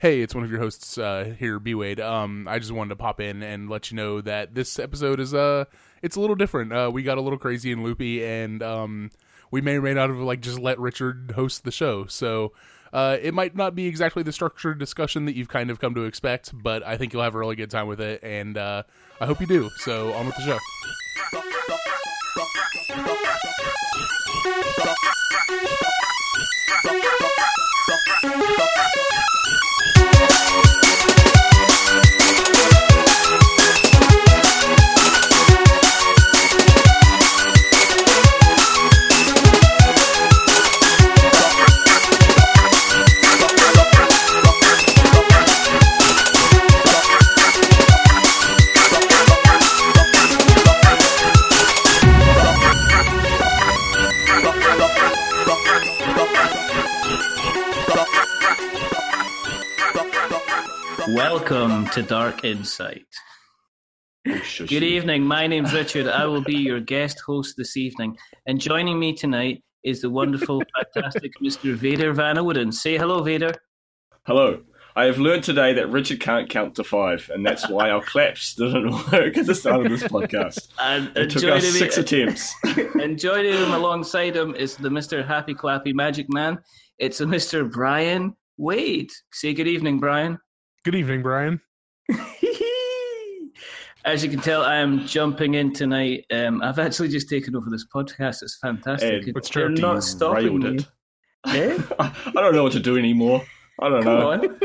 Hey, 0.00 0.20
it's 0.20 0.32
one 0.32 0.44
of 0.44 0.50
your 0.52 0.60
hosts 0.60 0.96
uh, 0.96 1.34
here, 1.40 1.58
B 1.58 1.74
Wade. 1.74 1.98
Um, 1.98 2.46
I 2.46 2.60
just 2.60 2.70
wanted 2.70 2.90
to 2.90 2.96
pop 2.96 3.20
in 3.20 3.42
and 3.42 3.68
let 3.68 3.90
you 3.90 3.96
know 3.96 4.20
that 4.20 4.54
this 4.54 4.78
episode 4.78 5.18
is 5.18 5.34
uh, 5.34 5.64
it's 6.02 6.14
a 6.14 6.20
little 6.20 6.36
different. 6.36 6.72
Uh, 6.72 6.88
we 6.92 7.02
got 7.02 7.18
a 7.18 7.20
little 7.20 7.38
crazy 7.38 7.72
and 7.72 7.82
loopy, 7.82 8.24
and 8.24 8.62
um, 8.62 9.10
we 9.50 9.60
may 9.60 9.74
or 9.74 9.82
may 9.82 9.94
not 9.94 10.08
have 10.08 10.18
like 10.18 10.40
just 10.40 10.60
let 10.60 10.78
Richard 10.78 11.32
host 11.34 11.64
the 11.64 11.72
show. 11.72 12.06
So 12.06 12.52
uh, 12.92 13.16
it 13.20 13.34
might 13.34 13.56
not 13.56 13.74
be 13.74 13.88
exactly 13.88 14.22
the 14.22 14.30
structured 14.30 14.78
discussion 14.78 15.24
that 15.24 15.34
you've 15.34 15.48
kind 15.48 15.68
of 15.68 15.80
come 15.80 15.96
to 15.96 16.04
expect, 16.04 16.52
but 16.54 16.86
I 16.86 16.96
think 16.96 17.12
you'll 17.12 17.24
have 17.24 17.34
a 17.34 17.38
really 17.38 17.56
good 17.56 17.72
time 17.72 17.88
with 17.88 18.00
it, 18.00 18.22
and 18.22 18.56
uh, 18.56 18.84
I 19.20 19.26
hope 19.26 19.40
you 19.40 19.48
do. 19.48 19.68
So 19.78 20.12
on 20.12 20.26
with 20.26 20.36
the 20.36 20.42
show. 20.42 20.58
Welcome 61.50 61.86
to 61.92 62.02
Dark 62.02 62.44
Insight. 62.44 63.06
Good 64.26 64.82
evening. 64.82 65.22
My 65.22 65.46
name's 65.46 65.72
Richard. 65.72 66.06
I 66.06 66.26
will 66.26 66.42
be 66.42 66.56
your 66.56 66.78
guest 66.78 67.20
host 67.24 67.54
this 67.56 67.74
evening. 67.74 68.18
And 68.44 68.60
joining 68.60 68.98
me 68.98 69.14
tonight 69.14 69.64
is 69.82 70.02
the 70.02 70.10
wonderful, 70.10 70.62
fantastic 70.94 71.32
Mr. 71.42 71.74
Vader 71.74 72.12
Van 72.12 72.36
Oden. 72.36 72.74
Say 72.74 72.98
hello, 72.98 73.22
Vader. 73.22 73.54
Hello. 74.26 74.60
I 74.94 75.04
have 75.06 75.16
learned 75.16 75.42
today 75.42 75.72
that 75.72 75.88
Richard 75.88 76.20
can't 76.20 76.50
count 76.50 76.74
to 76.74 76.84
five, 76.84 77.30
and 77.32 77.46
that's 77.46 77.66
why 77.66 77.88
our 77.88 78.02
claps 78.04 78.54
didn't 78.54 78.90
work 79.10 79.38
at 79.38 79.46
the 79.46 79.54
start 79.54 79.86
of 79.86 79.90
this 79.90 80.02
podcast. 80.02 80.68
And, 80.78 81.16
It 81.16 81.30
took 81.30 81.44
us 81.44 81.62
me- 81.62 81.70
six 81.70 81.96
attempts. 81.96 82.52
and 83.00 83.18
joining 83.18 83.54
him 83.54 83.72
alongside 83.72 84.36
him 84.36 84.54
is 84.54 84.76
the 84.76 84.90
Mr. 84.90 85.26
Happy 85.26 85.54
Clappy 85.54 85.94
Magic 85.94 86.26
Man. 86.28 86.58
It's 86.98 87.22
a 87.22 87.24
Mr. 87.24 87.72
Brian 87.72 88.36
Wade. 88.58 89.12
Say 89.32 89.54
good 89.54 89.68
evening, 89.68 89.98
Brian. 89.98 90.38
Good 90.88 90.94
evening, 90.94 91.20
Brian. 91.20 91.60
As 94.06 94.24
you 94.24 94.30
can 94.30 94.40
tell, 94.40 94.62
I 94.62 94.76
am 94.76 95.06
jumping 95.06 95.52
in 95.52 95.74
tonight. 95.74 96.24
Um, 96.32 96.62
I've 96.62 96.78
actually 96.78 97.08
just 97.08 97.28
taken 97.28 97.54
over 97.54 97.68
this 97.68 97.84
podcast. 97.94 98.42
It's 98.42 98.56
fantastic. 98.58 99.24
And 99.24 99.34
what's 99.34 99.54
You're 99.54 99.68
not 99.68 99.96
You 99.96 100.00
stopping 100.00 100.58
me. 100.60 100.76
it. 100.76 100.86
Eh? 101.48 101.78
I 101.98 102.32
don't 102.32 102.54
know 102.54 102.62
what 102.62 102.72
to 102.72 102.80
do 102.80 102.96
anymore. 102.96 103.44
I 103.82 103.90
don't 103.90 104.02
Come 104.02 104.18
know. 104.18 104.30
on. 104.30 104.60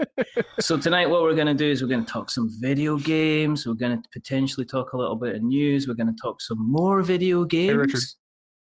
so 0.60 0.76
tonight, 0.76 1.08
what 1.08 1.22
we're 1.22 1.34
going 1.34 1.46
to 1.46 1.54
do 1.54 1.70
is 1.70 1.80
we're 1.80 1.88
going 1.88 2.04
to 2.04 2.12
talk 2.12 2.28
some 2.28 2.50
video 2.60 2.98
games. 2.98 3.66
We're 3.66 3.72
going 3.72 3.96
to 3.96 4.08
potentially 4.12 4.66
talk 4.66 4.92
a 4.92 4.98
little 4.98 5.16
bit 5.16 5.36
of 5.36 5.42
news. 5.42 5.88
We're 5.88 5.94
going 5.94 6.14
to 6.14 6.20
talk 6.20 6.42
some 6.42 6.58
more 6.70 7.00
video 7.00 7.44
games. 7.44 7.78
Richard. 7.78 8.00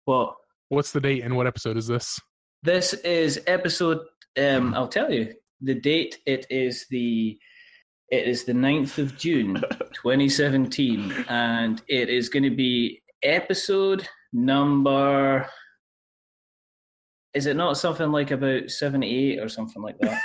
What? 0.04 0.34
What's 0.68 0.92
the 0.92 1.00
date 1.00 1.22
and 1.24 1.38
what 1.38 1.46
episode 1.46 1.78
is 1.78 1.86
this? 1.86 2.20
This 2.64 2.92
is 2.92 3.40
episode. 3.46 4.00
Um, 4.38 4.74
I'll 4.74 4.88
tell 4.88 5.10
you 5.10 5.32
the 5.60 5.74
date. 5.74 6.18
It 6.26 6.46
is 6.50 6.86
the. 6.90 7.38
It 8.10 8.26
is 8.26 8.44
the 8.44 8.54
9th 8.54 8.96
of 8.96 9.18
June, 9.18 9.56
2017, 9.92 11.12
and 11.28 11.82
it 11.88 12.08
is 12.08 12.30
going 12.30 12.44
to 12.44 12.56
be 12.56 13.02
episode 13.22 14.08
number. 14.32 15.46
Is 17.34 17.44
it 17.44 17.54
not 17.54 17.76
something 17.76 18.10
like 18.10 18.30
about 18.30 18.70
78 18.70 19.40
or 19.40 19.50
something 19.50 19.82
like 19.82 19.98
that? 20.00 20.22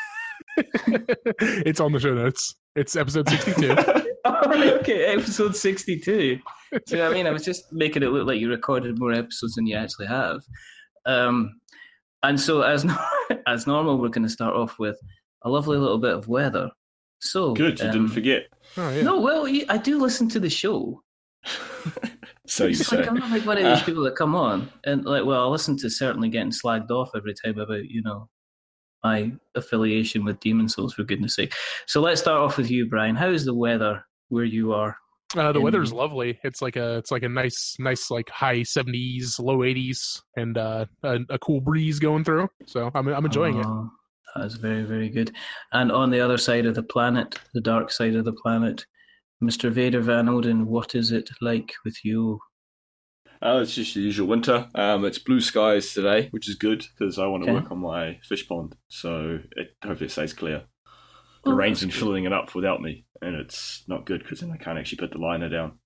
it's 1.65 1.79
on 1.79 1.91
the 1.91 1.99
show 1.99 2.13
notes. 2.13 2.55
It's 2.75 2.95
episode 2.95 3.29
62. 3.29 3.75
Oh, 4.25 4.77
okay, 4.79 5.03
episode 5.07 5.53
62. 5.53 6.39
So, 6.87 7.05
I 7.05 7.13
mean, 7.13 7.27
I 7.27 7.31
was 7.31 7.43
just 7.43 7.73
making 7.73 8.03
it 8.03 8.07
look 8.07 8.25
like 8.25 8.39
you 8.39 8.49
recorded 8.49 8.97
more 8.97 9.11
episodes 9.11 9.55
than 9.55 9.67
you 9.67 9.75
actually 9.75 10.05
have. 10.07 10.39
Um, 11.05 11.59
and 12.23 12.39
so, 12.39 12.61
as 12.61 12.85
as 13.47 13.67
normal, 13.67 13.99
we're 13.99 14.07
going 14.07 14.25
to 14.25 14.29
start 14.29 14.55
off 14.55 14.79
with 14.79 14.97
a 15.43 15.49
lovely 15.49 15.77
little 15.77 15.97
bit 15.99 16.13
of 16.13 16.27
weather. 16.27 16.69
So, 17.19 17.53
Good, 17.53 17.79
you 17.79 17.85
um, 17.85 17.91
didn't 17.91 18.09
forget. 18.09 18.43
Oh, 18.77 18.89
yeah. 18.89 19.01
No, 19.01 19.21
well, 19.21 19.47
I 19.69 19.77
do 19.77 19.99
listen 19.99 20.27
to 20.29 20.39
the 20.39 20.49
show. 20.49 21.01
So 22.45 22.65
you 22.65 22.71
It's 22.71 22.87
say. 22.87 22.97
like 22.97 23.07
I'm 23.07 23.15
not 23.15 23.31
like 23.31 23.45
one 23.45 23.57
of 23.57 23.63
these 23.63 23.81
Ah. 23.81 23.85
people 23.85 24.03
that 24.03 24.17
come 24.17 24.35
on 24.35 24.69
and 24.83 25.05
like, 25.05 25.23
well, 25.23 25.47
I 25.47 25.49
listen 25.49 25.77
to 25.77 25.89
certainly 25.89 26.27
getting 26.27 26.51
slagged 26.51 26.91
off 26.91 27.11
every 27.15 27.33
time 27.33 27.57
about 27.57 27.85
you 27.85 28.01
know 28.03 28.27
my 29.01 29.31
affiliation 29.55 30.25
with 30.25 30.41
Demon 30.41 30.67
Souls 30.67 30.93
for 30.93 31.03
goodness 31.03 31.35
sake. 31.35 31.53
So 31.87 32.01
let's 32.01 32.19
start 32.19 32.41
off 32.41 32.57
with 32.57 32.69
you, 32.69 32.89
Brian. 32.89 33.15
How 33.15 33.29
is 33.29 33.45
the 33.45 33.53
weather 33.55 34.03
where 34.27 34.43
you 34.43 34.73
are? 34.73 34.97
Uh, 35.37 35.53
the 35.53 35.59
in- 35.59 35.63
weather's 35.63 35.93
lovely. 35.93 36.37
It's 36.43 36.61
like 36.61 36.75
a 36.75 36.97
it's 36.97 37.11
like 37.11 37.23
a 37.23 37.29
nice 37.29 37.75
nice 37.79 38.11
like 38.11 38.29
high 38.29 38.63
seventies, 38.63 39.39
low 39.39 39.63
eighties, 39.63 40.21
and 40.35 40.57
uh, 40.57 40.85
a, 41.03 41.19
a 41.29 41.39
cool 41.39 41.61
breeze 41.61 41.97
going 41.99 42.25
through. 42.25 42.49
So 42.65 42.91
I'm 42.93 43.07
I'm 43.07 43.23
enjoying 43.25 43.57
it. 43.57 43.65
That 44.35 44.45
is 44.45 44.55
very 44.55 44.83
very 44.83 45.09
good. 45.09 45.31
And 45.71 45.91
on 45.91 46.09
the 46.09 46.19
other 46.19 46.37
side 46.37 46.65
of 46.65 46.75
the 46.75 46.83
planet, 46.83 47.39
the 47.53 47.61
dark 47.61 47.91
side 47.91 48.15
of 48.15 48.25
the 48.25 48.33
planet, 48.33 48.85
Mr. 49.43 49.69
Vader 49.71 50.01
Van 50.01 50.25
Oden, 50.27 50.65
what 50.65 50.95
is 50.95 51.11
it 51.11 51.29
like 51.41 51.73
with 51.85 51.97
you? 52.03 52.39
Oh, 53.41 53.59
it's 53.61 53.75
just 53.75 53.93
the 53.93 53.99
usual 54.01 54.27
winter. 54.27 54.69
Um, 54.73 55.03
it's 55.03 55.19
blue 55.19 55.41
skies 55.41 55.93
today, 55.93 56.29
which 56.31 56.47
is 56.49 56.55
good 56.55 56.85
because 56.97 57.19
I 57.19 57.27
want 57.27 57.43
to 57.43 57.51
Okay. 57.51 57.59
work 57.61 57.71
on 57.71 57.79
my 57.79 58.17
fish 58.23 58.47
pond. 58.47 58.75
So 58.87 59.39
it, 59.57 59.75
hopefully 59.83 60.07
it 60.07 60.11
stays 60.11 60.33
clear. 60.33 60.63
The 61.43 61.51
Oh, 61.51 61.55
rain's 61.55 61.81
been 61.81 61.89
good. 61.89 61.97
filling 61.99 62.23
it 62.23 62.31
up 62.31 62.55
without 62.55 62.81
me, 62.81 63.05
and 63.21 63.35
it's 63.35 63.83
not 63.89 64.05
good 64.05 64.23
because 64.23 64.39
then 64.39 64.51
I 64.51 64.55
can't 64.57 64.79
actually 64.79 64.99
put 64.99 65.11
the 65.11 65.17
liner 65.17 65.49
down. 65.49 65.77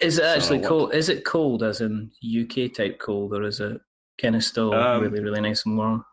Is 0.00 0.18
it 0.18 0.24
actually 0.24 0.58
what- 0.58 0.68
cold? 0.68 0.94
Is 0.94 1.08
it 1.08 1.24
cold 1.24 1.62
as 1.62 1.80
in 1.80 2.10
UK 2.20 2.68
type 2.68 2.98
cold, 2.98 3.32
or 3.32 3.44
is 3.44 3.60
it 3.60 3.80
kind 4.20 4.34
of 4.34 4.42
still 4.42 4.74
Um, 4.74 5.02
really 5.02 5.20
really 5.22 5.40
nice 5.40 5.64
and 5.64 5.78
warm? 5.78 6.04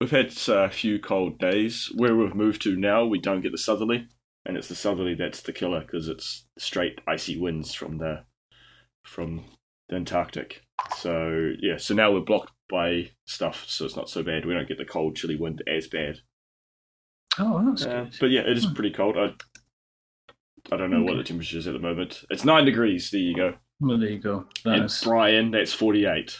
We've 0.00 0.10
had 0.10 0.32
uh, 0.48 0.64
a 0.64 0.70
few 0.70 0.98
cold 0.98 1.38
days. 1.38 1.92
Where 1.94 2.16
we've 2.16 2.34
moved 2.34 2.62
to 2.62 2.74
now, 2.76 3.04
we 3.04 3.18
don't 3.20 3.42
get 3.42 3.52
the 3.52 3.58
southerly, 3.58 4.08
and 4.46 4.56
it's 4.56 4.68
the 4.68 4.74
southerly 4.74 5.14
that's 5.14 5.42
the 5.42 5.52
killer 5.52 5.80
because 5.80 6.08
it's 6.08 6.46
straight 6.58 7.00
icy 7.06 7.38
winds 7.38 7.74
from 7.74 7.98
the 7.98 8.24
from 9.04 9.44
the 9.88 9.96
Antarctic. 9.96 10.62
So 10.96 11.52
yeah, 11.60 11.76
so 11.76 11.94
now 11.94 12.12
we're 12.12 12.20
blocked 12.20 12.52
by 12.70 13.10
stuff, 13.26 13.64
so 13.68 13.84
it's 13.84 13.96
not 13.96 14.08
so 14.08 14.22
bad. 14.22 14.46
We 14.46 14.54
don't 14.54 14.68
get 14.68 14.78
the 14.78 14.84
cold, 14.86 15.16
chilly 15.16 15.36
wind 15.36 15.62
as 15.66 15.86
bad. 15.86 16.20
Oh, 17.38 17.62
that's 17.68 17.84
Uh, 17.84 18.04
good. 18.04 18.16
but 18.20 18.30
yeah, 18.30 18.40
it 18.40 18.56
is 18.56 18.66
pretty 18.66 18.92
cold. 18.92 19.16
I 19.18 19.34
I 20.72 20.76
don't 20.78 20.90
know 20.90 21.02
what 21.02 21.16
the 21.18 21.24
temperature 21.24 21.58
is 21.58 21.66
at 21.66 21.74
the 21.74 21.78
moment. 21.78 22.24
It's 22.30 22.44
nine 22.44 22.64
degrees. 22.64 23.10
There 23.10 23.20
you 23.20 23.36
go. 23.36 23.54
Well, 23.80 23.98
there 23.98 24.10
you 24.10 24.18
go. 24.18 24.46
And 24.64 24.82
That's, 24.82 25.04
Brian, 25.04 25.50
that's 25.50 25.72
forty-eight. 25.74 26.38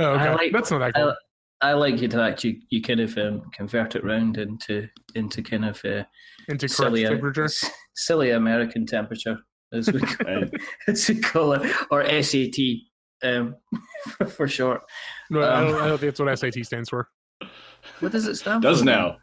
Oh, 0.00 0.06
okay. 0.14 0.34
Like- 0.34 0.52
That's 0.52 0.70
not 0.70 0.78
that 0.78 0.92
I, 0.96 1.00
cool. 1.00 1.14
I 1.62 1.72
like 1.74 2.00
you 2.02 2.08
to 2.08 2.20
actually 2.22 2.60
you 2.70 2.82
kind 2.82 3.00
of 3.00 3.16
um, 3.16 3.42
convert 3.54 3.94
it 3.96 4.04
round 4.04 4.36
into 4.36 4.88
into 5.14 5.42
kind 5.42 5.64
of 5.64 5.80
uh, 5.84 6.02
Into 6.48 6.66
correct 6.66 6.72
silly 6.72 7.04
temperature. 7.04 7.44
s- 7.44 7.70
silly 7.94 8.30
American 8.30 8.84
temperature 8.86 9.38
as 9.72 9.90
we 9.90 10.00
call, 10.00 10.26
And- 10.26 10.60
as 10.88 11.08
we 11.08 11.20
call 11.20 11.52
it, 11.54 11.72
or 11.90 12.04
SAT 12.22 12.56
um, 13.22 13.54
for 14.28 14.48
short. 14.48 14.82
No, 15.30 15.40
I, 15.40 15.54
um, 15.60 15.66
don't, 15.68 15.80
I 15.82 15.86
don't 15.88 15.98
think 15.98 16.16
that's 16.16 16.20
what 16.20 16.38
SAT 16.38 16.64
stands 16.66 16.88
for. 16.88 17.08
What 18.00 18.12
does 18.12 18.26
it 18.26 18.36
stand 18.36 18.62
Does 18.62 18.80
for? 18.80 18.84
now. 18.86 19.16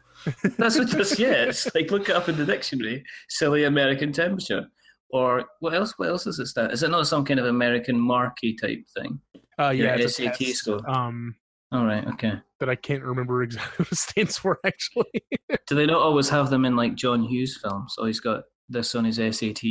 That's 0.58 0.78
what 0.78 0.90
this. 0.90 1.18
Yeah, 1.18 1.44
it's 1.44 1.72
like 1.74 1.90
look 1.90 2.08
it 2.08 2.14
up 2.16 2.28
in 2.28 2.36
the 2.36 2.44
dictionary. 2.44 3.04
Silly 3.28 3.64
American 3.64 4.12
temperature. 4.12 4.66
Or 5.12 5.44
what 5.60 5.74
else? 5.74 5.94
What 5.96 6.08
else 6.08 6.26
is 6.26 6.38
it 6.38 6.46
stand? 6.46 6.72
Is 6.72 6.82
it 6.82 6.90
not 6.90 7.06
some 7.06 7.24
kind 7.24 7.40
of 7.40 7.46
American 7.46 7.98
marquee 7.98 8.56
type 8.56 8.78
thing? 8.96 9.18
Uh, 9.58 9.70
yeah, 9.70 9.96
Your 9.96 10.06
it's 10.06 10.18
a 10.20 10.24
SAT 10.24 10.34
test, 10.38 10.54
score. 10.56 10.88
Um, 10.90 11.34
All 11.72 11.84
right. 11.84 12.06
Okay. 12.08 12.32
that 12.58 12.68
I 12.68 12.74
can't 12.74 13.02
remember 13.02 13.42
exactly 13.42 13.72
what 13.84 13.92
it 13.92 13.98
stands 13.98 14.38
for. 14.38 14.58
Actually, 14.64 15.22
Do 15.66 15.74
they 15.74 15.86
not 15.86 16.02
always 16.02 16.28
have 16.28 16.50
them 16.50 16.64
in 16.64 16.76
like 16.76 16.94
John 16.94 17.22
Hughes 17.22 17.58
films? 17.62 17.94
Oh, 17.98 18.06
he's 18.06 18.20
got 18.20 18.44
this 18.68 18.94
on 18.94 19.04
his 19.04 19.16
SAT 19.16 19.62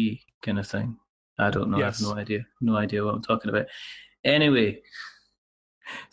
kind 0.41 0.59
of 0.59 0.67
thing. 0.67 0.97
I 1.37 1.49
don't 1.49 1.69
know. 1.69 1.77
Yes. 1.77 2.01
I 2.01 2.07
have 2.07 2.15
no 2.15 2.21
idea. 2.21 2.39
No 2.61 2.75
idea 2.75 3.03
what 3.03 3.15
I'm 3.15 3.21
talking 3.21 3.49
about. 3.49 3.65
Anyway, 4.25 4.81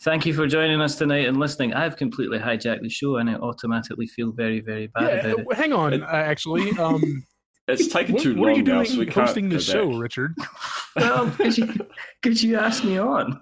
thank 0.01 0.25
you 0.25 0.33
for 0.33 0.47
joining 0.47 0.79
us 0.81 0.95
tonight 0.95 1.27
and 1.27 1.37
listening. 1.37 1.73
I've 1.73 1.97
completely 1.97 2.39
hijacked 2.39 2.81
the 2.81 2.89
show 2.89 3.17
and 3.17 3.29
I 3.29 3.35
automatically 3.35 4.07
feel 4.07 4.31
very, 4.31 4.61
very 4.61 4.87
bad 4.87 5.25
yeah. 5.25 5.31
about 5.31 5.39
it. 5.39 5.57
Hang 5.57 5.73
on, 5.73 6.01
uh, 6.01 6.05
actually, 6.05 6.71
um, 6.77 7.25
It's 7.69 7.87
taken 7.89 8.13
what, 8.13 8.23
too 8.23 8.35
what 8.35 8.47
are 8.47 8.51
you 8.51 8.63
long 8.63 8.65
now, 8.65 8.73
doing 8.75 8.85
so 8.85 8.99
we 8.99 9.05
can't 9.05 9.27
hosting 9.27 9.49
the 9.49 9.59
show. 9.59 9.97
Richard? 9.97 10.33
Well, 10.95 11.29
could 11.31 11.57
you, 11.57 11.67
could 12.23 12.41
you 12.41 12.57
ask 12.57 12.85
me 12.85 12.97
on? 12.97 13.41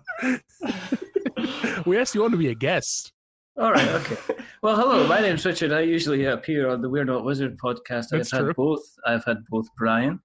we 1.85 1.97
asked 1.97 2.15
you 2.15 2.23
on 2.23 2.31
to 2.31 2.37
be 2.37 2.49
a 2.49 2.55
guest. 2.55 3.11
All 3.57 3.71
right, 3.71 3.87
okay. 3.87 4.17
Well, 4.61 4.75
hello. 4.75 5.07
My 5.07 5.21
name's 5.21 5.45
Richard. 5.45 5.71
I 5.71 5.81
usually 5.81 6.25
appear 6.25 6.69
on 6.69 6.81
the 6.81 6.89
We're 6.89 7.05
Not 7.05 7.23
Wizard 7.23 7.57
podcast. 7.57 8.09
That's 8.09 8.33
I've 8.33 8.47
had 8.47 8.55
both. 8.55 8.83
I've 9.05 9.23
had 9.23 9.45
both 9.49 9.67
Brian, 9.77 10.19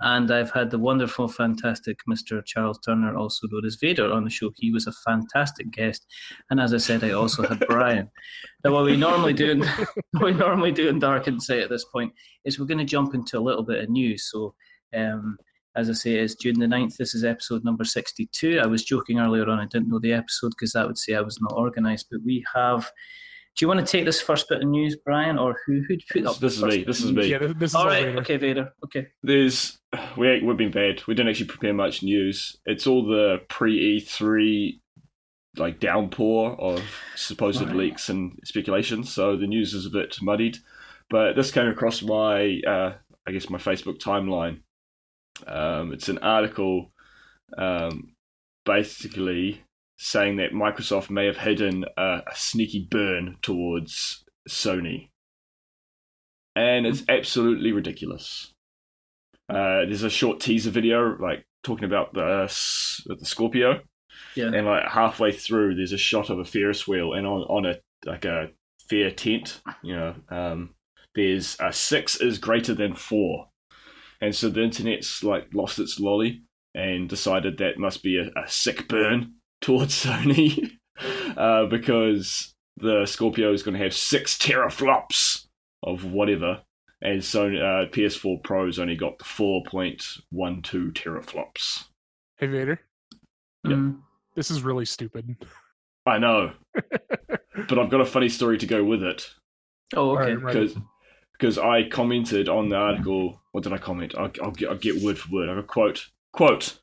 and 0.00 0.30
I've 0.30 0.50
had 0.50 0.70
the 0.70 0.78
wonderful, 0.78 1.28
fantastic 1.28 1.98
Mr. 2.08 2.42
Charles 2.44 2.78
Turner, 2.78 3.14
also 3.14 3.46
known 3.50 3.66
as 3.66 3.74
Vader, 3.74 4.10
on 4.10 4.24
the 4.24 4.30
show. 4.30 4.50
He 4.56 4.72
was 4.72 4.86
a 4.86 4.92
fantastic 4.92 5.70
guest, 5.70 6.06
and 6.48 6.58
as 6.58 6.72
I 6.72 6.78
said, 6.78 7.04
I 7.04 7.10
also 7.10 7.46
had 7.46 7.62
Brian. 7.68 8.10
Now, 8.64 8.72
what 8.72 8.86
we 8.86 8.96
normally 8.96 9.34
do, 9.34 9.50
in, 9.50 9.60
what 10.12 10.24
we 10.24 10.32
normally 10.32 10.72
do 10.72 10.88
in 10.88 10.98
Dark 10.98 11.28
Insight 11.28 11.60
at 11.60 11.68
this 11.68 11.84
point 11.84 12.12
is 12.46 12.58
we're 12.58 12.66
going 12.66 12.78
to 12.78 12.84
jump 12.84 13.14
into 13.14 13.38
a 13.38 13.40
little 13.40 13.64
bit 13.64 13.84
of 13.84 13.90
news. 13.90 14.30
So. 14.30 14.54
Um, 14.96 15.36
as 15.76 15.90
I 15.90 15.92
say, 15.92 16.14
it's 16.14 16.34
June 16.34 16.58
the 16.58 16.66
9th. 16.66 16.96
This 16.96 17.14
is 17.14 17.24
episode 17.24 17.64
number 17.64 17.84
62. 17.84 18.58
I 18.62 18.66
was 18.66 18.82
joking 18.84 19.18
earlier 19.20 19.48
on, 19.48 19.58
I 19.60 19.66
didn't 19.66 19.88
know 19.88 19.98
the 19.98 20.12
episode 20.12 20.50
because 20.50 20.72
that 20.72 20.86
would 20.86 20.98
say 20.98 21.14
I 21.14 21.20
was 21.20 21.40
not 21.40 21.52
organised. 21.52 22.06
But 22.10 22.20
we 22.24 22.44
have. 22.54 22.90
Do 23.56 23.64
you 23.64 23.68
want 23.68 23.80
to 23.80 23.86
take 23.86 24.04
this 24.04 24.20
first 24.20 24.50
bit 24.50 24.60
of 24.62 24.68
news, 24.68 24.96
Brian, 25.02 25.38
or 25.38 25.56
who, 25.64 25.80
who'd 25.88 26.02
put 26.12 26.24
This, 26.24 26.30
up 26.30 26.38
this 26.40 26.58
the 26.60 26.66
is 26.66 26.76
me. 26.76 26.84
This 26.84 27.00
is 27.00 27.12
me. 27.12 27.26
Yeah, 27.28 27.38
this, 27.38 27.54
this 27.56 27.70
is 27.70 27.74
All 27.74 27.82
all 27.82 27.88
right, 27.88 28.04
Vader. 28.04 28.18
okay, 28.20 28.36
Vader. 28.36 28.72
Okay. 28.84 29.06
There's 29.22 29.78
we 30.16 30.42
we've 30.42 30.56
been 30.58 30.70
bad. 30.70 31.02
We 31.06 31.14
didn't 31.14 31.30
actually 31.30 31.46
prepare 31.46 31.72
much 31.72 32.02
news. 32.02 32.56
It's 32.66 32.86
all 32.86 33.06
the 33.06 33.40
pre 33.48 33.98
E3 34.00 34.80
like 35.56 35.80
downpour 35.80 36.60
of 36.60 36.82
supposed 37.14 37.62
Right. 37.62 37.74
leaks 37.74 38.10
and 38.10 38.38
speculations. 38.44 39.10
So 39.10 39.38
the 39.38 39.46
news 39.46 39.72
is 39.72 39.86
a 39.86 39.90
bit 39.90 40.18
muddied. 40.20 40.58
But 41.08 41.34
this 41.34 41.50
came 41.50 41.68
across 41.68 42.02
my 42.02 42.60
uh, 42.66 42.92
I 43.26 43.32
guess 43.32 43.48
my 43.48 43.58
Facebook 43.58 43.98
timeline. 43.98 44.60
Um, 45.46 45.92
it's 45.92 46.08
an 46.08 46.18
article 46.18 46.92
um, 47.56 48.12
basically 48.64 49.62
saying 49.98 50.36
that 50.36 50.52
Microsoft 50.52 51.08
may 51.10 51.26
have 51.26 51.38
hidden 51.38 51.84
a, 51.96 52.22
a 52.26 52.34
sneaky 52.34 52.86
burn 52.90 53.36
towards 53.42 54.24
Sony. 54.48 55.08
And 56.54 56.86
it's 56.86 57.02
absolutely 57.08 57.72
ridiculous. 57.72 58.52
Uh, 59.48 59.84
there's 59.86 60.02
a 60.02 60.10
short 60.10 60.40
teaser 60.40 60.70
video, 60.70 61.16
like 61.18 61.46
talking 61.62 61.84
about 61.84 62.14
the 62.14 62.44
s- 62.44 63.02
the 63.06 63.24
Scorpio, 63.24 63.80
Yeah. 64.34 64.46
and 64.52 64.66
like 64.66 64.88
halfway 64.88 65.32
through, 65.32 65.74
there's 65.76 65.92
a 65.92 65.98
shot 65.98 66.30
of 66.30 66.38
a 66.38 66.44
Ferris 66.44 66.88
wheel, 66.88 67.12
and 67.12 67.26
on 67.26 67.42
on 67.42 67.66
a 67.66 67.76
like 68.04 68.24
a 68.24 68.50
fair 68.88 69.10
tent, 69.10 69.60
you 69.82 69.94
know, 69.94 70.14
um, 70.30 70.74
there's 71.14 71.56
a 71.60 71.72
six 71.72 72.16
is 72.20 72.38
greater 72.38 72.74
than 72.74 72.94
four, 72.94 73.48
and 74.20 74.34
so 74.34 74.48
the 74.48 74.62
internet's 74.62 75.22
like 75.22 75.48
lost 75.54 75.78
its 75.78 75.98
lolly 76.00 76.42
and 76.74 77.08
decided 77.08 77.58
that 77.58 77.78
must 77.78 78.02
be 78.02 78.18
a, 78.18 78.26
a 78.38 78.48
sick 78.48 78.86
burn 78.88 79.34
towards 79.60 80.04
Sony, 80.04 80.72
uh, 81.36 81.66
because 81.66 82.54
the 82.76 83.06
Scorpio 83.06 83.52
is 83.52 83.62
going 83.62 83.76
to 83.76 83.82
have 83.82 83.94
six 83.94 84.36
teraflops 84.36 85.46
of 85.82 86.04
whatever, 86.04 86.62
and 87.00 87.20
Sony 87.22 87.58
uh, 87.60 87.88
PS4 87.90 88.42
Pro's 88.42 88.78
only 88.78 88.96
got 88.96 89.18
the 89.18 89.24
four 89.24 89.62
point 89.66 90.04
one 90.30 90.60
two 90.62 90.90
teraflops. 90.92 91.84
Hey 92.38 92.46
Vader, 92.48 92.80
Yeah. 93.64 93.76
Mm. 93.76 93.98
this 94.34 94.50
is 94.50 94.62
really 94.62 94.84
stupid. 94.84 95.36
I 96.04 96.18
know, 96.18 96.52
but 96.74 97.78
I've 97.78 97.90
got 97.90 98.00
a 98.00 98.06
funny 98.06 98.28
story 98.28 98.58
to 98.58 98.66
go 98.66 98.84
with 98.84 99.02
it 99.02 99.28
Oh, 99.94 100.10
All 100.10 100.18
okay. 100.18 100.34
right, 100.34 100.54
right. 100.54 100.74
Because 101.38 101.56
because 101.56 101.58
I 101.58 101.88
commented 101.88 102.48
on 102.48 102.68
the 102.68 102.76
article. 102.76 103.40
What 103.52 103.64
did 103.64 103.72
I 103.72 103.78
comment? 103.78 104.14
I'll, 104.18 104.30
I'll, 104.42 104.50
get, 104.50 104.68
I'll 104.68 104.76
get 104.76 105.02
word 105.02 105.18
for 105.18 105.32
word. 105.32 105.48
I 105.48 105.54
got 105.54 105.66
quote 105.66 106.06
quote. 106.32 106.78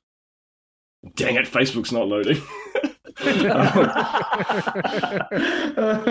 Dang 1.15 1.35
it, 1.35 1.45
Facebook's 1.45 1.91
not 1.91 2.07
loading. 2.07 2.41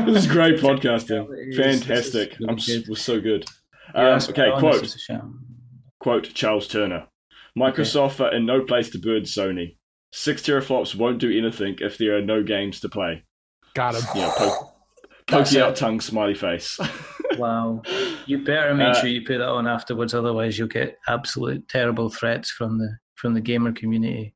this 0.07 0.25
is 0.25 0.27
great 0.27 0.61
podcasting. 0.61 1.29
It 1.33 1.49
is- 1.59 1.83
Fantastic. 1.85 2.37
really 2.39 2.49
I'm 2.51 2.59
s- 2.59 2.67
good. 2.67 2.89
was 2.89 3.01
so 3.01 3.21
good. 3.21 3.47
Yeah, 3.95 4.15
Um, 4.15 4.21
okay, 4.31 4.51
quote. 4.59 4.81
this 4.81 4.91
is 4.91 4.97
a 4.97 4.99
sham. 4.99 5.45
Quote 5.99 6.33
Charles 6.35 6.69
Turner. 6.69 7.07
Microsoft 7.59 8.21
are 8.21 8.35
in 8.35 8.47
no 8.47 8.63
place 8.65 8.91
to 8.91 8.99
bird 8.99 9.25
Sony. 9.25 9.77
Six 10.13 10.43
teraflops 10.43 10.95
won't 10.95 11.19
do 11.19 11.37
anything 11.37 11.77
if 11.81 11.99
there 11.99 12.17
are 12.17 12.23
no 12.23 12.43
games 12.43 12.81
to 12.81 12.89
play. 12.89 13.25
Got 13.75 13.95
him. 13.95 14.03
Yeah, 14.15 14.31
poke, 14.37 14.39
That's 14.39 14.72
pokey 15.33 15.61
out 15.61 15.77
tongue, 15.77 16.01
smiley 16.01 16.35
face. 16.35 16.79
Wow. 17.39 17.81
You 18.27 18.45
better 18.45 18.75
make 18.75 18.89
Uh, 18.89 19.01
sure 19.01 19.09
you 19.09 19.23
put 19.23 19.39
that 19.39 19.49
on 19.49 19.67
afterwards, 19.67 20.13
otherwise 20.13 20.59
you'll 20.59 20.69
get 20.69 20.99
absolute 21.09 21.67
terrible 21.67 22.11
threats 22.11 22.51
from 22.51 22.79
the 22.79 22.99
from 23.15 23.33
the 23.33 23.41
gamer 23.41 23.73
community. 23.73 24.35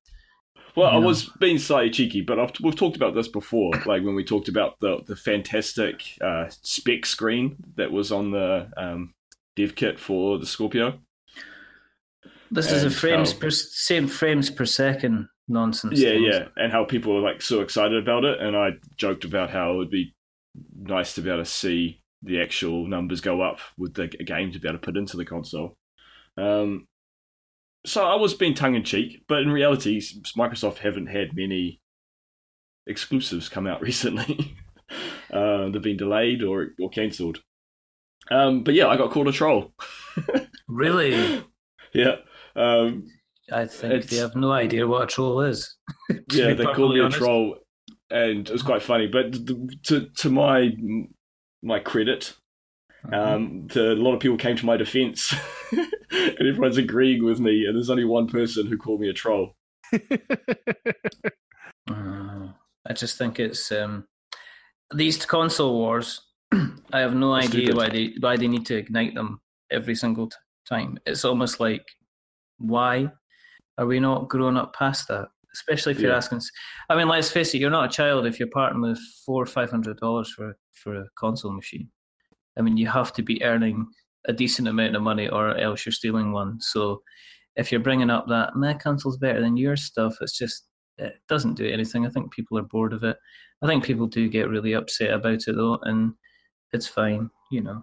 well, 0.76 0.88
I 0.88 0.92
know. 0.98 1.06
was 1.06 1.28
being 1.38 1.58
slightly 1.58 1.90
cheeky, 1.90 2.22
but 2.22 2.38
I've, 2.40 2.52
we've 2.62 2.74
talked 2.74 2.96
about 2.96 3.14
this 3.14 3.28
before, 3.28 3.72
like 3.84 4.02
when 4.02 4.14
we 4.14 4.24
talked 4.24 4.48
about 4.48 4.80
the 4.80 5.00
the 5.06 5.14
fantastic 5.14 6.02
uh, 6.22 6.46
spec 6.48 7.04
screen 7.04 7.56
that 7.76 7.92
was 7.92 8.10
on 8.12 8.30
the 8.30 8.70
um, 8.78 9.12
dev 9.56 9.74
kit 9.74 9.98
for 10.00 10.38
the 10.38 10.46
Scorpio. 10.46 10.98
This 12.50 12.72
is 12.72 12.82
a 12.84 12.90
frames 12.90 13.32
how- 13.32 13.38
per 13.40 13.50
same 13.50 14.08
frames 14.08 14.48
per 14.48 14.64
second 14.64 15.28
nonsense. 15.48 16.00
Yeah, 16.00 16.10
thing. 16.12 16.24
yeah, 16.24 16.44
and 16.56 16.72
how 16.72 16.84
people 16.86 17.14
were 17.14 17.20
like 17.20 17.42
so 17.42 17.60
excited 17.60 18.02
about 18.02 18.24
it, 18.24 18.40
and 18.40 18.56
I 18.56 18.70
joked 18.96 19.26
about 19.26 19.50
how 19.50 19.74
it 19.74 19.76
would 19.76 19.90
be 19.90 20.14
nice 20.86 21.14
to 21.14 21.20
be 21.22 21.30
able 21.30 21.42
to 21.42 21.50
see 21.50 22.02
the 22.22 22.40
actual 22.40 22.86
numbers 22.86 23.20
go 23.20 23.42
up 23.42 23.58
with 23.78 23.94
the 23.94 24.08
game 24.08 24.52
to 24.52 24.58
be 24.58 24.68
able 24.68 24.78
to 24.78 24.84
put 24.84 24.96
into 24.96 25.16
the 25.16 25.24
console. 25.24 25.76
Um, 26.36 26.86
so 27.84 28.04
I 28.04 28.16
was 28.16 28.34
being 28.34 28.54
tongue 28.54 28.74
in 28.74 28.84
cheek, 28.84 29.22
but 29.28 29.42
in 29.42 29.50
reality, 29.50 30.00
Microsoft 30.36 30.78
haven't 30.78 31.06
had 31.06 31.36
many 31.36 31.80
exclusives 32.86 33.48
come 33.48 33.66
out 33.66 33.80
recently. 33.82 34.56
uh, 35.32 35.68
they've 35.68 35.82
been 35.82 35.96
delayed 35.96 36.42
or 36.42 36.68
or 36.80 36.90
cancelled. 36.90 37.42
Um, 38.30 38.64
but 38.64 38.74
yeah, 38.74 38.88
I 38.88 38.96
got 38.96 39.10
called 39.10 39.28
a 39.28 39.32
troll. 39.32 39.72
Really? 40.68 41.44
yeah. 41.94 42.16
Um, 42.56 43.06
I 43.52 43.66
think 43.66 44.06
they 44.06 44.16
have 44.16 44.34
no 44.34 44.50
idea 44.50 44.86
what 44.86 45.04
a 45.04 45.06
troll 45.06 45.42
is. 45.42 45.76
yeah, 46.32 46.54
they 46.54 46.64
called 46.64 46.94
perfectly 46.94 47.00
me 47.00 47.06
a 47.06 47.10
troll, 47.10 47.56
and 48.10 48.48
it 48.48 48.52
was 48.52 48.62
quite 48.62 48.82
funny. 48.82 49.06
But 49.06 49.32
th- 49.46 49.82
to 49.84 50.08
to 50.18 50.30
my 50.30 50.70
my 51.62 51.78
credit, 51.80 52.34
Uh-huh. 53.04 53.34
um, 53.36 53.66
the, 53.68 53.92
a 53.92 53.94
lot 54.02 54.14
of 54.14 54.20
people 54.20 54.36
came 54.36 54.56
to 54.56 54.66
my 54.66 54.76
defense, 54.76 55.34
and 55.72 56.38
everyone's 56.48 56.76
agreeing 56.78 57.24
with 57.24 57.40
me. 57.40 57.64
And 57.66 57.74
there's 57.76 57.90
only 57.90 58.04
one 58.04 58.26
person 58.28 58.66
who 58.66 58.76
called 58.78 59.00
me 59.00 59.08
a 59.08 59.12
troll. 59.12 59.54
I 61.88 62.92
just 62.94 63.18
think 63.18 63.38
it's 63.40 63.70
um, 63.72 64.06
these 64.94 65.24
console 65.26 65.74
wars. 65.74 66.20
I 66.92 67.00
have 67.00 67.14
no 67.14 67.34
That's 67.34 67.48
idea 67.48 67.66
stupid. 67.66 67.76
why 67.76 67.88
they 67.88 68.14
why 68.20 68.36
they 68.36 68.48
need 68.48 68.66
to 68.66 68.76
ignite 68.76 69.14
them 69.14 69.40
every 69.70 69.94
single 69.94 70.28
t- 70.28 70.36
time. 70.68 70.98
It's 71.06 71.24
almost 71.24 71.58
like 71.60 71.84
why 72.58 73.08
are 73.78 73.86
we 73.86 73.98
not 74.00 74.28
growing 74.28 74.56
up 74.56 74.74
past 74.76 75.08
that? 75.08 75.28
Especially 75.56 75.92
if 75.92 76.00
you're 76.00 76.12
asking. 76.12 76.40
I 76.90 76.96
mean, 76.96 77.08
let's 77.08 77.30
face 77.30 77.54
it. 77.54 77.58
You're 77.58 77.70
not 77.70 77.86
a 77.86 77.96
child 77.96 78.26
if 78.26 78.38
you're 78.38 78.48
parting 78.52 78.80
with 78.82 78.98
four 79.24 79.42
or 79.42 79.46
five 79.46 79.70
hundred 79.70 79.96
dollars 79.98 80.30
for 80.32 80.56
for 80.72 80.94
a 80.96 81.06
console 81.18 81.52
machine. 81.52 81.88
I 82.58 82.62
mean, 82.62 82.76
you 82.76 82.86
have 82.88 83.12
to 83.14 83.22
be 83.22 83.42
earning 83.42 83.86
a 84.28 84.32
decent 84.32 84.68
amount 84.68 84.96
of 84.96 85.02
money, 85.02 85.28
or 85.28 85.56
else 85.56 85.84
you're 85.86 85.92
stealing 85.92 86.32
one. 86.32 86.60
So, 86.60 87.02
if 87.56 87.70
you're 87.70 87.80
bringing 87.80 88.10
up 88.10 88.26
that 88.28 88.54
my 88.56 88.74
console's 88.74 89.16
better 89.18 89.40
than 89.40 89.56
your 89.56 89.76
stuff, 89.76 90.16
it's 90.20 90.36
just 90.36 90.64
it 90.98 91.14
doesn't 91.28 91.54
do 91.54 91.66
anything. 91.68 92.06
I 92.06 92.10
think 92.10 92.32
people 92.32 92.58
are 92.58 92.62
bored 92.62 92.92
of 92.92 93.02
it. 93.04 93.16
I 93.62 93.66
think 93.66 93.84
people 93.84 94.06
do 94.06 94.28
get 94.28 94.48
really 94.48 94.74
upset 94.74 95.10
about 95.10 95.42
it 95.46 95.54
though, 95.56 95.78
and 95.82 96.12
it's 96.72 96.86
fine, 96.86 97.30
you 97.50 97.62
know. 97.62 97.82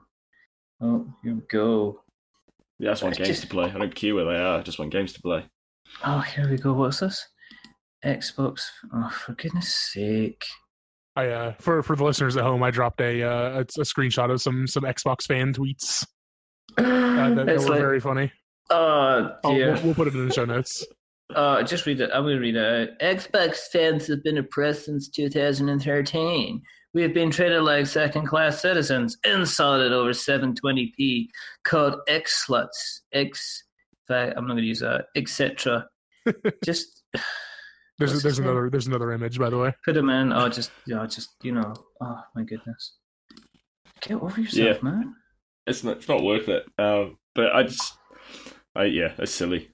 Oh, 0.81 1.11
here 1.23 1.33
we 1.35 1.41
go. 1.49 2.01
Yeah, 2.79 2.89
I 2.89 2.93
just 2.93 3.03
want 3.03 3.13
It's 3.13 3.27
games 3.27 3.37
just- 3.39 3.41
to 3.43 3.47
play. 3.47 3.65
I 3.71 3.77
don't 3.77 3.95
care 3.95 4.13
where 4.15 4.25
they 4.25 4.35
are. 4.35 4.59
I 4.59 4.61
just 4.61 4.77
want 4.79 4.91
games 4.91 5.13
to 5.13 5.21
play. 5.21 5.45
Oh, 6.03 6.19
here 6.19 6.49
we 6.49 6.57
go. 6.57 6.73
What's 6.73 6.99
this? 6.99 7.25
Xbox. 8.03 8.63
Oh, 8.93 9.09
for 9.09 9.33
goodness 9.33 9.73
sake. 9.73 10.43
I 11.15 11.27
uh, 11.27 11.53
for 11.59 11.83
for 11.83 11.95
the 11.95 12.03
listeners 12.03 12.35
at 12.37 12.43
home, 12.43 12.63
I 12.63 12.71
dropped 12.71 12.99
a 13.01 13.21
uh, 13.23 13.49
a, 13.57 13.59
a 13.59 13.83
screenshot 13.83 14.31
of 14.31 14.41
some 14.41 14.65
some 14.67 14.83
Xbox 14.83 15.23
fan 15.27 15.53
tweets 15.53 16.05
uh, 16.77 16.81
that, 17.35 17.45
that 17.45 17.59
were 17.59 17.69
like, 17.69 17.79
very 17.79 17.99
funny. 17.99 18.31
oh 18.69 19.31
Oh, 19.43 19.53
dear. 19.55 19.73
we'll, 19.73 19.83
we'll 19.83 19.93
put 19.95 20.07
it 20.07 20.15
in 20.15 20.27
the 20.27 20.33
show 20.33 20.45
notes. 20.45 20.85
Uh, 21.33 21.63
just 21.63 21.87
read 21.87 21.99
it. 21.99 22.11
I'm 22.13 22.23
going 22.25 22.35
to 22.35 22.41
read 22.41 22.55
it 22.57 22.91
out. 22.91 22.99
Xbox 22.99 23.57
fans 23.71 24.05
have 24.07 24.21
been 24.23 24.37
oppressed 24.37 24.85
since 24.85 25.09
2013. 25.09 26.61
We 26.93 27.01
have 27.01 27.13
been 27.13 27.31
treated 27.31 27.61
like 27.63 27.87
second 27.87 28.27
class 28.27 28.61
citizens, 28.61 29.17
insulted 29.23 29.93
over 29.93 30.11
720p, 30.11 31.27
called 31.63 31.95
X 32.07 32.45
sluts, 32.47 32.99
X. 33.13 33.63
I'm 34.09 34.33
not 34.35 34.45
going 34.45 34.57
to 34.57 34.63
use 34.63 34.81
that, 34.81 35.05
etc. 35.15 35.87
just 36.63 37.01
There's 37.99 38.11
there's 38.11 38.23
his 38.23 38.39
name? 38.39 38.49
another 38.49 38.69
there's 38.69 38.87
another 38.87 39.11
image 39.11 39.37
by 39.39 39.49
the 39.49 39.57
way. 39.57 39.73
put 39.85 39.93
them 39.95 40.09
in. 40.09 40.33
Oh, 40.33 40.49
just, 40.49 40.71
yeah, 40.87 41.05
just, 41.05 41.31
you 41.43 41.51
know. 41.51 41.73
Oh, 42.01 42.19
my 42.35 42.43
goodness. 42.43 42.97
Get 44.01 44.21
over 44.21 44.41
yourself, 44.41 44.77
Yeah. 44.77 44.89
man. 44.89 45.15
It's 45.67 45.83
not. 45.83 45.97
It's 45.97 46.09
not 46.09 46.23
worth 46.23 46.49
it. 46.49 46.65
Um, 46.77 47.17
but 47.35 47.53
I 47.55 47.63
just. 47.63 47.93
I 48.75 48.85
yeah, 48.85 49.13
it's 49.17 49.31
silly. 49.31 49.69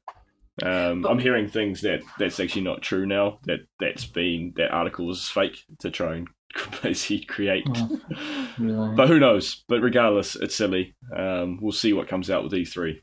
Um, 0.61 1.05
I'm 1.07 1.19
hearing 1.19 1.47
things 1.47 1.81
that 1.81 2.01
that's 2.19 2.39
actually 2.39 2.63
not 2.63 2.81
true 2.81 3.05
now. 3.05 3.39
That 3.45 3.61
that's 3.79 4.05
been 4.05 4.53
that 4.57 4.71
article 4.71 5.07
was 5.07 5.27
fake 5.29 5.63
to 5.79 5.89
try 5.89 6.17
and 6.17 6.27
as 6.83 7.03
he'd 7.03 7.27
create. 7.27 7.63
Oh, 7.73 8.01
really. 8.59 8.95
But 8.95 9.07
who 9.07 9.19
knows? 9.19 9.63
But 9.69 9.81
regardless, 9.81 10.35
it's 10.35 10.55
silly. 10.55 10.95
Um, 11.15 11.57
we'll 11.61 11.71
see 11.71 11.93
what 11.93 12.09
comes 12.09 12.29
out 12.29 12.43
with 12.43 12.51
E3. 12.51 12.99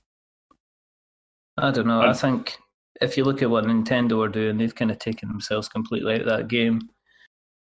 I 1.58 1.70
don't 1.70 1.87
know. 1.87 2.00
I 2.02 2.06
I'm- 2.06 2.14
think 2.14 2.58
if 3.00 3.17
you 3.17 3.25
look 3.25 3.43
at 3.43 3.50
what 3.50 3.65
Nintendo 3.65 4.25
are 4.25 4.29
doing, 4.29 4.59
they've 4.59 4.75
kind 4.75 4.91
of 4.91 4.99
taken 4.99 5.29
themselves 5.29 5.69
completely 5.69 6.15
out 6.15 6.21
of 6.23 6.26
that 6.29 6.49
game 6.49 6.81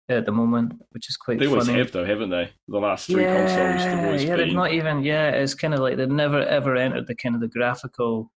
at 0.09 0.25
the 0.25 0.31
moment, 0.31 0.73
which 0.91 1.09
is 1.09 1.17
quite 1.17 1.39
They 1.39 1.47
always 1.47 1.65
funny. 1.65 1.79
have 1.79 1.91
though, 1.91 2.05
haven't 2.05 2.29
they? 2.29 2.49
The 2.67 2.77
last 2.77 3.07
three 3.07 3.23
consoles 3.23 3.81
have 3.81 4.05
always 4.05 4.23
yeah, 4.23 4.35
they've 4.35 4.53
not 4.53 4.71
even. 4.71 5.03
Yeah, 5.03 5.29
it's 5.29 5.55
kind 5.55 5.73
of 5.73 5.79
like 5.79 5.97
they've 5.97 6.09
never 6.09 6.41
ever 6.41 6.75
entered 6.75 7.07
the 7.07 7.15
kind 7.15 7.35
of 7.35 7.41
the 7.41 7.47
graphical 7.47 8.31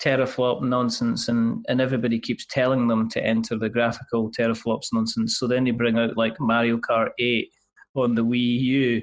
teraflop 0.00 0.62
nonsense, 0.62 1.28
and 1.28 1.64
and 1.68 1.80
everybody 1.80 2.20
keeps 2.20 2.46
telling 2.46 2.88
them 2.88 3.08
to 3.10 3.24
enter 3.24 3.58
the 3.58 3.68
graphical 3.68 4.30
teraflops 4.30 4.88
nonsense. 4.92 5.38
So 5.38 5.46
then 5.46 5.64
they 5.64 5.70
bring 5.72 5.98
out 5.98 6.16
like 6.16 6.38
Mario 6.40 6.76
Kart 6.78 7.10
Eight 7.18 7.50
on 7.94 8.14
the 8.14 8.24
Wii 8.24 8.60
U, 8.60 9.02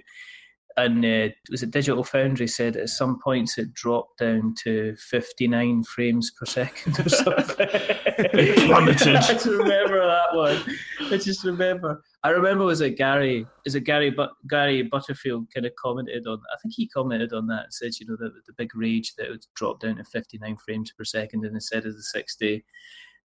and 0.80 1.04
uh, 1.06 1.34
was 1.52 1.64
it 1.64 1.72
Digital 1.72 2.04
Foundry 2.04 2.48
said 2.48 2.76
at 2.78 2.90
some 2.90 3.20
points 3.20 3.58
it 3.58 3.74
dropped 3.74 4.20
down 4.20 4.56
to 4.64 4.96
fifty 4.98 5.48
nine 5.48 5.84
frames 5.84 6.32
per 6.32 6.46
second 6.46 7.00
or 7.00 7.10
something. 7.10 7.68
It 8.22 8.68
plummeted. 8.68 9.16
I 9.16 9.22
just 9.22 9.46
remember 9.46 10.06
that 10.06 10.36
one. 10.36 10.62
I 11.10 11.18
just 11.18 11.46
remember. 11.46 12.04
I 12.24 12.30
remember 12.32 12.66
was 12.66 12.82
it 12.82 12.98
Gary? 12.98 13.46
Is 13.66 13.76
it 13.76 13.86
Gary? 13.86 14.10
But 14.10 14.32
Gary 14.50 14.84
Butterfield 14.84 15.48
kind 15.54 15.66
of 15.66 15.72
commented 15.82 16.28
on. 16.28 16.42
I 16.54 16.58
think 16.62 16.74
he 16.76 16.90
commented 16.90 17.32
on 17.32 17.48
that 17.48 17.64
and 17.64 17.74
said, 17.74 17.92
you 17.98 18.08
know, 18.08 18.18
the 18.18 18.32
the 18.46 18.54
big 18.58 18.76
rage 18.76 19.16
that 19.16 19.28
it 19.28 19.30
would 19.30 19.46
drop 19.56 19.80
down 19.80 19.96
to 19.98 20.04
fifty 20.04 20.38
nine 20.38 20.58
frames 20.58 20.92
per 20.92 21.06
second 21.06 21.46
instead 21.46 21.86
of 21.86 21.96
the 21.96 22.04
sixty, 22.04 22.66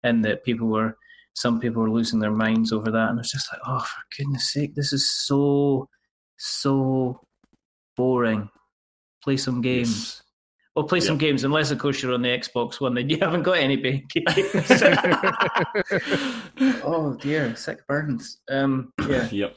and 0.02 0.24
that 0.24 0.44
people 0.44 0.68
were. 0.68 0.96
Some 1.36 1.58
people 1.58 1.82
were 1.82 1.90
losing 1.90 2.20
their 2.20 2.30
minds 2.30 2.72
over 2.72 2.92
that, 2.92 3.10
and 3.10 3.18
it's 3.18 3.32
just 3.32 3.52
like, 3.52 3.60
oh, 3.66 3.80
for 3.80 4.02
goodness 4.16 4.52
sake, 4.52 4.76
this 4.76 4.92
is 4.92 5.10
so, 5.10 5.88
so 6.36 7.26
boring. 7.96 8.48
Play 9.22 9.36
some 9.36 9.60
games. 9.60 9.90
Yes. 9.90 10.22
Well, 10.74 10.86
play 10.86 10.98
some 10.98 11.18
games, 11.18 11.44
unless 11.44 11.70
of 11.70 11.78
course 11.78 12.02
you're 12.02 12.14
on 12.14 12.22
the 12.22 12.28
Xbox 12.28 12.80
One, 12.80 12.94
then 12.94 13.08
you 13.08 13.18
haven't 13.20 13.44
got 13.44 13.58
any 13.58 13.76
games. 14.08 14.10
oh 16.82 17.16
dear, 17.20 17.54
sick 17.54 17.86
burns. 17.86 18.40
Um, 18.50 18.92
yeah, 19.08 19.28
yep. 19.30 19.54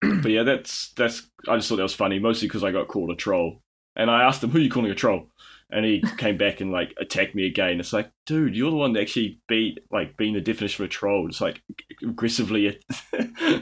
But 0.00 0.30
yeah, 0.30 0.44
that's 0.44 0.92
that's. 0.92 1.28
I 1.48 1.56
just 1.56 1.68
thought 1.68 1.76
that 1.76 1.82
was 1.82 1.94
funny, 1.94 2.20
mostly 2.20 2.46
because 2.46 2.62
I 2.62 2.70
got 2.70 2.86
called 2.86 3.10
a 3.10 3.16
troll, 3.16 3.60
and 3.96 4.08
I 4.08 4.22
asked 4.22 4.42
him, 4.42 4.50
"Who 4.50 4.58
are 4.58 4.62
you 4.62 4.70
calling 4.70 4.92
a 4.92 4.94
troll?" 4.94 5.26
And 5.70 5.84
he 5.84 6.04
came 6.18 6.36
back 6.36 6.60
and 6.60 6.70
like 6.70 6.94
attacked 7.00 7.34
me 7.34 7.46
again. 7.46 7.80
It's 7.80 7.94
like, 7.94 8.12
dude, 8.26 8.54
you're 8.54 8.70
the 8.70 8.76
one 8.76 8.92
that 8.92 9.00
actually 9.00 9.40
beat 9.48 9.80
like 9.90 10.16
being 10.16 10.34
the 10.34 10.40
definition 10.40 10.84
of 10.84 10.90
a 10.90 10.92
troll. 10.92 11.26
It's 11.28 11.40
like 11.40 11.60
aggressively 12.02 12.78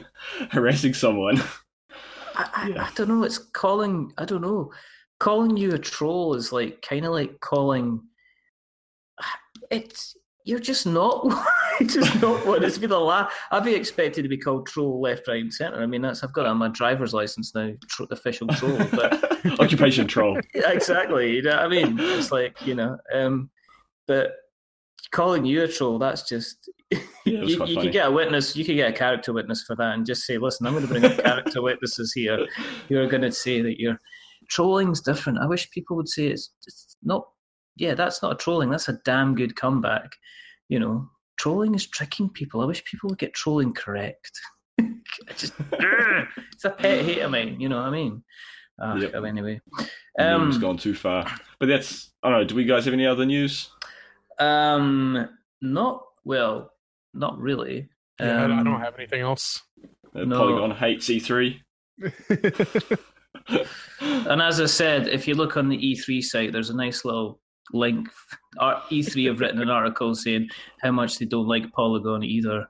harassing 0.51 0.93
someone. 0.93 1.41
I, 2.53 2.67
Yeah. 2.69 2.83
I 2.83 2.91
don't 2.95 3.09
know. 3.09 3.23
It's 3.23 3.37
calling. 3.37 4.11
I 4.17 4.25
don't 4.25 4.41
know. 4.41 4.71
Calling 5.19 5.55
you 5.57 5.73
a 5.73 5.77
troll 5.79 6.33
is 6.35 6.51
like 6.51 6.81
kind 6.81 7.05
of 7.05 7.11
like 7.11 7.39
calling. 7.41 8.01
It's 9.69 10.15
you're 10.43 10.59
just 10.59 10.87
not. 10.87 11.25
it's 11.79 11.93
just 11.95 12.21
not 12.21 12.45
what 12.45 12.63
it's 12.63 12.77
been 12.77 12.89
the 12.89 12.99
last. 12.99 13.33
I'd 13.51 13.63
be 13.63 13.75
expected 13.75 14.23
to 14.23 14.29
be 14.29 14.37
called 14.37 14.67
troll 14.67 14.99
left, 14.99 15.27
right, 15.27 15.41
and 15.41 15.53
centre. 15.53 15.81
I 15.81 15.85
mean, 15.85 16.01
that's 16.01 16.23
I've 16.23 16.33
got 16.33 16.47
on 16.47 16.57
my 16.57 16.69
driver's 16.69 17.13
license 17.13 17.53
now. 17.53 17.71
Tro- 17.87 18.07
official 18.09 18.47
troll, 18.47 18.77
but 18.91 19.23
Occupation 19.59 20.07
troll. 20.07 20.39
Yeah, 20.55 20.71
exactly. 20.71 21.35
You 21.35 21.43
know 21.43 21.51
what 21.57 21.65
I 21.65 21.67
mean? 21.67 21.95
It's 21.99 22.31
like, 22.31 22.65
you 22.65 22.73
know, 22.75 22.97
um, 23.13 23.49
but 24.07 24.31
calling 25.11 25.45
you 25.45 25.63
a 25.63 25.67
troll, 25.67 25.99
that's 25.99 26.23
just 26.27 26.69
Yeah, 27.25 27.43
you, 27.43 27.65
you 27.65 27.79
could 27.79 27.91
get 27.91 28.07
a 28.07 28.11
witness, 28.11 28.55
you 28.55 28.65
could 28.65 28.75
get 28.75 28.89
a 28.89 28.93
character 28.93 29.31
witness 29.31 29.63
for 29.63 29.75
that 29.75 29.93
and 29.93 30.05
just 30.05 30.23
say, 30.23 30.37
listen, 30.37 30.65
I'm 30.65 30.73
going 30.73 30.87
to 30.87 30.91
bring 30.91 31.05
up 31.05 31.23
character 31.23 31.61
witnesses 31.69 32.11
here. 32.13 32.47
You're 32.89 33.07
going 33.07 33.21
to 33.21 33.31
say 33.31 33.61
that 33.61 33.79
you're 33.79 33.99
trolling's 34.49 35.01
different. 35.01 35.39
I 35.39 35.45
wish 35.45 35.69
people 35.71 35.95
would 35.97 36.09
say 36.09 36.27
it's, 36.27 36.51
it's 36.65 36.97
not, 37.03 37.27
yeah, 37.75 37.93
that's 37.93 38.23
not 38.23 38.33
a 38.33 38.35
trolling. 38.35 38.69
That's 38.69 38.89
a 38.89 38.99
damn 39.05 39.35
good 39.35 39.55
comeback. 39.55 40.11
You 40.67 40.79
know, 40.79 41.09
trolling 41.37 41.75
is 41.75 41.85
tricking 41.85 42.29
people. 42.29 42.61
I 42.61 42.65
wish 42.65 42.83
people 42.85 43.09
would 43.09 43.19
get 43.19 43.33
trolling 43.33 43.73
correct. 43.73 44.31
Just, 45.37 45.53
it's 45.71 46.65
a 46.65 46.71
pet 46.71 47.05
hate 47.05 47.19
of 47.19 47.31
mine. 47.31 47.59
You 47.59 47.69
know 47.69 47.77
what 47.77 47.85
I 47.85 47.91
mean? 47.91 48.23
Ah, 48.81 48.95
Yep. 48.95 49.13
Anyway, 49.25 49.61
um, 50.17 50.59
gone 50.59 50.77
too 50.77 50.95
far. 50.95 51.27
But 51.59 51.67
that's. 51.67 52.11
I 52.23 52.29
don't 52.29 52.39
know. 52.39 52.43
Do 52.45 52.55
we 52.55 52.65
guys 52.65 52.85
have 52.85 52.93
any 52.95 53.05
other 53.05 53.25
news? 53.25 53.69
Um, 54.41 55.27
not 55.61 56.03
well, 56.23 56.71
not 57.13 57.39
really. 57.39 57.89
Yeah, 58.19 58.41
I- 58.43 58.47
I 58.47 58.57
Um, 58.59 58.63
don't 58.63 58.79
have 58.81 58.95
anything 58.97 59.21
else. 59.21 59.61
Uh, 60.15 60.25
No. 60.25 60.37
Polygon 60.37 60.71
hates 60.71 61.07
E3. 61.09 61.59
And 64.01 64.41
as 64.41 64.59
I 64.59 64.65
said, 64.65 65.07
if 65.07 65.27
you 65.27 65.35
look 65.35 65.57
on 65.57 65.69
the 65.69 65.77
E3 65.77 66.21
site, 66.23 66.51
there's 66.51 66.69
a 66.69 66.75
nice 66.75 67.05
little 67.05 67.39
link. 67.73 68.07
E3 68.59 69.27
have 69.27 69.39
written 69.39 69.61
an 69.61 69.69
article 69.69 70.13
saying 70.15 70.49
how 70.81 70.91
much 70.91 71.17
they 71.17 71.25
don't 71.25 71.47
like 71.47 71.71
Polygon 71.71 72.23
either. 72.23 72.67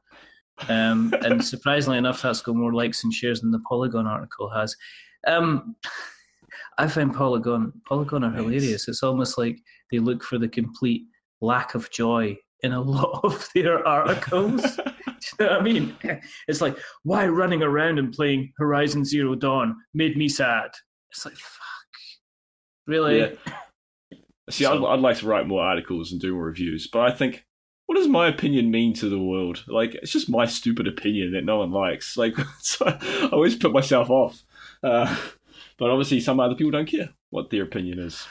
Um, 0.70 1.14
and 1.26 1.44
surprisingly 1.54 1.98
enough, 1.98 2.22
that's 2.22 2.42
got 2.42 2.56
more 2.56 2.74
likes 2.74 3.04
and 3.04 3.14
shares 3.14 3.42
than 3.42 3.52
the 3.52 3.62
Polygon 3.68 4.08
article 4.08 4.50
has. 4.50 4.76
Um, 5.28 5.76
I 6.78 6.88
find 6.88 7.14
Polygon 7.14 7.74
Polygon 7.88 8.24
are 8.24 8.32
Nice. 8.32 8.40
hilarious. 8.42 8.88
It's 8.88 9.04
almost 9.04 9.38
like 9.38 9.60
they 9.92 10.00
look 10.00 10.24
for 10.24 10.38
the 10.38 10.48
complete 10.50 11.04
lack 11.42 11.76
of 11.76 11.90
joy 11.92 12.38
in 12.62 12.72
a 12.72 12.82
lot 12.98 13.22
of 13.24 13.50
their 13.54 13.86
articles. 13.88 14.62
Do 15.38 15.46
you 15.46 15.46
know 15.46 15.52
what 15.52 15.60
I 15.60 15.64
mean? 15.64 15.96
It's 16.48 16.62
like, 16.62 16.78
why 17.04 17.28
running 17.28 17.62
around 17.62 18.00
and 18.00 18.14
playing 18.14 18.54
Horizon 18.58 19.06
Zero 19.06 19.36
Dawn 19.36 19.76
made 19.94 20.18
me 20.18 20.28
sad. 20.28 20.72
It's 21.12 21.26
like, 21.26 21.36
fuck. 21.36 21.62
Really? 22.88 23.20
Yeah. 23.20 24.18
See, 24.50 24.66
I'd, 24.66 24.84
I'd 24.84 25.00
like 25.00 25.18
to 25.18 25.28
write 25.28 25.48
more 25.48 25.62
articles 25.62 26.12
and 26.12 26.20
do 26.20 26.34
more 26.34 26.46
reviews, 26.46 26.88
but 26.88 27.02
I 27.02 27.12
think, 27.12 27.46
what 27.86 27.96
does 27.96 28.08
my 28.08 28.28
opinion 28.28 28.72
mean 28.72 28.94
to 28.96 29.10
the 29.10 29.20
world? 29.20 29.64
Like, 29.68 29.96
it's 29.96 30.12
just 30.12 30.30
my 30.30 30.46
stupid 30.46 30.88
opinion 30.88 31.34
that 31.34 31.46
no 31.46 31.58
one 31.60 31.72
likes. 31.72 32.18
Like, 32.18 32.36
so 32.60 32.86
I 32.88 33.30
always 33.32 33.56
put 33.56 33.74
myself 33.74 34.10
off. 34.10 34.44
Uh, 34.82 35.16
but 35.78 35.90
obviously, 35.90 36.20
some 36.20 36.40
other 36.40 36.56
people 36.56 36.72
don't 36.72 36.90
care 36.90 37.10
what 37.30 37.50
their 37.50 37.64
opinion 37.64 38.00
is. 38.00 38.28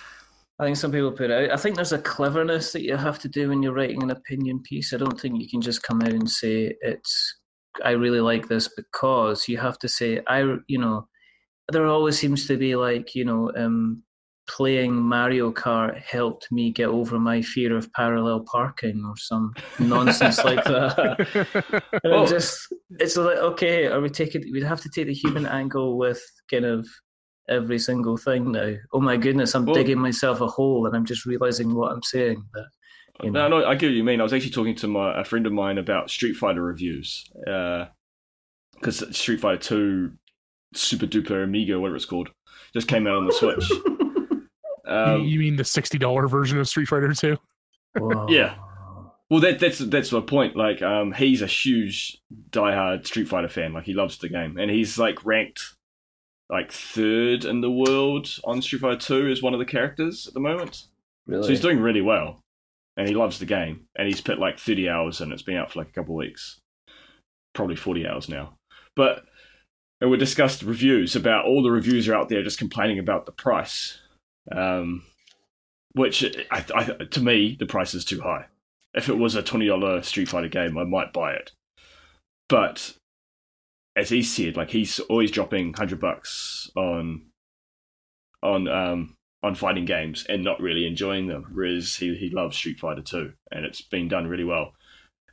I 0.61 0.64
think 0.64 0.76
some 0.76 0.93
people 0.93 1.12
put 1.12 1.31
out. 1.31 1.50
I 1.50 1.57
think 1.57 1.75
there's 1.75 1.93
a 1.93 1.99
cleverness 1.99 2.73
that 2.73 2.83
you 2.83 2.95
have 2.97 3.19
to 3.21 3.29
do 3.29 3.49
when 3.49 3.62
you're 3.62 3.73
writing 3.73 4.02
an 4.02 4.11
opinion 4.11 4.61
piece. 4.62 4.93
I 4.93 4.99
don't 4.99 5.19
think 5.19 5.40
you 5.40 5.49
can 5.49 5.62
just 5.62 5.83
come 5.83 6.02
out 6.02 6.12
and 6.12 6.29
say 6.31 6.75
it's. 6.83 7.37
I 7.83 7.93
really 7.93 8.21
like 8.21 8.49
this 8.49 8.69
because 8.69 9.49
you 9.49 9.57
have 9.57 9.79
to 9.79 9.88
say 9.88 10.21
I. 10.29 10.40
You 10.69 10.79
know, 10.79 11.09
there 11.73 11.87
always 11.87 12.19
seems 12.19 12.47
to 12.49 12.59
be 12.59 12.76
like 12.76 13.14
you 13.14 13.25
know, 13.25 13.50
um, 13.57 14.02
playing 14.50 14.95
Mario 14.95 15.52
Kart 15.52 15.97
helped 16.02 16.50
me 16.50 16.73
get 16.73 16.88
over 16.88 17.19
my 17.19 17.40
fear 17.40 17.76
of 17.76 17.90
parallel 17.93 18.40
parking 18.40 19.05
or 19.07 19.17
some 19.17 19.55
nonsense 19.79 20.38
like 20.45 20.64
that. 20.64 21.85
And 22.05 22.14
I'm 22.14 22.26
just, 22.26 22.67
it's 22.99 23.17
like, 23.17 23.37
okay, 23.37 23.87
are 23.87 24.00
we 24.00 24.09
taking, 24.09 24.43
we'd 24.52 24.62
have 24.62 24.81
to 24.81 24.88
take 24.88 25.07
the 25.07 25.14
human 25.14 25.47
angle 25.47 25.99
with 25.99 26.21
kind 26.50 26.64
of 26.64 26.88
every 27.50 27.78
single 27.78 28.16
thing 28.16 28.52
now. 28.52 28.75
Oh 28.92 29.00
my 29.00 29.16
goodness, 29.16 29.54
I'm 29.54 29.66
Well- 29.66 29.75
digging 29.75 29.99
myself 29.99 30.40
a 30.40 30.47
hole 30.47 30.87
and 30.87 30.97
I'm 30.97 31.04
just 31.04 31.26
realizing 31.26 31.75
what 31.75 31.92
I'm 31.92 32.02
saying. 32.02 32.45
But, 32.52 32.64
you 33.23 33.30
No, 33.30 33.49
know. 33.49 33.61
no, 33.61 33.66
I 33.66 33.75
get 33.75 33.88
what 33.88 33.95
you 33.97 34.04
mean. 34.04 34.21
I 34.21 34.23
was 34.23 34.33
actually 34.33 34.50
talking 34.52 34.75
to 34.76 34.87
my 34.88 35.21
a 35.21 35.25
friend 35.25 35.47
of 35.47 35.52
mine 35.52 35.76
about 35.78 36.09
Street 36.11 36.35
Fighter 36.35 36.62
reviews 36.62 37.25
because 38.80 39.16
Street 39.16 39.40
Fighter 39.40 39.59
Two, 39.61 40.12
Super 40.75 41.07
Duper 41.07 41.45
Amiga, 41.45 41.78
whatever 41.78 41.97
it's 41.97 42.04
called, 42.07 42.30
just 42.73 42.88
came 42.88 43.07
out 43.07 43.16
on 43.16 43.26
the 43.26 43.33
Switch. 43.33 43.71
You- 44.87 44.97
Um, 44.97 45.23
you 45.23 45.38
mean 45.38 45.54
the 45.54 45.62
sixty 45.62 45.99
dollar 45.99 46.26
version 46.26 46.59
of 46.59 46.66
Street 46.66 46.88
Fighter 46.88 47.12
Two? 47.12 47.37
Yeah. 48.28 48.57
Well, 49.28 49.38
that, 49.40 49.61
that's 49.61 49.78
that's 49.78 50.11
my 50.11 50.21
point. 50.21 50.57
Like, 50.57 50.83
um, 50.83 51.12
he's 51.12 51.42
a 51.42 51.47
huge 51.47 52.19
diehard 52.50 53.07
Street 53.07 53.28
Fighter 53.28 53.49
fan. 53.49 53.73
Like, 53.73 53.85
he 53.85 53.95
loves 53.95 54.19
the 54.19 54.28
game, 54.28 54.59
and 54.59 54.69
he's 54.69 54.99
like 54.99 55.25
ranked 55.25 55.76
like 56.50 56.73
third 56.73 57.45
in 57.45 57.61
the 57.61 57.71
world 57.71 58.28
on 58.45 58.61
Street 58.61 58.83
Fighter 58.83 58.97
Two 58.97 59.28
as 59.28 59.42
one 59.42 59.54
of 59.54 59.61
the 59.61 59.66
characters 59.66 60.26
at 60.26 60.35
the 60.35 60.40
moment. 60.40 60.87
Really? 61.26 61.45
So 61.45 61.49
he's 61.50 61.61
doing 61.61 61.80
really 61.80 62.00
well, 62.00 62.40
and 62.97 63.09
he 63.09 63.14
loves 63.14 63.38
the 63.38 63.47
game, 63.47 63.87
and 63.97 64.09
he's 64.09 64.21
put 64.21 64.38
like 64.38 64.59
thirty 64.59 64.88
hours 64.88 65.21
in. 65.21 65.33
It's 65.33 65.42
been 65.42 65.57
out 65.57 65.73
for 65.73 65.78
like 65.78 65.88
a 65.88 65.92
couple 65.92 66.14
of 66.14 66.19
weeks, 66.19 66.59
probably 67.54 67.76
forty 67.76 68.07
hours 68.07 68.28
now. 68.28 68.57
But 68.97 69.25
and 70.00 70.11
we 70.11 70.16
discussed 70.16 70.62
reviews 70.62 71.14
about 71.14 71.45
all 71.45 71.62
the 71.62 71.71
reviews 71.71 72.09
are 72.09 72.14
out 72.14 72.28
there 72.28 72.42
just 72.42 72.59
complaining 72.59 72.99
about 72.99 73.26
the 73.26 73.33
price, 73.33 73.99
um, 74.50 75.02
which 75.92 76.25
I, 76.50 76.64
I, 76.75 76.85
to 77.04 77.21
me 77.21 77.57
the 77.59 77.66
price 77.66 77.95
is 77.95 78.04
too 78.04 78.21
high. 78.21 78.47
If 78.92 79.09
it 79.09 79.19
was 79.19 79.37
a 79.37 79.42
twenty 79.42 79.69
dollar 79.69 80.02
Street 80.02 80.28
Fighter 80.28 80.49
game, 80.49 80.76
I 80.76 80.85
might 80.85 81.12
buy 81.12 81.35
it. 81.35 81.52
But 82.49 82.97
as 83.97 84.09
he 84.09 84.23
said, 84.23 84.56
like 84.56 84.70
he's 84.70 84.99
always 85.00 85.30
dropping 85.30 85.75
hundred 85.75 86.00
bucks 86.00 86.70
on 86.76 87.26
on 88.42 88.68
um 88.68 89.16
on 89.42 89.54
fighting 89.54 89.85
games 89.85 90.26
and 90.28 90.44
not 90.44 90.61
really 90.61 90.87
enjoying 90.87 91.26
them. 91.26 91.47
Whereas 91.52 91.97
he 91.97 92.14
he 92.14 92.30
loves 92.30 92.56
Street 92.56 92.78
Fighter 92.78 93.02
Two, 93.02 93.32
and 93.50 93.64
it's 93.64 93.82
been 93.82 94.09
done 94.09 94.26
really 94.26 94.44
well. 94.44 94.73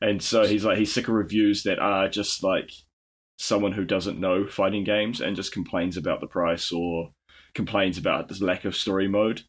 And 0.02 0.22
so 0.22 0.46
he's 0.46 0.66
like 0.66 0.78
he's 0.78 0.94
sick 0.94 1.08
of 1.08 1.14
reviews 1.14 1.64
that 1.64 1.80
are 1.80 2.08
just 2.08 2.44
like 2.44 2.72
someone 3.38 3.74
who 3.74 3.86
doesn't 3.86 4.20
know 4.20 4.48
fighting 4.48 4.84
games 4.84 5.22
and 5.22 5.36
just 5.36 5.52
complains 5.52 5.96
about 5.98 6.22
the 6.22 6.28
price 6.28 6.72
or 6.72 7.12
complains 7.54 7.98
about 7.98 8.28
this 8.28 8.42
lack 8.42 8.66
of 8.66 8.76
story 8.76 9.08
mode. 9.08 9.42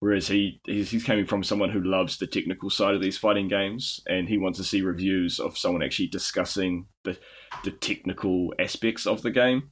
Whereas 0.00 0.28
he 0.28 0.60
he's, 0.64 0.90
he's 0.90 1.04
coming 1.04 1.24
from 1.26 1.42
someone 1.42 1.70
who 1.70 1.82
loves 1.82 2.18
the 2.18 2.26
technical 2.26 2.68
side 2.68 2.94
of 2.94 3.00
these 3.00 3.16
fighting 3.16 3.48
games, 3.48 4.00
and 4.06 4.28
he 4.28 4.36
wants 4.38 4.58
to 4.58 4.64
see 4.64 4.82
reviews 4.82 5.40
of 5.40 5.56
someone 5.56 5.82
actually 5.82 6.08
discussing 6.08 6.86
the 7.04 7.16
the 7.64 7.70
technical 7.70 8.52
aspects 8.58 9.06
of 9.06 9.22
the 9.22 9.30
game. 9.30 9.70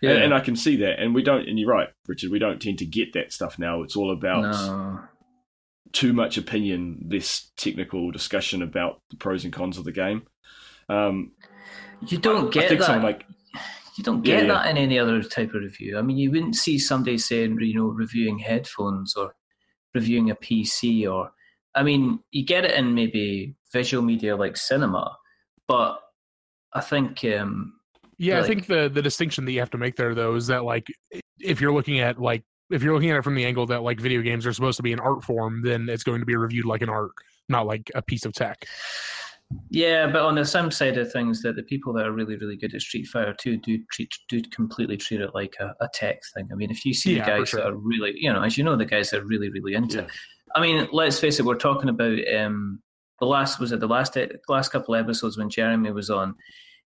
Yeah. 0.00 0.10
And, 0.12 0.24
and 0.24 0.34
I 0.34 0.40
can 0.40 0.54
see 0.54 0.76
that. 0.76 1.00
And 1.00 1.14
we 1.14 1.22
don't. 1.22 1.48
And 1.48 1.58
you're 1.58 1.70
right, 1.70 1.88
Richard. 2.06 2.30
We 2.30 2.38
don't 2.38 2.60
tend 2.60 2.78
to 2.78 2.86
get 2.86 3.14
that 3.14 3.32
stuff 3.32 3.58
now. 3.58 3.82
It's 3.82 3.96
all 3.96 4.12
about 4.12 4.42
no. 4.42 5.00
too 5.92 6.12
much 6.12 6.38
opinion, 6.38 7.00
this 7.08 7.50
technical 7.56 8.10
discussion 8.10 8.62
about 8.62 9.00
the 9.10 9.16
pros 9.16 9.44
and 9.44 9.52
cons 9.52 9.78
of 9.78 9.84
the 9.84 9.92
game. 9.92 10.22
Um, 10.88 11.32
You 12.06 12.18
don't 12.18 12.48
I 12.48 12.50
get 12.50 12.68
think 12.68 12.80
that. 12.80 13.02
like 13.02 13.24
you 13.96 14.04
don't 14.04 14.24
Yeah, 14.24 14.36
get 14.36 14.46
yeah. 14.46 14.52
that 14.52 14.70
in 14.70 14.76
any 14.76 14.98
other 14.98 15.22
type 15.22 15.48
of 15.54 15.62
review. 15.62 15.98
I 15.98 16.02
mean, 16.02 16.18
you 16.18 16.30
wouldn't 16.30 16.56
see 16.56 16.78
somebody 16.78 17.16
saying, 17.18 17.56
you 17.60 17.74
know, 17.74 17.86
reviewing 17.86 18.38
headphones 18.40 19.14
or 19.16 19.34
reviewing 19.94 20.30
a 20.30 20.34
PC 20.34 21.10
or, 21.10 21.30
I 21.74 21.82
mean, 21.82 22.20
you 22.30 22.44
get 22.44 22.64
it 22.64 22.72
in 22.72 22.94
maybe 22.94 23.54
visual 23.72 24.02
media 24.04 24.36
like 24.36 24.56
cinema, 24.56 25.16
but 25.68 25.98
I 26.72 26.80
think, 26.80 27.24
um, 27.24 27.74
Yeah, 28.18 28.36
Like- 28.36 28.44
I 28.44 28.46
think 28.48 28.66
the 28.66 28.88
the 28.92 29.02
distinction 29.02 29.44
that 29.44 29.52
you 29.52 29.58
have 29.60 29.70
to 29.70 29.78
make 29.78 29.96
there 29.96 30.14
though 30.14 30.34
is 30.36 30.46
that 30.46 30.64
like 30.64 30.86
if 31.40 31.60
you're 31.60 31.72
looking 31.72 31.98
at 31.98 32.20
like 32.20 32.44
if 32.70 32.82
you're 32.82 32.94
looking 32.94 33.10
at 33.10 33.16
it 33.18 33.22
from 33.24 33.34
the 33.34 33.44
angle 33.44 33.66
that 33.66 33.82
like 33.82 34.00
video 34.00 34.22
games 34.22 34.46
are 34.46 34.52
supposed 34.52 34.76
to 34.76 34.82
be 34.82 34.92
an 34.92 35.00
art 35.00 35.22
form, 35.24 35.62
then 35.62 35.88
it's 35.88 36.04
going 36.04 36.20
to 36.20 36.26
be 36.26 36.36
reviewed 36.36 36.64
like 36.64 36.80
an 36.82 36.88
art, 36.88 37.10
not 37.48 37.66
like 37.66 37.90
a 37.94 38.00
piece 38.02 38.24
of 38.24 38.32
tech. 38.32 38.66
Yeah, 39.70 40.06
but 40.06 40.22
on 40.22 40.34
the 40.34 40.44
same 40.44 40.70
side 40.70 40.98
of 40.98 41.10
things, 41.12 41.42
that 41.42 41.56
the 41.56 41.62
people 41.62 41.92
that 41.94 42.06
are 42.06 42.12
really, 42.12 42.36
really 42.36 42.56
good 42.56 42.74
at 42.74 42.80
Street 42.80 43.06
Fighter 43.06 43.34
2 43.38 43.58
do 43.58 43.78
treat, 43.92 44.12
do 44.28 44.42
completely 44.42 44.96
treat 44.96 45.20
it 45.20 45.34
like 45.34 45.54
a, 45.60 45.74
a 45.80 45.88
tech 45.94 46.20
thing. 46.34 46.48
I 46.52 46.54
mean, 46.54 46.70
if 46.70 46.84
you 46.84 46.94
see 46.94 47.16
Yeah, 47.16 47.24
the 47.24 47.30
guys 47.30 47.48
sure. 47.50 47.60
that 47.60 47.68
are 47.68 47.76
really, 47.76 48.12
you 48.16 48.32
know, 48.32 48.42
as 48.42 48.56
you 48.58 48.64
know, 48.64 48.76
the 48.76 48.84
guys 48.84 49.10
that 49.10 49.20
are 49.22 49.26
really, 49.26 49.50
really 49.50 49.74
into 49.74 49.98
Yeah. 49.98 50.02
it. 50.04 50.10
I 50.54 50.60
mean, 50.60 50.88
let's 50.92 51.18
face 51.18 51.38
it, 51.40 51.44
we're 51.44 51.56
talking 51.56 51.88
about 51.88 52.18
um, 52.34 52.80
the 53.20 53.26
last, 53.26 53.58
was 53.58 53.72
it 53.72 53.80
the 53.80 53.88
last, 53.88 54.16
last 54.48 54.70
couple 54.70 54.94
episodes 54.94 55.36
when 55.36 55.50
Jeremy 55.50 55.90
was 55.92 56.10
on? 56.10 56.34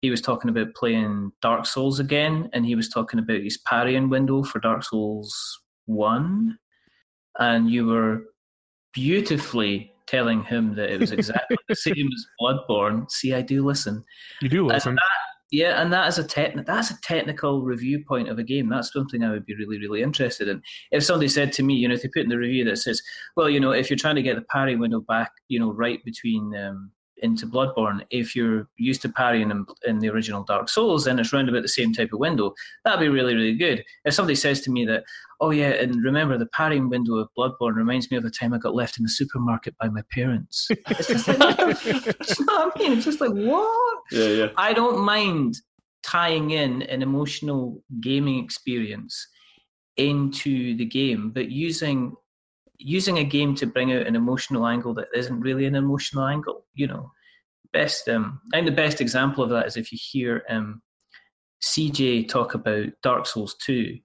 He 0.03 0.11
was 0.11 0.21
talking 0.21 0.51
about 0.51 0.75
playing 0.75 1.33
Dark 1.41 1.65
Souls 1.65 1.99
again, 1.99 2.51
and 2.53 2.67
he 2.67 2.75
was 2.75 2.91
talking 2.91 3.19
about 3.19 3.41
his 3.41 3.57
parrying 3.67 4.11
window 4.11 4.43
for 4.43 4.59
Dark 4.61 4.85
Souls 4.85 5.61
1. 5.87 6.59
And 7.39 7.71
you 7.71 7.87
were 7.87 8.25
beautifully 8.93 9.94
telling 10.07 10.45
him 10.45 10.75
that 10.77 10.91
it 10.91 11.01
was 11.01 11.13
exactly 11.13 11.57
the 11.69 11.75
same 11.77 12.09
as 12.15 12.27
Bloodborne. 12.41 13.11
See, 13.11 13.33
I 13.35 13.43
do 13.43 13.65
listen. 13.65 14.05
You 14.43 14.49
do 14.49 14.61
And 14.61 14.69
listen. 14.69 14.95
that- 14.97 15.03
yeah, 15.53 15.81
and 15.81 15.93
that 15.93 16.09
is 16.09 16.19
a 16.19 16.25
tech 16.25 16.55
that's 16.67 16.91
a 16.91 17.01
technical 17.03 17.63
review 17.63 18.03
point 18.09 18.29
of 18.29 18.41
a 18.41 18.43
game. 18.43 18.69
That's 18.69 18.93
something 18.93 19.23
I 19.23 19.31
would 19.31 19.47
be 19.47 19.55
really, 19.55 19.79
really 19.79 20.03
interested 20.03 20.49
in. 20.49 20.61
If 20.91 21.05
somebody 21.05 21.29
said 21.29 21.53
to 21.53 21.63
me, 21.63 21.75
you 21.75 21.87
know, 21.87 21.95
if 21.95 22.03
they 22.03 22.09
put 22.09 22.23
in 22.25 22.29
the 22.29 22.39
review 22.39 22.65
that 22.65 22.79
says, 22.79 23.01
well, 23.37 23.49
you 23.49 23.61
know, 23.61 23.71
if 23.71 23.89
you're 23.89 23.97
trying 23.97 24.17
to 24.17 24.23
get 24.23 24.35
the 24.35 24.45
parry 24.51 24.75
window 24.75 25.01
back, 25.07 25.31
you 25.47 25.61
know, 25.61 25.73
right 25.73 26.05
between 26.05 26.57
um, 26.57 26.91
into 27.19 27.47
Bloodborne, 27.47 28.05
if 28.11 28.35
you're 28.35 28.69
used 28.77 29.03
to 29.03 29.09
parrying 29.09 29.51
in, 29.51 29.65
in 29.87 29.99
the 29.99 30.09
original 30.09 30.43
Dark 30.43 30.69
Souls, 30.69 31.05
then 31.05 31.19
it's 31.19 31.33
round 31.33 31.49
about 31.49 31.63
the 31.63 31.69
same 31.69 31.93
type 31.93 32.13
of 32.13 32.19
window. 32.19 32.55
That'd 32.85 33.01
be 33.01 33.09
really, 33.09 33.35
really 33.35 33.57
good. 33.57 33.85
If 34.05 34.15
somebody 34.15 34.35
says 34.35 34.61
to 34.63 34.71
me 34.71 34.85
that, 34.87 35.05
oh 35.41 35.51
yeah, 35.51 35.71
and 35.71 36.03
remember 36.03 36.39
the 36.39 36.47
parrying 36.47 36.89
window 36.89 37.17
of 37.17 37.29
Bloodborne 37.37 37.77
reminds 37.77 38.11
me 38.11 38.17
of 38.17 38.23
the 38.23 38.31
time 38.31 38.53
I 38.53 38.59
got 38.59 38.75
left 38.75 38.99
in 38.99 39.03
the 39.05 39.09
supermarket 39.09 39.77
by 39.79 39.89
my 39.89 40.03
parents. 40.11 40.69
It's 40.89 41.09
just 41.09 41.29
like, 41.29 41.39
what 41.59 41.59
the 41.83 42.35
you 42.39 42.47
know 42.47 42.55
what 42.55 42.73
I 42.77 42.79
mean? 42.79 42.93
It's 42.93 43.05
just 43.05 43.21
like 43.21 43.33
what? 43.33 43.99
yeah, 44.11 44.27
yeah. 44.27 44.49
I 44.57 44.73
don't 44.73 45.01
mind 45.01 45.57
tying 46.03 46.51
in 46.51 46.83
an 46.83 47.03
emotional 47.03 47.83
gaming 48.01 48.43
experience 48.43 49.27
into 49.97 50.77
the 50.77 50.85
game, 50.85 51.31
but 51.31 51.51
using 51.51 52.15
using 52.79 53.19
a 53.19 53.25
game 53.25 53.55
to 53.57 53.67
bring 53.67 53.93
out 53.93 54.07
an 54.07 54.17
emotional 54.17 54.67
angle 54.67 54.95
that 54.95 55.09
isn't 55.15 55.41
really 55.41 55.67
an 55.67 55.75
emotional 55.75 56.27
angle. 56.27 56.65
You 56.75 56.89
know, 56.89 57.11
best. 57.73 58.09
Um, 58.09 58.41
think 58.53 58.67
the 58.67 58.73
best 58.73 59.01
example 59.01 59.45
of 59.45 59.51
that 59.51 59.67
is 59.67 59.77
if 59.77 59.93
you 59.93 59.99
hear 60.01 60.43
um, 60.49 60.83
CJ 61.63 62.29
talk 62.29 62.55
about 62.55 62.87
Dark 63.03 63.27
Souls 63.27 63.57
two 63.65 63.99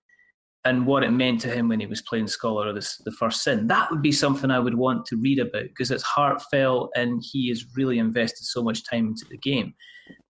and 0.65 0.85
what 0.85 1.03
it 1.03 1.11
meant 1.11 1.39
to 1.41 1.49
him 1.49 1.69
when 1.69 1.79
he 1.79 1.85
was 1.85 2.01
playing 2.01 2.27
Scholar 2.27 2.67
of 2.67 2.75
this, 2.75 2.97
the 3.05 3.11
First 3.11 3.43
Sin. 3.43 3.67
That 3.67 3.89
would 3.89 4.01
be 4.01 4.11
something 4.11 4.51
I 4.51 4.59
would 4.59 4.75
want 4.75 5.05
to 5.07 5.15
read 5.15 5.39
about 5.39 5.63
because 5.63 5.89
it's 5.89 6.03
heartfelt 6.03 6.91
and 6.95 7.23
he 7.31 7.47
has 7.49 7.65
really 7.75 7.97
invested 7.97 8.45
so 8.45 8.61
much 8.61 8.83
time 8.83 9.07
into 9.07 9.25
the 9.29 9.37
game. 9.37 9.73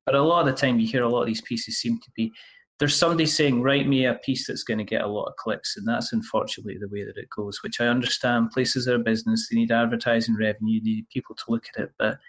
But 0.05 0.15
a 0.15 0.21
lot 0.21 0.47
of 0.47 0.53
the 0.53 0.59
time, 0.59 0.79
you 0.79 0.87
hear 0.87 1.03
a 1.03 1.09
lot 1.09 1.21
of 1.21 1.27
these 1.27 1.41
pieces 1.41 1.79
seem 1.79 1.99
to 1.99 2.11
be 2.15 2.31
there's 2.79 2.95
somebody 2.95 3.25
saying, 3.25 3.61
write 3.61 3.87
me 3.87 4.05
a 4.05 4.15
piece 4.15 4.47
that's 4.47 4.63
going 4.63 4.77
to 4.77 4.83
get 4.85 5.01
a 5.01 5.07
lot 5.07 5.25
of 5.25 5.35
clicks. 5.35 5.75
And 5.75 5.85
that's 5.87 6.13
unfortunately 6.13 6.77
the 6.79 6.87
way 6.87 7.03
that 7.03 7.17
it 7.17 7.29
goes, 7.29 7.61
which 7.61 7.81
I 7.81 7.87
understand. 7.87 8.51
Places 8.51 8.87
are 8.87 8.95
a 8.95 8.99
business, 8.99 9.49
they 9.49 9.57
need 9.57 9.71
advertising 9.71 10.37
revenue, 10.37 10.79
they 10.79 10.91
need 10.91 11.09
people 11.09 11.35
to 11.35 11.43
look 11.49 11.65
at 11.75 11.83
it. 11.83 11.91
But, 11.99 12.19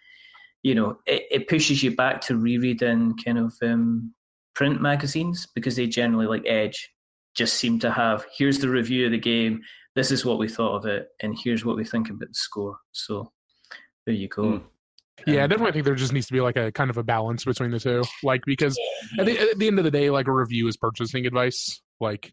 you 0.62 0.74
know, 0.74 0.98
it, 1.06 1.22
it 1.30 1.48
pushes 1.48 1.82
you 1.82 1.94
back 1.94 2.20
to 2.22 2.36
rereading 2.36 3.14
kind 3.24 3.38
of 3.38 3.54
um, 3.62 4.12
print 4.54 4.82
magazines 4.82 5.46
because 5.54 5.76
they 5.76 5.86
generally, 5.86 6.26
like 6.26 6.46
Edge, 6.46 6.90
just 7.36 7.54
seem 7.54 7.78
to 7.78 7.90
have 7.92 8.26
here's 8.36 8.58
the 8.58 8.68
review 8.68 9.06
of 9.06 9.12
the 9.12 9.18
game, 9.18 9.62
this 9.94 10.10
is 10.10 10.24
what 10.24 10.38
we 10.38 10.48
thought 10.48 10.76
of 10.76 10.86
it, 10.86 11.08
and 11.22 11.38
here's 11.38 11.64
what 11.64 11.76
we 11.76 11.84
think 11.84 12.10
about 12.10 12.28
the 12.28 12.34
score. 12.34 12.76
So 12.92 13.32
there 14.04 14.14
you 14.14 14.28
go. 14.28 14.42
Mm. 14.42 14.62
Yeah, 15.26 15.44
I 15.44 15.46
definitely 15.46 15.72
think 15.72 15.84
there 15.84 15.94
just 15.94 16.12
needs 16.12 16.26
to 16.26 16.32
be 16.32 16.40
like 16.40 16.56
a 16.56 16.72
kind 16.72 16.90
of 16.90 16.96
a 16.98 17.02
balance 17.02 17.44
between 17.44 17.70
the 17.70 17.80
two. 17.80 18.02
Like 18.22 18.42
because 18.46 18.78
at 19.18 19.26
the, 19.26 19.38
at 19.38 19.58
the 19.58 19.66
end 19.66 19.78
of 19.78 19.84
the 19.84 19.90
day, 19.90 20.10
like 20.10 20.28
a 20.28 20.32
review 20.32 20.66
is 20.68 20.76
purchasing 20.76 21.26
advice. 21.26 21.80
Like 22.00 22.32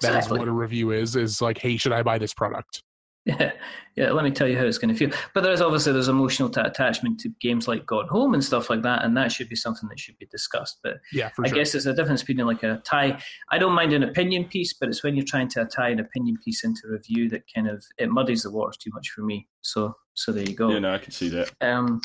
that 0.00 0.24
is 0.24 0.30
what 0.30 0.48
a 0.48 0.52
review 0.52 0.90
is. 0.90 1.16
Is 1.16 1.40
like, 1.40 1.58
hey, 1.58 1.76
should 1.76 1.92
I 1.92 2.02
buy 2.02 2.18
this 2.18 2.34
product? 2.34 2.82
Yeah, 3.26 3.52
yeah. 3.96 4.10
Let 4.12 4.22
me 4.22 4.30
tell 4.30 4.46
you 4.46 4.58
how 4.58 4.64
it's 4.66 4.76
going 4.76 4.92
to 4.92 4.98
feel. 4.98 5.08
But 5.32 5.44
there's 5.44 5.62
obviously 5.62 5.94
there's 5.94 6.08
emotional 6.08 6.50
t- 6.50 6.60
attachment 6.60 7.18
to 7.20 7.30
games 7.40 7.66
like 7.66 7.86
Gone 7.86 8.06
Home 8.08 8.34
and 8.34 8.44
stuff 8.44 8.68
like 8.68 8.82
that, 8.82 9.02
and 9.02 9.16
that 9.16 9.32
should 9.32 9.48
be 9.48 9.56
something 9.56 9.88
that 9.88 9.98
should 9.98 10.18
be 10.18 10.26
discussed. 10.26 10.80
But 10.82 10.98
Yeah, 11.10 11.30
for 11.30 11.42
I 11.42 11.48
sure. 11.48 11.56
guess 11.56 11.72
there's 11.72 11.86
a 11.86 11.94
difference 11.94 12.22
between 12.22 12.46
like 12.46 12.62
a 12.62 12.82
tie. 12.84 13.18
I 13.50 13.56
don't 13.56 13.72
mind 13.72 13.94
an 13.94 14.02
opinion 14.02 14.44
piece, 14.44 14.74
but 14.74 14.90
it's 14.90 15.02
when 15.02 15.16
you're 15.16 15.24
trying 15.24 15.48
to 15.48 15.64
tie 15.64 15.88
an 15.88 16.00
opinion 16.00 16.36
piece 16.44 16.64
into 16.64 16.82
review 16.86 17.30
that 17.30 17.44
kind 17.54 17.66
of 17.66 17.82
it 17.96 18.10
muddies 18.10 18.42
the 18.42 18.50
waters 18.50 18.76
too 18.76 18.90
much 18.92 19.08
for 19.08 19.22
me. 19.22 19.48
So 19.62 19.94
so 20.12 20.30
there 20.30 20.44
you 20.44 20.54
go. 20.54 20.68
Yeah, 20.70 20.80
no, 20.80 20.92
I 20.92 20.98
can 20.98 21.12
see 21.12 21.30
that. 21.30 21.50
Um, 21.62 22.02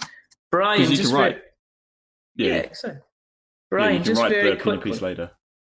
Brian, 0.51 0.79
Because 0.79 0.91
you 0.91 0.97
just 0.97 1.09
can 1.11 1.19
write. 1.21 1.31
very- 1.35 1.43
Yeah, 2.35 2.47
yeah, 2.47 2.53
yeah, 2.53 2.59
exactly. 2.61 2.91
you 2.99 3.01
Brian, 3.69 3.95
can 3.97 4.03
just 4.03 4.21
write 4.21 4.31
very 4.31 4.43
the 4.43 4.53
opinion 4.53 4.77
quickly. 4.81 4.91
piece 4.91 5.01
later. 5.01 5.31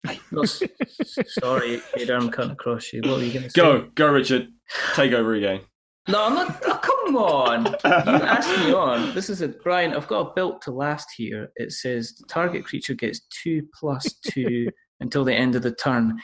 No, 0.33 0.45
sorry, 0.45 1.81
Peter, 1.95 2.15
I'm 2.17 2.31
cutting 2.31 2.53
across 2.53 2.93
you. 2.93 3.03
What 3.05 3.19
were 3.19 3.23
you 3.23 3.33
going 3.33 3.45
to 3.45 3.51
say? 3.51 3.61
Go, 3.61 3.89
go, 3.95 4.09
Richard. 4.11 4.49
Take 4.95 5.13
over 5.13 5.35
again. 5.35 5.61
No, 6.09 6.25
I'm 6.25 6.35
not. 6.35 6.61
Oh, 6.67 6.79
come 6.83 7.17
on. 7.17 7.67
You 7.67 8.27
asked 8.27 8.59
me 8.67 8.73
on. 8.73 9.15
This 9.15 9.31
is 9.31 9.43
a 9.43 9.49
Brian. 9.49 9.95
I've 9.95 10.09
got 10.09 10.29
a 10.31 10.33
built 10.35 10.61
to 10.63 10.73
last 10.73 11.07
here. 11.17 11.53
It 11.57 11.71
says 11.73 12.17
the 12.17 12.25
target 12.27 12.65
creature 12.65 12.95
gets 12.95 13.21
two 13.43 13.63
plus 13.79 14.05
two 14.27 14.69
until 15.01 15.23
the 15.25 15.35
end 15.35 15.55
of 15.55 15.63
the 15.63 15.75
turn. 15.75 16.19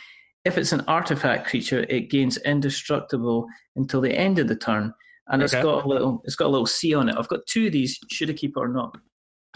If 0.45 0.59
it's 0.59 0.73
an 0.73 0.83
artifact 0.89 1.47
creature, 1.49 1.87
it 1.89 2.11
gains 2.11 2.37
indestructible 2.39 3.47
until 3.77 4.01
the 4.01 4.13
end 4.19 4.39
of 4.41 4.49
the 4.49 4.57
turn, 4.57 4.93
and 5.31 5.43
it's 5.43 5.53
got 5.55 5.85
a 5.85 5.88
little. 5.88 6.23
It's 6.25 6.37
got 6.37 6.47
a 6.47 6.49
little 6.49 6.67
C 6.67 6.95
on 6.95 7.09
it. 7.09 7.17
I've 7.19 7.29
got 7.29 7.47
two 7.47 7.67
of 7.67 7.73
these. 7.73 7.99
Should 8.11 8.31
I 8.31 8.33
keep 8.35 8.51
it 8.57 8.61
or 8.61 8.69
not? 8.69 8.97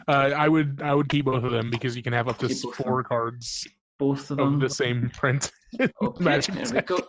Uh, 0.08 0.32
I 0.36 0.48
would 0.48 0.80
I 0.82 0.94
would 0.94 1.08
keep 1.08 1.26
both 1.26 1.44
of 1.44 1.52
them 1.52 1.70
because 1.70 1.96
you 1.96 2.02
can 2.02 2.12
have 2.12 2.28
up 2.28 2.38
to 2.38 2.48
four 2.48 3.04
cards 3.04 3.66
Both 3.98 4.30
of 4.30 4.38
of 4.38 4.50
them. 4.50 4.58
the 4.60 4.68
same 4.70 5.10
print. 5.10 5.50
Okay, 5.80 6.22
Magic 6.22 6.54
there 6.54 6.74
we 6.74 6.80
go. 6.82 7.00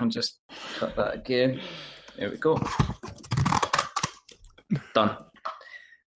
I'll 0.00 0.08
just 0.08 0.40
cut 0.76 0.96
that 0.96 1.14
again. 1.14 1.60
There 2.18 2.30
we 2.30 2.36
go. 2.36 2.60
Done. 4.94 5.16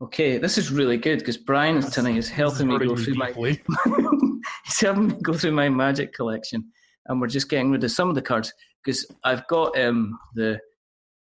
Okay, 0.02 0.38
this 0.38 0.58
is 0.58 0.70
really 0.72 0.96
good 0.98 1.20
because 1.20 1.36
Brian 1.36 1.80
tonight 1.80 2.16
is 2.16 2.28
helping 2.28 2.66
me 2.68 2.78
go 2.78 2.96
through 2.96 3.14
my 3.14 3.28
deeply. 3.28 3.62
he's 4.64 4.80
helping 4.80 5.06
me 5.08 5.14
go 5.22 5.32
through 5.34 5.52
my 5.52 5.68
magic 5.68 6.12
collection, 6.12 6.64
and 7.08 7.20
we're 7.20 7.26
just 7.26 7.48
getting 7.48 7.70
rid 7.70 7.84
of 7.84 7.90
some 7.90 8.08
of 8.08 8.14
the 8.14 8.22
cards 8.22 8.52
because 8.84 9.06
I've 9.24 9.46
got 9.48 9.78
um 9.78 10.18
the 10.34 10.58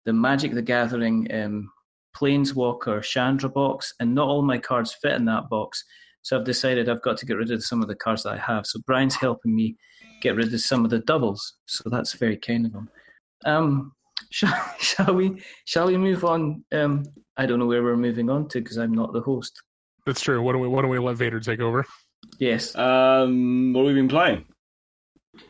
the 0.05 0.13
Magic 0.13 0.53
the 0.53 0.61
Gathering 0.61 1.27
um 1.33 1.69
Planeswalker 2.15 3.01
Chandra 3.01 3.49
box, 3.49 3.93
and 3.99 4.13
not 4.13 4.27
all 4.27 4.41
my 4.41 4.57
cards 4.57 4.95
fit 5.01 5.13
in 5.13 5.25
that 5.25 5.49
box. 5.49 5.83
So 6.21 6.37
I've 6.37 6.45
decided 6.45 6.87
I've 6.87 7.01
got 7.01 7.17
to 7.17 7.25
get 7.25 7.37
rid 7.37 7.51
of 7.51 7.63
some 7.63 7.81
of 7.81 7.87
the 7.87 7.95
cards 7.95 8.23
that 8.23 8.33
I 8.33 8.37
have. 8.37 8.65
So 8.65 8.79
Brian's 8.85 9.15
helping 9.15 9.55
me 9.55 9.75
get 10.21 10.35
rid 10.35 10.53
of 10.53 10.61
some 10.61 10.85
of 10.85 10.91
the 10.91 10.99
doubles. 10.99 11.55
So 11.65 11.89
that's 11.89 12.13
very 12.13 12.37
kind 12.37 12.65
of 12.65 12.73
him. 12.73 12.89
Um, 13.45 13.91
shall, 14.31 14.75
shall 14.79 15.13
we? 15.15 15.41
Shall 15.65 15.87
we 15.87 15.97
move 15.97 16.23
on? 16.23 16.63
Um, 16.71 17.03
I 17.35 17.45
don't 17.45 17.59
know 17.59 17.65
where 17.65 17.83
we're 17.83 17.97
moving 17.97 18.29
on 18.29 18.47
to 18.49 18.61
because 18.61 18.77
I'm 18.77 18.93
not 18.93 19.11
the 19.11 19.21
host. 19.21 19.61
That's 20.05 20.21
true. 20.21 20.41
Why 20.41 20.53
don't 20.53 20.61
we 20.61 20.67
Why 20.67 20.81
don't 20.81 20.91
we 20.91 20.99
let 20.99 21.17
Vader 21.17 21.39
take 21.39 21.59
over? 21.59 21.85
Yes. 22.39 22.75
Um, 22.75 23.73
what 23.73 23.81
have 23.81 23.87
we 23.87 23.93
been 23.93 24.07
playing? 24.07 24.45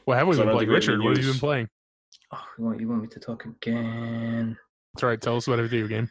Well, 0.05 0.17
have 0.17 0.27
we 0.27 0.35
been 0.37 0.45
don't 0.45 0.53
playing? 0.55 0.59
think 0.59 0.69
we 0.69 0.73
have 0.75 0.81
Richard, 0.87 1.01
what 1.03 1.17
have 1.17 1.25
you 1.25 1.31
been 1.31 1.39
playing? 1.39 1.67
Oh, 2.31 2.43
you 2.57 2.63
want 2.65 2.79
you 2.79 2.89
want 2.89 3.01
me 3.01 3.07
to 3.09 3.19
talk 3.19 3.45
again? 3.45 4.57
That's 4.93 5.03
right. 5.03 5.19
Tell 5.21 5.37
us 5.37 5.47
about 5.47 5.59
a 5.59 5.63
video 5.67 5.87
game. 5.87 6.09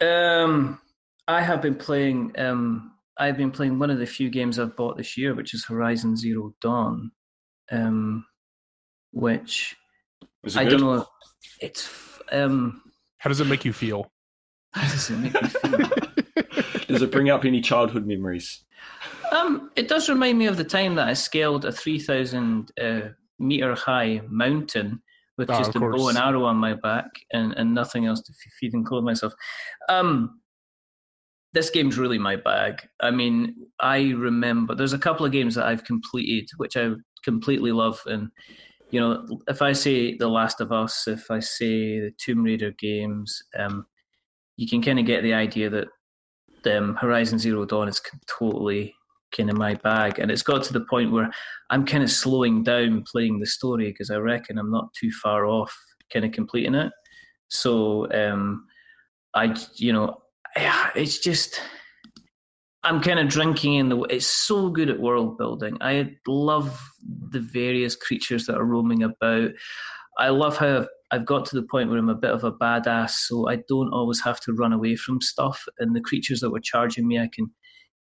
Um, 0.00 0.80
I 1.28 1.40
have 1.42 1.60
been 1.62 1.74
playing. 1.74 2.32
Um, 2.38 2.92
I've 3.18 3.36
been 3.36 3.50
playing 3.50 3.78
one 3.78 3.90
of 3.90 3.98
the 3.98 4.06
few 4.06 4.30
games 4.30 4.58
I've 4.58 4.76
bought 4.76 4.96
this 4.96 5.16
year, 5.18 5.34
which 5.34 5.52
is 5.54 5.64
Horizon 5.66 6.16
Zero 6.16 6.54
Dawn, 6.62 7.10
um, 7.70 8.24
which 9.12 9.76
Is 10.44 10.56
it 10.56 10.60
I 10.60 10.64
good? 10.64 10.78
don't 10.78 10.80
know. 10.80 11.06
It's 11.60 11.90
um, 12.32 12.82
How 13.18 13.28
does 13.28 13.40
it 13.40 13.46
make 13.46 13.64
you 13.64 13.72
feel? 13.72 14.10
how 14.72 14.82
does 14.90 15.10
it 15.10 15.18
make 15.18 15.34
me 15.34 15.48
feel? 15.48 15.90
Does 16.88 17.02
it 17.02 17.12
bring 17.12 17.30
up 17.30 17.44
any 17.44 17.60
childhood 17.60 18.04
memories? 18.04 18.64
Um, 19.32 19.70
it 19.76 19.88
does 19.88 20.08
remind 20.08 20.38
me 20.38 20.46
of 20.46 20.56
the 20.56 20.64
time 20.64 20.94
that 20.96 21.08
I 21.08 21.14
scaled 21.14 21.64
a 21.64 21.72
3,000 21.72 22.72
uh, 22.80 23.00
meter 23.38 23.74
high 23.74 24.22
mountain 24.28 25.00
with 25.38 25.50
Oh, 25.50 25.58
just 25.58 25.74
a 25.74 25.80
bow 25.80 26.08
and 26.08 26.18
arrow 26.18 26.44
on 26.44 26.56
my 26.56 26.74
back 26.74 27.06
and, 27.32 27.54
and 27.54 27.74
nothing 27.74 28.06
else 28.06 28.20
to 28.20 28.32
feed 28.60 28.74
and 28.74 28.84
clothe 28.84 29.04
myself. 29.04 29.32
Um, 29.88 30.40
this 31.52 31.70
game's 31.70 31.98
really 31.98 32.18
my 32.18 32.36
bag. 32.36 32.86
I 33.00 33.10
mean, 33.10 33.54
I 33.80 34.10
remember 34.10 34.74
there's 34.74 34.92
a 34.92 34.98
couple 34.98 35.24
of 35.26 35.32
games 35.32 35.54
that 35.54 35.66
I've 35.66 35.84
completed, 35.84 36.50
which 36.58 36.76
I 36.76 36.90
completely 37.24 37.72
love. 37.72 38.00
And, 38.06 38.30
you 38.90 39.00
know, 39.00 39.26
if 39.48 39.62
I 39.62 39.72
say 39.72 40.16
The 40.16 40.28
Last 40.28 40.60
of 40.60 40.72
Us, 40.72 41.08
if 41.08 41.30
I 41.30 41.40
say 41.40 42.00
the 42.00 42.12
Tomb 42.18 42.44
Raider 42.44 42.72
games, 42.78 43.42
um, 43.58 43.86
you 44.56 44.68
can 44.68 44.82
kind 44.82 44.98
of 44.98 45.06
get 45.06 45.22
the 45.22 45.34
idea 45.34 45.70
that 45.70 45.88
um, 46.76 46.96
Horizon 46.96 47.38
Zero 47.38 47.64
Dawn 47.64 47.88
is 47.88 48.00
totally 48.28 48.94
kind 49.36 49.50
of 49.50 49.56
my 49.56 49.74
bag, 49.74 50.18
and 50.18 50.30
it's 50.30 50.42
got 50.42 50.62
to 50.64 50.72
the 50.72 50.84
point 50.84 51.12
where 51.12 51.30
I'm 51.70 51.84
kind 51.84 52.02
of 52.02 52.10
slowing 52.10 52.62
down 52.62 53.04
playing 53.10 53.40
the 53.40 53.46
story 53.46 53.88
because 53.88 54.10
I 54.10 54.16
reckon 54.16 54.58
I'm 54.58 54.70
not 54.70 54.92
too 54.94 55.10
far 55.22 55.46
off 55.46 55.76
kind 56.12 56.24
of 56.24 56.32
completing 56.32 56.74
it. 56.74 56.92
So 57.48 58.10
um, 58.12 58.66
I, 59.34 59.56
you 59.76 59.92
know, 59.92 60.22
it's 60.94 61.18
just 61.18 61.60
I'm 62.82 63.00
kind 63.00 63.18
of 63.18 63.28
drinking 63.28 63.74
in 63.74 63.88
the. 63.90 64.00
It's 64.04 64.26
so 64.26 64.70
good 64.70 64.88
at 64.88 65.00
world 65.00 65.36
building. 65.36 65.76
I 65.80 66.16
love 66.26 66.80
the 67.30 67.40
various 67.40 67.94
creatures 67.94 68.46
that 68.46 68.56
are 68.56 68.64
roaming 68.64 69.02
about. 69.02 69.50
I 70.18 70.30
love 70.30 70.56
how 70.56 70.78
I've, 70.78 70.88
I've 71.10 71.26
got 71.26 71.44
to 71.46 71.56
the 71.56 71.66
point 71.70 71.90
where 71.90 71.98
I'm 71.98 72.08
a 72.08 72.14
bit 72.14 72.30
of 72.30 72.44
a 72.44 72.52
badass, 72.52 73.10
so 73.10 73.48
I 73.48 73.56
don't 73.68 73.92
always 73.92 74.20
have 74.22 74.40
to 74.40 74.54
run 74.54 74.72
away 74.72 74.96
from 74.96 75.20
stuff. 75.20 75.62
And 75.78 75.94
the 75.94 76.00
creatures 76.00 76.40
that 76.40 76.50
were 76.50 76.60
charging 76.60 77.06
me, 77.06 77.18
I 77.18 77.28
can 77.32 77.50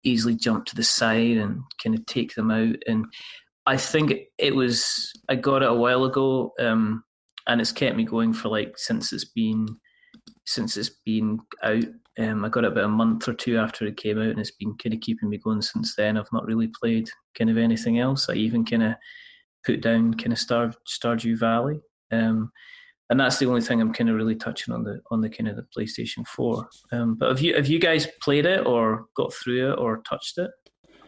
easily 0.05 0.35
jump 0.35 0.67
to 0.67 0.77
the 0.77 0.83
side 0.83 1.37
and 1.37 1.63
kind 1.83 1.95
of 1.95 2.05
take 2.07 2.35
them 2.35 2.51
out. 2.51 2.77
And 2.87 3.07
I 3.67 3.77
think 3.77 4.15
it 4.39 4.55
was 4.55 5.13
I 5.29 5.37
got 5.37 5.63
it 5.63 5.69
a 5.69 5.75
while 5.75 6.05
ago, 6.05 6.53
um, 6.59 7.05
and 7.47 7.61
it's 7.61 7.73
kept 7.73 7.97
me 7.97 8.05
going 8.05 8.33
for 8.33 8.49
like 8.49 8.75
since 8.77 9.13
it's 9.13 9.25
been 9.25 9.69
since 10.47 10.77
it's 10.77 10.91
been 11.05 11.39
out. 11.63 11.85
Um, 12.19 12.45
I 12.45 12.49
got 12.49 12.65
it 12.65 12.73
about 12.73 12.85
a 12.85 12.89
month 12.89 13.29
or 13.29 13.35
two 13.35 13.57
after 13.57 13.87
it 13.87 13.97
came 13.97 14.19
out, 14.19 14.29
and 14.29 14.39
it's 14.39 14.51
been 14.51 14.75
kind 14.77 14.95
of 14.95 15.01
keeping 15.01 15.29
me 15.29 15.39
going 15.39 15.63
since 15.63 15.95
then. 15.95 16.17
I've 16.17 16.33
not 16.33 16.45
really 16.47 16.69
played 16.69 17.09
kind 17.37 17.51
of 17.51 17.57
anything 17.57 17.99
else. 17.99 18.29
I 18.29 18.35
even 18.35 18.65
kind 18.65 18.83
of 18.83 18.95
put 19.65 19.83
down 19.83 20.15
kind 20.15 20.33
of 20.33 20.39
Star 20.39 20.73
Stardew 20.89 21.39
Valley, 21.39 21.81
um, 22.11 22.51
and 23.11 23.21
that's 23.21 23.39
the 23.39 23.47
only 23.47 23.61
thing 23.61 23.81
I'm 23.81 23.93
kind 23.93 24.09
of 24.09 24.17
really 24.17 24.37
touching 24.37 24.73
on 24.73 24.85
the 24.85 25.01
on 25.11 25.21
the 25.21 25.29
kind 25.29 25.49
of 25.49 25.57
the 25.57 25.67
PlayStation 25.77 26.27
Four. 26.27 26.69
Um, 26.93 27.15
but 27.17 27.29
have 27.29 27.41
you 27.41 27.55
have 27.55 27.67
you 27.67 27.79
guys 27.79 28.07
played 28.23 28.47
it 28.47 28.67
or 28.67 29.07
got 29.17 29.35
through 29.35 29.73
it 29.73 29.79
or 29.79 29.99
touched 30.09 30.39
it? 30.39 30.51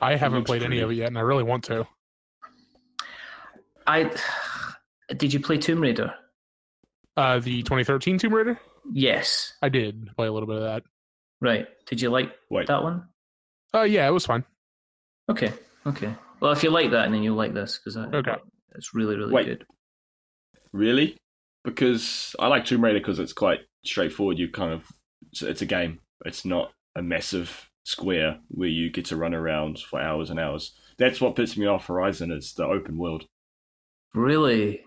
I 0.02 0.16
haven't 0.16 0.40
looks 0.40 0.48
played 0.50 0.62
any 0.64 0.80
of 0.80 0.90
it 0.90 0.94
yet, 0.94 1.06
and 1.08 1.16
I 1.16 1.22
really 1.22 1.44
want 1.44 1.64
to. 1.64 1.86
I 3.86 4.10
did 5.16 5.32
you 5.32 5.40
play 5.40 5.58
Tomb 5.58 5.80
Raider? 5.80 6.14
Uh, 7.16 7.38
the 7.38 7.62
2013 7.62 8.18
Tomb 8.18 8.34
Raider, 8.34 8.58
Yes. 8.92 9.52
I 9.60 9.68
did 9.68 10.08
play 10.16 10.26
a 10.26 10.32
little 10.32 10.46
bit 10.46 10.56
of 10.56 10.62
that. 10.62 10.82
Right. 11.40 11.66
Did 11.86 12.00
you 12.00 12.08
like 12.10 12.32
Wait, 12.50 12.68
that 12.68 12.82
one? 12.82 13.04
Uh, 13.74 13.82
yeah, 13.82 14.06
it 14.08 14.12
was 14.12 14.24
fine. 14.24 14.44
Okay. 15.28 15.52
Okay. 15.86 16.14
Well, 16.40 16.52
if 16.52 16.62
you 16.62 16.70
like 16.70 16.90
that, 16.92 17.10
then 17.10 17.22
you'll 17.22 17.36
like 17.36 17.52
this 17.54 17.78
because 17.78 17.96
Okay. 17.96 18.34
it's 18.74 18.94
really 18.94 19.16
really 19.16 19.32
Wait. 19.32 19.46
good. 19.46 19.66
really? 20.72 21.16
Because 21.64 22.34
I 22.38 22.48
like 22.48 22.64
Tomb 22.64 22.84
Raider 22.84 22.98
because 22.98 23.18
it's 23.18 23.32
quite 23.32 23.60
straightforward. 23.84 24.38
You 24.38 24.48
kind 24.50 24.72
of 24.72 24.86
it's, 25.40 25.62
a 25.62 25.66
game. 25.66 26.00
It's 26.24 26.44
not 26.44 26.72
a 26.96 27.02
massive 27.02 27.70
square 27.84 28.38
where 28.48 28.68
you 28.68 28.90
get 28.90 29.04
to 29.06 29.16
run 29.16 29.34
around 29.34 29.78
for 29.78 30.00
hours 30.00 30.30
and 30.30 30.40
hours. 30.40 30.72
That's 30.98 31.20
what 31.20 31.36
puts 31.36 31.56
me 31.56 31.66
off 31.66 31.86
Horizon. 31.86 32.30
Is 32.30 32.54
the 32.54 32.64
open 32.64 32.98
world. 32.98 33.26
Really. 34.14 34.82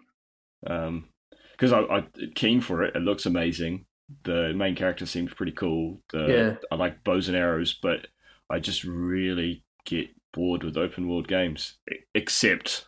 Um, 0.67 1.09
because 1.51 1.71
I, 1.71 1.79
I 1.81 2.07
keen 2.35 2.61
for 2.61 2.83
it. 2.83 2.95
It 2.95 3.01
looks 3.01 3.25
amazing. 3.25 3.85
The 4.23 4.53
main 4.53 4.75
character 4.75 5.05
seems 5.05 5.33
pretty 5.33 5.53
cool. 5.53 6.01
The, 6.11 6.27
Yeah. 6.27 6.55
I 6.71 6.75
like 6.75 7.03
bows 7.03 7.27
and 7.27 7.37
arrows, 7.37 7.73
but 7.81 8.07
I 8.49 8.59
just 8.59 8.83
really 8.83 9.63
get 9.85 10.09
bored 10.33 10.63
with 10.63 10.77
open 10.77 11.07
world 11.07 11.27
games, 11.27 11.77
except 12.13 12.87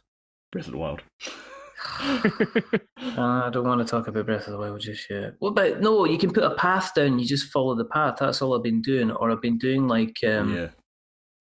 Breath 0.51 0.67
of 0.67 0.73
the 0.73 0.77
Wild. 0.77 1.01
I 2.99 3.49
don't 3.51 3.65
want 3.65 3.79
to 3.79 3.85
talk 3.85 4.07
about 4.07 4.25
Breath 4.25 4.47
of 4.47 4.53
the 4.53 4.57
Wild 4.57 4.81
just 4.81 5.09
yet. 5.09 5.33
Well, 5.39 5.51
but 5.51 5.81
no, 5.81 6.05
you 6.05 6.17
can 6.17 6.31
put 6.31 6.43
a 6.43 6.55
path 6.55 6.93
down. 6.95 7.19
You 7.19 7.25
just 7.25 7.51
follow 7.51 7.75
the 7.75 7.85
path. 7.85 8.17
That's 8.19 8.41
all 8.41 8.55
I've 8.55 8.63
been 8.63 8.81
doing. 8.81 9.11
Or 9.11 9.31
I've 9.31 9.41
been 9.41 9.57
doing 9.57 9.87
like 9.87 10.17
um, 10.23 10.55
yeah, 10.55 10.67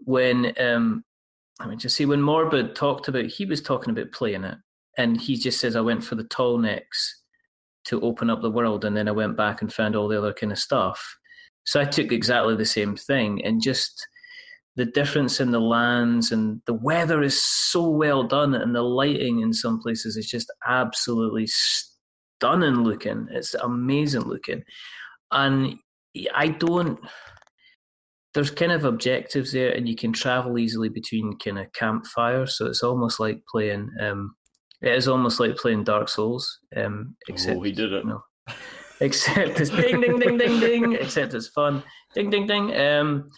when 0.01 0.53
um, 0.61 1.05
I 1.61 1.67
mean, 1.67 1.79
just 1.79 1.97
see 1.97 2.07
when 2.07 2.21
Morbid 2.21 2.75
talked 2.75 3.09
about. 3.09 3.27
He 3.27 3.47
was 3.47 3.63
talking 3.63 3.91
about 3.91 4.13
playing 4.13 4.45
it, 4.45 4.59
and 4.99 5.21
he 5.21 5.37
just 5.37 5.61
says 5.61 5.77
I 5.77 5.81
went 5.81 6.05
for 6.05 6.15
the 6.15 6.25
tall 6.25 6.59
necks 6.59 7.23
to 7.87 8.01
open 8.03 8.29
up 8.29 8.43
the 8.43 8.51
world, 8.51 8.85
and 8.85 8.97
then 8.97 9.09
I 9.09 9.13
went 9.13 9.37
back 9.37 9.63
and 9.63 9.73
found 9.73 9.97
all 9.97 10.09
the 10.09 10.19
other 10.19 10.35
kind 10.35 10.53
of 10.53 10.59
stuff. 10.59 11.17
So 11.65 11.81
I 11.81 11.85
took 11.85 12.13
exactly 12.13 12.57
the 12.57 12.67
same 12.67 12.97
thing, 12.97 13.43
and 13.45 13.63
just 13.63 14.07
the 14.77 14.85
difference 14.85 15.41
in 15.41 15.51
the 15.51 15.61
lands 15.61 16.31
and 16.31 16.61
the 16.67 16.75
weather 16.75 17.23
is 17.23 17.43
so 17.43 17.89
well 17.89 18.23
done, 18.25 18.55
and 18.55 18.75
the 18.75 18.83
lighting 18.83 19.41
in 19.41 19.53
some 19.53 19.81
places 19.81 20.17
is 20.17 20.29
just 20.29 20.53
absolutely 20.67 21.47
stunning 21.47 22.85
looking. 22.85 23.27
It's 23.31 23.55
amazing 23.55 24.23
looking, 24.23 24.63
and 25.33 25.77
I 26.35 26.49
don't. 26.49 26.99
There's 28.35 28.51
kind 28.51 28.73
of 28.73 28.85
objectives 28.85 29.53
there, 29.53 29.73
and 29.73 29.89
you 29.89 29.97
can 29.97 30.13
travel 30.13 30.59
easily 30.59 30.91
between 30.91 31.39
kind 31.39 31.59
of 31.59 31.73
campfires. 31.73 32.59
So 32.59 32.67
it's 32.67 32.83
almost 32.83 33.19
like 33.19 33.41
playing. 33.51 33.89
Um, 34.01 34.35
it 34.83 34.93
is 34.93 35.09
almost 35.09 35.41
like 35.41 35.57
playing 35.57 35.85
Dark 35.85 36.11
Souls. 36.11 36.59
Um, 36.77 37.17
except 37.29 37.59
oh, 37.59 37.63
he 37.63 37.73
did 37.73 37.95
it. 37.95 38.05
no. 38.05 38.21
except 39.01 39.59
it's 39.59 39.71
ding 39.81 40.03
ding 40.03 40.19
ding 40.19 40.37
ding 40.37 40.61
ding. 40.61 40.93
Except 40.93 41.33
it's 41.33 41.49
fun. 41.49 41.83
Ding 42.15 42.29
ding 42.29 42.47
ding. 42.47 42.77
Um, 42.77 43.31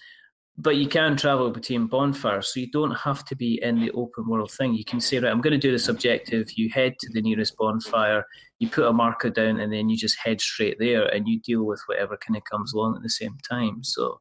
but 0.61 0.75
you 0.75 0.88
can 0.88 1.16
travel 1.16 1.51
between 1.51 1.87
bonfires, 1.87 2.53
so 2.53 2.59
you 2.59 2.68
don't 2.71 2.94
have 2.97 3.25
to 3.27 3.37
be 3.37 3.62
in 3.62 3.81
the 3.81 3.92
open 3.92 4.29
world 4.29 4.51
thing. 4.51 4.75
You 4.75 4.85
can 4.85 5.01
say, 5.01 5.21
right, 5.21 5.31
I'm 5.31 5.40
going 5.40 5.53
to 5.53 5.59
do 5.59 5.71
this 5.71 5.88
objective. 5.88 6.51
You 6.57 6.68
head 6.68 6.97
to 6.99 7.12
the 7.12 7.23
nearest 7.23 7.57
bonfire, 7.57 8.25
you 8.59 8.68
put 8.68 8.88
a 8.88 8.92
marker 8.92 9.31
down, 9.31 9.61
and 9.61 9.73
then 9.73 9.88
you 9.88 9.97
just 9.97 10.18
head 10.18 10.40
straight 10.40 10.77
there, 10.81 11.07
and 11.07 11.29
you 11.29 11.40
deal 11.40 11.62
with 11.62 11.81
whatever 11.87 12.16
kind 12.16 12.37
of 12.37 12.42
comes 12.42 12.73
along 12.73 12.97
at 12.97 13.03
the 13.03 13.09
same 13.09 13.38
time. 13.49 13.85
So 13.85 14.18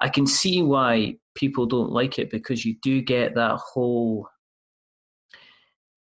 I 0.00 0.08
can 0.08 0.26
see 0.26 0.60
why 0.60 1.14
people 1.36 1.66
don't 1.66 1.92
like 1.92 2.18
it 2.18 2.30
because 2.30 2.64
you 2.64 2.74
do 2.82 3.00
get 3.00 3.36
that 3.36 3.58
whole 3.58 4.28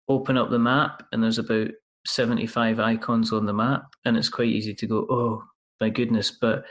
open 0.08 0.38
up 0.38 0.48
the 0.48 0.58
map, 0.58 1.02
and 1.12 1.22
there's 1.22 1.38
about 1.38 1.68
75 2.06 2.80
icons 2.80 3.34
on 3.34 3.44
the 3.44 3.52
map, 3.52 3.82
and 4.06 4.16
it's 4.16 4.30
quite 4.30 4.48
easy 4.48 4.74
to 4.74 4.86
go, 4.86 5.06
oh 5.10 5.44
my 5.78 5.90
goodness, 5.90 6.30
but 6.30 6.64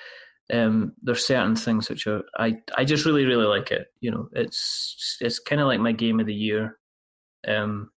um, 0.54 0.94
there's 1.02 1.26
certain 1.26 1.56
things 1.56 1.90
which 1.90 2.08
are 2.08 2.24
I, 2.38 2.56
I 2.78 2.86
just 2.86 3.06
really 3.06 3.26
really 3.26 3.46
like 3.46 3.72
it. 3.72 3.88
You 4.00 4.12
know, 4.12 4.30
it's 4.34 5.18
it's 5.20 5.40
kind 5.40 5.62
of 5.62 5.68
like 5.68 5.80
my 5.80 5.92
game 5.92 6.20
of 6.20 6.26
the 6.26 6.34
year 6.34 6.78
um, 7.48 7.92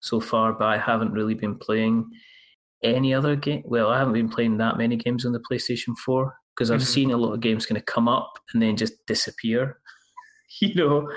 so 0.00 0.20
far, 0.20 0.52
but 0.52 0.66
I 0.66 0.78
haven't 0.78 1.12
really 1.12 1.34
been 1.34 1.58
playing 1.58 2.08
any 2.82 3.14
other 3.14 3.36
game. 3.36 3.62
Well, 3.64 3.88
I 3.88 3.98
haven't 3.98 4.14
been 4.14 4.28
playing 4.28 4.58
that 4.58 4.78
many 4.78 4.96
games 4.96 5.24
on 5.26 5.32
the 5.32 5.42
PlayStation 5.50 5.96
Four 6.04 6.36
because 6.54 6.70
I've 6.70 6.80
Mhm. 6.80 6.86
seen 6.86 7.10
a 7.10 7.16
lot 7.16 7.32
of 7.34 7.40
games 7.40 7.66
kind 7.66 7.78
of 7.78 7.86
come 7.86 8.08
up 8.08 8.38
and 8.52 8.62
then 8.62 8.76
just 8.76 8.94
disappear. 9.06 9.80
you 10.60 10.74
know, 10.74 11.10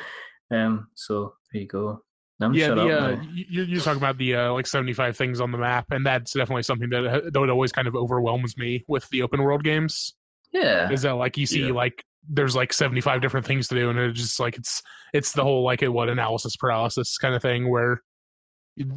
um, 0.51 0.87
so 0.95 1.35
there 1.51 1.61
you 1.61 1.67
go. 1.67 2.03
I'm 2.41 2.53
yeah, 2.53 2.69
the, 2.69 2.81
uh, 2.89 3.21
you, 3.33 3.63
you're 3.63 3.81
talking 3.81 4.01
about 4.01 4.17
the 4.17 4.35
uh, 4.35 4.53
like 4.53 4.65
75 4.65 5.17
things 5.17 5.41
on 5.41 5.51
the 5.51 5.57
map, 5.57 5.91
and 5.91 6.05
that's 6.05 6.33
definitely 6.33 6.63
something 6.63 6.89
that 6.89 7.05
uh, 7.05 7.29
that 7.29 7.49
always 7.49 7.73
kind 7.73 7.87
of 7.87 7.95
overwhelms 7.95 8.57
me 8.57 8.85
with 8.87 9.07
the 9.09 9.21
open 9.23 9.43
world 9.43 9.63
games. 9.63 10.13
Yeah, 10.51 10.91
Is 10.91 11.03
that 11.03 11.13
like 11.15 11.37
you 11.37 11.45
see 11.45 11.67
Yeah. 11.67 11.73
like 11.73 12.03
there's 12.27 12.55
like 12.55 12.73
75 12.73 13.21
different 13.21 13.45
things 13.45 13.67
to 13.69 13.75
do, 13.75 13.89
and 13.89 13.97
it's 13.99 14.19
just 14.19 14.39
like 14.39 14.57
it's 14.57 14.81
it's 15.13 15.31
the 15.33 15.43
whole 15.43 15.63
like 15.63 15.81
what 15.81 16.09
analysis 16.09 16.55
paralysis 16.55 17.17
kind 17.17 17.33
of 17.35 17.41
thing 17.41 17.69
where 17.69 18.01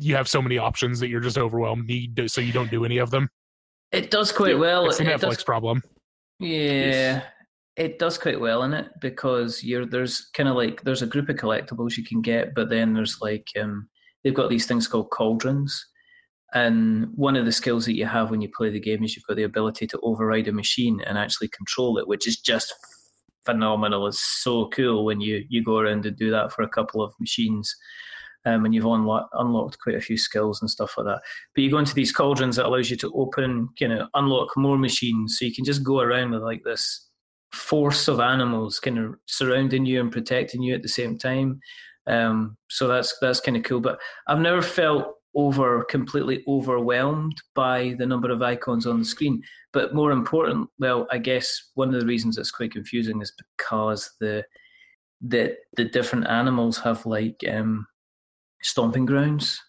you 0.01 0.15
have 0.17 0.29
so 0.29 0.41
many 0.43 0.59
options 0.59 1.01
that 1.01 1.09
you're 1.09 1.21
just 1.21 1.39
overwhelmed, 1.39 1.87
need 1.87 2.31
so 2.31 2.41
you 2.41 2.53
don't 2.53 2.71
do 2.71 2.85
any 2.85 2.99
of 2.99 3.11
them. 3.11 3.29
it 3.91 4.11
does 4.11 4.33
quite 4.33 4.59
well. 4.59 4.87
It's 4.89 5.01
It 5.01 5.07
Netflix 5.07 5.21
does 5.21 5.45
problem. 5.45 5.83
Yeah, 6.39 7.23
it 7.77 7.99
does 7.99 8.19
quite 8.19 8.41
well 8.41 8.63
in 8.65 8.73
it 8.75 8.89
because 9.01 9.63
you're 9.63 9.87
there's 9.87 10.29
kind 10.35 10.49
of 10.49 10.57
like 10.57 10.83
there's 10.83 11.03
a 11.03 11.07
group 11.07 11.29
of 11.29 11.37
collectibles 11.37 11.97
you 11.97 12.05
can 12.05 12.21
get, 12.21 12.55
but 12.55 12.69
then 12.71 12.93
there's 12.95 13.21
like 13.21 13.47
um, 13.61 13.89
they've 14.25 14.35
got 14.35 14.51
these 14.51 14.67
things 14.67 14.87
called 14.89 15.11
cauldrons, 15.11 15.85
and 16.55 17.09
one 17.15 17.37
of 17.37 17.47
the 17.47 17.53
skills 17.53 17.87
that 17.87 17.97
you 17.97 18.07
have 18.07 18.31
when 18.31 18.43
you 18.43 18.49
play 18.55 18.71
the 18.71 18.81
game 18.81 19.03
is 19.03 19.17
you've 19.17 19.27
got 19.27 19.37
the 19.37 19.43
ability 19.43 19.87
to 19.87 20.01
override 20.03 20.49
a 20.49 20.53
machine 20.53 21.01
and 21.07 21.17
actually 21.17 21.49
control 21.49 21.99
it, 21.99 22.07
which 22.07 22.29
is 22.29 22.39
just 22.39 22.75
phenomenal. 23.45 24.07
It's 24.07 24.21
so 24.21 24.69
cool 24.69 25.05
when 25.05 25.21
you 25.21 25.45
you 25.49 25.65
go 25.65 25.79
around 25.79 26.07
and 26.07 26.17
do 26.17 26.31
that 26.31 26.53
for 26.53 26.63
a 26.63 26.69
couple 26.69 27.03
of 27.03 27.15
machines. 27.19 27.75
Um, 28.45 28.65
and 28.65 28.75
you've 28.75 28.85
unlo- 28.85 29.29
unlocked 29.35 29.79
quite 29.79 29.95
a 29.95 30.01
few 30.01 30.17
skills 30.17 30.61
and 30.61 30.69
stuff 30.69 30.95
like 30.99 31.07
that. 31.07 31.21
But 31.55 31.63
you 31.63 31.71
go 31.71 31.79
into 31.79 31.95
these 31.95 32.11
cauldrons 32.11 32.57
that 32.57 32.67
allows 32.67 32.91
you 32.91 32.97
to 32.97 33.13
open, 33.15 33.69
you 33.79 33.87
know, 33.87 34.09
unlock 34.15 34.57
more 34.57 34.77
machines, 34.77 35.37
so 35.39 35.45
you 35.45 35.55
can 35.55 35.65
just 35.65 35.85
go 35.85 36.01
around 36.01 36.33
with 36.33 36.43
like 36.43 36.63
this 36.65 37.09
force 37.53 38.09
of 38.09 38.19
animals 38.19 38.81
kind 38.81 38.99
of 38.99 39.15
surrounding 39.27 39.87
you 39.87 40.01
and 40.01 40.11
protecting 40.11 40.61
you 40.63 40.75
at 40.75 40.83
the 40.83 40.89
same 40.89 41.19
time. 41.19 41.61
Um, 42.09 42.57
so 42.69 42.89
that's 42.89 43.17
that's 43.21 43.41
kind 43.41 43.57
of 43.57 43.63
cool. 43.63 43.81
But 43.81 44.01
I've 44.27 44.41
never 44.41 44.61
felt 44.61 45.15
over 45.35 45.85
completely 45.85 46.45
overwhelmed 46.47 47.41
by 47.55 47.95
the 47.99 48.07
number 48.07 48.31
of 48.31 48.43
icons 48.43 48.87
on 48.87 48.99
the 48.99 49.05
screen. 49.05 49.43
But 49.73 49.95
more 49.95 50.11
important, 50.11 50.69
well, 50.79 51.07
I 51.11 51.19
guess 51.19 51.71
one 51.75 51.95
of 51.95 52.01
the 52.01 52.07
reasons 52.07 52.37
it's 52.39 52.51
quite 52.51 52.73
confusing 52.73 53.21
is 53.23 53.33
because 53.33 54.11
the 54.21 54.45
the 55.21 55.57
the 55.77 55.85
different 55.85 56.27
animals 56.27 56.79
have 56.79 57.07
like 57.07 57.43
um, 57.49 57.87
stomping 58.63 59.07
grounds. 59.07 59.61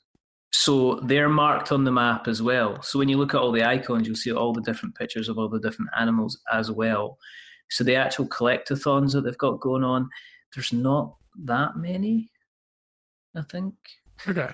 So 0.51 0.99
they're 1.05 1.29
marked 1.29 1.71
on 1.71 1.83
the 1.83 1.91
map 1.91 2.27
as 2.27 2.41
well. 2.41 2.81
So 2.83 2.99
when 2.99 3.09
you 3.09 3.17
look 3.17 3.33
at 3.33 3.41
all 3.41 3.51
the 3.51 3.63
icons, 3.63 4.05
you'll 4.05 4.15
see 4.15 4.31
all 4.31 4.53
the 4.53 4.61
different 4.61 4.95
pictures 4.95 5.27
of 5.27 5.37
all 5.37 5.49
the 5.49 5.59
different 5.59 5.89
animals 5.97 6.39
as 6.51 6.69
well. 6.69 7.17
So 7.71 7.83
the 7.83 7.95
actual 7.95 8.27
collectathons 8.27 9.13
that 9.13 9.21
they've 9.21 9.37
got 9.37 9.61
going 9.61 9.83
on, 9.83 10.09
there's 10.53 10.71
not 10.71 11.15
that 11.45 11.75
many, 11.75 12.29
I 13.35 13.41
think. 13.41 13.73
Okay. 14.27 14.51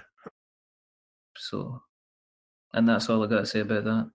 So, 1.39 1.81
and 2.73 2.87
that's 2.87 3.09
all 3.09 3.23
I 3.23 3.27
got 3.27 3.39
to 3.39 3.45
say 3.45 3.61
about 3.61 3.85
that. 3.85 4.11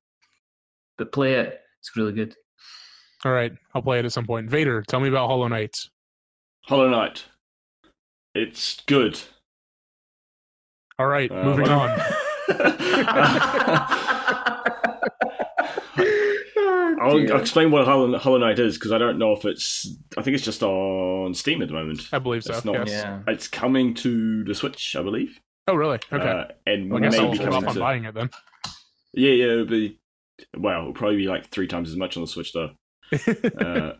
But 0.98 1.12
play 1.12 1.34
it; 1.34 1.60
it's 1.80 1.96
really 1.96 2.12
good. 2.12 2.34
All 3.24 3.32
right. 3.32 3.52
I'll 3.74 3.82
play 3.82 3.98
it 3.98 4.04
at 4.04 4.12
some 4.12 4.26
point. 4.26 4.50
Vader, 4.50 4.82
tell 4.86 5.00
me 5.00 5.08
about 5.08 5.28
Hollow 5.28 5.48
Knight. 5.48 5.74
Hollow 6.66 6.90
Knight. 6.90 7.24
It's 8.34 8.80
good. 8.86 9.18
All 10.98 11.06
right. 11.06 11.30
Uh, 11.32 11.42
moving 11.44 11.62
what- 11.62 11.70
on. 11.70 12.00
I'll, 17.00 17.32
I'll 17.32 17.40
explain 17.40 17.70
what 17.70 17.84
Hollow, 17.84 18.16
Hollow 18.18 18.38
Knight 18.38 18.58
is 18.58 18.74
because 18.78 18.92
I 18.92 18.98
don't 18.98 19.18
know 19.18 19.32
if 19.32 19.44
it's. 19.44 19.86
I 20.16 20.22
think 20.22 20.34
it's 20.34 20.44
just 20.44 20.62
on 20.62 21.34
Steam 21.34 21.60
at 21.62 21.68
the 21.68 21.74
moment. 21.74 22.08
I 22.12 22.18
believe 22.18 22.44
so. 22.44 22.54
It's 22.54 22.64
not- 22.64 22.86
yes. 22.86 22.90
Yeah. 22.90 23.20
It's 23.26 23.48
coming 23.48 23.94
to 23.94 24.44
the 24.44 24.54
Switch, 24.54 24.96
I 24.96 25.02
believe. 25.02 25.40
Oh, 25.66 25.74
really? 25.74 25.98
Okay. 26.12 26.28
Uh, 26.28 26.44
and 26.66 26.90
well, 26.90 27.02
I 27.02 27.08
guess 27.08 27.18
I'll 27.18 27.28
maybe 27.32 27.38
hold 27.44 27.54
off 27.54 27.66
on 27.68 27.74
to. 27.74 27.80
buying 27.80 28.04
it 28.04 28.14
then. 28.14 28.30
Yeah, 29.14 29.30
yeah, 29.32 29.44
it'll 29.52 29.64
be. 29.66 29.98
Well, 30.56 30.80
it'll 30.80 30.92
probably 30.92 31.16
be 31.18 31.26
like 31.28 31.48
three 31.50 31.66
times 31.68 31.88
as 31.90 31.96
much 31.96 32.16
on 32.16 32.22
the 32.22 32.26
Switch 32.26 32.52
though. 32.52 32.70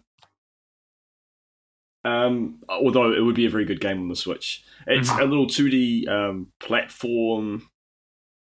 Uh, 2.04 2.08
um, 2.08 2.60
although 2.68 3.12
it 3.12 3.20
would 3.20 3.34
be 3.34 3.46
a 3.46 3.50
very 3.50 3.64
good 3.64 3.80
game 3.80 3.98
on 3.98 4.08
the 4.08 4.16
Switch. 4.16 4.64
It's 4.86 5.08
Mhm. 5.10 5.20
a 5.20 5.24
little 5.24 5.46
2D 5.46 6.06
um, 6.08 6.52
platform 6.60 7.68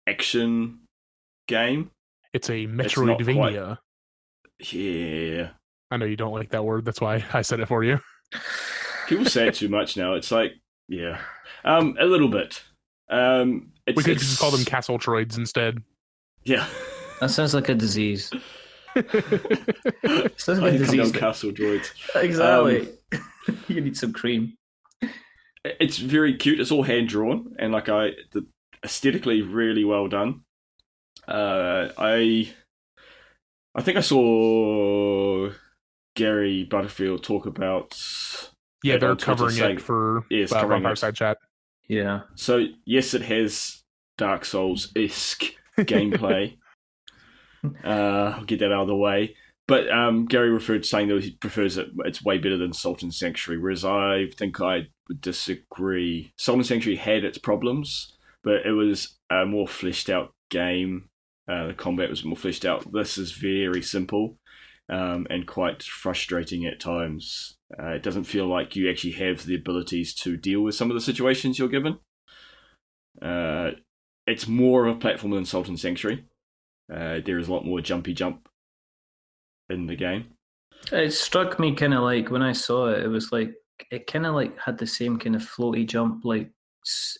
action 0.06 0.80
game. 1.48 1.90
it's 2.34 2.50
a 2.50 2.66
Metroidvania. 2.66 3.78
Yeah. 4.60 5.50
I 5.90 5.96
know 5.96 6.04
you 6.04 6.16
don't 6.16 6.32
like 6.34 6.50
that 6.50 6.64
word. 6.64 6.84
That's 6.84 7.00
why 7.00 7.24
I 7.32 7.42
said 7.42 7.58
it 7.60 7.66
for 7.66 7.82
you. 7.82 7.98
People 9.08 9.24
say 9.24 9.48
it 9.48 9.54
too 9.54 9.68
much 9.68 9.96
now. 9.96 10.12
It's 10.14 10.30
like, 10.30 10.52
yeah, 10.88 11.18
um, 11.64 11.96
a 11.98 12.04
little 12.04 12.28
bit. 12.28 12.62
Um, 13.10 13.72
it's, 13.86 13.96
We 13.96 14.02
could 14.02 14.12
it's- 14.16 14.26
just 14.28 14.40
call 14.40 14.50
them 14.50 14.64
Castle 14.64 14.98
Troids 14.98 15.36
instead. 15.38 15.82
Yeah, 16.44 16.66
That 17.20 17.30
sounds 17.30 17.52
like 17.54 17.68
a 17.68 17.74
disease. 17.74 18.30
Sounds 18.94 20.60
like 20.60 20.74
a 20.74 20.78
think 20.78 21.02
disease. 21.02 21.12
Castle 21.12 21.52
droids. 21.52 21.90
Exactly. 22.16 22.88
you 23.68 23.80
need 23.80 23.96
some 23.96 24.12
cream. 24.12 24.54
It's 25.64 25.98
very 25.98 26.34
cute. 26.36 26.58
It's 26.60 26.70
all 26.72 26.82
hand 26.82 27.08
drawn 27.08 27.54
and 27.58 27.72
like 27.72 27.88
I, 27.88 28.12
the 28.32 28.46
aesthetically 28.84 29.42
really 29.42 29.84
well 29.84 30.08
done. 30.08 30.42
Uh, 31.26 31.88
I, 31.98 32.50
I 33.74 33.82
think 33.82 33.98
I 33.98 34.00
saw 34.02 35.50
Gary 36.16 36.64
Butterfield 36.64 37.22
talk 37.22 37.46
about 37.46 37.96
Yeah, 38.82 38.94
Yeah, 38.94 38.98
they're 38.98 39.10
on 39.10 39.16
Twitter 39.18 39.36
covering 39.36 39.56
saying- 39.56 39.76
it 39.76 39.82
for 39.82 40.24
Yeah, 40.30 40.42
it's 40.44 40.52
uh, 40.52 40.60
covering 40.60 40.82
Vampire. 40.82 40.96
Side 40.96 41.14
Chat. 41.14 41.38
Yeah. 41.88 42.22
So 42.34 42.66
yes, 42.84 43.14
it 43.14 43.22
has 43.22 43.82
Dark 44.16 44.44
Souls 44.44 44.92
esque 44.96 45.44
gameplay. 45.78 46.56
uh, 47.84 48.34
I'll 48.36 48.44
get 48.44 48.60
that 48.60 48.72
out 48.72 48.82
of 48.82 48.88
the 48.88 48.96
way. 48.96 49.34
But 49.66 49.90
um, 49.90 50.26
Gary 50.26 50.50
referred 50.50 50.82
to 50.84 50.88
saying 50.88 51.08
that 51.08 51.22
he 51.22 51.32
prefers 51.32 51.76
it. 51.76 51.88
It's 52.04 52.24
way 52.24 52.38
better 52.38 52.56
than 52.56 52.72
Salt 52.72 53.02
and 53.02 53.12
Sanctuary, 53.12 53.60
whereas 53.60 53.84
I 53.84 54.26
think 54.36 54.60
I 54.60 54.86
would 55.08 55.20
disagree. 55.20 56.32
Salt 56.36 56.56
and 56.56 56.66
Sanctuary 56.66 56.96
had 56.96 57.24
its 57.24 57.36
problems, 57.36 58.16
but 58.42 58.64
it 58.64 58.72
was 58.72 59.18
a 59.30 59.44
more 59.44 59.68
fleshed 59.68 60.08
out 60.08 60.32
game. 60.50 61.10
Uh, 61.46 61.66
the 61.68 61.74
combat 61.74 62.08
was 62.08 62.24
more 62.24 62.36
fleshed 62.36 62.64
out. 62.64 62.90
This 62.92 63.18
is 63.18 63.32
very 63.32 63.82
simple 63.82 64.38
um, 64.88 65.26
and 65.30 65.46
quite 65.46 65.82
frustrating 65.82 66.64
at 66.66 66.80
times. 66.80 67.56
Uh, 67.78 67.88
it 67.88 68.02
doesn't 68.02 68.24
feel 68.24 68.46
like 68.46 68.74
you 68.74 68.90
actually 68.90 69.12
have 69.12 69.44
the 69.44 69.54
abilities 69.54 70.14
to 70.14 70.36
deal 70.36 70.60
with 70.62 70.74
some 70.74 70.90
of 70.90 70.94
the 70.94 71.00
situations 71.00 71.58
you're 71.58 71.68
given. 71.68 71.98
Uh, 73.20 73.72
it's 74.26 74.48
more 74.48 74.86
of 74.86 74.96
a 74.96 74.98
platform 74.98 75.32
than 75.32 75.44
Salt 75.44 75.68
and 75.68 75.78
Sanctuary. 75.78 76.24
Uh, 76.92 77.20
there 77.24 77.38
is 77.38 77.48
a 77.48 77.52
lot 77.52 77.66
more 77.66 77.80
jumpy 77.80 78.14
jump 78.14 78.48
in 79.68 79.86
the 79.86 79.96
game. 79.96 80.26
It 80.92 81.12
struck 81.12 81.58
me 81.58 81.74
kind 81.74 81.92
of 81.92 82.02
like 82.02 82.30
when 82.30 82.42
I 82.42 82.52
saw 82.52 82.88
it, 82.88 83.02
it 83.02 83.08
was 83.08 83.32
like, 83.32 83.52
it 83.90 84.06
kind 84.06 84.26
of 84.26 84.34
like 84.34 84.58
had 84.58 84.78
the 84.78 84.86
same 84.86 85.18
kind 85.18 85.36
of 85.36 85.42
floaty 85.42 85.86
jump 85.86 86.24
like 86.24 86.50
S- 86.86 87.18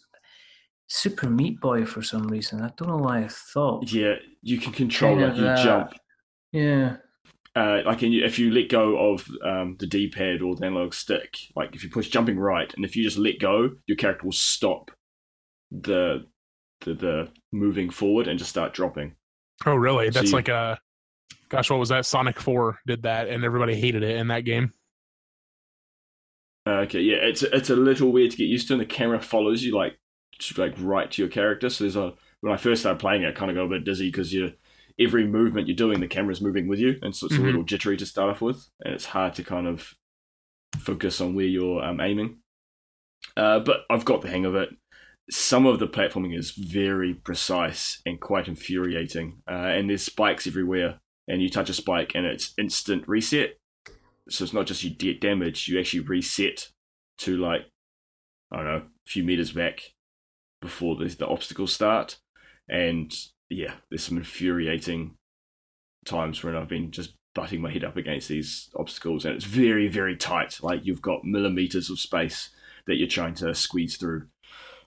Super 0.89 1.29
Meat 1.29 1.61
Boy 1.61 1.85
for 1.85 2.03
some 2.03 2.27
reason. 2.29 2.63
I 2.63 2.71
don't 2.77 2.89
know 2.89 2.97
why 2.97 3.19
I 3.25 3.29
thought. 3.29 3.93
Yeah, 3.93 4.15
you 4.43 4.59
can 4.59 4.73
control 4.73 5.17
like 5.17 5.37
your 5.37 5.45
that. 5.45 5.63
jump. 5.63 5.93
Yeah. 6.53 6.97
Uh, 7.59 7.83
like 7.85 8.05
in, 8.05 8.13
if 8.13 8.39
you 8.39 8.53
let 8.53 8.69
go 8.69 9.13
of 9.13 9.29
um, 9.45 9.77
the 9.81 9.87
D-pad 9.87 10.43
or 10.43 10.55
the 10.55 10.65
analog 10.65 10.95
stick, 10.95 11.39
like 11.57 11.75
if 11.75 11.83
you 11.83 11.91
push 11.91 12.09
jumping 12.09 12.39
right, 12.39 12.73
and 12.75 12.85
if 12.85 12.95
you 12.95 13.03
just 13.03 13.19
let 13.19 13.41
go, 13.41 13.71
your 13.87 13.97
character 13.97 14.25
will 14.25 14.33
stop 14.33 14.93
the 15.73 16.25
the, 16.83 16.95
the 16.95 17.29
moving 17.51 17.91
forward 17.91 18.29
and 18.29 18.39
just 18.39 18.51
start 18.51 18.75
dropping. 18.75 19.17
Oh, 19.67 19.75
really? 19.75 20.07
So 20.07 20.13
That's 20.13 20.31
you- 20.31 20.37
like 20.37 20.49
a. 20.49 20.79
Gosh, 21.49 21.69
what 21.69 21.81
was 21.81 21.89
that? 21.89 22.07
Sonic 22.07 22.39
4 22.39 22.79
did 22.87 23.03
that, 23.03 23.29
and 23.29 23.43
everybody 23.43 23.75
hated 23.75 24.05
it 24.05 24.17
in 24.17 24.29
that 24.29 24.45
game. 24.45 24.73
Uh, 26.65 26.83
okay, 26.83 27.01
yeah, 27.01 27.17
it's 27.17 27.43
it's 27.43 27.71
a 27.71 27.77
little 27.77 28.13
weird 28.13 28.31
to 28.31 28.37
get 28.37 28.45
used 28.45 28.69
to, 28.69 28.75
and 28.75 28.83
the 28.83 28.87
camera 28.87 29.21
follows 29.21 29.65
you 29.65 29.75
like 29.75 29.99
like 30.57 30.75
right 30.79 31.11
to 31.11 31.23
your 31.23 31.31
character. 31.31 31.71
So 31.71 31.83
there's 31.83 31.97
a 31.97 32.13
when 32.41 32.53
I 32.53 32.57
first 32.57 32.83
started 32.83 33.01
playing 33.01 33.23
it, 33.23 33.31
I 33.31 33.33
kind 33.33 33.51
of 33.51 33.57
got 33.57 33.65
a 33.65 33.69
bit 33.69 33.85
dizzy 33.85 34.11
because 34.11 34.33
you 34.33 34.53
every 35.01 35.27
movement 35.27 35.69
you're 35.69 35.77
doing, 35.77 36.01
the 36.01 36.09
camera's 36.09 36.41
moving 36.41 36.67
with 36.69 36.79
you, 36.79 36.99
and 37.03 37.15
so 37.15 37.27
it's 37.27 37.37
Mhm. 37.37 37.43
a 37.43 37.47
little 37.47 37.63
jittery 37.63 37.97
to 37.97 38.07
start 38.07 38.31
off 38.31 38.41
with, 38.41 38.69
and 38.81 38.95
it's 38.95 39.07
hard 39.07 39.35
to 39.35 39.45
kind 39.45 39.67
of 39.67 39.95
focus 40.79 41.21
on 41.21 41.35
where 41.35 41.47
you're 41.47 41.83
um, 41.83 42.01
aiming. 42.01 42.39
Uh, 43.37 43.61
but 43.61 43.85
I've 43.91 44.05
got 44.05 44.23
the 44.23 44.29
hang 44.29 44.45
of 44.45 44.55
it. 44.55 44.71
Some 45.31 45.67
of 45.67 45.79
the 45.79 45.87
platforming 45.89 46.37
is 46.37 46.53
very 46.53 47.15
precise 47.15 48.01
and 48.07 48.21
quite 48.21 48.49
infuriating, 48.49 49.43
uh, 49.49 49.53
and 49.77 49.91
there's 49.91 50.03
spikes 50.05 50.47
everywhere, 50.47 51.01
and 51.29 51.43
you 51.43 51.51
touch 51.51 51.69
a 51.69 51.75
spike 51.75 52.13
and 52.15 52.25
it's 52.27 52.55
instant 52.59 53.07
reset. 53.07 53.57
So 54.31 54.45
it's 54.45 54.53
not 54.53 54.67
just 54.67 54.83
you 54.85 54.91
get 54.91 55.21
damage, 55.21 55.69
you 55.69 55.79
actually 55.79 56.01
reset 56.01 56.71
to 57.19 57.37
like 57.37 57.67
I 58.51 58.57
don't 58.57 58.65
know, 58.65 58.77
a 58.77 59.11
few 59.11 59.23
meters 59.25 59.53
back 59.53 59.93
before 60.63 60.97
the, 60.97 61.05
the 61.05 61.27
obstacles 61.27 61.73
start. 61.75 62.19
And 62.69 63.15
yeah, 63.51 63.75
there's 63.89 64.05
some 64.05 64.19
infuriating 64.19 65.15
times 66.05 66.43
when 66.43 66.57
I've 66.57 66.69
been 66.69 66.91
just 66.91 67.15
butting 67.35 67.61
my 67.61 67.71
head 67.71 67.85
up 67.85 67.97
against 67.97 68.29
these 68.29 68.69
obstacles, 68.77 69.25
and 69.25 69.35
it's 69.35 69.45
very, 69.45 69.89
very 69.89 70.17
tight. 70.17 70.59
Like 70.63 70.85
you've 70.85 71.03
got 71.03 71.25
millimeters 71.25 71.91
of 71.91 71.99
space 71.99 72.51
that 72.87 72.97
you're 72.97 73.09
trying 73.09 73.35
to 73.35 73.55
squeeze 73.55 73.97
through 73.97 74.27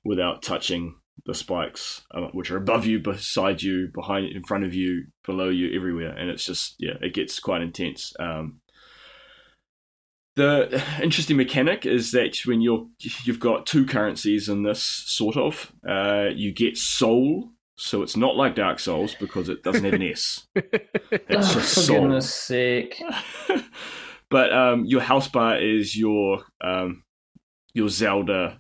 without 0.04 0.42
touching 0.42 0.96
the 1.26 1.34
spikes, 1.34 2.02
uh, 2.14 2.28
which 2.32 2.50
are 2.50 2.58
above 2.58 2.86
you, 2.86 3.00
beside 3.00 3.62
you, 3.62 3.90
behind, 3.94 4.28
in 4.28 4.44
front 4.44 4.64
of 4.64 4.74
you, 4.74 5.06
below 5.24 5.50
you, 5.50 5.76
everywhere. 5.76 6.12
And 6.12 6.30
it's 6.30 6.46
just 6.46 6.76
yeah, 6.80 6.96
it 7.02 7.14
gets 7.14 7.40
quite 7.40 7.62
intense. 7.62 8.14
Um, 8.20 8.62
the 10.36 10.84
interesting 11.02 11.38
mechanic 11.38 11.86
is 11.86 12.12
that 12.12 12.38
when 12.46 12.62
you're 12.62 12.88
you've 13.00 13.40
got 13.40 13.66
two 13.66 13.86
currencies 13.86 14.50
in 14.50 14.64
this 14.64 14.84
sort 14.84 15.38
of 15.38 15.72
uh, 15.88 16.30
you 16.34 16.54
get 16.54 16.78
soul 16.78 17.52
so 17.82 18.04
it's 18.04 18.16
not 18.16 18.36
like 18.36 18.56
dark 18.56 18.80
souls 18.80 19.16
because 19.20 19.50
it 19.50 19.64
doesn't 19.64 19.84
have 19.84 19.94
an 19.94 20.04
s 20.04 20.48
it's 20.56 21.26
Oh, 21.30 21.36
just 21.36 21.54
for 21.54 21.60
soul 21.62 22.02
goodness 22.02 22.34
sake. 22.34 23.02
but 24.30 24.54
um, 24.54 24.86
your 24.86 25.02
house 25.02 25.28
bar 25.28 25.58
is 25.60 25.96
your 25.98 26.44
um, 26.64 27.04
your 27.74 27.90
zelda 27.90 28.60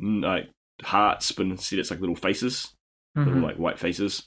mm, 0.00 0.22
like 0.22 0.50
hearts 0.82 1.32
but 1.32 1.46
instead 1.46 1.78
it's 1.78 1.90
like 1.90 2.00
little 2.00 2.16
faces 2.16 2.72
little 3.16 3.34
Mhm. 3.34 3.42
like 3.44 3.56
white 3.56 3.78
faces 3.78 4.24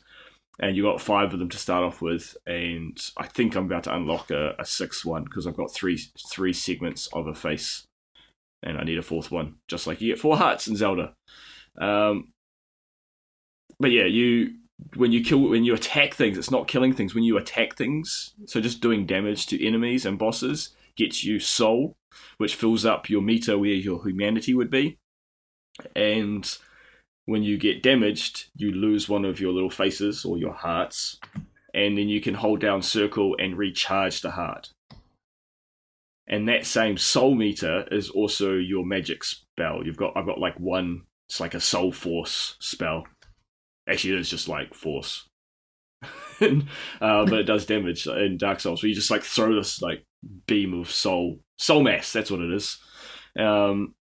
and 0.60 0.76
you 0.76 0.82
got 0.84 1.00
five 1.02 1.34
of 1.34 1.40
them 1.40 1.50
to 1.50 1.58
start 1.58 1.84
off 1.84 2.02
with. 2.02 2.36
And 2.48 2.98
I 3.18 3.28
think 3.28 3.56
I'm 3.56 3.66
about 3.66 3.84
to 3.84 3.96
unlock 3.96 4.32
a, 4.32 4.56
a 4.58 4.66
sixth 4.66 5.06
one 5.06 5.24
because 5.24 5.46
I've 5.46 5.56
got 5.58 5.72
three 5.72 6.00
three 6.32 6.52
segments 6.52 7.08
of 7.14 7.28
a 7.28 7.36
face, 7.36 7.84
and 8.64 8.76
I 8.80 8.84
need 8.84 8.98
a 8.98 9.04
fourth 9.04 9.30
one, 9.30 9.58
just 9.68 9.86
like 9.86 10.02
you 10.02 10.12
get 10.12 10.20
four 10.20 10.36
hearts 10.36 10.68
in 10.68 10.76
Zelda. 10.76 11.14
Um, 11.78 12.30
but 13.80 13.92
yeah, 13.92 14.06
you 14.06 14.56
when 14.96 15.12
you 15.12 15.24
kill 15.24 15.50
when 15.50 15.64
you 15.64 15.74
attack 15.74 16.14
things, 16.14 16.38
it's 16.38 16.52
not 16.52 16.68
killing 16.68 16.94
things. 16.94 17.16
When 17.16 17.24
you 17.24 17.38
attack 17.38 17.76
things, 17.76 18.34
so 18.46 18.62
just 18.62 18.82
doing 18.82 19.06
damage 19.06 19.48
to 19.48 19.66
enemies 19.66 20.06
and 20.06 20.20
bosses 20.20 20.70
gets 20.96 21.24
you 21.24 21.40
soul, 21.40 21.96
which 22.38 22.56
fills 22.56 22.86
up 22.86 23.10
your 23.10 23.22
meter 23.22 23.58
where 23.58 23.70
your 23.70 24.04
humanity 24.04 24.54
would 24.54 24.70
be. 24.70 24.98
And 25.96 26.58
when 27.26 27.44
you 27.44 27.58
get 27.58 27.84
damaged, 27.84 28.46
you 28.56 28.72
lose 28.72 29.10
one 29.10 29.26
of 29.26 29.40
your 29.40 29.52
little 29.52 29.70
faces 29.70 30.26
or 30.26 30.38
your 30.38 30.54
hearts, 30.54 31.20
and 31.74 31.98
then 31.98 32.10
you 32.10 32.22
can 32.22 32.36
hold 32.36 32.60
down 32.60 32.82
circle 32.82 33.36
and 33.40 33.58
recharge 33.58 34.22
the 34.22 34.32
heart. 34.32 34.72
And 36.28 36.50
that 36.50 36.66
same 36.66 36.98
soul 36.98 37.36
meter 37.36 37.88
is 37.92 38.10
also 38.10 38.56
your 38.56 38.86
magic 38.86 39.24
spell. 39.24 39.86
You've 39.86 39.98
got 39.98 40.14
I've 40.16 40.26
got 40.26 40.40
like 40.40 40.60
one 40.60 41.04
it's 41.30 41.40
like 41.40 41.54
a 41.54 41.60
soul 41.60 41.92
force 41.92 42.56
spell. 42.60 43.06
Actually 43.88 44.14
it 44.16 44.20
is 44.20 44.30
just 44.30 44.48
like 44.48 44.74
force. 44.74 45.28
uh, 46.42 46.62
but 47.00 47.34
it 47.34 47.44
does 47.48 47.66
damage 47.66 48.06
in 48.08 48.38
Dark 48.38 48.60
Souls. 48.60 48.82
So 48.82 48.88
you 48.88 48.94
just 48.94 49.10
like 49.12 49.24
throw 49.24 49.56
this 49.56 49.82
like 49.82 50.06
beam 50.46 50.74
of 50.80 50.92
soul 50.92 51.40
soul 51.58 51.82
mass, 51.84 52.12
that's 52.14 52.30
what 52.32 52.42
it 52.42 52.52
is. 52.54 52.78
Um 53.40 53.94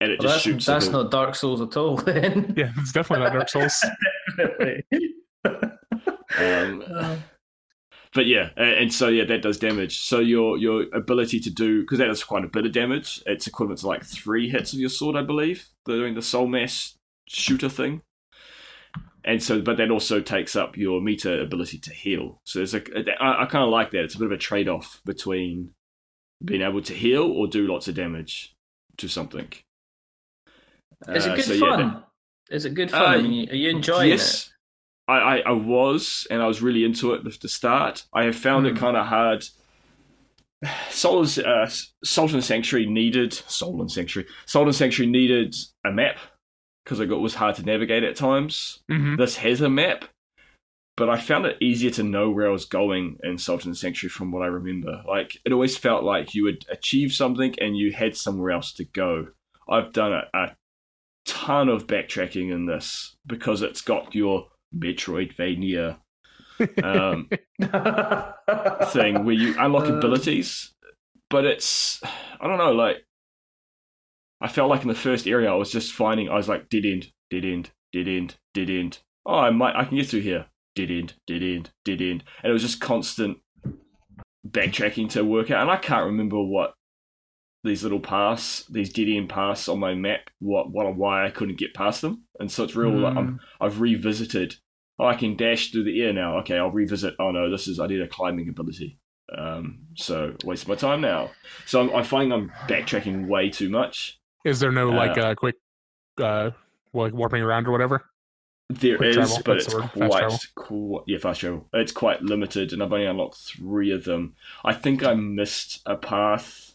and 0.00 0.10
it 0.12 0.18
Well, 0.18 0.28
just 0.28 0.34
that's 0.34 0.42
shoots 0.42 0.66
that's 0.66 0.88
not 0.88 1.10
Dark 1.10 1.34
Souls 1.34 1.60
at 1.62 1.76
all. 1.76 1.96
Then. 1.96 2.54
Yeah, 2.56 2.72
it's 2.78 2.92
definitely 2.92 3.24
not 3.26 3.32
Dark 3.34 3.48
Souls. 3.48 3.84
um, 6.38 6.82
Uh, 6.90 7.16
but 8.12 8.26
yeah, 8.26 8.50
a- 8.56 8.80
and 8.80 8.92
so 8.92 9.08
yeah, 9.08 9.24
that 9.24 9.42
does 9.42 9.58
damage. 9.58 10.02
So 10.02 10.20
your 10.20 10.56
your 10.58 10.84
ability 10.94 11.40
to 11.40 11.50
do 11.50 11.80
because 11.82 11.98
that 11.98 12.08
is 12.10 12.22
quite 12.22 12.44
a 12.44 12.48
bit 12.48 12.66
of 12.66 12.72
damage. 12.72 13.22
It's 13.26 13.46
equivalent 13.46 13.80
to 13.80 13.86
like 13.88 14.04
three 14.04 14.48
hits 14.48 14.72
of 14.72 14.78
your 14.78 14.88
sword, 14.90 15.16
I 15.16 15.22
believe. 15.22 15.66
Doing 15.86 16.14
the 16.14 16.22
soul 16.22 16.46
mass 16.46 16.96
shooter 17.28 17.68
thing, 17.68 18.02
and 19.24 19.42
so 19.42 19.60
but 19.60 19.76
that 19.78 19.90
also 19.90 20.20
takes 20.20 20.54
up 20.56 20.76
your 20.76 21.00
meter 21.00 21.40
ability 21.40 21.78
to 21.78 21.92
heal. 21.92 22.40
So 22.44 22.58
there's 22.60 22.74
a 22.74 22.82
I, 23.22 23.42
I 23.42 23.46
kind 23.46 23.64
of 23.64 23.70
like 23.70 23.90
that. 23.92 24.04
It's 24.04 24.14
a 24.14 24.18
bit 24.18 24.26
of 24.26 24.32
a 24.32 24.36
trade 24.38 24.68
off 24.68 25.00
between 25.04 25.70
being 26.44 26.62
able 26.62 26.82
to 26.82 26.92
heal 26.94 27.22
or 27.24 27.46
do 27.46 27.66
lots 27.66 27.88
of 27.88 27.94
damage 27.94 28.54
to 28.98 29.08
something. 29.08 29.48
is 31.08 31.26
Uh, 31.26 31.30
it 31.32 31.36
good 31.36 31.44
so 31.44 31.52
yeah, 31.54 31.60
fun? 31.60 31.78
that- 31.80 32.08
Is 32.54 32.64
it 32.66 32.74
good 32.74 32.90
fun? 32.90 33.02
Uh, 33.02 33.06
are 33.50 33.56
you 33.56 33.70
enjoying 33.70 34.10
yes, 34.10 34.50
I, 35.08 35.14
I, 35.14 35.36
I 35.38 35.52
was, 35.52 36.26
and 36.30 36.42
I 36.42 36.46
was 36.46 36.60
really 36.62 36.84
into 36.84 37.12
it 37.14 37.26
at 37.26 37.40
the 37.40 37.48
start. 37.48 38.04
I 38.12 38.24
have 38.24 38.36
found 38.36 38.66
it 38.66 38.72
Hmm. 38.72 38.78
kind 38.78 38.96
of 38.96 39.06
hard. 39.06 39.44
And, 40.62 41.38
uh, 41.38 41.66
Salt 42.02 42.32
and 42.32 42.42
Sanctuary 42.44 42.86
needed 42.86 43.32
Soul 43.34 43.80
and 43.82 43.90
Sanctuary. 43.90 44.28
And 44.54 44.74
Sanctuary 44.74 45.10
needed 45.10 45.54
a 45.84 45.90
map 45.90 46.16
because 46.84 47.00
it 47.00 47.06
got, 47.06 47.20
was 47.20 47.34
hard 47.36 47.56
to 47.56 47.62
navigate 47.64 48.04
at 48.04 48.16
times. 48.16 48.82
hmm 48.88 49.16
This 49.16 49.36
has 49.36 49.60
a 49.60 49.68
map, 49.70 50.04
but 50.96 51.08
I 51.08 51.18
found 51.18 51.46
it 51.46 51.56
easier 51.60 51.90
to 51.92 52.02
know 52.02 52.30
where 52.30 52.46
I 52.48 52.52
was 52.52 52.64
going 52.66 53.18
in 53.22 53.38
Salt 53.38 53.64
and 53.64 53.76
Sanctuary 53.76 54.10
from 54.10 54.30
what 54.32 54.42
I 54.42 54.46
remember. 54.46 55.02
Like 55.08 55.38
it 55.44 55.52
always 55.52 55.76
felt 55.76 56.04
like 56.04 56.34
you 56.34 56.44
would 56.44 56.64
achieve 56.70 57.12
something 57.12 57.54
and 57.60 57.76
you 57.76 57.92
had 57.92 58.16
somewhere 58.16 58.50
else 58.52 58.72
to 58.74 58.84
go. 58.84 59.28
I've 59.68 59.92
done 59.92 60.12
a, 60.12 60.24
a 60.34 60.56
ton 61.26 61.68
of 61.68 61.86
backtracking 61.86 62.52
in 62.52 62.66
this 62.66 63.16
because 63.26 63.62
it's 63.62 63.80
got 63.80 64.14
your 64.14 64.48
Metroidvania 64.76 65.98
um, 66.82 67.28
thing 68.90 69.24
where 69.24 69.34
you 69.34 69.54
unlock 69.58 69.84
Uh. 69.88 69.94
abilities, 69.96 70.72
but 71.30 71.44
it's 71.44 72.00
I 72.40 72.46
don't 72.46 72.58
know, 72.58 72.72
like 72.72 73.04
I 74.44 74.48
felt 74.48 74.68
like 74.68 74.82
in 74.82 74.88
the 74.88 74.94
first 74.94 75.26
area 75.26 75.50
I 75.50 75.54
was 75.54 75.72
just 75.72 75.94
finding 75.94 76.28
I 76.28 76.34
was 76.34 76.50
like 76.50 76.68
dead 76.68 76.84
end, 76.84 77.06
dead 77.30 77.46
end, 77.46 77.70
dead 77.94 78.06
end, 78.06 78.36
dead 78.52 78.68
end. 78.68 78.98
Oh, 79.24 79.38
I 79.38 79.48
might 79.48 79.74
I 79.74 79.84
can 79.84 79.96
get 79.96 80.08
through 80.08 80.20
here. 80.20 80.46
Dead 80.76 80.90
end, 80.90 81.14
dead 81.26 81.42
end, 81.42 81.70
dead 81.84 82.02
end, 82.02 82.24
and 82.42 82.50
it 82.50 82.52
was 82.52 82.62
just 82.62 82.80
constant 82.80 83.38
backtracking 84.46 85.08
to 85.10 85.24
work 85.24 85.50
out. 85.50 85.62
And 85.62 85.70
I 85.70 85.76
can't 85.76 86.06
remember 86.06 86.42
what 86.42 86.74
these 87.62 87.82
little 87.82 88.00
paths, 88.00 88.66
these 88.66 88.92
dead 88.92 89.08
end 89.08 89.30
paths 89.30 89.68
on 89.68 89.78
my 89.78 89.94
map, 89.94 90.28
what 90.40 90.70
what 90.70 90.94
why 90.94 91.26
I 91.26 91.30
couldn't 91.30 91.58
get 91.58 91.72
past 91.72 92.02
them. 92.02 92.24
And 92.38 92.50
so 92.52 92.64
it's 92.64 92.76
real. 92.76 92.90
Like, 92.90 93.16
I'm 93.16 93.40
I've 93.60 93.80
revisited. 93.80 94.56
Oh, 94.98 95.06
I 95.06 95.14
can 95.14 95.36
dash 95.36 95.70
through 95.70 95.84
the 95.84 96.02
air 96.02 96.12
now. 96.12 96.38
Okay, 96.40 96.58
I'll 96.58 96.70
revisit. 96.70 97.14
Oh 97.18 97.30
no, 97.30 97.50
this 97.50 97.66
is 97.66 97.80
I 97.80 97.86
need 97.86 98.02
a 98.02 98.08
climbing 98.08 98.48
ability. 98.50 98.98
Um, 99.36 99.86
so 99.94 100.34
waste 100.44 100.68
my 100.68 100.74
time 100.74 101.00
now. 101.00 101.30
So 101.64 101.80
I'm, 101.80 101.96
I 101.96 102.02
find 102.02 102.32
I'm 102.32 102.50
backtracking 102.68 103.26
way 103.26 103.48
too 103.48 103.70
much. 103.70 104.20
Is 104.44 104.60
there 104.60 104.72
no 104.72 104.90
like 104.90 105.16
Uh, 105.16 105.28
uh, 105.28 105.34
quick, 105.34 105.56
uh, 106.18 106.50
like 106.92 107.12
warping 107.12 107.42
around 107.42 107.66
or 107.66 107.72
whatever? 107.72 108.04
There 108.70 108.96
Quick 108.96 109.10
is, 109.10 109.16
travel, 109.16 109.42
but 109.44 109.56
it's 109.56 109.66
the 109.66 109.76
word, 109.76 109.90
fast 109.90 110.54
quite, 110.54 110.66
quite 110.66 111.04
yeah, 111.06 111.18
fast 111.18 111.40
travel. 111.40 111.68
It's 111.74 111.92
quite 111.92 112.22
limited, 112.22 112.72
and 112.72 112.82
I've 112.82 112.92
only 112.92 113.06
unlocked 113.06 113.36
three 113.36 113.90
of 113.90 114.04
them. 114.04 114.36
I 114.64 114.72
think 114.72 115.04
I 115.04 115.12
missed 115.14 115.82
a 115.84 115.96
path, 115.96 116.74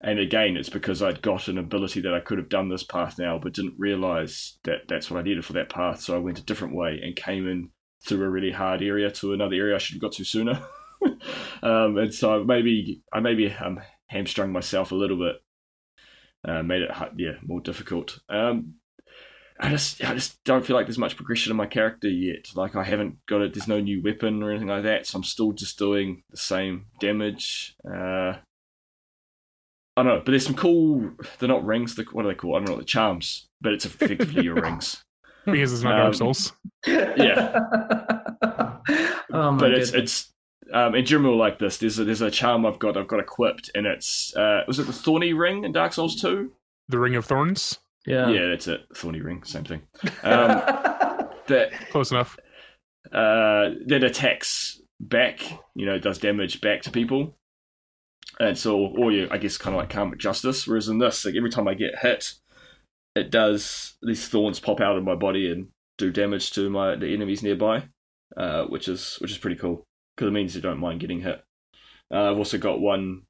and 0.00 0.18
again, 0.18 0.56
it's 0.56 0.68
because 0.68 1.02
I'd 1.02 1.22
got 1.22 1.46
an 1.46 1.56
ability 1.56 2.00
that 2.00 2.14
I 2.14 2.20
could 2.20 2.38
have 2.38 2.48
done 2.48 2.68
this 2.68 2.82
path 2.82 3.18
now, 3.18 3.38
but 3.38 3.54
didn't 3.54 3.78
realize 3.78 4.58
that 4.64 4.88
that's 4.88 5.10
what 5.10 5.20
I 5.20 5.22
needed 5.22 5.44
for 5.44 5.52
that 5.52 5.68
path. 5.68 6.00
So 6.00 6.16
I 6.16 6.18
went 6.18 6.38
a 6.40 6.44
different 6.44 6.74
way 6.74 7.00
and 7.02 7.14
came 7.14 7.48
in 7.48 7.70
through 8.04 8.24
a 8.24 8.30
really 8.30 8.52
hard 8.52 8.82
area 8.82 9.10
to 9.10 9.32
another 9.32 9.54
area 9.54 9.76
I 9.76 9.78
should 9.78 9.94
have 9.94 10.02
got 10.02 10.12
to 10.12 10.24
sooner. 10.24 10.62
um, 11.62 11.96
and 11.96 12.12
so 12.12 12.44
maybe 12.44 13.02
I 13.12 13.20
maybe 13.20 13.52
um, 13.52 13.80
hamstrung 14.08 14.52
myself 14.52 14.92
a 14.92 14.96
little 14.96 15.16
bit, 15.16 15.36
uh, 16.46 16.62
made 16.62 16.82
it 16.82 16.90
yeah 17.16 17.32
more 17.44 17.60
difficult. 17.60 18.18
Um, 18.28 18.74
I 19.58 19.70
just 19.70 20.04
I 20.04 20.14
just 20.14 20.42
don't 20.44 20.64
feel 20.66 20.76
like 20.76 20.86
there's 20.86 20.98
much 20.98 21.16
progression 21.16 21.50
in 21.50 21.56
my 21.56 21.66
character 21.66 22.08
yet. 22.08 22.48
Like 22.54 22.76
I 22.76 22.84
haven't 22.84 23.24
got 23.26 23.40
it. 23.40 23.54
There's 23.54 23.68
no 23.68 23.80
new 23.80 24.02
weapon 24.02 24.42
or 24.42 24.50
anything 24.50 24.68
like 24.68 24.82
that. 24.84 25.06
So 25.06 25.16
I'm 25.16 25.24
still 25.24 25.52
just 25.52 25.78
doing 25.78 26.22
the 26.30 26.36
same 26.36 26.86
damage. 27.00 27.74
Uh, 27.88 28.34
I 29.98 30.02
don't 30.02 30.06
know, 30.06 30.22
but 30.22 30.32
there's 30.32 30.44
some 30.44 30.56
cool. 30.56 31.10
They're 31.38 31.48
not 31.48 31.64
rings. 31.64 31.94
They're, 31.94 32.04
what 32.12 32.26
are 32.26 32.28
they 32.28 32.34
called? 32.34 32.56
I 32.56 32.58
don't 32.58 32.74
know. 32.74 32.76
The 32.78 32.84
charms, 32.84 33.48
but 33.62 33.72
it's 33.72 33.86
effectively 33.86 34.44
your 34.44 34.56
rings. 34.56 35.02
Because 35.46 35.72
it's 35.72 35.84
not 35.84 35.92
Um, 35.92 35.98
Dark 36.00 36.14
Souls. 36.14 36.52
Yeah. 36.88 37.60
oh 39.32 39.52
my 39.52 39.58
but 39.58 39.74
it's 39.74 39.92
it's 39.92 40.32
um, 40.72 40.94
in 40.94 41.04
general 41.04 41.36
like 41.36 41.58
this. 41.58 41.78
There's 41.78 41.98
a, 41.98 42.04
there's 42.04 42.22
a 42.22 42.30
charm 42.30 42.66
I've 42.66 42.78
got 42.78 42.96
I've 42.96 43.08
got 43.08 43.20
equipped, 43.20 43.70
and 43.74 43.86
it's 43.86 44.34
uh, 44.36 44.62
was 44.66 44.78
it 44.78 44.86
the 44.86 44.92
Thorny 44.92 45.32
Ring 45.32 45.64
in 45.64 45.72
Dark 45.72 45.92
Souls 45.92 46.20
Two? 46.20 46.52
The 46.88 46.98
Ring 46.98 47.16
of 47.16 47.24
Thorns. 47.24 47.78
yeah. 48.06 48.28
Yeah, 48.28 48.48
that's 48.48 48.68
it. 48.68 48.82
Thorny 48.94 49.20
Ring, 49.20 49.42
same 49.44 49.64
thing. 49.64 49.82
Um, 50.22 50.48
that 51.48 51.70
Close 51.90 52.10
enough. 52.10 52.38
uh, 53.12 53.70
that 53.86 54.04
attacks 54.04 54.80
back, 55.00 55.40
you 55.74 55.86
know, 55.86 55.98
does 55.98 56.18
damage 56.18 56.60
back 56.60 56.82
to 56.82 56.90
people. 56.90 57.36
And 58.38 58.56
so, 58.56 58.78
or 58.78 59.12
you, 59.12 59.28
I 59.30 59.38
guess, 59.38 59.56
kind 59.56 59.74
of 59.74 59.80
like 59.80 59.90
karmic 59.90 60.18
justice. 60.18 60.66
Whereas 60.66 60.88
in 60.88 60.98
this, 60.98 61.24
like 61.24 61.34
every 61.36 61.50
time 61.50 61.66
I 61.68 61.74
get 61.74 61.98
hit, 62.00 62.34
it 63.14 63.30
does 63.30 63.94
these 64.02 64.28
thorns 64.28 64.60
pop 64.60 64.80
out 64.80 64.96
of 64.96 65.04
my 65.04 65.14
body 65.14 65.50
and 65.50 65.68
do 65.96 66.12
damage 66.12 66.52
to 66.52 66.68
my 66.68 66.96
the 66.96 67.12
enemies 67.14 67.42
nearby, 67.42 67.84
uh, 68.36 68.64
which 68.64 68.88
is 68.88 69.16
which 69.20 69.30
is 69.30 69.38
pretty 69.38 69.56
cool 69.56 69.86
because 70.16 70.28
it 70.28 70.32
means 70.32 70.54
you 70.54 70.62
don't 70.62 70.80
mind 70.80 71.00
getting 71.00 71.20
hit. 71.20 71.44
Uh, 72.10 72.30
I've 72.30 72.38
also 72.38 72.58
got 72.58 72.80
one 72.80 73.22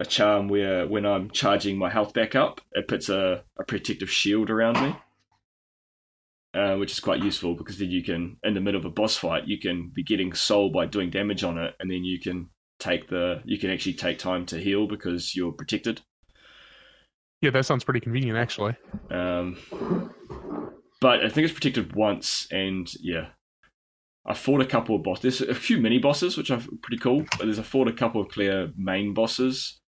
a 0.00 0.06
charm 0.06 0.48
where 0.48 0.86
when 0.86 1.04
I'm 1.04 1.30
charging 1.30 1.76
my 1.76 1.90
health 1.90 2.14
back 2.14 2.34
up, 2.34 2.60
it 2.72 2.88
puts 2.88 3.08
a, 3.08 3.42
a 3.58 3.64
protective 3.64 4.10
shield 4.10 4.48
around 4.48 4.80
me 4.80 4.96
uh, 6.54 6.76
which 6.76 6.92
is 6.92 7.00
quite 7.00 7.22
useful 7.22 7.54
because 7.54 7.78
then 7.78 7.90
you 7.90 8.02
can, 8.02 8.36
in 8.42 8.54
the 8.54 8.60
middle 8.60 8.80
of 8.80 8.86
a 8.86 8.90
boss 8.90 9.16
fight, 9.16 9.46
you 9.46 9.58
can 9.58 9.90
be 9.94 10.02
getting 10.02 10.32
soul 10.32 10.70
by 10.70 10.86
doing 10.86 11.10
damage 11.10 11.44
on 11.44 11.58
it, 11.58 11.74
and 11.78 11.90
then 11.90 12.04
you 12.04 12.18
can 12.18 12.48
take 12.78 13.08
the, 13.08 13.42
you 13.44 13.58
can 13.58 13.70
actually 13.70 13.92
take 13.92 14.18
time 14.18 14.46
to 14.46 14.58
heal 14.58 14.86
because 14.86 15.36
you're 15.36 15.52
protected. 15.52 16.00
Yeah, 17.40 17.50
that 17.50 17.66
sounds 17.66 17.84
pretty 17.84 18.00
convenient 18.00 18.36
actually. 18.36 18.76
Um, 19.10 19.58
but 21.00 21.24
I 21.24 21.28
think 21.28 21.44
it's 21.44 21.54
protected 21.54 21.94
once, 21.94 22.48
and 22.50 22.90
yeah, 23.00 23.28
I 24.28 24.34
fought 24.34 24.60
a 24.60 24.66
couple 24.66 24.94
of 24.94 25.02
bosses. 25.02 25.38
There's 25.38 25.50
a 25.50 25.54
few 25.54 25.78
mini 25.78 25.98
bosses 25.98 26.36
which 26.36 26.50
are 26.50 26.60
pretty 26.82 26.98
cool, 26.98 27.24
but 27.38 27.44
there's 27.44 27.58
a 27.58 27.64
fought 27.64 27.88
a 27.88 27.92
couple 27.94 28.20
of 28.20 28.28
clear 28.28 28.70
main 28.76 29.14
bosses, 29.14 29.80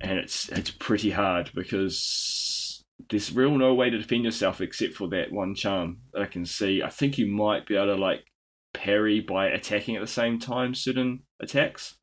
and 0.00 0.16
it's 0.18 0.48
it's 0.50 0.70
pretty 0.70 1.10
hard 1.10 1.50
because 1.56 2.84
there's 3.10 3.34
real 3.34 3.58
no 3.58 3.74
way 3.74 3.90
to 3.90 3.98
defend 3.98 4.24
yourself 4.24 4.60
except 4.60 4.94
for 4.94 5.08
that 5.08 5.32
one 5.32 5.56
charm 5.56 5.98
that 6.12 6.22
I 6.22 6.26
can 6.26 6.44
see. 6.44 6.82
I 6.84 6.88
think 6.88 7.18
you 7.18 7.26
might 7.26 7.66
be 7.66 7.74
able 7.74 7.96
to 7.96 8.00
like 8.00 8.24
parry 8.74 9.20
by 9.20 9.48
attacking 9.48 9.96
at 9.96 10.02
the 10.02 10.06
same 10.06 10.38
time 10.38 10.72
certain 10.72 11.24
attacks, 11.42 11.96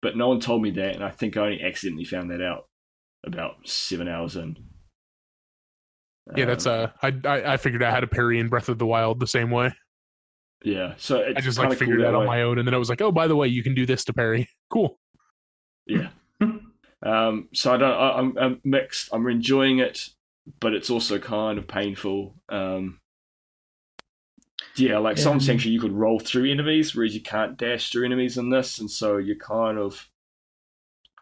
but 0.00 0.16
no 0.16 0.28
one 0.28 0.40
told 0.40 0.62
me 0.62 0.70
that, 0.70 0.94
and 0.94 1.04
I 1.04 1.10
think 1.10 1.36
I 1.36 1.42
only 1.42 1.62
accidentally 1.62 2.06
found 2.06 2.30
that 2.30 2.40
out 2.40 2.64
about 3.26 3.68
seven 3.68 4.08
hours 4.08 4.36
in. 4.36 4.56
Yeah, 6.34 6.46
that's 6.46 6.66
Um, 6.66 6.72
uh, 6.72 6.88
I, 7.02 7.28
I 7.28 7.52
I 7.52 7.56
figured 7.58 7.82
out 7.82 7.92
how 7.92 8.00
to 8.00 8.06
parry 8.06 8.38
in 8.38 8.48
Breath 8.48 8.70
of 8.70 8.78
the 8.78 8.86
Wild 8.86 9.20
the 9.20 9.26
same 9.26 9.50
way. 9.50 9.74
Yeah. 10.64 10.94
So 10.98 11.18
it's 11.18 11.36
I 11.36 11.40
just 11.40 11.58
kinda 11.58 11.70
like 11.70 11.78
cool 11.78 11.78
figured 11.78 12.00
it 12.00 12.04
that 12.04 12.14
out 12.14 12.16
on 12.16 12.24
my 12.24 12.42
own, 12.42 12.58
and 12.58 12.66
then 12.66 12.74
I 12.74 12.78
was 12.78 12.88
like, 12.88 13.02
oh, 13.02 13.12
by 13.12 13.28
the 13.28 13.36
way, 13.36 13.48
you 13.48 13.62
can 13.62 13.74
do 13.74 13.86
this 13.86 14.04
to 14.06 14.12
parry. 14.12 14.48
Cool. 14.70 14.98
Yeah. 15.86 16.08
um, 17.02 17.48
so 17.54 17.72
I 17.74 17.76
don't. 17.76 17.92
I, 17.92 18.10
I'm, 18.18 18.38
I'm 18.38 18.60
mixed. 18.64 19.10
I'm 19.12 19.26
enjoying 19.28 19.78
it, 19.78 20.08
but 20.60 20.74
it's 20.74 20.90
also 20.90 21.18
kind 21.18 21.58
of 21.58 21.68
painful. 21.68 22.36
Um, 22.48 23.00
yeah, 24.76 24.98
like 24.98 25.18
some 25.18 25.34
Um, 25.34 25.40
sanctuary 25.40 25.74
you 25.74 25.80
could 25.80 25.92
roll 25.92 26.18
through 26.18 26.50
enemies, 26.50 26.94
whereas 26.94 27.14
you 27.14 27.20
can't 27.22 27.56
dash 27.56 27.90
through 27.90 28.06
enemies 28.06 28.38
in 28.38 28.50
this, 28.50 28.78
and 28.80 28.90
so 28.90 29.18
you're 29.18 29.36
kind 29.36 29.78
of. 29.78 30.10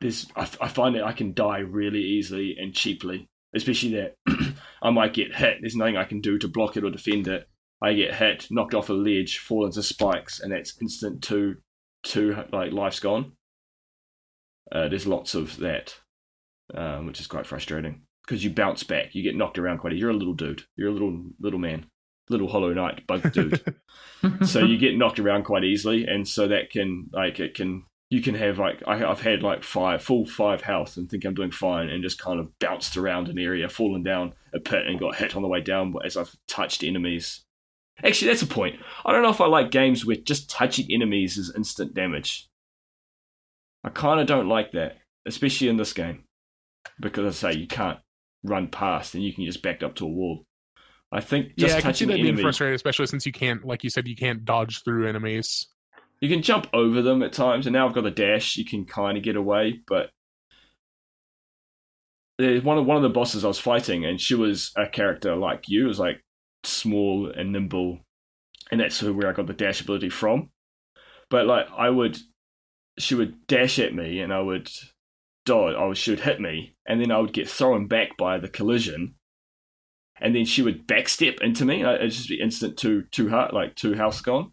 This 0.01 0.27
I, 0.37 0.49
I 0.61 0.69
find 0.69 0.97
that 0.97 1.05
I 1.05 1.13
can 1.13 1.35
die 1.35 1.59
really 1.61 2.03
easily 2.03 2.57
and 2.59 2.75
cheaply, 2.75 3.29
especially 3.55 3.93
that 3.95 4.17
I 4.83 4.91
might 4.91 5.15
get 5.15 5.35
hit. 5.35 5.59
There's 5.61 5.77
nothing 5.77 5.97
I 5.97 6.05
can 6.05 6.21
do 6.21 6.39
to 6.39 6.49
block 6.49 6.77
it 6.77 6.85
or 6.85 6.91
defend 6.91 7.29
it. 7.29 7.49
I 7.83 7.95
get 7.95 8.15
hit, 8.15 8.47
knocked 8.51 8.75
off 8.75 8.91
a 8.91 8.93
ledge, 8.93 9.39
fall 9.39 9.67
into 9.67 9.83
spikes, 9.83 10.41
and 10.41 10.53
that's 10.53 10.81
instant 10.81 11.23
two, 11.23 11.57
two 12.05 12.37
like 12.53 12.73
life's 12.73 13.01
gone. 13.01 13.33
Uh, 14.71 14.89
there's 14.89 15.07
lots 15.07 15.35
of 15.35 15.57
that, 15.59 15.97
um, 16.75 17.07
which 17.07 17.21
is 17.21 17.27
quite 17.27 17.47
frustrating 17.47 18.03
because 18.25 18.45
you 18.45 18.51
bounce 18.51 18.85
back. 18.85 19.15
You 19.15 19.23
get 19.23 19.37
knocked 19.37 19.59
around 19.59 19.79
quite. 19.79 19.93
A, 19.93 19.97
You're 19.97 20.11
a 20.11 20.17
little 20.17 20.35
dude. 20.35 20.63
You're 20.77 20.91
a 20.91 20.93
little 20.93 21.25
little 21.41 21.59
man, 21.59 21.87
little 22.29 22.49
Hollow 22.49 22.73
Knight 22.73 23.07
bug 23.07 23.33
dude. 23.33 23.63
so 24.45 24.61
you 24.61 24.79
get 24.79 24.97
knocked 24.97 25.19
around 25.19 25.45
quite 25.45 25.65
easily, 25.65 26.07
and 26.07 26.27
so 26.27 26.49
that 26.49 26.71
can 26.71 27.11
like 27.13 27.41
it 27.41 27.55
can 27.55 27.85
you 28.11 28.23
can 28.23 28.35
have 28.35 28.59
like 28.59 28.83
I, 28.87 29.05
I've 29.05 29.23
had 29.23 29.43
like 29.43 29.65
five 29.65 30.03
full 30.03 30.25
five 30.25 30.63
health 30.63 30.97
and 30.97 31.11
think 31.11 31.25
I'm 31.25 31.35
doing 31.35 31.51
fine, 31.51 31.89
and 31.89 32.03
just 32.03 32.21
kind 32.21 32.39
of 32.39 32.57
bounced 32.61 32.97
around 32.97 33.29
an 33.29 33.39
area, 33.39 33.69
fallen 33.69 34.03
down 34.03 34.35
a 34.55 34.61
pit, 34.61 34.87
and 34.87 35.01
got 35.01 35.17
hit 35.17 35.35
on 35.35 35.43
the 35.43 35.49
way 35.49 35.61
down 35.61 35.95
as 36.05 36.17
I've 36.17 36.37
touched 36.47 36.85
enemies. 36.85 37.45
Actually, 38.05 38.29
that's 38.29 38.43
a 38.43 38.47
point. 38.47 38.77
I 39.05 39.13
don't 39.13 39.23
know 39.23 39.31
if 39.31 39.41
I 39.41 39.47
like 39.47 39.71
games 39.71 40.05
where 40.05 40.17
just 40.17 40.51
touching 40.51 40.87
enemies 40.91 41.39
is 41.39 41.53
instant 41.55 41.95
damage. 41.95 42.49
I 43.85 43.91
kind 43.91 44.21
of 44.21 44.27
don't 44.27 44.49
like 44.49 44.73
that, 44.73 44.99
especially 45.27 45.69
in 45.69 45.77
this 45.77 45.93
game, 45.93 46.25
because 47.01 47.45
I 47.45 47.53
say 47.53 47.59
you 47.59 47.67
can't 47.67 47.99
run 48.45 48.69
past 48.69 49.15
and 49.15 49.23
you 49.23 49.33
can 49.33 49.45
just 49.45 49.63
back 49.63 49.83
up 49.83 49.95
to 49.97 50.05
a 50.05 50.09
wall. 50.09 50.45
I 51.13 51.21
think 51.21 51.57
just 51.57 51.73
yeah, 51.73 51.79
I 51.79 51.81
can 51.81 51.95
see 51.95 52.07
that 52.07 52.15
being 52.15 52.27
enemies, 52.27 52.43
frustrating, 52.43 52.75
especially 52.75 53.07
since 53.07 53.27
you 53.27 53.33
can't, 53.33 53.65
like 53.65 53.85
you 53.85 53.91
said, 53.91 54.09
you 54.09 54.17
can't 54.17 54.45
dodge 54.45 54.83
through 54.83 55.09
enemies. 55.09 55.69
you 56.21 56.29
can 56.29 56.43
jump 56.43 56.69
over 56.73 57.03
them 57.03 57.23
at 57.23 57.33
times, 57.33 57.67
and 57.67 57.75
now 57.75 57.87
I've 57.87 57.95
got 57.95 58.05
the 58.05 58.11
dash. 58.11 58.57
You 58.57 58.65
can 58.65 58.85
kind 58.85 59.19
of 59.19 59.25
get 59.25 59.37
away, 59.37 59.81
but 59.87 60.11
there's 62.39 62.63
one 62.63 62.79
of 62.79 62.87
one 62.87 62.97
of 62.97 63.03
the 63.03 63.11
bosses 63.11 63.45
I 63.45 63.49
was 63.49 63.59
fighting, 63.59 64.05
and 64.05 64.21
she 64.21 64.35
was 64.35 64.73
a 64.77 64.89
character 64.89 65.37
like 65.37 65.69
you. 65.69 65.85
It 65.85 65.89
was 65.89 65.99
like 65.99 66.25
small 66.65 67.29
and 67.31 67.53
nimble, 67.53 68.01
and 68.71 68.81
that's 68.81 69.03
where 69.03 69.29
I 69.29 69.33
got 69.33 69.47
the 69.47 69.53
dash 69.53 69.81
ability 69.81 70.11
from. 70.11 70.51
But 71.31 71.47
like 71.47 71.67
I 71.77 71.89
would, 71.91 72.19
she 72.99 73.15
would 73.15 73.47
dash 73.47 73.79
at 73.79 73.95
me, 73.95 74.21
and 74.21 74.33
I 74.33 74.41
would 74.41 74.71
dodge. 75.47 75.75
I 75.77 75.87
would, 75.87 75.97
she 75.99 76.11
would 76.11 76.21
hit 76.21 76.41
me, 76.41 76.77
and 76.87 77.01
then 77.01 77.11
I 77.11 77.19
would 77.19 77.33
get 77.33 77.49
thrown 77.49 77.87
back 77.87 78.17
by 78.19 78.39
the 78.39 78.49
collision, 78.49 79.15
and 80.21 80.35
then 80.37 80.45
she 80.45 80.63
would 80.63 80.87
backstep 80.87 81.41
into 81.41 81.65
me. 81.65 81.83
It'd 81.83 82.11
just 82.11 82.29
be 82.29 82.41
instant 82.41 82.77
two 82.77 83.05
two 83.11 83.29
heart 83.31 83.55
like 83.55 83.75
two 83.77 83.95
house 83.95 84.21
gone, 84.21 84.53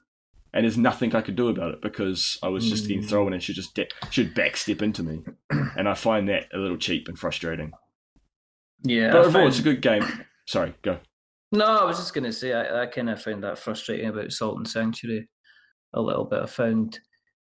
and 0.53 0.63
there's 0.63 0.77
nothing 0.77 1.13
I 1.15 1.21
could 1.21 1.35
do 1.35 1.49
about 1.49 1.73
it 1.73 1.81
because 1.81 2.39
I 2.41 2.47
was 2.47 2.67
just 2.69 2.87
getting 2.87 3.03
Mm. 3.03 3.09
thrown, 3.09 3.33
and 3.33 3.43
she 3.43 3.53
just 3.53 3.75
da- 3.75 3.89
she'd 4.09 4.33
backstep 4.33 4.81
into 4.81 5.03
me, 5.03 5.21
and 5.49 5.87
I 5.89 5.93
find 5.95 6.29
that 6.29 6.47
a 6.53 6.57
little 6.57 6.77
cheap 6.77 7.07
and 7.09 7.19
frustrating. 7.19 7.73
yeah, 8.83 9.11
But 9.11 9.17
overall, 9.19 9.31
found- 9.33 9.47
it's 9.49 9.59
a 9.59 9.63
good 9.63 9.81
game. 9.81 10.03
Sorry, 10.47 10.73
go. 10.81 10.99
No, 11.51 11.65
I 11.65 11.83
was 11.83 11.97
just 11.97 12.13
going 12.13 12.25
to 12.25 12.33
say 12.33 12.53
I, 12.53 12.83
I 12.83 12.85
kind 12.85 13.09
of 13.09 13.21
found 13.21 13.43
that 13.43 13.57
frustrating 13.57 14.07
about 14.07 14.31
Salt 14.31 14.57
and 14.57 14.67
Sanctuary 14.67 15.27
a 15.93 16.01
little 16.01 16.25
bit. 16.25 16.43
I 16.43 16.45
found 16.45 16.99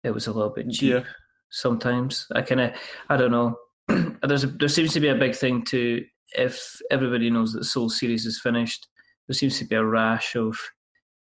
it 0.05 0.12
was 0.12 0.26
a 0.28 0.32
little 0.32 0.51
bit 0.53 0.70
cheap 0.70 0.95
Yeah. 0.95 1.03
sometimes. 1.51 2.26
I 2.34 2.43
kind 2.43 2.61
of 2.61 2.72
I 3.09 3.16
don't 3.16 3.32
know. 3.32 3.57
There's 4.22 4.45
a, 4.45 4.49
there 4.49 4.68
seems 4.68 4.93
to 4.93 5.01
be 5.01 5.09
a 5.09 5.14
big 5.16 5.34
thing 5.34 5.64
to 5.66 6.05
if 6.36 6.78
everybody 6.93 7.28
knows 7.30 7.53
that 7.53 7.61
the 7.61 7.64
Soul 7.64 7.91
series 7.91 8.26
is 8.26 8.41
finished. 8.41 8.86
There 9.26 9.34
seems 9.34 9.59
to 9.59 9.64
be 9.64 9.74
a 9.74 9.84
rash 9.84 10.36
of 10.36 10.57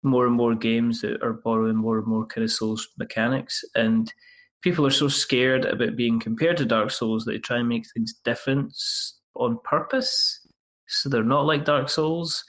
more 0.02 0.26
and 0.26 0.34
more 0.36 0.54
games 0.54 1.00
that 1.00 1.22
are 1.22 1.34
borrowing 1.44 1.76
more 1.76 1.98
and 1.98 2.06
more 2.06 2.26
kind 2.26 2.44
of 2.44 2.50
Souls 2.52 2.86
mechanics, 2.98 3.62
and 3.74 4.12
people 4.62 4.86
are 4.86 4.90
so 4.90 5.08
scared 5.08 5.64
about 5.64 5.96
being 5.96 6.20
compared 6.20 6.56
to 6.58 6.64
Dark 6.66 6.90
Souls 6.90 7.24
that 7.24 7.32
they 7.32 7.38
try 7.38 7.58
and 7.58 7.68
make 7.68 7.84
things 7.94 8.14
different 8.24 8.74
on 9.36 9.58
purpose 9.64 10.39
so 10.91 11.09
they're 11.09 11.22
not 11.22 11.47
like 11.47 11.64
Dark 11.64 11.88
Souls, 11.88 12.45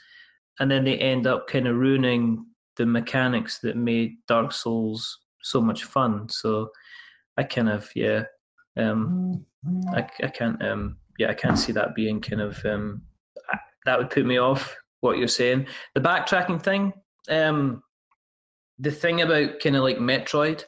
and 0.59 0.69
then 0.69 0.83
they 0.83 0.97
end 0.97 1.27
up 1.27 1.47
kind 1.47 1.67
of 1.67 1.77
ruining 1.77 2.45
the 2.77 2.85
mechanics 2.85 3.59
that 3.59 3.77
made 3.77 4.17
Dark 4.27 4.51
Souls 4.51 5.19
so 5.41 5.61
much 5.61 5.83
fun. 5.83 6.27
So 6.29 6.69
I 7.37 7.43
kind 7.43 7.69
of 7.69 7.89
yeah, 7.95 8.23
um, 8.77 9.45
I 9.93 10.07
I 10.23 10.27
can't 10.27 10.61
um 10.63 10.97
yeah 11.17 11.29
I 11.29 11.33
can't 11.33 11.59
see 11.59 11.71
that 11.73 11.95
being 11.95 12.19
kind 12.21 12.41
of 12.41 12.63
um 12.65 13.01
that 13.85 13.97
would 13.97 14.09
put 14.09 14.25
me 14.25 14.37
off 14.37 14.75
what 15.01 15.17
you're 15.17 15.27
saying. 15.27 15.67
The 15.95 16.01
backtracking 16.01 16.61
thing, 16.61 16.93
um, 17.29 17.83
the 18.79 18.91
thing 18.91 19.21
about 19.21 19.59
kind 19.59 19.75
of 19.75 19.83
like 19.83 19.97
Metroid, 19.97 20.63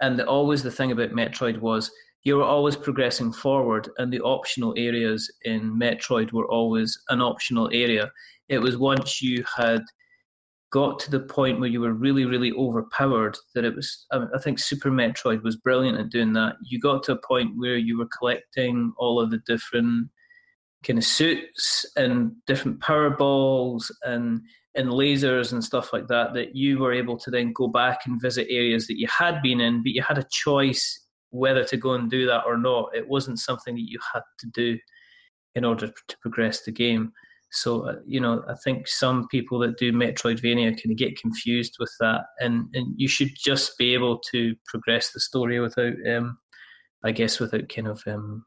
and 0.00 0.18
the, 0.18 0.26
always 0.26 0.62
the 0.62 0.70
thing 0.70 0.92
about 0.92 1.10
Metroid 1.10 1.60
was 1.60 1.90
you 2.26 2.36
were 2.36 2.42
always 2.42 2.74
progressing 2.74 3.32
forward, 3.32 3.88
and 3.98 4.12
the 4.12 4.20
optional 4.20 4.74
areas 4.76 5.32
in 5.44 5.78
Metroid 5.78 6.32
were 6.32 6.50
always 6.50 6.98
an 7.08 7.20
optional 7.20 7.70
area. 7.72 8.10
It 8.48 8.58
was 8.58 8.76
once 8.76 9.22
you 9.22 9.44
had 9.56 9.82
got 10.72 10.98
to 10.98 11.10
the 11.12 11.20
point 11.20 11.60
where 11.60 11.68
you 11.68 11.80
were 11.80 11.92
really, 11.92 12.24
really 12.24 12.50
overpowered 12.50 13.38
that 13.54 13.64
it 13.64 13.76
was. 13.76 14.06
I, 14.10 14.38
think 14.42 14.58
Super 14.58 14.90
Metroid 14.90 15.44
was 15.44 15.54
brilliant 15.54 15.98
at 15.98 16.10
doing 16.10 16.32
that. 16.32 16.56
You 16.64 16.80
got 16.80 17.04
to 17.04 17.12
a 17.12 17.26
point 17.28 17.52
where 17.54 17.76
you 17.76 17.96
were 17.96 18.08
collecting 18.18 18.92
all 18.96 19.20
of 19.20 19.30
the 19.30 19.38
different 19.46 20.08
kind 20.84 20.98
of 20.98 21.04
suits 21.04 21.86
and 21.94 22.32
different 22.48 22.80
power 22.80 23.08
balls 23.08 23.96
and 24.02 24.40
and 24.74 24.88
lasers 24.88 25.52
and 25.52 25.64
stuff 25.64 25.92
like 25.92 26.08
that 26.08 26.34
that 26.34 26.56
you 26.56 26.80
were 26.80 26.92
able 26.92 27.16
to 27.18 27.30
then 27.30 27.52
go 27.52 27.68
back 27.68 28.00
and 28.04 28.20
visit 28.20 28.46
areas 28.50 28.88
that 28.88 28.98
you 28.98 29.06
had 29.06 29.40
been 29.42 29.60
in 29.60 29.82
but 29.82 29.92
you 29.92 30.02
had 30.02 30.18
a 30.18 30.26
choice 30.30 31.05
whether 31.30 31.64
to 31.64 31.76
go 31.76 31.92
and 31.92 32.10
do 32.10 32.26
that 32.26 32.44
or 32.46 32.56
not 32.56 32.90
it 32.94 33.06
wasn't 33.08 33.38
something 33.38 33.74
that 33.74 33.88
you 33.88 33.98
had 34.12 34.22
to 34.38 34.46
do 34.48 34.78
in 35.54 35.64
order 35.64 35.88
to 36.08 36.16
progress 36.20 36.62
the 36.62 36.72
game 36.72 37.12
so 37.50 37.88
uh, 37.88 37.96
you 38.06 38.20
know 38.20 38.42
i 38.48 38.54
think 38.64 38.86
some 38.88 39.26
people 39.28 39.58
that 39.58 39.78
do 39.78 39.92
metroidvania 39.92 40.76
can 40.76 40.94
get 40.94 41.18
confused 41.20 41.76
with 41.78 41.92
that 42.00 42.22
and 42.40 42.66
and 42.74 42.94
you 42.96 43.08
should 43.08 43.30
just 43.36 43.76
be 43.78 43.94
able 43.94 44.18
to 44.18 44.54
progress 44.66 45.12
the 45.12 45.20
story 45.20 45.60
without 45.60 45.94
um 46.10 46.36
i 47.04 47.12
guess 47.12 47.38
without 47.38 47.68
kind 47.68 47.88
of 47.88 48.02
um 48.06 48.44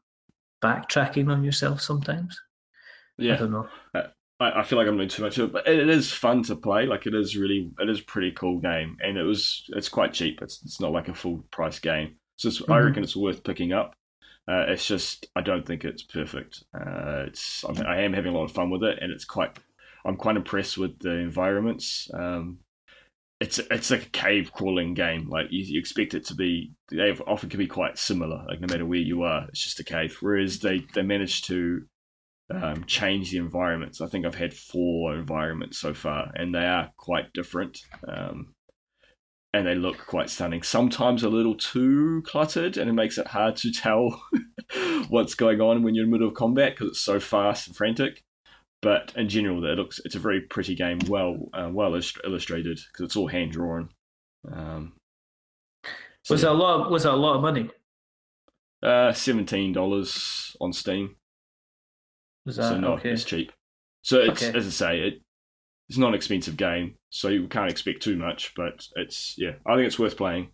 backtracking 0.62 1.30
on 1.30 1.42
yourself 1.42 1.80
sometimes 1.80 2.38
Yeah. 3.18 3.34
i 3.34 3.36
don't 3.36 3.52
know 3.52 3.68
I, 4.40 4.60
I 4.60 4.62
feel 4.62 4.78
like 4.78 4.88
I'm 4.88 4.96
doing 4.96 5.08
too 5.08 5.22
much 5.22 5.38
of 5.38 5.50
it, 5.50 5.52
but 5.52 5.68
it, 5.68 5.78
it 5.80 5.88
is 5.90 6.10
fun 6.10 6.42
to 6.44 6.56
play. 6.56 6.86
Like 6.86 7.06
it 7.06 7.14
is 7.14 7.36
really, 7.36 7.70
it 7.78 7.88
is 7.90 8.00
a 8.00 8.04
pretty 8.04 8.32
cool 8.32 8.58
game, 8.58 8.96
and 9.02 9.18
it 9.18 9.22
was, 9.22 9.64
it's 9.76 9.90
quite 9.90 10.14
cheap. 10.14 10.40
It's 10.40 10.62
it's 10.64 10.80
not 10.80 10.92
like 10.92 11.08
a 11.08 11.14
full 11.14 11.44
price 11.50 11.78
game, 11.78 12.16
so 12.40 12.48
it's, 12.48 12.62
I 12.70 12.78
reckon 12.78 13.02
it's 13.02 13.14
worth 13.14 13.44
picking 13.44 13.74
up. 13.74 13.92
Uh, 14.48 14.64
it's 14.68 14.86
just 14.86 15.26
I 15.36 15.42
don't 15.42 15.66
think 15.66 15.84
it's 15.84 16.02
perfect. 16.02 16.64
Uh, 16.74 17.24
it's 17.26 17.66
I, 17.68 17.72
mean, 17.72 17.84
I 17.84 18.00
am 18.00 18.14
having 18.14 18.32
a 18.32 18.36
lot 18.36 18.44
of 18.44 18.52
fun 18.52 18.70
with 18.70 18.82
it, 18.82 18.98
and 18.98 19.12
it's 19.12 19.26
quite. 19.26 19.58
I'm 20.06 20.16
quite 20.16 20.36
impressed 20.36 20.78
with 20.78 20.98
the 21.00 21.16
environments. 21.16 22.10
Um, 22.14 22.60
it's 23.40 23.58
it's 23.58 23.90
like 23.90 24.06
a 24.06 24.10
cave 24.10 24.52
crawling 24.54 24.94
game. 24.94 25.28
Like 25.28 25.48
you, 25.50 25.62
you 25.64 25.78
expect 25.78 26.14
it 26.14 26.24
to 26.28 26.34
be. 26.34 26.72
They 26.90 27.10
often 27.26 27.50
can 27.50 27.58
be 27.58 27.66
quite 27.66 27.98
similar. 27.98 28.42
Like 28.48 28.60
no 28.60 28.68
matter 28.68 28.86
where 28.86 28.98
you 28.98 29.22
are, 29.22 29.46
it's 29.48 29.62
just 29.62 29.80
a 29.80 29.84
cave. 29.84 30.16
Whereas 30.20 30.60
they 30.60 30.86
they 30.94 31.02
managed 31.02 31.44
to 31.48 31.82
um, 32.50 32.84
change 32.84 33.32
the 33.32 33.36
environments. 33.36 34.00
I 34.00 34.06
think 34.06 34.24
I've 34.24 34.34
had 34.34 34.54
four 34.54 35.14
environments 35.14 35.78
so 35.78 35.92
far, 35.92 36.32
and 36.34 36.54
they 36.54 36.64
are 36.64 36.90
quite 36.96 37.34
different. 37.34 37.80
Um, 38.08 38.54
and 39.52 39.66
they 39.66 39.74
look 39.74 39.98
quite 40.06 40.30
stunning. 40.30 40.62
Sometimes 40.62 41.22
a 41.22 41.28
little 41.28 41.56
too 41.56 42.22
cluttered, 42.24 42.76
and 42.76 42.88
it 42.88 42.92
makes 42.94 43.18
it 43.18 43.28
hard 43.28 43.56
to 43.56 43.72
tell 43.72 44.22
what's 45.08 45.34
going 45.34 45.60
on 45.60 45.82
when 45.82 45.94
you're 45.94 46.04
in 46.04 46.10
the 46.10 46.14
middle 46.16 46.28
of 46.28 46.34
combat 46.34 46.72
because 46.74 46.88
it's 46.92 47.00
so 47.00 47.18
fast 47.18 47.66
and 47.66 47.76
frantic. 47.76 48.22
But 48.82 49.12
in 49.16 49.28
general, 49.28 49.64
it 49.64 49.76
looks 49.76 50.00
it's 50.04 50.14
a 50.14 50.18
very 50.20 50.40
pretty 50.40 50.74
game, 50.74 51.00
well 51.08 51.48
uh, 51.52 51.68
well 51.72 51.88
illust- 51.88 52.20
illustrated 52.24 52.78
because 52.92 53.04
it's 53.06 53.16
all 53.16 53.28
hand 53.28 53.52
drawn. 53.52 53.90
Um, 54.50 54.94
so 56.24 56.34
was 56.34 56.42
that 56.42 56.52
a 56.52 56.54
lot 56.54 56.90
was 56.90 57.02
that 57.02 57.12
a 57.12 57.16
lot 57.16 57.36
of 57.36 57.42
money 57.42 57.70
uh, 58.82 59.12
seventeen 59.12 59.72
dollars 59.72 60.56
on 60.60 60.72
Steam? 60.72 61.16
was 62.46 62.56
that 62.56 62.68
so 62.70 62.80
not 62.80 63.00
okay 63.00 63.10
it's 63.10 63.24
cheap. 63.24 63.52
So 64.02 64.18
it's 64.20 64.42
Okay. 64.42 64.56
as 64.56 64.66
I 64.66 64.70
say, 64.70 65.00
it 65.00 65.20
it's 65.90 65.98
not 65.98 66.10
an 66.10 66.14
expensive 66.14 66.56
game, 66.56 66.94
so 67.10 67.26
you 67.26 67.48
can't 67.48 67.68
expect 67.68 68.00
too 68.00 68.16
much. 68.16 68.52
But 68.54 68.86
it's 68.94 69.34
yeah, 69.36 69.54
I 69.66 69.74
think 69.74 69.88
it's 69.88 69.98
worth 69.98 70.16
playing. 70.16 70.50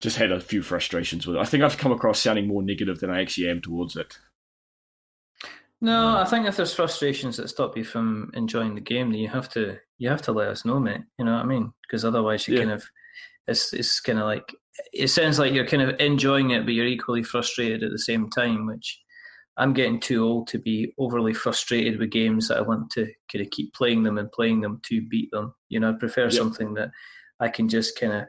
Just 0.00 0.16
had 0.16 0.32
a 0.32 0.40
few 0.40 0.62
frustrations 0.62 1.28
with 1.28 1.36
it. 1.36 1.38
I 1.38 1.44
think 1.44 1.62
I've 1.62 1.78
come 1.78 1.92
across 1.92 2.18
sounding 2.18 2.48
more 2.48 2.64
negative 2.64 2.98
than 2.98 3.08
I 3.08 3.22
actually 3.22 3.48
am 3.48 3.60
towards 3.60 3.94
it. 3.94 4.18
No, 5.80 6.08
um, 6.08 6.16
I 6.16 6.24
think 6.24 6.46
if 6.48 6.56
there's 6.56 6.74
frustrations 6.74 7.36
that 7.36 7.50
stop 7.50 7.76
you 7.76 7.84
from 7.84 8.32
enjoying 8.34 8.74
the 8.74 8.80
game, 8.80 9.10
then 9.12 9.20
you 9.20 9.28
have 9.28 9.48
to 9.50 9.78
you 9.98 10.08
have 10.08 10.22
to 10.22 10.32
let 10.32 10.48
us 10.48 10.64
know, 10.64 10.80
mate. 10.80 11.02
You 11.16 11.24
know 11.24 11.34
what 11.34 11.42
I 11.44 11.46
mean? 11.46 11.72
Because 11.82 12.04
otherwise, 12.04 12.48
you 12.48 12.54
Yeah. 12.54 12.62
kind 12.62 12.72
of 12.72 12.84
it's 13.46 13.72
it's 13.72 14.00
kind 14.00 14.18
of 14.18 14.24
like 14.24 14.52
it 14.92 15.06
sounds 15.06 15.38
like 15.38 15.52
you're 15.52 15.68
kind 15.68 15.84
of 15.84 16.00
enjoying 16.00 16.50
it, 16.50 16.64
but 16.64 16.74
you're 16.74 16.86
equally 16.86 17.22
frustrated 17.22 17.84
at 17.84 17.92
the 17.92 17.98
same 18.00 18.28
time. 18.28 18.66
Which 18.66 19.00
I'm 19.56 19.72
getting 19.74 20.00
too 20.00 20.24
old 20.24 20.48
to 20.48 20.58
be 20.58 20.94
overly 20.98 21.34
frustrated 21.34 21.98
with 21.98 22.10
games 22.10 22.48
that 22.48 22.58
I 22.58 22.62
want 22.62 22.90
to 22.92 23.06
kind 23.30 23.44
of 23.44 23.50
keep 23.50 23.74
playing 23.74 24.02
them 24.02 24.18
and 24.18 24.32
playing 24.32 24.60
them 24.62 24.80
to 24.84 25.02
beat 25.08 25.30
them. 25.30 25.54
You 25.68 25.80
know, 25.80 25.90
I 25.90 25.98
prefer 25.98 26.24
Yep. 26.24 26.32
something 26.32 26.74
that 26.74 26.90
I 27.40 27.48
can 27.48 27.68
just 27.68 27.98
kind 27.98 28.12
of 28.12 28.24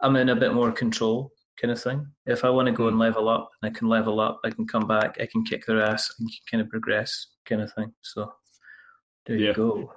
I'm 0.00 0.16
in 0.16 0.28
a 0.30 0.36
bit 0.36 0.54
more 0.54 0.72
control 0.72 1.32
kind 1.60 1.72
of 1.72 1.82
thing. 1.82 2.06
If 2.24 2.44
I 2.44 2.50
want 2.50 2.66
to 2.66 2.72
go 2.72 2.88
and 2.88 2.98
level 2.98 3.28
up, 3.28 3.50
I 3.62 3.68
can 3.70 3.88
level 3.88 4.18
up. 4.20 4.40
I 4.44 4.50
can 4.50 4.66
come 4.66 4.86
back. 4.86 5.18
I 5.20 5.26
can 5.26 5.44
kick 5.44 5.66
their 5.66 5.82
ass 5.82 6.10
and 6.18 6.28
kind 6.50 6.62
of 6.62 6.70
progress, 6.70 7.26
kind 7.44 7.60
of 7.60 7.72
thing. 7.74 7.92
So 8.02 8.32
there 9.26 9.36
Yeah. 9.36 9.48
you 9.48 9.54
go. 9.54 9.92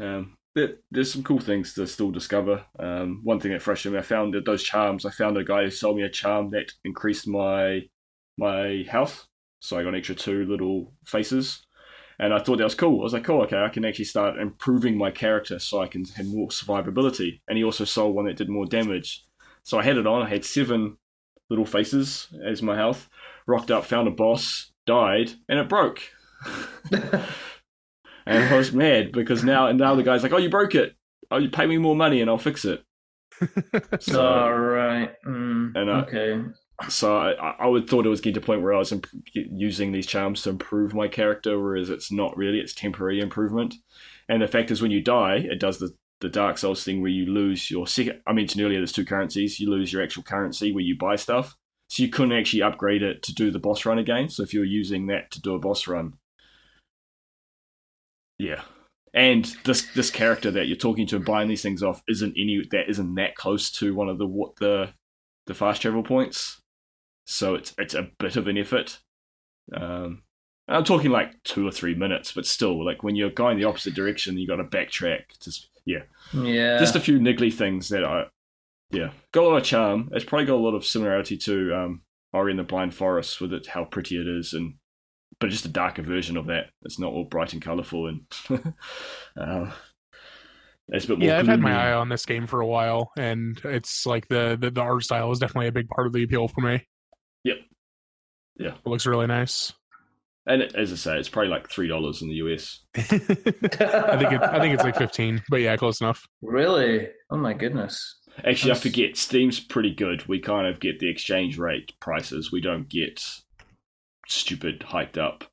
Um, 0.00 0.36
there, 0.54 0.78
there's 0.90 1.12
some 1.12 1.22
cool 1.22 1.38
things 1.38 1.74
to 1.74 1.86
still 1.86 2.10
discover. 2.10 2.64
Um, 2.78 3.20
one 3.22 3.40
thing 3.40 3.52
that 3.52 3.62
frustrated 3.62 3.94
me, 3.94 4.00
I 4.00 4.02
found 4.02 4.34
that 4.34 4.44
those 4.44 4.62
charms. 4.62 5.06
I 5.06 5.10
found 5.10 5.36
a 5.36 5.44
guy 5.44 5.62
who 5.64 5.70
sold 5.70 5.96
me 5.96 6.02
a 6.02 6.10
charm 6.10 6.50
that 6.50 6.72
increased 6.84 7.28
my 7.28 7.88
my 8.36 8.84
health, 8.88 9.26
so 9.62 9.78
I 9.78 9.82
got 9.82 9.90
an 9.90 9.94
extra 9.94 10.14
two 10.16 10.44
little 10.44 10.92
faces, 11.06 11.62
and 12.18 12.34
I 12.34 12.38
thought 12.40 12.58
that 12.58 12.64
was 12.64 12.74
cool. 12.74 13.00
I 13.00 13.04
was 13.04 13.12
like, 13.12 13.24
cool, 13.24 13.42
okay, 13.42 13.62
I 13.62 13.68
can 13.68 13.84
actually 13.84 14.06
start 14.06 14.38
improving 14.38 14.98
my 14.98 15.10
character 15.10 15.58
so 15.58 15.80
I 15.80 15.86
can 15.86 16.04
have 16.16 16.26
more 16.26 16.48
survivability. 16.48 17.40
And 17.48 17.56
he 17.56 17.64
also 17.64 17.84
sold 17.84 18.14
one 18.14 18.26
that 18.26 18.36
did 18.36 18.48
more 18.48 18.66
damage, 18.66 19.24
so 19.62 19.78
I 19.78 19.84
had 19.84 19.96
it 19.96 20.06
on. 20.06 20.22
I 20.22 20.28
had 20.28 20.44
seven 20.44 20.98
little 21.48 21.66
faces 21.66 22.28
as 22.44 22.62
my 22.62 22.76
health. 22.76 23.08
Rocked 23.46 23.70
up, 23.70 23.84
found 23.84 24.08
a 24.08 24.10
boss, 24.10 24.72
died, 24.86 25.32
and 25.48 25.58
it 25.58 25.68
broke. 25.68 26.00
And 28.26 28.44
I 28.44 28.56
was 28.56 28.72
mad 28.72 29.12
because 29.12 29.42
now 29.42 29.66
and 29.66 29.78
now 29.78 29.94
the 29.94 30.02
guy's 30.02 30.22
like, 30.22 30.32
"Oh, 30.32 30.38
you 30.38 30.48
broke 30.48 30.74
it. 30.74 30.94
Oh, 31.30 31.38
you 31.38 31.50
pay 31.50 31.66
me 31.66 31.78
more 31.78 31.96
money 31.96 32.20
and 32.20 32.30
I'll 32.30 32.38
fix 32.38 32.64
it." 32.64 32.82
So, 34.00 34.22
All 34.24 34.52
right. 34.52 35.10
Mm, 35.26 35.72
And, 35.74 35.90
uh, 35.90 36.04
okay. 36.06 36.40
So 36.88 37.16
I, 37.16 37.56
I 37.58 37.66
would 37.66 37.88
thought 37.88 38.06
it 38.06 38.10
was 38.10 38.20
getting 38.20 38.34
to 38.34 38.40
a 38.40 38.44
point 38.44 38.62
where 38.62 38.74
I 38.74 38.78
was 38.78 38.92
imp- 38.92 39.06
using 39.32 39.92
these 39.92 40.06
charms 40.06 40.42
to 40.42 40.50
improve 40.50 40.94
my 40.94 41.08
character, 41.08 41.60
whereas 41.60 41.90
it's 41.90 42.12
not 42.12 42.36
really. 42.36 42.58
It's 42.58 42.74
temporary 42.74 43.20
improvement. 43.20 43.74
And 44.28 44.42
the 44.42 44.48
fact 44.48 44.70
is, 44.70 44.80
when 44.80 44.90
you 44.90 45.02
die, 45.02 45.36
it 45.36 45.60
does 45.60 45.78
the 45.78 45.94
the 46.20 46.28
Dark 46.28 46.56
Souls 46.56 46.84
thing 46.84 47.02
where 47.02 47.10
you 47.10 47.26
lose 47.26 47.70
your 47.70 47.86
second. 47.86 48.20
I 48.26 48.32
mentioned 48.32 48.62
earlier, 48.62 48.78
there's 48.78 48.92
two 48.92 49.04
currencies. 49.04 49.58
You 49.58 49.70
lose 49.70 49.92
your 49.92 50.02
actual 50.02 50.22
currency 50.22 50.72
where 50.72 50.84
you 50.84 50.96
buy 50.96 51.16
stuff, 51.16 51.56
so 51.88 52.02
you 52.02 52.08
couldn't 52.08 52.32
actually 52.38 52.62
upgrade 52.62 53.02
it 53.02 53.22
to 53.24 53.34
do 53.34 53.50
the 53.50 53.58
boss 53.58 53.84
run 53.84 53.98
again. 53.98 54.28
So 54.28 54.42
if 54.42 54.54
you're 54.54 54.64
using 54.64 55.08
that 55.08 55.30
to 55.32 55.40
do 55.40 55.54
a 55.54 55.58
boss 55.58 55.86
run, 55.88 56.14
yeah. 58.38 58.62
And 59.14 59.44
this 59.64 59.82
this 59.94 60.10
character 60.10 60.50
that 60.52 60.68
you're 60.68 60.76
talking 60.76 61.06
to 61.08 61.16
and 61.16 61.24
buying 61.24 61.48
these 61.48 61.62
things 61.62 61.82
off 61.82 62.02
isn't 62.08 62.34
any 62.36 62.62
that 62.70 62.88
isn't 62.88 63.14
that 63.16 63.34
close 63.34 63.70
to 63.72 63.94
one 63.94 64.08
of 64.08 64.18
the 64.18 64.26
what 64.26 64.56
the 64.56 64.94
the 65.46 65.54
fast 65.54 65.82
travel 65.82 66.02
points. 66.02 66.61
So 67.24 67.54
it's 67.54 67.74
it's 67.78 67.94
a 67.94 68.08
bit 68.18 68.36
of 68.36 68.48
an 68.48 68.58
effort. 68.58 68.98
Um, 69.74 70.22
I'm 70.68 70.84
talking 70.84 71.10
like 71.10 71.42
two 71.44 71.66
or 71.66 71.70
three 71.70 71.94
minutes, 71.94 72.32
but 72.32 72.46
still, 72.46 72.84
like 72.84 73.02
when 73.02 73.16
you're 73.16 73.30
going 73.30 73.58
the 73.58 73.64
opposite 73.64 73.94
direction, 73.94 74.38
you 74.38 74.46
got 74.46 74.56
to 74.56 74.64
backtrack. 74.64 75.38
Just 75.42 75.68
yeah, 75.84 76.02
Yeah. 76.32 76.78
just 76.78 76.96
a 76.96 77.00
few 77.00 77.18
niggly 77.18 77.52
things 77.52 77.88
that 77.90 78.04
I 78.04 78.26
yeah 78.90 79.10
got 79.32 79.44
a 79.44 79.48
lot 79.48 79.56
of 79.56 79.64
charm. 79.64 80.10
It's 80.12 80.24
probably 80.24 80.46
got 80.46 80.54
a 80.56 80.56
lot 80.56 80.74
of 80.74 80.84
similarity 80.84 81.36
to 81.38 81.74
um, 81.74 82.02
Ori 82.32 82.52
and 82.52 82.58
the 82.58 82.64
Blind 82.64 82.94
Forest 82.94 83.40
with 83.40 83.52
it 83.52 83.66
how 83.66 83.84
pretty 83.84 84.20
it 84.20 84.26
is 84.26 84.52
and 84.52 84.74
but 85.38 85.50
just 85.50 85.64
a 85.64 85.68
darker 85.68 86.02
version 86.02 86.36
of 86.36 86.46
that. 86.46 86.66
It's 86.82 86.98
not 87.00 87.12
all 87.12 87.24
bright 87.24 87.52
and 87.52 87.62
colourful 87.62 88.06
and 88.08 88.20
uh, 89.36 89.70
it's 90.88 91.04
a 91.04 91.08
bit 91.08 91.18
more. 91.18 91.28
Yeah, 91.28 91.38
I've 91.38 91.46
had 91.48 91.60
my 91.60 91.72
eye 91.72 91.92
on 91.94 92.08
this 92.08 92.26
game 92.26 92.46
for 92.46 92.60
a 92.60 92.66
while, 92.66 93.12
and 93.16 93.58
it's 93.64 94.04
like 94.04 94.28
the, 94.28 94.58
the 94.60 94.70
the 94.70 94.80
art 94.80 95.02
style 95.04 95.30
is 95.32 95.38
definitely 95.38 95.68
a 95.68 95.72
big 95.72 95.88
part 95.88 96.06
of 96.06 96.12
the 96.12 96.22
appeal 96.22 96.48
for 96.48 96.60
me. 96.60 96.86
Yep. 97.44 97.56
Yeah. 98.58 98.74
it 98.84 98.86
looks 98.88 99.06
really 99.06 99.26
nice. 99.26 99.72
And 100.46 100.62
it, 100.62 100.74
as 100.74 100.92
I 100.92 100.96
say, 100.96 101.18
it's 101.18 101.28
probably 101.28 101.50
like 101.50 101.70
three 101.70 101.88
dollars 101.88 102.20
in 102.22 102.28
the 102.28 102.34
US. 102.36 102.80
I 102.96 103.00
think 103.02 103.22
it, 103.80 104.42
I 104.42 104.58
think 104.58 104.74
it's 104.74 104.82
like 104.82 104.96
fifteen, 104.96 105.42
but 105.48 105.60
yeah, 105.60 105.76
close 105.76 106.00
enough. 106.00 106.26
really? 106.42 107.08
Oh 107.30 107.36
my 107.36 107.52
goodness. 107.52 108.16
Actually, 108.44 108.72
I 108.72 108.74
forget. 108.76 109.16
Steam's 109.16 109.60
pretty 109.60 109.94
good. 109.94 110.26
We 110.26 110.40
kind 110.40 110.66
of 110.66 110.80
get 110.80 110.98
the 110.98 111.08
exchange 111.08 111.58
rate 111.58 111.92
prices. 112.00 112.50
We 112.50 112.60
don't 112.60 112.88
get 112.88 113.22
stupid 114.26 114.82
hiked 114.82 115.18
up 115.18 115.44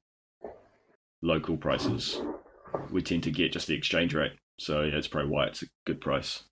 local 1.22 1.58
prices. 1.58 2.22
We 2.92 3.02
tend 3.02 3.24
to 3.24 3.32
get 3.32 3.52
just 3.54 3.68
the 3.68 3.76
exchange 3.76 4.14
rate. 4.14 4.34
So 4.60 4.84
yeah, 4.84 4.96
that's 4.96 5.08
probably 5.08 5.32
why 5.32 5.48
it's 5.48 5.64
a 5.64 5.68
good 5.86 6.02
price. 6.02 6.44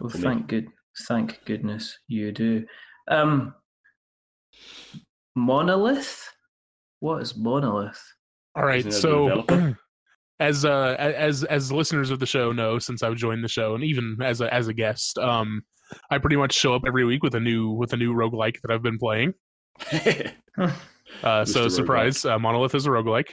Well, 0.00 0.10
thank 0.10 0.46
good, 0.48 0.68
thank 1.06 1.44
goodness 1.44 1.98
you 2.08 2.32
do. 2.32 2.64
Um, 3.08 3.54
monolith. 5.34 6.28
What 7.00 7.22
is 7.22 7.36
monolith? 7.36 8.00
All 8.54 8.64
right, 8.64 8.84
Isn't 8.84 8.92
it 8.92 8.94
a 8.94 9.44
so 9.48 9.74
as 10.40 10.64
uh 10.64 10.96
as 10.98 11.44
as 11.44 11.72
listeners 11.72 12.10
of 12.10 12.18
the 12.18 12.26
show 12.26 12.52
know, 12.52 12.78
since 12.78 13.02
I've 13.02 13.16
joined 13.16 13.44
the 13.44 13.48
show, 13.48 13.74
and 13.74 13.84
even 13.84 14.18
as 14.22 14.40
a 14.40 14.52
as 14.52 14.68
a 14.68 14.74
guest, 14.74 15.18
um, 15.18 15.62
I 16.10 16.18
pretty 16.18 16.36
much 16.36 16.52
show 16.52 16.74
up 16.74 16.82
every 16.86 17.04
week 17.04 17.22
with 17.22 17.34
a 17.34 17.40
new 17.40 17.70
with 17.70 17.92
a 17.92 17.96
new 17.96 18.14
roguelike 18.14 18.60
that 18.62 18.70
I've 18.70 18.82
been 18.82 18.98
playing. 18.98 19.34
Uh, 21.22 21.44
so 21.44 21.68
surprise, 21.68 22.24
uh, 22.24 22.38
Monolith 22.38 22.74
is 22.74 22.86
a 22.86 22.90
roguelike. 22.90 23.30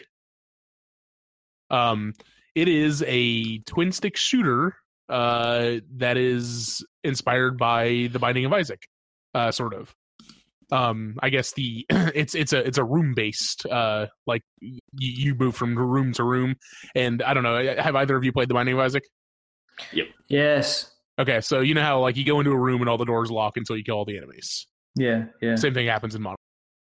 Um, 1.70 2.14
it 2.56 2.68
is 2.68 3.04
a 3.08 3.60
twin 3.60 3.92
stick 3.92 4.18
shooter 4.18 4.76
uh, 5.08 5.76
that 5.98 6.18
is 6.18 6.86
inspired 7.04 7.58
by 7.58 8.10
The 8.12 8.20
Binding 8.20 8.46
of 8.46 8.54
Isaac, 8.54 8.88
uh, 9.34 9.52
sort 9.52 9.74
of. 9.74 9.94
Um, 10.72 11.16
I 11.22 11.30
guess 11.30 11.54
the 11.54 11.86
it's 11.90 12.36
it's 12.36 12.54
a 12.54 12.60
it's 12.66 12.78
a 12.78 12.84
room 12.84 13.14
based 13.16 13.66
uh 13.66 14.08
like 14.28 14.44
you, 14.62 14.80
you 14.98 15.36
move 15.36 15.56
from 15.56 15.76
room 15.76 16.14
to 16.14 16.24
room, 16.24 16.56
and 16.96 17.22
I 17.24 17.34
don't 17.34 17.44
know. 17.44 17.76
Have 17.78 17.96
either 17.96 18.16
of 18.16 18.24
you 18.24 18.32
played 18.32 18.50
The 18.50 18.54
Binding 18.54 18.76
of 18.76 18.82
Isaac? 18.82 19.04
Yep. 19.94 20.08
Yes. 20.28 20.92
Okay, 21.18 21.42
so 21.42 21.60
you 21.62 21.74
know 21.74 21.82
how 21.82 22.00
like 22.02 22.16
you 22.18 22.26
go 22.26 22.40
into 22.40 22.52
a 22.52 22.58
room 22.58 22.82
and 22.82 22.90
all 22.90 22.98
the 22.98 23.06
doors 23.06 23.30
lock 23.32 23.58
until 23.58 23.76
you 23.78 23.84
kill 23.84 23.98
all 23.98 24.06
the 24.06 24.18
enemies. 24.18 24.68
Yeah. 24.96 25.26
Yeah. 25.42 25.56
Same 25.56 25.74
thing 25.74 25.88
happens 25.88 26.16
in 26.16 26.22
Modern. 26.22 26.38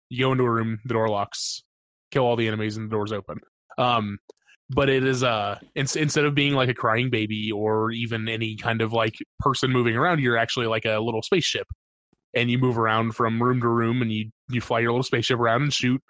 You 0.09 0.25
go 0.25 0.31
into 0.31 0.43
a 0.43 0.51
room, 0.51 0.79
the 0.85 0.93
door 0.93 1.09
locks, 1.09 1.63
kill 2.11 2.23
all 2.23 2.35
the 2.35 2.47
enemies, 2.47 2.77
and 2.77 2.89
the 2.89 2.95
door's 2.95 3.11
open. 3.11 3.39
Um, 3.77 4.17
but 4.69 4.89
it 4.89 5.03
is 5.03 5.23
uh 5.23 5.59
ins- 5.75 5.95
instead 5.95 6.25
of 6.25 6.35
being 6.35 6.53
like 6.53 6.69
a 6.69 6.73
crying 6.73 7.09
baby 7.09 7.51
or 7.51 7.91
even 7.91 8.27
any 8.27 8.57
kind 8.57 8.81
of 8.81 8.93
like 8.93 9.15
person 9.39 9.71
moving 9.71 9.95
around, 9.95 10.19
you're 10.19 10.37
actually 10.37 10.67
like 10.67 10.85
a 10.85 10.99
little 10.99 11.21
spaceship, 11.21 11.67
and 12.33 12.49
you 12.49 12.57
move 12.57 12.77
around 12.77 13.13
from 13.13 13.41
room 13.41 13.61
to 13.61 13.67
room, 13.67 14.01
and 14.01 14.11
you 14.11 14.31
you 14.49 14.61
fly 14.61 14.79
your 14.79 14.91
little 14.91 15.03
spaceship 15.03 15.39
around 15.39 15.63
and 15.63 15.73
shoot, 15.73 16.01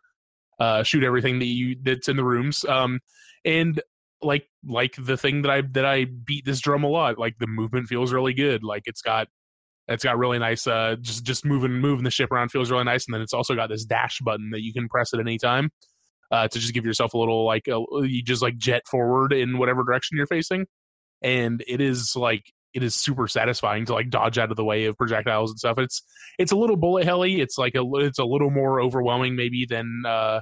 uh, 0.59 0.83
shoot 0.83 1.03
everything 1.03 1.39
that 1.39 1.45
you 1.45 1.77
that's 1.81 2.07
in 2.07 2.17
the 2.17 2.23
rooms. 2.23 2.65
Um, 2.65 2.99
and 3.45 3.81
like 4.21 4.47
like 4.65 4.95
the 4.97 5.17
thing 5.17 5.43
that 5.43 5.51
I 5.51 5.61
that 5.71 5.85
I 5.85 6.05
beat 6.05 6.45
this 6.45 6.59
drum 6.59 6.83
a 6.83 6.87
lot. 6.89 7.17
Like 7.17 7.37
the 7.39 7.47
movement 7.47 7.87
feels 7.87 8.11
really 8.11 8.33
good. 8.33 8.63
Like 8.63 8.83
it's 8.85 9.01
got 9.01 9.27
it's 9.87 10.03
got 10.03 10.17
really 10.17 10.39
nice 10.39 10.67
uh 10.67 10.95
just 11.01 11.23
just 11.23 11.45
moving 11.45 11.73
moving 11.73 12.03
the 12.03 12.11
ship 12.11 12.31
around 12.31 12.49
feels 12.49 12.69
really 12.69 12.83
nice 12.83 13.05
and 13.07 13.13
then 13.13 13.21
it's 13.21 13.33
also 13.33 13.55
got 13.55 13.69
this 13.69 13.85
dash 13.85 14.19
button 14.19 14.51
that 14.51 14.61
you 14.61 14.73
can 14.73 14.87
press 14.89 15.13
at 15.13 15.19
any 15.19 15.37
time 15.37 15.69
uh 16.31 16.47
to 16.47 16.59
just 16.59 16.73
give 16.73 16.85
yourself 16.85 17.13
a 17.13 17.17
little 17.17 17.45
like 17.45 17.67
a, 17.67 17.81
you 18.05 18.21
just 18.21 18.41
like 18.41 18.57
jet 18.57 18.83
forward 18.85 19.33
in 19.33 19.57
whatever 19.57 19.83
direction 19.83 20.17
you're 20.17 20.27
facing 20.27 20.65
and 21.21 21.63
it 21.67 21.81
is 21.81 22.13
like 22.15 22.51
it 22.77 22.83
is 22.83 22.93
super 22.93 23.27
satisfying 23.27 23.85
to 23.85 23.93
like 23.93 24.11
dodge 24.11 24.37
out 24.37 24.51
of 24.51 24.55
the 24.55 24.63
way 24.63 24.85
of 24.85 24.95
projectiles 24.95 25.49
and 25.49 25.57
stuff. 25.57 25.79
It's 25.79 26.03
it's 26.37 26.51
a 26.51 26.55
little 26.55 26.75
bullet 26.75 27.05
helly. 27.05 27.41
It's 27.41 27.57
like 27.57 27.73
a 27.73 27.81
it's 27.95 28.19
a 28.19 28.23
little 28.23 28.51
more 28.51 28.79
overwhelming 28.79 29.35
maybe 29.35 29.65
than 29.67 30.03
uh 30.07 30.41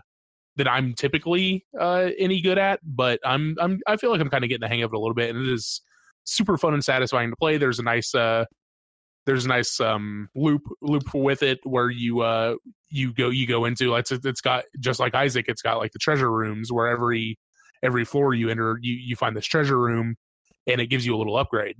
than 0.58 0.68
I'm 0.68 0.96
typically 0.96 1.66
uh 1.80 2.10
any 2.20 2.42
good 2.42 2.58
at 2.58 2.82
but 2.84 3.22
I'm 3.24 3.56
I'm 3.58 3.80
I 3.88 3.96
feel 3.96 4.12
like 4.12 4.20
I'm 4.20 4.30
kind 4.30 4.44
of 4.44 4.50
getting 4.50 4.64
the 4.64 4.68
hang 4.68 4.84
of 4.84 4.92
it 4.92 4.98
a 4.98 5.00
little 5.00 5.14
bit 5.14 5.34
and 5.34 5.48
it 5.48 5.50
is 5.50 5.80
super 6.26 6.58
fun 6.58 6.74
and 6.74 6.84
satisfying 6.84 7.30
to 7.30 7.38
play. 7.38 7.58
There's 7.58 7.80
a 7.80 7.84
nice 7.84 8.14
uh 8.14 8.44
there's 9.26 9.46
a 9.46 9.48
nice 9.48 9.80
um 9.80 10.28
loop 10.36 10.64
loop 10.82 11.14
with 11.14 11.42
it 11.42 11.60
where 11.64 11.90
you 11.90 12.20
uh 12.20 12.56
you 12.90 13.14
go 13.14 13.30
you 13.30 13.48
go 13.48 13.64
into 13.64 13.92
like 13.92 14.12
it's, 14.12 14.26
it's 14.26 14.42
got 14.42 14.66
just 14.78 15.00
like 15.00 15.16
Isaac 15.16 15.46
it's 15.48 15.62
got 15.62 15.78
like 15.78 15.94
the 15.94 16.00
treasure 16.00 16.30
rooms 16.30 16.70
where 16.70 16.88
every 16.88 17.40
every 17.82 18.04
floor 18.04 18.34
you 18.34 18.50
enter 18.50 18.78
you 18.82 18.94
you 18.94 19.16
find 19.16 19.38
this 19.38 19.46
treasure 19.46 19.80
room 19.80 20.16
and 20.68 20.82
it 20.82 20.88
gives 20.88 21.06
you 21.06 21.16
a 21.16 21.18
little 21.18 21.38
upgrade 21.38 21.78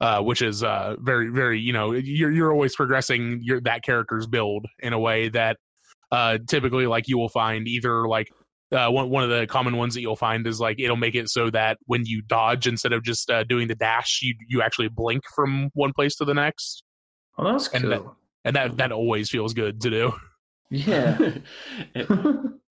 uh 0.00 0.20
which 0.22 0.40
is 0.42 0.62
uh 0.62 0.96
very 1.00 1.28
very 1.28 1.60
you 1.60 1.72
know 1.72 1.92
you're 1.92 2.30
you're 2.32 2.52
always 2.52 2.74
progressing 2.74 3.40
your 3.42 3.60
that 3.60 3.82
character's 3.82 4.26
build 4.26 4.66
in 4.80 4.92
a 4.92 4.98
way 4.98 5.28
that 5.28 5.56
uh 6.10 6.38
typically 6.48 6.86
like 6.86 7.06
you 7.08 7.18
will 7.18 7.28
find 7.28 7.68
either 7.68 8.08
like 8.08 8.30
uh, 8.72 8.88
one 8.88 9.10
one 9.10 9.24
of 9.24 9.30
the 9.30 9.46
common 9.48 9.76
ones 9.76 9.94
that 9.94 10.00
you'll 10.00 10.14
find 10.14 10.46
is 10.46 10.60
like 10.60 10.78
it'll 10.78 10.96
make 10.96 11.16
it 11.16 11.28
so 11.28 11.50
that 11.50 11.76
when 11.86 12.06
you 12.06 12.22
dodge 12.22 12.68
instead 12.68 12.92
of 12.92 13.02
just 13.02 13.28
uh, 13.28 13.42
doing 13.42 13.66
the 13.66 13.74
dash, 13.74 14.20
you 14.22 14.32
you 14.48 14.62
actually 14.62 14.86
blink 14.86 15.24
from 15.34 15.70
one 15.74 15.92
place 15.92 16.14
to 16.14 16.24
the 16.24 16.34
next, 16.34 16.84
Oh, 17.36 17.50
that's 17.50 17.66
And 17.68 17.82
cool. 17.82 17.90
that- 17.90 18.04
and 18.44 18.54
that 18.56 18.76
that 18.76 18.92
always 18.92 19.28
feels 19.28 19.54
good 19.54 19.80
to 19.80 19.90
do. 19.90 20.12
yeah. 20.70 21.18
it, 21.96 22.08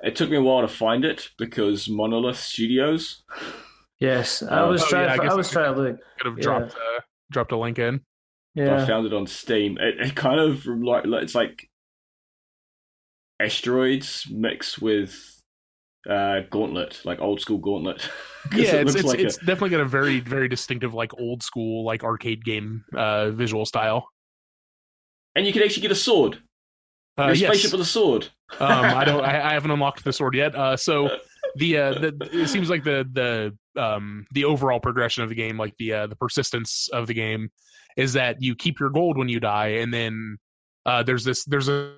It 0.02 0.16
took 0.16 0.30
me 0.30 0.38
a 0.38 0.42
while 0.42 0.62
to 0.62 0.70
find 0.70 1.04
it 1.04 1.30
because 1.38 1.90
Monolith 1.90 2.38
Studios. 2.40 3.24
Yes, 4.00 4.42
I 4.42 4.62
Oh, 4.62 4.70
was 4.70 4.82
oh, 4.84 4.88
trying. 4.88 5.10
yeah, 5.18 5.24
I 5.28 5.34
I, 5.34 5.36
was 5.36 5.50
I- 5.50 5.52
trying 5.54 5.76
to 5.76 5.82
look. 5.82 5.98
Could 6.18 6.28
have 6.28 6.38
Yeah. 6.38 6.44
dropped 6.44 6.76
uh, 6.76 7.02
dropped 7.32 7.52
a 7.52 7.58
link 7.58 7.80
in. 7.80 8.02
Yeah. 8.56 8.82
I 8.82 8.86
found 8.86 9.06
it 9.06 9.14
on 9.14 9.28
Steam. 9.28 9.78
It, 9.78 10.00
it 10.00 10.16
kind 10.16 10.40
of 10.40 10.66
like 10.66 11.06
it's 11.06 11.36
like 11.36 11.70
asteroids 13.40 14.28
mixed 14.30 14.82
with 14.82 15.42
uh, 16.10 16.42
Gauntlet, 16.50 17.02
like 17.06 17.20
old 17.20 17.42
school 17.42 17.58
gauntlet. 17.58 18.10
Yeah, 18.56 18.76
it 18.76 18.88
it's 18.88 18.96
looks 18.96 18.96
it's, 18.96 19.04
like 19.04 19.20
it's 19.20 19.36
a- 19.36 19.40
definitely 19.42 19.72
got 19.72 19.82
a 19.82 19.86
very 19.86 20.22
very 20.22 20.48
distinctive 20.48 20.94
like 20.94 21.12
old 21.20 21.44
school 21.44 21.84
like 21.84 22.06
arcade 22.06 22.46
game 22.46 22.86
uh, 22.96 23.32
visual 23.32 23.66
style. 23.66 24.08
and 25.36 25.46
you 25.46 25.52
can 25.52 25.62
actually 25.62 25.82
get 25.82 25.92
a 25.92 25.96
sword. 25.96 26.42
Uh, 27.18 27.24
a 27.24 27.34
yes. 27.34 27.50
spaceship 27.50 27.74
with 27.74 27.82
a 27.82 27.86
sword. 27.86 28.30
um, 28.62 28.70
I 28.86 29.04
don't. 29.04 29.22
I, 29.26 29.50
I 29.50 29.54
haven't 29.54 29.72
unlocked 29.72 30.06
the 30.06 30.14
sword 30.14 30.36
yet. 30.36 30.56
Uh, 30.56 30.78
so 30.78 31.18
the, 31.58 31.78
uh, 31.78 31.94
the 32.00 32.30
it 32.32 32.48
seems 32.48 32.70
like 32.70 32.86
the 32.86 33.08
the 33.12 33.58
um 33.80 34.26
the 34.32 34.46
overall 34.46 34.80
progression 34.80 35.24
of 35.24 35.30
the 35.30 35.36
game, 35.36 35.58
like 35.58 35.76
the 35.78 35.94
uh, 35.94 36.08
the 36.08 36.16
persistence 36.16 36.90
of 36.92 37.08
the 37.08 37.14
game, 37.14 37.50
is 37.98 38.14
that 38.14 38.38
you 38.42 38.56
keep 38.56 38.80
your 38.80 38.90
gold 38.90 39.18
when 39.18 39.30
you 39.30 39.40
die, 39.40 39.68
and 39.82 39.94
then 39.94 40.38
uh, 40.86 41.04
there's 41.04 41.24
this 41.24 41.46
there's 41.46 41.70
a 41.70 41.94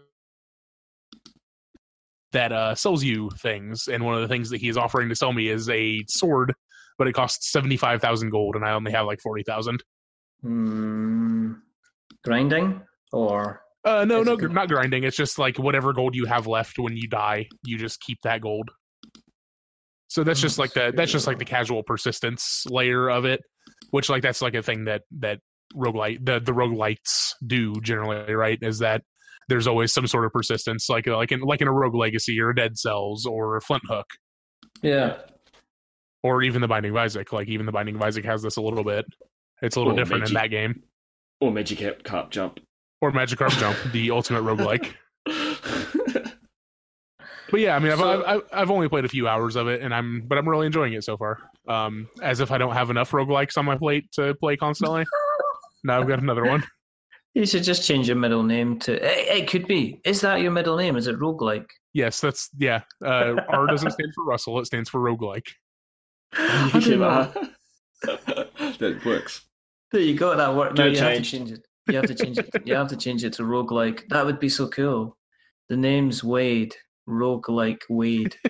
that 2.33 2.51
uh, 2.51 2.75
sells 2.75 3.03
you 3.03 3.29
things, 3.31 3.87
and 3.87 4.05
one 4.05 4.15
of 4.15 4.21
the 4.21 4.27
things 4.27 4.49
that 4.51 4.61
he 4.61 4.69
is 4.69 4.77
offering 4.77 5.09
to 5.09 5.15
sell 5.15 5.33
me 5.33 5.49
is 5.49 5.67
a 5.69 6.03
sword, 6.07 6.53
but 6.97 7.07
it 7.07 7.13
costs 7.13 7.51
seventy 7.51 7.75
five 7.77 8.01
thousand 8.01 8.29
gold, 8.29 8.55
and 8.55 8.63
I 8.63 8.71
only 8.71 8.91
have 8.93 9.05
like 9.05 9.19
forty 9.21 9.43
thousand. 9.43 9.83
Hmm. 10.41 11.53
grinding 12.23 12.81
or 13.11 13.61
Uh, 13.83 14.05
no, 14.05 14.23
no, 14.23 14.35
good- 14.37 14.51
not 14.51 14.69
grinding. 14.69 15.03
It's 15.03 15.17
just 15.17 15.37
like 15.37 15.57
whatever 15.57 15.93
gold 15.93 16.15
you 16.15 16.25
have 16.25 16.47
left 16.47 16.79
when 16.79 16.95
you 16.95 17.07
die, 17.07 17.47
you 17.63 17.77
just 17.77 17.99
keep 17.99 18.19
that 18.23 18.41
gold. 18.41 18.69
So 20.11 20.25
that's 20.25 20.41
just 20.41 20.59
like 20.59 20.73
the 20.73 20.91
that's 20.93 21.09
just 21.09 21.25
like 21.25 21.39
the 21.39 21.45
casual 21.45 21.83
persistence 21.83 22.65
layer 22.69 23.09
of 23.09 23.23
it, 23.23 23.39
which 23.91 24.09
like 24.09 24.21
that's 24.21 24.41
like 24.41 24.55
a 24.55 24.61
thing 24.61 24.83
that 24.83 25.03
that 25.19 25.39
roguelite 25.73 26.25
the 26.25 26.41
the 26.41 26.51
roguelites 26.51 27.31
do 27.47 27.79
generally, 27.79 28.33
right? 28.33 28.59
Is 28.61 28.79
that 28.79 29.03
there's 29.47 29.67
always 29.67 29.93
some 29.93 30.07
sort 30.07 30.25
of 30.25 30.33
persistence, 30.33 30.89
like 30.89 31.07
like 31.07 31.31
in 31.31 31.39
like 31.39 31.61
in 31.61 31.69
a 31.69 31.71
rogue 31.71 31.95
legacy 31.95 32.41
or 32.41 32.51
Dead 32.51 32.77
Cells 32.77 33.25
or 33.25 33.61
Flinthook 33.61 34.03
yeah. 34.81 35.15
or 36.23 36.43
even 36.43 36.59
the 36.59 36.67
Binding 36.67 36.91
of 36.91 36.97
Isaac. 36.97 37.31
Like 37.31 37.47
even 37.47 37.65
the 37.65 37.71
Binding 37.71 37.95
of 37.95 38.01
Isaac 38.01 38.25
has 38.25 38.41
this 38.41 38.57
a 38.57 38.61
little 38.61 38.83
bit. 38.83 39.05
It's 39.61 39.77
a 39.77 39.79
little 39.79 39.93
Or 39.93 39.95
different 39.95 40.27
in 40.27 40.33
that 40.33 40.49
game. 40.49 40.83
Or 41.39 41.53
Magic 41.53 41.77
Cap 41.77 42.03
Carp 42.03 42.31
Jump. 42.31 42.59
Or 42.99 43.13
Magikarp 43.13 43.57
Jump, 43.57 43.77
the 43.93 44.11
ultimate 44.11 44.43
roguelike. 44.43 44.93
But 47.51 47.59
yeah, 47.59 47.75
I 47.75 47.79
mean, 47.79 47.91
I've, 47.91 47.99
So- 47.99 48.25
I've 48.25 48.41
I've 48.53 48.71
only 48.71 48.87
played 48.89 49.05
a 49.05 49.09
few 49.09 49.27
hours 49.27 49.55
of 49.55 49.67
it, 49.67 49.81
and 49.81 49.93
I'm 49.93 50.23
but 50.25 50.37
I'm 50.37 50.47
really 50.47 50.65
enjoying 50.65 50.93
it 50.93 51.03
so 51.03 51.17
far. 51.17 51.37
Um, 51.67 52.07
as 52.23 52.39
if 52.39 52.49
I 52.51 52.57
don't 52.57 52.73
have 52.73 52.89
enough 52.89 53.11
roguelikes 53.11 53.57
on 53.57 53.65
my 53.65 53.77
plate 53.77 54.11
to 54.13 54.33
play 54.35 54.57
constantly. 54.57 55.05
now 55.83 55.99
I've 55.99 56.07
got 56.07 56.19
another 56.19 56.45
one. 56.45 56.63
You 57.33 57.45
should 57.45 57.63
just 57.63 57.85
change 57.87 58.07
your 58.07 58.17
middle 58.17 58.43
name 58.43 58.79
to. 58.79 58.93
It, 58.93 59.41
it 59.43 59.47
could 59.49 59.67
be. 59.67 59.99
Is 60.03 60.21
that 60.21 60.41
your 60.41 60.51
middle 60.51 60.75
name? 60.77 60.95
Is 60.97 61.07
it 61.07 61.17
roguelike? 61.19 61.67
Yes, 61.93 62.19
that's 62.21 62.49
yeah. 62.57 62.81
Uh, 63.03 63.35
R 63.49 63.67
doesn't 63.67 63.91
stand 63.91 64.13
for 64.15 64.23
Russell; 64.25 64.59
it 64.59 64.65
stands 64.65 64.89
for 64.89 64.99
roguelike. 64.99 65.47
I 66.33 66.69
don't 66.83 66.99
know. 66.99 67.33
that 68.01 69.01
works. 69.05 69.41
There 69.91 70.01
you 70.01 70.15
go. 70.17 70.35
That 70.35 70.55
worked. 70.55 70.75
Do 70.75 70.83
No, 70.83 70.87
it 70.87 70.93
you 70.93 70.99
have 70.99 71.15
to 71.17 71.21
change 71.21 71.51
it. 71.51 71.65
You 71.87 71.95
have 71.97 72.05
to 72.05 72.15
change 72.15 72.37
it. 72.37 72.49
You 72.65 72.75
have 72.75 72.87
to 72.89 72.95
change 72.95 73.23
it 73.23 73.33
to 73.33 73.43
roguelike. 73.43 74.07
That 74.09 74.25
would 74.25 74.39
be 74.39 74.49
so 74.49 74.67
cool. 74.69 75.17
The 75.69 75.77
name's 75.77 76.23
Wade. 76.23 76.75
Roguelike 77.11 77.81
Wade. 77.89 78.35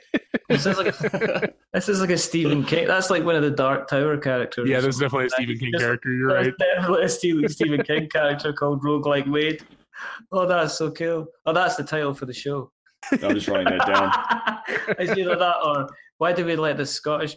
This 0.49 0.65
is 0.65 0.77
like 0.77 0.87
a, 0.87 1.53
this 1.73 1.87
is 1.87 2.01
like 2.01 2.09
a 2.09 2.17
Stephen 2.17 2.65
King. 2.65 2.85
That's 2.85 3.09
like 3.09 3.23
one 3.23 3.35
of 3.35 3.41
the 3.41 3.51
Dark 3.51 3.87
Tower 3.87 4.17
characters. 4.17 4.67
Yeah, 4.69 4.79
or 4.79 4.81
there's 4.81 4.97
definitely 4.97 5.27
a. 5.27 5.29
Stephen 5.29 5.57
King 5.57 5.71
Just- 5.71 5.81
character. 5.81 6.11
You're 6.13 6.27
right. 6.27 6.53
definitely 6.59 7.05
a 7.05 7.09
Stephen, 7.09 7.47
Stephen 7.57 7.83
King 7.83 8.09
character 8.09 8.51
called 8.51 8.83
Roguelike 8.83 9.31
Wade. 9.31 9.63
Oh, 10.33 10.45
that's 10.45 10.77
so 10.77 10.91
cool. 10.91 11.27
Oh, 11.45 11.53
that's 11.53 11.77
the 11.77 11.83
title 11.85 12.13
for 12.13 12.25
the 12.25 12.33
show. 12.33 12.69
I'm 13.11 13.33
just 13.33 13.47
writing 13.47 13.77
that 13.77 13.87
down. 13.87 14.57
It's 14.99 15.17
either 15.17 15.37
that 15.37 15.55
or 15.63 15.87
why 16.17 16.33
do 16.33 16.45
we 16.45 16.55
let 16.57 16.75
this 16.77 16.91
Scottish 16.91 17.35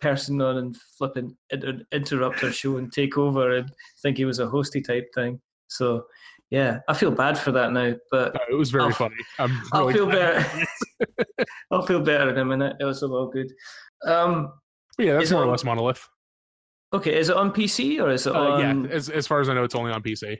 person 0.00 0.40
on 0.42 0.56
and 0.58 0.76
flipping 0.98 1.36
inter- 1.50 1.82
interrupt 1.92 2.42
our 2.42 2.50
show 2.50 2.78
and 2.78 2.92
take 2.92 3.16
over 3.16 3.56
and 3.58 3.70
think 4.02 4.16
he 4.16 4.24
was 4.24 4.40
a 4.40 4.46
hosty 4.46 4.84
type 4.84 5.06
thing? 5.14 5.40
So, 5.68 6.04
yeah, 6.50 6.80
I 6.88 6.94
feel 6.94 7.10
bad 7.10 7.38
for 7.38 7.52
that 7.52 7.72
now, 7.72 7.94
but 8.10 8.34
Uh, 8.36 8.38
it 8.50 8.54
was 8.54 8.70
very 8.70 8.84
I'll- 8.84 8.90
funny. 8.92 9.16
I'm 9.38 9.60
I'll 9.72 9.86
really 9.86 9.94
feel 9.94 10.06
better. 10.06 10.66
I'll 11.70 11.86
feel 11.86 12.00
better 12.00 12.30
in 12.30 12.38
a 12.38 12.44
minute. 12.44 12.76
It 12.80 12.84
was 12.84 13.02
all 13.02 13.28
good. 13.30 13.52
Um, 14.06 14.52
yeah, 14.98 15.14
that's 15.14 15.30
more 15.30 15.42
or 15.42 15.46
less 15.50 15.64
monolith. 15.64 16.06
okay, 16.92 17.18
is 17.18 17.28
it 17.30 17.36
on 17.36 17.52
PC 17.52 18.00
or 18.00 18.10
is 18.10 18.26
it 18.26 18.34
Uh, 18.34 18.40
on? 18.40 18.84
yeah, 18.84 18.90
as 18.90 19.08
as 19.10 19.26
far 19.26 19.40
as 19.40 19.48
I 19.48 19.54
know, 19.54 19.64
it's 19.64 19.74
only 19.74 19.92
on 19.92 20.02
PC. 20.02 20.36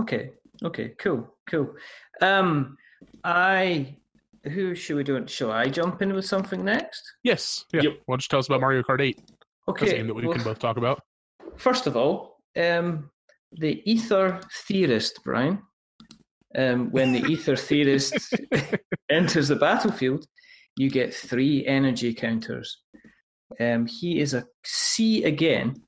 Okay. 0.00 0.30
Okay. 0.64 0.88
Cool. 0.98 1.28
Cool. 1.48 1.74
Um, 2.20 2.76
I. 3.22 3.96
Who 4.52 4.74
should 4.74 4.96
we 4.96 5.04
do? 5.04 5.26
Shall 5.26 5.50
I 5.52 5.68
jump 5.68 6.02
in 6.02 6.12
with 6.12 6.26
something 6.26 6.62
next? 6.64 7.02
Yes. 7.22 7.64
Yeah. 7.72 7.82
Yep. 7.82 7.92
Why 8.06 8.12
don't 8.14 8.22
you 8.24 8.28
tell 8.28 8.38
us 8.40 8.46
about 8.46 8.60
Mario 8.60 8.82
Kart 8.82 9.00
8? 9.00 9.16
That's 9.16 9.28
a 9.30 9.70
Okay. 9.70 9.96
game 9.96 10.06
that 10.08 10.14
we 10.14 10.26
well, 10.26 10.34
can 10.34 10.44
both 10.44 10.58
talk 10.58 10.76
about. 10.76 11.00
First 11.56 11.86
of 11.86 11.96
all, 11.96 12.40
um, 12.56 13.10
the 13.58 13.82
Aether 13.86 14.40
Theorist, 14.66 15.20
Brian. 15.24 15.60
Um, 16.56 16.90
when 16.92 17.12
the 17.12 17.32
Aether 17.32 17.56
Theorist 17.56 18.34
enters 19.10 19.48
the 19.48 19.56
battlefield, 19.56 20.24
you 20.76 20.88
get 20.90 21.12
three 21.14 21.66
energy 21.66 22.14
counters. 22.14 22.78
Um, 23.60 23.86
he 23.86 24.20
is 24.20 24.34
a 24.34 24.44
C 24.64 25.24
again, 25.24 25.82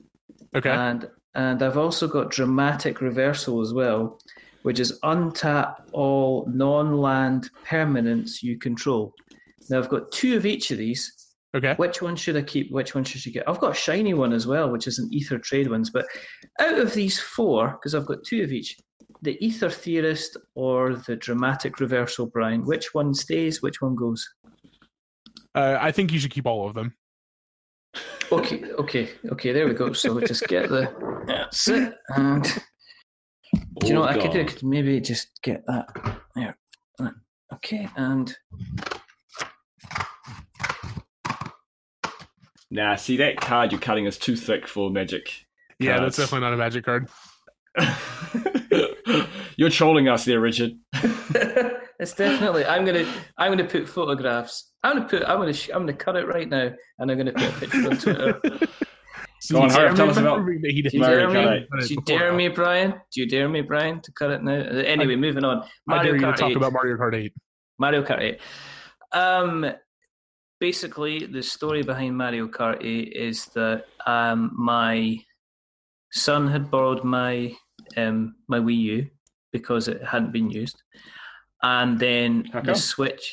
Okay. 0.54 0.70
and 0.70 1.08
and 1.34 1.62
I've 1.62 1.76
also 1.76 2.08
got 2.08 2.30
dramatic 2.30 3.00
reversal 3.00 3.60
as 3.60 3.74
well, 3.74 4.18
which 4.62 4.80
is 4.80 4.98
untap 5.04 5.74
all 5.92 6.46
non-land 6.48 7.50
permanents 7.66 8.42
you 8.42 8.58
control. 8.58 9.12
Now 9.68 9.78
I've 9.78 9.88
got 9.90 10.10
two 10.12 10.36
of 10.36 10.46
each 10.46 10.70
of 10.70 10.78
these. 10.78 11.12
Okay. 11.54 11.74
Which 11.74 12.02
one 12.02 12.16
should 12.16 12.36
I 12.36 12.42
keep? 12.42 12.70
Which 12.70 12.94
one 12.94 13.04
should 13.04 13.24
you 13.24 13.32
get? 13.32 13.48
I've 13.48 13.60
got 13.60 13.72
a 13.72 13.74
shiny 13.74 14.14
one 14.14 14.32
as 14.32 14.46
well, 14.46 14.70
which 14.70 14.86
is 14.86 14.98
an 14.98 15.10
Aether 15.14 15.38
Tradewinds. 15.38 15.88
But 15.92 16.06
out 16.60 16.78
of 16.78 16.92
these 16.92 17.18
four, 17.18 17.70
because 17.70 17.94
I've 17.94 18.06
got 18.06 18.24
two 18.24 18.42
of 18.42 18.52
each, 18.52 18.76
the 19.22 19.38
Aether 19.40 19.70
Theorist 19.70 20.36
or 20.54 20.96
the 20.96 21.16
dramatic 21.16 21.80
reversal, 21.80 22.26
Brian, 22.26 22.66
which 22.66 22.92
one 22.92 23.14
stays? 23.14 23.62
Which 23.62 23.80
one 23.80 23.94
goes? 23.94 24.28
Uh, 25.54 25.78
I 25.80 25.92
think 25.92 26.12
you 26.12 26.18
should 26.18 26.30
keep 26.30 26.46
all 26.46 26.68
of 26.68 26.74
them. 26.74 26.94
Okay, 28.30 28.70
okay, 28.72 29.10
okay. 29.30 29.52
There 29.52 29.66
we 29.66 29.72
go. 29.72 29.92
So 29.92 30.12
we 30.12 30.26
just 30.26 30.46
get 30.48 30.68
the 30.68 30.92
that's 31.26 31.68
it. 31.68 31.94
And 32.08 32.44
do 33.80 33.86
you 33.86 33.94
know 33.94 34.00
what 34.00 34.10
I 34.10 34.20
could 34.20 34.32
do? 34.32 34.40
I 34.40 34.44
could 34.44 34.62
maybe 34.62 35.00
just 35.00 35.28
get 35.42 35.64
that 35.66 35.86
there. 36.34 36.56
Okay, 37.54 37.88
and 37.96 38.36
Nah, 42.70 42.96
see 42.96 43.16
that 43.18 43.40
card 43.40 43.70
you're 43.72 43.80
cutting 43.80 44.06
is 44.06 44.18
too 44.18 44.36
thick 44.36 44.66
for 44.66 44.90
Magic. 44.90 45.30
Yeah, 45.78 46.00
that's 46.00 46.16
definitely 46.16 46.40
not 46.46 46.54
a 46.54 46.56
magic 46.56 46.84
card. 46.84 47.08
you're 49.56 49.70
trolling 49.70 50.08
us 50.08 50.24
there, 50.24 50.40
Richard. 50.40 50.72
it's 50.94 52.14
definitely. 52.14 52.64
I'm 52.64 52.84
gonna. 52.84 53.04
I'm 53.38 53.52
gonna 53.52 53.68
put 53.68 53.88
photographs. 53.88 54.72
I'm 54.82 54.96
gonna 54.96 55.08
put. 55.08 55.22
I'm 55.24 55.38
gonna. 55.38 55.52
sh- 55.52 55.70
I'm 55.72 55.80
gonna 55.82 55.92
cut 55.92 56.16
it 56.16 56.26
right 56.26 56.48
now, 56.48 56.70
and 56.98 57.10
I'm 57.10 57.16
gonna 57.18 57.32
put 57.32 57.42
a 57.48 57.52
picture 57.60 57.90
on 57.90 57.96
Twitter. 57.98 58.40
Go 59.52 59.60
on, 59.60 59.68
you 59.68 59.76
hurry 59.76 59.82
dare 59.84 59.90
up, 59.90 59.96
tell 59.96 60.06
me? 60.06 60.10
us 60.12 60.16
about 60.16 60.36
Proving 60.42 60.62
that 60.62 60.70
he 60.72 60.82
Do 60.82 60.88
you 60.92 61.00
Mario 61.00 61.18
dare 61.18 61.28
Kart 61.28 61.50
me? 61.50 61.56
eight. 61.58 61.68
cut 61.70 61.82
it 61.84 61.88
Do 61.88 61.94
you 61.94 62.00
dare 62.06 62.32
me, 62.32 62.48
Brian? 62.48 62.90
Do 63.12 63.20
you 63.20 63.28
dare 63.28 63.48
me, 63.48 63.60
Brian, 63.60 64.00
to 64.00 64.12
cut 64.12 64.30
it 64.30 64.42
now? 64.42 64.52
Anyway, 64.54 65.14
moving 65.14 65.44
on. 65.44 65.58
I 65.62 65.68
Mario 65.86 66.12
dare 66.12 66.20
you 66.20 66.26
to 66.26 66.32
talk 66.38 66.50
8. 66.50 66.56
about 66.56 66.72
Mario 66.72 66.96
Kart 66.96 67.14
8. 67.14 67.32
Mario 67.78 68.02
Kart 68.02 68.20
8. 68.22 68.40
Um, 69.12 69.66
basically, 70.66 71.26
the 71.26 71.42
story 71.42 71.82
behind 71.84 72.16
Mario 72.16 72.48
Kart 72.48 72.78
8 72.84 73.12
is 73.12 73.46
that 73.54 73.84
um, 74.04 74.50
my 74.56 75.16
son 76.10 76.48
had 76.48 76.72
borrowed 76.72 77.04
my 77.04 77.54
um, 77.96 78.34
my 78.48 78.58
Wii 78.58 78.80
U 78.94 79.06
because 79.52 79.86
it 79.86 80.02
hadn't 80.02 80.32
been 80.32 80.50
used, 80.50 80.82
and 81.62 82.00
then 82.00 82.50
the? 82.64 82.74
Switch. 82.74 83.24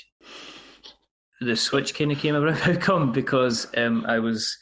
The 1.41 1.55
Switch 1.55 1.95
kind 1.97 2.11
of 2.11 2.19
came 2.19 2.35
around. 2.35 2.57
How 2.67 2.75
come? 2.75 3.11
Because 3.11 3.57
um, 3.75 4.05
I 4.07 4.19
was 4.19 4.55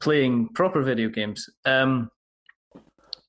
playing 0.00 0.50
proper 0.54 0.82
video 0.82 1.08
games. 1.08 1.40
Um, 1.64 2.10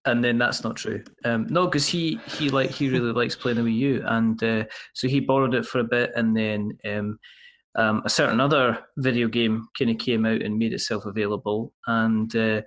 and 0.06 0.24
then 0.24 0.38
that's 0.38 0.64
not 0.64 0.76
true. 0.76 1.04
Um, 1.24 1.48
no, 1.50 1.66
because 1.66 1.88
he 1.88 2.20
he 2.38 2.52
like 2.52 2.70
he 2.70 2.90
really 2.90 3.14
likes 3.22 3.36
playing 3.36 3.58
the 3.58 3.68
Wii 3.70 3.78
U, 3.90 4.04
and 4.06 4.44
uh, 4.44 4.64
so 4.94 5.08
he 5.08 5.20
borrowed 5.20 5.56
it 5.56 5.66
for 5.66 5.80
a 5.80 5.92
bit, 5.98 6.12
and 6.16 6.38
then 6.38 6.78
um, 6.86 7.18
um, 7.76 8.02
a 8.06 8.10
certain 8.10 8.40
other 8.40 8.80
video 8.98 9.28
game 9.28 9.68
kind 9.78 9.92
of 9.92 9.98
came 9.98 10.26
out 10.26 10.42
and 10.42 10.58
made 10.58 10.74
itself 10.74 11.06
available, 11.06 11.74
and 11.88 12.36
uh, 12.36 12.62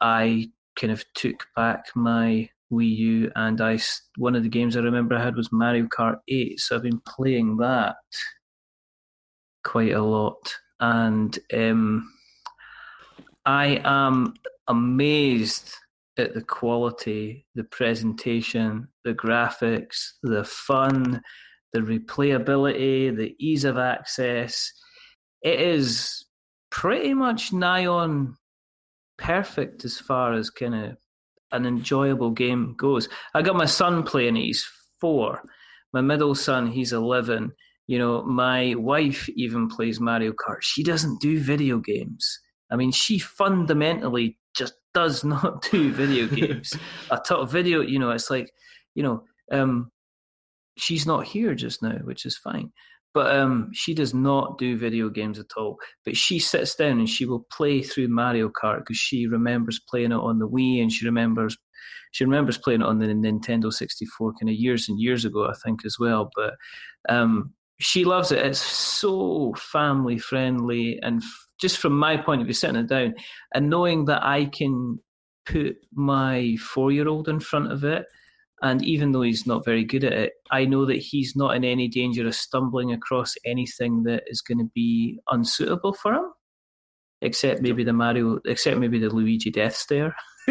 I 0.00 0.50
kind 0.76 0.92
of 0.92 1.04
took 1.14 1.46
back 1.54 1.86
my 1.94 2.48
Wii 2.72 2.96
U, 2.96 3.32
and 3.36 3.60
I 3.60 3.78
one 4.16 4.34
of 4.34 4.42
the 4.42 4.48
games 4.48 4.76
I 4.76 4.80
remember 4.80 5.14
I 5.14 5.22
had 5.22 5.36
was 5.36 5.52
Mario 5.52 5.86
Kart 5.86 6.18
Eight, 6.28 6.60
so 6.60 6.76
I've 6.76 6.82
been 6.82 7.00
playing 7.06 7.58
that 7.58 7.96
quite 9.64 9.92
a 9.92 10.02
lot, 10.02 10.54
and 10.80 11.38
um, 11.52 12.12
I 13.44 13.80
am 13.84 14.34
amazed 14.68 15.70
at 16.18 16.34
the 16.34 16.42
quality, 16.42 17.46
the 17.54 17.64
presentation, 17.64 18.88
the 19.04 19.14
graphics, 19.14 20.12
the 20.22 20.44
fun, 20.44 21.22
the 21.72 21.80
replayability, 21.80 23.14
the 23.14 23.34
ease 23.38 23.64
of 23.64 23.78
access. 23.78 24.72
It 25.42 25.60
is 25.60 26.24
pretty 26.70 27.14
much 27.14 27.52
nigh 27.52 27.86
on 27.86 28.36
perfect 29.18 29.84
as 29.84 29.98
far 29.98 30.34
as 30.34 30.50
kind 30.50 30.74
of 30.74 30.96
an 31.52 31.66
enjoyable 31.66 32.30
game 32.30 32.74
goes. 32.76 33.08
I 33.34 33.42
got 33.42 33.56
my 33.56 33.66
son 33.66 34.02
playing 34.02 34.36
he's 34.36 34.66
four. 35.00 35.42
My 35.92 36.00
middle 36.00 36.34
son, 36.34 36.66
he's 36.66 36.92
11. 36.92 37.52
You 37.86 37.98
know, 37.98 38.22
my 38.22 38.74
wife 38.76 39.28
even 39.30 39.68
plays 39.68 40.00
Mario 40.00 40.32
Kart. 40.32 40.58
She 40.60 40.82
doesn't 40.82 41.20
do 41.20 41.40
video 41.40 41.78
games. 41.78 42.40
I 42.70 42.76
mean, 42.76 42.90
she 42.90 43.18
fundamentally 43.18 44.38
just 44.56 44.74
does 44.92 45.24
not 45.34 45.62
do 45.70 45.92
video 45.92 46.26
games. 46.26 46.74
I 47.10 47.18
talk 47.26 47.48
video, 47.48 47.80
you 47.80 47.98
know, 47.98 48.10
it's 48.10 48.30
like, 48.30 48.50
you 48.94 49.02
know, 49.02 49.22
um, 49.52 49.90
she's 50.76 51.06
not 51.06 51.24
here 51.24 51.54
just 51.54 51.82
now, 51.82 51.98
which 52.04 52.26
is 52.26 52.36
fine. 52.36 52.72
But 53.14 53.34
um, 53.34 53.70
she 53.72 53.94
does 53.94 54.12
not 54.12 54.58
do 54.58 54.76
video 54.76 55.08
games 55.08 55.38
at 55.38 55.46
all. 55.56 55.78
But 56.04 56.16
she 56.16 56.38
sits 56.38 56.74
down 56.74 56.98
and 56.98 57.08
she 57.08 57.24
will 57.24 57.46
play 57.50 57.82
through 57.82 58.08
Mario 58.08 58.50
Kart 58.50 58.80
because 58.80 58.98
she 58.98 59.26
remembers 59.26 59.80
playing 59.88 60.12
it 60.12 60.16
on 60.16 60.38
the 60.38 60.48
Wii 60.48 60.82
and 60.82 60.92
she 60.92 61.06
remembers 61.06 61.56
she 62.12 62.24
remembers 62.24 62.56
playing 62.56 62.80
it 62.80 62.86
on 62.86 62.98
the 62.98 63.06
Nintendo 63.06 63.70
64 63.72 64.34
kind 64.40 64.48
of 64.48 64.54
years 64.54 64.88
and 64.88 64.98
years 64.98 65.24
ago, 65.24 65.46
I 65.46 65.52
think, 65.64 65.84
as 65.84 65.98
well. 65.98 66.30
But 66.34 66.54
um, 67.08 67.52
she 67.78 68.04
loves 68.04 68.32
it. 68.32 68.44
It's 68.44 68.58
so 68.58 69.54
family 69.58 70.18
friendly, 70.18 70.98
and 71.02 71.22
f- 71.22 71.46
just 71.60 71.78
from 71.78 71.98
my 71.98 72.16
point 72.16 72.40
of 72.40 72.46
view, 72.46 72.54
sitting 72.54 72.76
it 72.76 72.88
down 72.88 73.14
and 73.54 73.68
knowing 73.68 74.06
that 74.06 74.22
I 74.22 74.46
can 74.46 74.98
put 75.44 75.76
my 75.92 76.56
four 76.58 76.90
year 76.90 77.08
old 77.08 77.28
in 77.28 77.40
front 77.40 77.70
of 77.70 77.84
it, 77.84 78.06
and 78.62 78.82
even 78.84 79.12
though 79.12 79.22
he's 79.22 79.46
not 79.46 79.64
very 79.64 79.84
good 79.84 80.04
at 80.04 80.12
it, 80.12 80.32
I 80.50 80.64
know 80.64 80.86
that 80.86 80.96
he's 80.96 81.36
not 81.36 81.56
in 81.56 81.64
any 81.64 81.88
danger 81.88 82.26
of 82.26 82.34
stumbling 82.34 82.92
across 82.92 83.34
anything 83.44 84.04
that 84.04 84.24
is 84.28 84.40
going 84.40 84.58
to 84.58 84.70
be 84.74 85.18
unsuitable 85.30 85.92
for 85.92 86.14
him, 86.14 86.32
except 87.20 87.60
maybe 87.60 87.84
the 87.84 87.92
Mario, 87.92 88.40
except 88.46 88.78
maybe 88.78 88.98
the 88.98 89.10
Luigi 89.10 89.50
Death 89.50 89.76
Stare. 89.76 90.16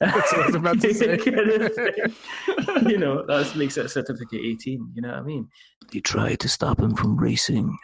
That's 0.00 0.32
what 0.32 0.40
I 0.40 0.46
was 0.46 0.54
about 0.54 0.80
to 0.80 0.94
say. 0.94 1.18
you 2.90 2.98
know, 2.98 3.24
that 3.26 3.52
makes 3.56 3.76
it 3.76 3.86
a 3.86 3.88
certificate 3.88 4.40
18. 4.42 4.92
You 4.94 5.02
know 5.02 5.08
what 5.08 5.18
I 5.18 5.22
mean? 5.22 5.48
They 5.92 6.00
try 6.00 6.34
to 6.34 6.48
stop 6.48 6.80
him 6.80 6.94
from 6.94 7.16
racing. 7.16 7.76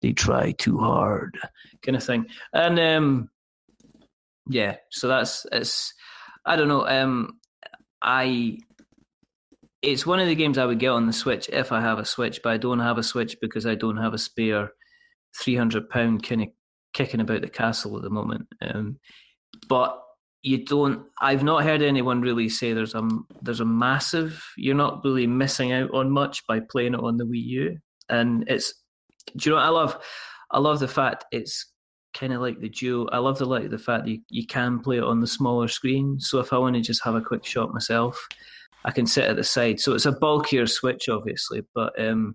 They 0.00 0.12
try 0.12 0.52
too 0.52 0.78
hard, 0.78 1.38
kind 1.82 1.96
of 1.96 2.02
thing. 2.02 2.26
And 2.52 2.80
um, 2.80 3.30
yeah, 4.48 4.76
so 4.90 5.06
that's 5.06 5.46
it's. 5.52 5.94
I 6.44 6.56
don't 6.56 6.68
know. 6.68 6.86
Um, 6.88 7.38
I. 8.02 8.58
It's 9.82 10.06
one 10.06 10.20
of 10.20 10.28
the 10.28 10.34
games 10.34 10.58
I 10.58 10.66
would 10.66 10.78
get 10.78 10.90
on 10.90 11.06
the 11.06 11.12
Switch 11.12 11.48
if 11.48 11.72
I 11.72 11.80
have 11.80 11.98
a 11.98 12.04
Switch, 12.04 12.40
but 12.42 12.52
I 12.52 12.56
don't 12.56 12.78
have 12.78 12.98
a 12.98 13.02
Switch 13.02 13.36
because 13.40 13.66
I 13.66 13.74
don't 13.74 13.96
have 13.96 14.14
a 14.14 14.18
spare 14.18 14.72
three 15.40 15.56
hundred 15.56 15.88
pound 15.90 16.22
kind 16.22 16.42
of 16.42 16.48
kicking 16.94 17.20
about 17.20 17.40
the 17.40 17.48
castle 17.48 17.96
at 17.96 18.02
the 18.02 18.10
moment. 18.10 18.46
Um, 18.60 18.98
but 19.68 19.98
you 20.42 20.64
don't 20.64 21.06
i've 21.20 21.44
not 21.44 21.62
heard 21.62 21.82
anyone 21.82 22.20
really 22.20 22.48
say 22.48 22.72
there's 22.72 22.94
a 22.94 23.08
there's 23.42 23.60
a 23.60 23.64
massive 23.64 24.44
you're 24.56 24.74
not 24.74 25.02
really 25.04 25.26
missing 25.26 25.72
out 25.72 25.90
on 25.94 26.10
much 26.10 26.44
by 26.46 26.60
playing 26.60 26.94
it 26.94 27.00
on 27.00 27.16
the 27.16 27.24
wii 27.24 27.44
u. 27.44 27.78
And 28.08 28.44
it's 28.48 28.74
do 29.36 29.50
you 29.50 29.56
know 29.56 29.56
what? 29.56 29.66
I 29.66 29.68
love 29.68 30.04
i 30.50 30.58
love 30.58 30.80
the 30.80 30.88
fact 30.88 31.24
it's 31.30 31.70
kind 32.12 32.32
of 32.32 32.40
like 32.40 32.60
the 32.60 32.68
duo 32.68 33.08
i 33.12 33.18
love 33.18 33.38
the 33.38 33.46
like 33.46 33.70
the 33.70 33.78
fact 33.78 34.04
that 34.04 34.10
you, 34.10 34.20
you 34.28 34.46
can 34.46 34.80
play 34.80 34.96
it 34.98 35.04
on 35.04 35.20
the 35.20 35.26
smaller 35.26 35.68
screen. 35.68 36.18
So 36.18 36.40
if 36.40 36.52
i 36.52 36.58
want 36.58 36.74
to 36.74 36.82
just 36.82 37.04
have 37.04 37.14
a 37.14 37.22
quick 37.22 37.46
shot 37.46 37.72
myself 37.72 38.26
i 38.84 38.90
can 38.90 39.06
sit 39.06 39.24
at 39.24 39.36
the 39.36 39.44
side 39.44 39.80
so 39.80 39.94
it's 39.94 40.06
a 40.06 40.12
bulkier 40.12 40.66
switch 40.66 41.08
obviously 41.08 41.62
but 41.74 41.98
um 42.00 42.34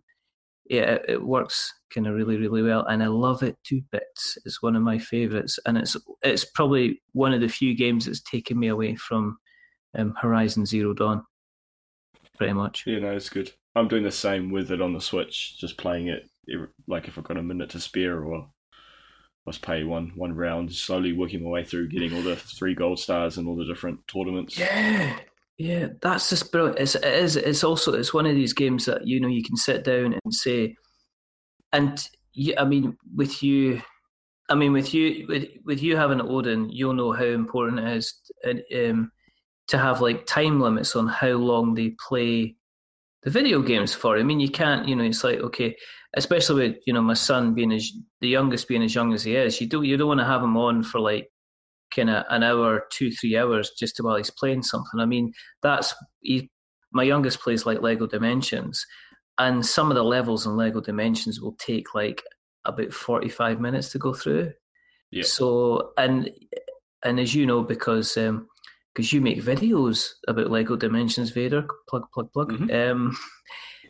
yeah, 0.69 0.93
it, 0.93 1.05
it 1.07 1.23
works 1.23 1.73
kind 1.93 2.07
of 2.07 2.15
really, 2.15 2.37
really 2.37 2.61
well, 2.61 2.85
and 2.85 3.01
I 3.01 3.07
love 3.07 3.43
it 3.43 3.57
to 3.65 3.81
bits. 3.91 4.37
It's 4.45 4.61
one 4.61 4.75
of 4.75 4.81
my 4.81 4.97
favourites, 4.97 5.59
and 5.65 5.77
it's 5.77 5.95
it's 6.21 6.45
probably 6.45 7.01
one 7.13 7.33
of 7.33 7.41
the 7.41 7.47
few 7.47 7.75
games 7.75 8.05
that's 8.05 8.21
taken 8.21 8.59
me 8.59 8.67
away 8.67 8.95
from 8.95 9.37
um, 9.97 10.13
Horizon 10.19 10.65
Zero 10.65 10.93
Dawn. 10.93 11.23
Pretty 12.37 12.53
much. 12.53 12.83
Yeah, 12.85 12.99
no, 12.99 13.11
it's 13.11 13.29
good. 13.29 13.51
I'm 13.75 13.87
doing 13.87 14.03
the 14.03 14.11
same 14.11 14.51
with 14.51 14.71
it 14.71 14.81
on 14.81 14.93
the 14.93 15.01
Switch, 15.01 15.57
just 15.59 15.77
playing 15.77 16.07
it 16.07 16.29
like 16.87 17.07
if 17.07 17.17
I've 17.17 17.23
got 17.23 17.37
a 17.37 17.43
minute 17.43 17.69
to 17.71 17.79
spare, 17.79 18.23
or 18.23 18.49
let's 19.45 19.57
play 19.57 19.83
one 19.83 20.11
one 20.15 20.35
round, 20.35 20.73
slowly 20.73 21.13
working 21.13 21.43
my 21.43 21.49
way 21.49 21.63
through, 21.63 21.89
getting 21.89 22.13
all 22.13 22.21
the 22.21 22.35
three 22.35 22.75
gold 22.75 22.99
stars 22.99 23.37
and 23.37 23.47
all 23.47 23.55
the 23.55 23.65
different 23.65 24.07
tournaments. 24.07 24.57
Yeah, 24.57 25.17
yeah, 25.57 25.87
that's 26.01 26.29
just 26.29 26.51
brilliant. 26.51 26.79
It's, 26.79 26.95
it 26.95 27.03
is. 27.03 27.35
It's 27.35 27.63
also 27.63 27.93
it's 27.93 28.13
one 28.13 28.27
of 28.27 28.35
these 28.35 28.53
games 28.53 28.85
that 28.85 29.07
you 29.07 29.19
know 29.19 29.27
you 29.27 29.43
can 29.43 29.57
sit 29.57 29.83
down 29.83 30.13
and 30.23 30.33
say, 30.33 30.75
and 31.73 31.99
you, 32.33 32.53
I 32.57 32.63
mean 32.63 32.95
with 33.15 33.41
you, 33.41 33.81
I 34.49 34.55
mean 34.55 34.71
with 34.71 34.93
you 34.93 35.25
with 35.27 35.47
with 35.65 35.81
you 35.81 35.97
having 35.97 36.21
Odin, 36.21 36.69
you'll 36.69 36.93
know 36.93 37.11
how 37.11 37.25
important 37.25 37.79
it 37.79 37.97
is 37.97 38.13
um, 38.45 39.11
to 39.69 39.77
have 39.79 39.99
like 39.99 40.27
time 40.27 40.61
limits 40.61 40.95
on 40.95 41.07
how 41.07 41.31
long 41.31 41.73
they 41.73 41.95
play 42.07 42.55
the 43.23 43.31
video 43.31 43.61
games 43.63 43.95
for. 43.95 44.17
I 44.17 44.23
mean, 44.23 44.39
you 44.39 44.49
can't. 44.49 44.87
You 44.87 44.95
know, 44.95 45.03
it's 45.05 45.23
like 45.23 45.39
okay, 45.39 45.75
especially 46.15 46.69
with 46.69 46.77
you 46.85 46.93
know 46.93 47.01
my 47.01 47.15
son 47.15 47.55
being 47.55 47.71
as 47.73 47.91
the 48.21 48.27
youngest 48.27 48.67
being 48.67 48.83
as 48.83 48.93
young 48.93 49.11
as 49.11 49.23
he 49.23 49.35
is. 49.35 49.59
You 49.59 49.67
don't 49.67 49.85
you 49.85 49.97
don't 49.97 50.07
want 50.07 50.19
to 50.19 50.25
have 50.25 50.43
him 50.43 50.55
on 50.55 50.83
for 50.83 50.99
like 50.99 51.31
kind 51.97 52.09
of 52.09 52.23
an 52.29 52.43
hour, 52.43 52.85
two, 52.91 53.11
three 53.11 53.35
hours 53.35 53.71
just 53.77 53.95
to 53.97 54.03
while 54.03 54.15
he's 54.15 54.29
playing 54.29 54.63
something. 54.63 54.99
I 54.99 55.05
mean, 55.05 55.33
that's 55.61 55.93
he, 56.21 56.49
my 56.93 57.03
youngest 57.03 57.39
plays 57.41 57.65
like 57.65 57.81
Lego 57.81 58.07
Dimensions, 58.07 58.85
and 59.37 59.65
some 59.65 59.91
of 59.91 59.95
the 59.95 60.03
levels 60.03 60.45
in 60.45 60.55
Lego 60.55 60.79
Dimensions 60.79 61.41
will 61.41 61.55
take 61.59 61.93
like 61.93 62.23
about 62.65 62.93
forty-five 62.93 63.59
minutes 63.59 63.89
to 63.91 63.99
go 63.99 64.13
through. 64.13 64.53
Yeah. 65.11 65.23
So 65.23 65.91
and 65.97 66.31
and 67.03 67.19
as 67.19 67.35
you 67.35 67.45
know, 67.45 67.63
because 67.63 68.15
um, 68.17 68.47
because 68.93 69.11
you 69.13 69.21
make 69.21 69.43
videos 69.43 70.11
about 70.27 70.51
Lego 70.51 70.75
Dimensions, 70.75 71.31
Vader, 71.31 71.65
plug, 71.89 72.05
plug, 72.13 72.31
plug. 72.33 72.51
Mhm. 72.51 72.91
Um, 72.91 73.17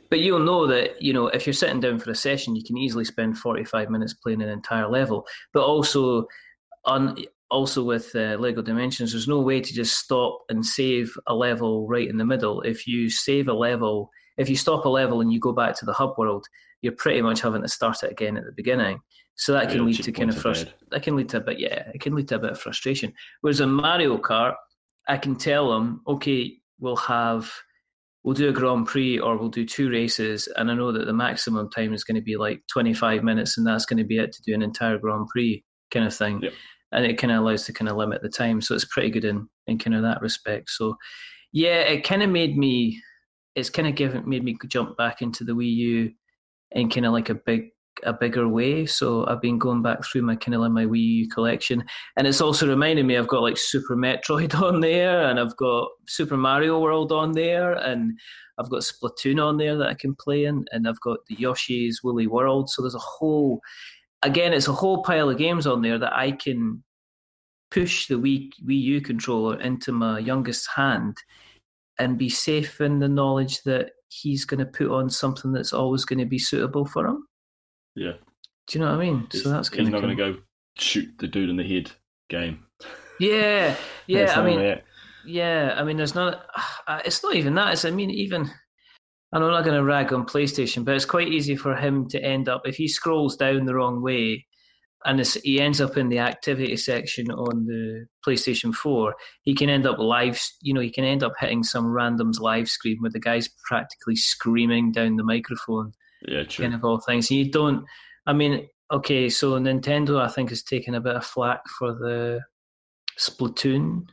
but 0.10 0.20
you'll 0.20 0.39
know 0.39 0.68
that 0.68 1.01
you 1.01 1.14
know 1.14 1.28
if 1.28 1.45
you're 1.45 1.53
sitting 1.53 1.80
down 1.80 1.99
for 1.99 2.12
a 2.12 2.16
session, 2.16 2.55
you 2.55 2.64
can 2.64 2.78
easily 2.78 3.05
spend 3.05 3.38
45 3.38 3.89
minutes 3.89 4.14
playing 4.14 4.41
an 4.41 4.49
entire 4.49 4.89
level. 4.89 5.26
But 5.53 5.64
also, 5.64 6.28
on 6.86 7.18
also 7.50 7.84
with 7.84 8.14
uh, 8.16 8.38
Lego 8.39 8.62
Dimensions, 8.62 9.12
there's 9.12 9.28
no 9.28 9.41
way 9.41 9.62
to 9.62 9.74
just 9.74 9.98
stop 9.98 10.43
and 10.50 10.66
save 10.66 11.14
a 11.28 11.36
level 11.36 11.88
right 11.88 12.10
in 12.10 12.18
the 12.18 12.26
middle. 12.26 12.62
If 12.62 12.88
you 12.88 13.10
save 13.10 13.48
a 13.48 13.54
level, 13.54 14.10
if 14.38 14.50
you 14.50 14.56
stop 14.56 14.86
a 14.86 14.89
level 14.89 15.22
and 15.22 15.32
you 15.32 15.39
go 15.39 15.54
back 15.54 15.76
to 15.76 15.86
the 15.86 15.93
hub 15.93 16.18
world, 16.18 16.45
you're 16.82 16.93
pretty 16.93 17.22
much 17.22 17.41
having 17.41 17.62
to 17.62 17.68
start 17.68 18.04
it 18.04 18.12
again 18.12 18.38
at 18.38 18.45
the 18.45 18.52
beginning. 18.52 19.00
So 19.36 19.54
that 19.54 19.70
can 19.70 19.86
lead 19.86 20.02
to 20.04 20.12
kind 20.12 20.30
of 20.30 20.38
frustration. 20.38 20.74
That 20.89 21.04
can 21.04 21.16
lead 21.16 21.30
to 21.30 21.38
a 21.38 21.41
bit, 21.41 21.60
yeah, 21.60 21.91
it 21.93 22.02
can 22.02 22.16
lead 22.16 22.28
to 22.30 22.36
a 22.36 22.39
bit 22.39 22.52
of 22.52 22.60
frustration. 22.60 23.14
Whereas 23.41 23.62
in 23.62 23.70
Mario 23.70 24.18
Kart, 24.18 24.56
I 25.08 25.18
can 25.18 25.36
tell 25.36 25.72
them, 25.72 26.02
okay, 26.08 26.54
we'll 26.80 26.95
have, 26.95 27.52
we'll 28.24 28.34
do 28.34 28.50
a 28.50 28.54
Grand 28.54 28.88
Prix 28.88 29.20
or 29.20 29.38
we'll 29.38 29.50
do 29.50 29.66
two 29.66 29.89
races, 29.89 30.48
and 30.56 30.72
I 30.72 30.74
know 30.74 30.91
that 30.91 31.06
the 31.06 31.14
maximum 31.14 31.70
time 31.70 31.93
is 31.93 32.04
going 32.04 32.16
to 32.16 32.22
be 32.22 32.36
like 32.36 32.62
25 32.72 33.24
minutes, 33.24 33.58
and 33.58 33.66
that's 33.66 33.86
going 33.86 33.98
to 33.98 34.04
be 34.04 34.18
it 34.18 34.32
to 34.34 34.41
do 34.41 34.56
an 34.56 34.64
entire 34.64 34.98
Grand 34.98 35.28
Prix 35.28 35.64
kind 35.91 36.06
of 36.06 36.16
thing. 36.16 36.41
Yep. 36.41 36.54
And 36.92 37.06
it 37.06 37.18
kind 37.18 37.34
of 37.34 37.40
allows 37.40 37.66
to 37.66 37.74
kind 37.74 37.90
of 37.90 37.98
limit 37.98 38.22
the 38.22 38.30
time, 38.30 38.62
so 38.62 38.74
it's 38.74 38.86
pretty 38.86 39.10
good 39.10 39.26
in 39.26 39.48
in 39.68 39.78
kind 39.78 39.96
of 39.96 40.04
that 40.04 40.22
respect. 40.22 40.70
So, 40.70 40.96
yeah, 41.52 41.82
it 41.82 42.04
kind 42.04 42.24
of 42.24 42.30
made 42.30 42.58
me, 42.58 43.02
it's 43.56 43.70
kind 43.70 43.88
of 43.88 43.96
given 43.96 44.28
made 44.28 44.44
me 44.44 44.58
jump 44.68 44.98
back 44.98 45.22
into 45.22 45.44
the 45.44 45.54
Wii 45.54 45.74
U 45.76 46.12
in 46.72 46.90
kind 46.90 47.06
of 47.06 47.14
like 47.14 47.30
a 47.30 47.36
big 47.36 47.70
a 48.04 48.14
bigger 48.14 48.48
way. 48.48 48.86
So 48.86 49.26
I've 49.28 49.42
been 49.42 49.58
going 49.58 49.82
back 49.82 50.06
through 50.06 50.22
my 50.22 50.36
kind 50.36 50.56
of 50.56 50.62
like 50.62 50.72
my 50.72 50.86
Wii 50.86 51.00
U 51.00 51.30
collection, 51.30 51.84
and 52.16 52.28
it's 52.28 52.42
also 52.42 52.68
reminded 52.68 53.06
me 53.06 53.18
I've 53.18 53.28
got 53.28 53.42
like 53.42 53.58
Super 53.58 53.96
Metroid 53.96 54.56
on 54.62 54.82
there, 54.82 55.28
and 55.28 55.40
I've 55.40 55.58
got 55.58 55.90
Super 56.08 56.38
Mario 56.38 56.80
World 56.80 57.12
on 57.12 57.34
there, 57.34 57.74
and 57.74 58.18
I've 58.60 58.70
got 58.70 58.82
Splatoon 58.82 59.44
on 59.44 59.58
there 59.58 59.78
that 59.78 59.90
I 59.90 59.94
can 59.94 60.16
play 60.16 60.46
in, 60.46 60.66
and 60.72 60.88
I've 60.88 61.02
got 61.02 61.20
the 61.28 61.36
Yoshi's 61.36 62.02
Woolly 62.04 62.28
World. 62.28 62.70
So 62.70 62.82
there's 62.82 62.96
a 62.96 63.00
whole, 63.00 63.62
again, 64.24 64.53
it's 64.53 64.68
a 64.68 64.74
whole 64.74 65.03
pile 65.03 65.30
of 65.30 65.38
games 65.38 65.68
on 65.68 65.82
there 65.82 65.97
that 65.97 66.13
I 66.13 66.32
can 66.32 66.84
push 67.70 68.07
the 68.07 68.15
Wii 68.15 68.51
Wii 68.65 68.82
U 68.82 69.01
controller 69.01 69.59
into 69.59 69.91
my 69.91 70.20
youngest 70.20 70.68
hand 70.76 71.18
and 71.99 72.18
be 72.18 72.30
safe 72.30 72.80
in 72.82 72.99
the 72.99 73.07
knowledge 73.07 73.63
that 73.63 73.91
he's 74.09 74.45
going 74.45 74.59
to 74.59 74.65
put 74.65 74.89
on 74.89 75.09
something 75.09 75.51
that's 75.51 75.74
always 75.74 76.05
going 76.05 76.20
to 76.20 76.26
be 76.26 76.39
suitable 76.39 76.86
for 76.86 77.05
him. 77.07 77.28
Yeah. 77.95 78.13
Do 78.68 78.80
you 78.80 78.86
know 78.86 78.91
what 78.91 79.01
I 79.01 79.05
mean? 79.05 79.28
He's, 79.32 79.43
so 79.43 79.49
that's 79.49 79.70
he's 79.70 79.78
kind 79.78 79.91
not 79.91 79.97
of 79.97 80.03
going 80.03 80.18
to 80.18 80.24
go 80.34 80.39
shoot 80.78 81.09
the 81.20 81.28
dude 81.28 81.49
in 81.49 81.57
the 81.57 81.63
head 81.63 81.91
game. 82.30 82.65
Yeah, 83.20 83.76
yeah. 84.07 84.39
I 84.39 84.43
mean, 84.43 84.80
yeah. 85.26 85.76
I 85.78 85.84
mean, 85.84 85.97
there's 85.97 86.15
not. 86.15 86.45
Uh, 86.88 87.01
it's 87.03 87.22
not 87.22 87.36
even 87.36 87.53
that. 87.53 87.74
It's. 87.74 87.84
I 87.84 87.91
mean, 87.91 88.09
even 88.09 88.49
and 89.32 89.44
I'm 89.44 89.52
not 89.52 89.64
going 89.66 89.78
to 89.78 89.84
rag 89.84 90.14
on 90.14 90.26
PlayStation, 90.26 90.86
but 90.86 90.96
it's 90.96 91.06
quite 91.06 91.28
easy 91.28 91.56
for 91.56 91.76
him 91.76 92.08
to 92.10 92.24
end 92.24 92.48
up 92.50 92.62
if 92.66 92.76
he 92.78 92.88
scrolls 92.88 93.36
down 93.36 93.66
the 93.66 93.76
wrong 93.76 94.02
way, 94.02 94.46
and 95.06 95.20
he 95.44 95.62
ends 95.62 95.80
up 95.80 95.96
in 95.98 96.10
the 96.10 96.20
activity 96.20 96.76
section 96.78 97.30
on 97.32 97.66
the 97.66 98.06
PlayStation 98.26 98.74
4. 98.74 99.16
He 99.44 99.54
can 99.54 99.70
end 99.70 99.86
up 99.86 100.00
live, 100.00 100.42
you 100.62 100.74
know, 100.74 100.82
he 100.82 100.90
can 100.92 101.04
end 101.04 101.24
up 101.24 101.34
hitting 101.40 101.64
some 101.64 101.88
random's 101.88 102.40
live 102.40 102.68
screen 102.68 102.98
where 103.00 103.12
the 103.12 103.20
guy's 103.20 103.50
practically 103.66 104.16
screaming 104.16 104.92
down 104.92 105.16
the 105.16 105.24
microphone. 105.24 105.92
Yeah, 106.28 106.44
true. 106.44 106.64
Kind 106.66 106.74
of 106.76 106.84
all 106.84 107.00
things. 107.00 107.30
And 107.30 107.38
you 107.40 107.52
don't. 107.52 107.86
I 108.26 108.34
mean, 108.34 108.68
okay, 108.92 109.30
so 109.30 109.52
Nintendo, 109.60 110.20
I 110.20 110.28
think, 110.30 110.50
has 110.50 110.64
taken 110.64 110.96
a 110.96 111.02
bit 111.02 111.16
of 111.16 111.26
flack 111.26 111.62
for 111.78 111.94
the 111.94 112.42
Splatoon 113.20 114.08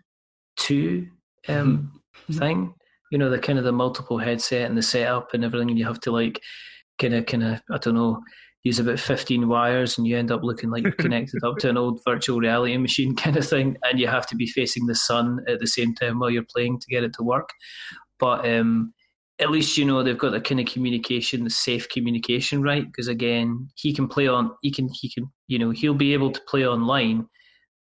two 0.56 1.08
um, 1.48 2.00
Mm-hmm. 2.28 2.38
thing. 2.38 2.74
You 3.10 3.18
know, 3.18 3.30
the 3.30 3.38
kind 3.38 3.58
of 3.58 3.64
the 3.64 3.72
multiple 3.72 4.18
headset 4.18 4.68
and 4.68 4.76
the 4.76 4.82
setup 4.82 5.34
and 5.34 5.44
everything, 5.44 5.70
and 5.70 5.78
you 5.78 5.86
have 5.86 6.00
to 6.00 6.10
like 6.10 6.40
kind 6.98 7.14
of, 7.14 7.26
kind 7.26 7.42
of, 7.44 7.62
I 7.70 7.78
don't 7.78 7.94
know, 7.94 8.22
use 8.62 8.78
about 8.78 8.98
fifteen 8.98 9.48
wires, 9.48 9.98
and 9.98 10.06
you 10.06 10.16
end 10.16 10.30
up 10.30 10.42
looking 10.42 10.70
like 10.70 10.82
you're 10.82 10.92
connected 10.92 11.44
up 11.44 11.58
to 11.58 11.70
an 11.70 11.76
old 11.76 12.00
virtual 12.04 12.38
reality 12.38 12.76
machine 12.76 13.14
kind 13.16 13.36
of 13.36 13.46
thing, 13.46 13.76
and 13.84 14.00
you 14.00 14.06
have 14.08 14.26
to 14.28 14.36
be 14.36 14.46
facing 14.46 14.86
the 14.86 14.94
sun 14.94 15.38
at 15.48 15.60
the 15.60 15.66
same 15.66 15.94
time 15.94 16.18
while 16.18 16.30
you're 16.30 16.46
playing 16.54 16.80
to 16.80 16.86
get 16.88 17.04
it 17.04 17.12
to 17.14 17.22
work. 17.22 17.50
But 18.18 18.48
um, 18.48 18.94
at 19.38 19.50
least 19.50 19.76
you 19.76 19.84
know 19.84 20.02
they've 20.02 20.18
got 20.18 20.30
the 20.30 20.40
kind 20.40 20.60
of 20.60 20.66
communication, 20.66 21.44
the 21.44 21.50
safe 21.50 21.88
communication, 21.88 22.62
right? 22.62 22.84
Because 22.84 23.08
again, 23.08 23.68
he 23.74 23.92
can 23.92 24.08
play 24.08 24.28
on, 24.28 24.50
he 24.62 24.70
can, 24.70 24.88
he 24.92 25.10
can, 25.10 25.30
you 25.48 25.58
know, 25.58 25.70
he'll 25.70 25.94
be 25.94 26.14
able 26.14 26.30
to 26.30 26.40
play 26.46 26.66
online, 26.66 27.26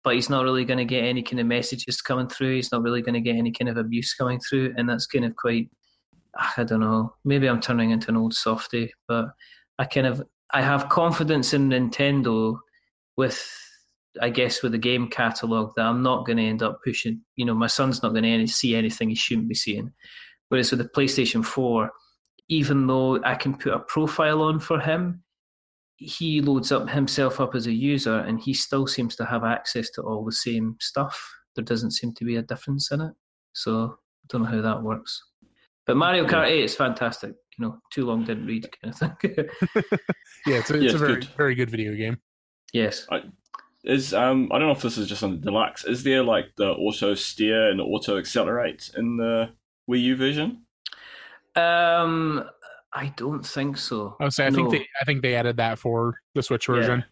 but 0.03 0.15
he's 0.15 0.29
not 0.29 0.43
really 0.43 0.65
going 0.65 0.79
to 0.79 0.85
get 0.85 1.03
any 1.03 1.23
kind 1.23 1.39
of 1.39 1.47
messages 1.47 2.01
coming 2.01 2.27
through. 2.27 2.55
He's 2.55 2.71
not 2.71 2.81
really 2.81 3.01
going 3.01 3.13
to 3.13 3.21
get 3.21 3.35
any 3.35 3.51
kind 3.51 3.69
of 3.69 3.77
abuse 3.77 4.13
coming 4.13 4.39
through, 4.39 4.73
and 4.77 4.89
that's 4.89 5.07
kind 5.07 5.25
of 5.25 5.35
quite. 5.35 5.69
I 6.57 6.63
don't 6.63 6.79
know. 6.79 7.13
Maybe 7.23 7.47
I'm 7.47 7.61
turning 7.61 7.91
into 7.91 8.09
an 8.09 8.17
old 8.17 8.33
softy, 8.33 8.91
but 9.07 9.27
I 9.77 9.85
kind 9.85 10.07
of 10.07 10.23
I 10.51 10.61
have 10.61 10.89
confidence 10.89 11.53
in 11.53 11.69
Nintendo 11.69 12.57
with 13.15 13.47
I 14.21 14.29
guess 14.29 14.61
with 14.61 14.73
the 14.73 14.77
game 14.77 15.09
catalog 15.09 15.73
that 15.75 15.85
I'm 15.85 16.03
not 16.03 16.25
going 16.25 16.37
to 16.37 16.43
end 16.43 16.61
up 16.61 16.79
pushing. 16.83 17.21
You 17.35 17.45
know, 17.45 17.55
my 17.55 17.67
son's 17.67 18.03
not 18.03 18.13
going 18.13 18.23
to 18.23 18.47
see 18.47 18.75
anything 18.75 19.09
he 19.09 19.15
shouldn't 19.15 19.47
be 19.47 19.55
seeing. 19.55 19.91
Whereas 20.49 20.71
with 20.71 20.79
the 20.79 20.89
PlayStation 20.89 21.43
4, 21.43 21.89
even 22.49 22.85
though 22.85 23.23
I 23.23 23.35
can 23.35 23.57
put 23.57 23.73
a 23.73 23.79
profile 23.79 24.43
on 24.43 24.59
for 24.59 24.79
him, 24.79 25.23
he 25.97 26.41
loads 26.41 26.71
up 26.71 26.89
himself 26.89 27.39
up 27.39 27.55
as 27.55 27.67
a 27.67 27.71
user 27.71 28.19
and 28.19 28.39
he 28.41 28.53
still 28.53 28.87
seems 28.87 29.15
to 29.17 29.25
have 29.25 29.43
access 29.43 29.89
to 29.91 30.01
all 30.01 30.25
the 30.25 30.31
same 30.31 30.75
stuff. 30.79 31.17
There 31.55 31.63
doesn't 31.63 31.91
seem 31.91 32.13
to 32.15 32.25
be 32.25 32.35
a 32.37 32.41
difference 32.41 32.91
in 32.91 33.01
it. 33.01 33.13
So 33.53 33.83
I 33.85 34.25
don't 34.29 34.43
know 34.43 34.49
how 34.49 34.61
that 34.61 34.81
works. 34.83 35.21
But 35.85 35.97
Mario 35.97 36.25
Kart 36.25 36.47
8 36.47 36.63
is 36.63 36.75
fantastic. 36.75 37.33
You 37.57 37.65
know, 37.65 37.77
too 37.91 38.05
long 38.05 38.23
didn't 38.23 38.47
read 38.47 38.67
kind 38.81 38.93
of 38.93 38.99
thing. 38.99 39.35
yeah, 40.47 40.57
it's 40.57 40.71
a, 40.71 40.75
it's 40.75 40.83
Yeah, 40.85 40.95
a 40.95 40.97
very 40.97 41.13
good. 41.15 41.25
very 41.37 41.55
good 41.55 41.69
video 41.69 41.93
game. 41.95 42.17
yes. 42.73 43.05
Is 43.85 44.13
um 44.13 44.49
I 44.51 44.57
don't 44.59 44.67
know 44.69 44.73
if 44.73 44.81
this 44.81 44.97
is 44.97 45.09
just 45.09 45.23
on 45.23 45.31
the 45.31 45.37
deluxe. 45.37 45.83
Is 45.83 46.03
there 46.03 46.23
like 46.23 46.45
the 46.55 46.69
auto 46.69 47.13
steer 47.15 47.69
and 47.69 47.81
auto 47.81 48.17
accelerate 48.17 48.89
in 48.97 49.17
the 49.17 49.49
Wii 49.91 50.01
U 50.03 50.15
version? 50.15 50.63
Um, 51.57 52.45
I 52.95 53.13
don't 53.17 53.45
think 53.45 53.77
so. 53.77 54.15
I 54.19 54.25
would 54.25 54.33
say 54.33 54.45
I 54.45 54.51
think 54.51 54.71
they 54.71 54.87
I 55.01 55.05
think 55.05 55.21
they 55.21 55.35
added 55.35 55.57
that 55.57 55.79
for 55.79 56.19
the 56.35 56.43
Switch 56.43 56.67
version. 56.67 57.03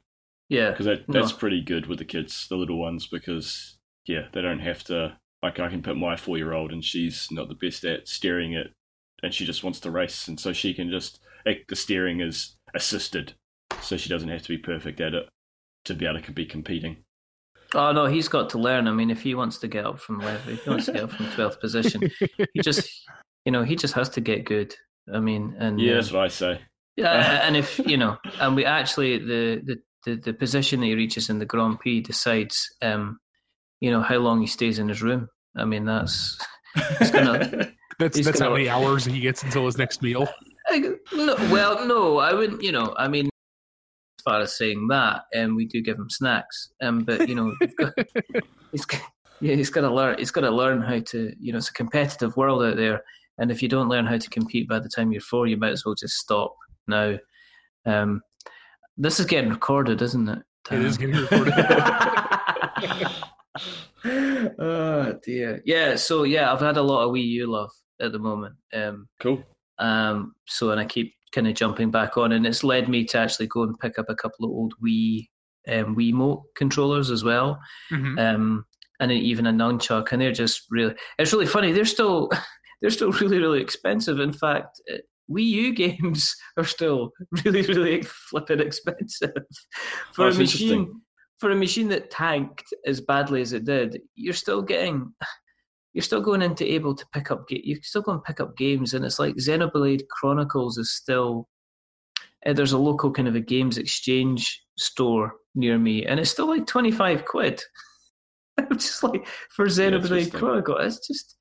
Yeah. 0.50 0.72
Because 0.72 0.86
that, 0.86 1.08
No. 1.10 1.20
that's 1.20 1.32
pretty 1.32 1.62
good 1.62 1.88
with 1.88 2.00
the 2.00 2.06
kids, 2.06 2.48
the 2.50 2.56
little 2.58 2.78
ones, 2.80 3.08
because 3.08 3.78
yeah, 4.06 4.28
they 4.34 4.42
don't 4.42 4.60
have 4.60 4.84
to. 4.86 5.18
Like 5.44 5.60
I 5.60 5.70
can 5.70 5.82
put 5.82 5.98
my 5.98 6.16
four 6.18 6.38
year 6.38 6.54
old, 6.54 6.72
and 6.72 6.86
she's 6.86 7.28
not 7.32 7.48
the 7.48 7.56
best 7.56 7.84
at 7.84 8.08
steering 8.08 8.54
it, 8.54 8.72
and 9.24 9.34
she 9.34 9.44
just 9.46 9.64
wants 9.64 9.80
to 9.80 9.90
race, 9.92 10.28
and 10.28 10.40
so 10.40 10.54
she 10.54 10.74
can 10.74 10.92
just 10.92 11.20
like, 11.48 11.66
the 11.68 11.76
steering 11.76 12.20
is 12.22 12.58
assisted, 12.76 13.34
so 13.82 13.98
she 13.98 14.08
doesn't 14.10 14.30
have 14.30 14.44
to 14.44 14.50
be 14.50 14.60
perfect 14.60 15.02
at 15.02 15.16
it 15.16 15.28
to 15.86 15.96
be 15.96 16.06
able 16.06 16.22
to 16.22 16.32
be 16.32 16.46
competing. 16.46 16.98
Oh 17.74 17.92
no, 17.92 18.06
he's 18.06 18.28
got 18.28 18.52
to 18.52 18.60
learn. 18.60 18.88
I 18.88 18.92
mean, 18.92 19.10
if 19.10 19.22
he 19.24 19.34
wants 19.34 19.58
to 19.60 19.68
get 19.68 19.86
up 19.86 20.00
from 20.00 20.20
level, 20.20 20.54
if 20.54 20.64
he 20.64 20.70
wants 20.70 20.86
to 20.86 20.92
get 20.92 21.04
up 21.06 21.12
from 21.12 21.32
twelfth 21.32 21.60
position, 21.60 22.12
he 22.54 22.62
just, 22.62 22.88
you 23.46 23.52
know, 23.52 23.64
he 23.64 23.76
just 23.76 23.96
has 23.96 24.10
to 24.10 24.22
get 24.22 24.46
good. 24.46 24.76
I 25.14 25.20
mean, 25.20 25.56
and 25.60 25.80
Yeah, 25.80 25.93
uh, 25.93 25.95
that's 25.95 26.12
what 26.12 26.24
I 26.24 26.28
say. 26.30 26.62
yeah, 26.97 27.41
and 27.47 27.56
if 27.58 27.80
you 27.80 27.97
know, 27.97 28.18
and 28.39 28.56
we 28.56 28.66
actually 28.66 29.18
the 29.20 29.62
the 29.66 29.78
the, 30.06 30.16
the 30.16 30.34
position 30.34 30.80
that 30.80 30.88
he 30.88 30.95
reaches 30.95 31.30
in 31.30 31.38
the 31.39 31.45
Grand 31.45 31.80
Prix 31.80 32.02
decides, 32.02 32.68
um, 32.82 33.20
you 33.82 33.91
know, 33.91 34.02
how 34.02 34.18
long 34.18 34.41
he 34.41 34.47
stays 34.47 34.80
in 34.80 34.89
his 34.89 35.02
room. 35.04 35.28
I 35.56 35.66
mean, 35.66 35.86
that's 35.86 36.38
He's 36.99 37.12
gonna- 37.12 37.72
That's 37.99 38.18
that's 38.26 38.39
how 38.39 38.45
gonna- 38.45 38.56
many 38.58 38.70
hours 38.70 39.06
he 39.06 39.20
gets 39.20 39.43
until 39.43 39.66
his 39.66 39.78
next 39.78 40.02
meal. 40.02 40.28
I, 40.70 40.80
no, 41.14 41.36
well, 41.52 41.86
no, 41.86 42.18
I 42.18 42.34
wouldn't. 42.34 42.64
You 42.64 42.72
know, 42.72 42.95
I 42.97 43.08
mean, 43.08 43.26
as 43.28 44.24
far 44.24 44.41
as 44.41 44.58
saying 44.58 44.88
that, 44.89 45.24
um, 45.36 45.56
we 45.56 45.66
do 45.68 45.82
give 45.84 45.97
him 45.99 46.10
snacks, 46.10 46.72
um, 46.82 47.04
but 47.04 47.28
you 47.30 47.36
know, 47.36 47.54
you've 47.62 47.76
got, 47.76 47.93
he's 48.72 48.86
yeah, 49.39 49.54
he's 49.56 49.70
got 49.70 49.82
to 49.82 49.93
learn. 49.93 50.18
He's 50.18 50.32
got 50.32 50.41
to 50.41 50.49
learn 50.52 50.82
how 50.82 50.99
to. 50.99 51.34
You 51.39 51.52
know, 51.52 51.58
it's 51.60 51.70
a 51.70 51.74
competitive 51.74 52.36
world 52.38 52.64
out 52.64 52.78
there, 52.78 53.04
and 53.38 53.52
if 53.52 53.62
you 53.62 53.70
don't 53.70 53.90
learn 53.90 54.06
how 54.06 54.18
to 54.18 54.30
compete 54.30 54.68
by 54.68 54.80
the 54.80 54.90
time 54.90 55.12
you're 55.12 55.22
four, 55.22 55.48
you 55.48 55.58
might 55.58 55.72
as 55.72 55.86
well 55.86 55.96
just 55.96 56.16
stop 56.18 56.56
now. 56.88 57.18
Um, 57.86 58.22
this 58.98 59.20
is 59.20 59.26
getting 59.26 59.50
recorded, 59.50 60.02
isn't 60.02 60.30
it? 60.30 60.40
It 60.72 60.80
is 60.84 60.98
getting 60.98 61.16
recorded. 61.16 61.54
oh 64.60 65.14
dear. 65.24 65.62
Yeah. 65.66 65.96
So 65.96 66.24
yeah, 66.24 66.52
I've 66.52 66.60
had 66.62 66.78
a 66.78 66.82
lot 66.82 67.04
of 67.06 67.12
Wii 67.14 67.24
U 67.26 67.48
love 67.52 67.72
at 68.00 68.12
the 68.12 68.20
moment. 68.20 68.56
Um, 68.74 69.08
Cool. 69.20 69.44
um, 69.80 70.34
so, 70.48 70.72
and 70.72 70.80
I 70.80 70.86
keep 70.86 71.14
kind 71.32 71.48
of 71.48 71.54
jumping 71.56 71.92
back 71.92 72.18
on, 72.18 72.32
and 72.32 72.46
it's 72.46 72.64
led 72.64 72.90
me 72.90 73.06
to 73.06 73.18
actually 73.18 73.48
go 73.48 73.64
and 73.64 73.78
pick 73.80 73.98
up 73.98 74.08
a 74.10 74.16
couple 74.16 74.46
of 74.46 74.52
old 74.52 74.74
Wii 74.84 75.28
um, 75.68 75.96
Wiimote 75.96 76.44
controllers 76.56 77.10
as 77.12 77.24
well, 77.24 77.60
Mhm. 77.92 78.20
um, 78.20 78.66
and 79.00 79.12
even 79.12 79.48
a 79.48 79.52
nunchuck, 79.54 80.12
and 80.12 80.22
they're 80.22 80.32
just 80.32 80.64
really. 80.70 80.96
It's 81.18 81.34
really 81.34 81.46
funny. 81.48 81.72
They're 81.72 81.86
still, 81.86 82.30
they're 82.82 82.92
still 82.92 83.12
really, 83.22 83.40
really 83.40 83.62
expensive. 83.62 84.20
In 84.20 84.34
fact, 84.34 84.82
uh, 84.92 84.98
Wii 85.30 85.46
U 85.46 85.74
games 85.76 86.36
are 86.58 86.64
still 86.64 87.12
really, 87.44 87.62
really 87.64 88.02
flipping 88.04 88.60
expensive 88.60 89.32
for 90.14 90.26
Oh, 90.26 90.30
a 90.30 90.34
machine. 90.34 91.02
For 91.40 91.50
a 91.50 91.56
machine 91.56 91.88
that 91.88 92.12
tanked 92.12 92.72
as 92.86 93.02
badly 93.02 93.42
as 93.42 93.52
it 93.54 93.66
did, 93.66 94.00
you're 94.16 94.34
still 94.34 94.62
getting 94.62 95.14
you're 95.94 96.04
still 96.04 96.22
going 96.22 96.42
into 96.42 96.72
able 96.72 96.96
to 96.96 97.06
pick 97.14 97.32
up 97.32 97.46
you 97.50 97.76
can 97.76 97.84
still 97.84 98.02
go 98.02 98.14
and 98.14 98.24
pick 98.24 98.40
up 98.40 98.56
games 98.56 98.94
and 98.94 99.04
it's 99.04 99.20
like 99.20 99.36
xenoblade 99.36 100.08
chronicles 100.10 100.78
is 100.78 100.96
still 100.96 101.50
uh, 102.46 102.54
there's 102.54 102.72
a 102.72 102.78
local 102.78 103.12
kind 103.12 103.28
of 103.28 103.36
a 103.36 103.42
games 103.42 103.78
exchange 103.78 104.64
store 104.78 105.34
near 105.54 105.78
me 105.78 106.06
and 106.06 106.18
it's 106.18 106.32
still 106.32 106.48
like 106.48 106.66
25 106.66 107.26
quid 107.26 107.62
i'm 108.58 108.78
just 108.78 109.04
like 109.04 109.28
for 109.50 109.66
xenoblade 109.66 110.32
chronicle 110.34 110.78
it's 110.78 111.06
just 111.06 111.36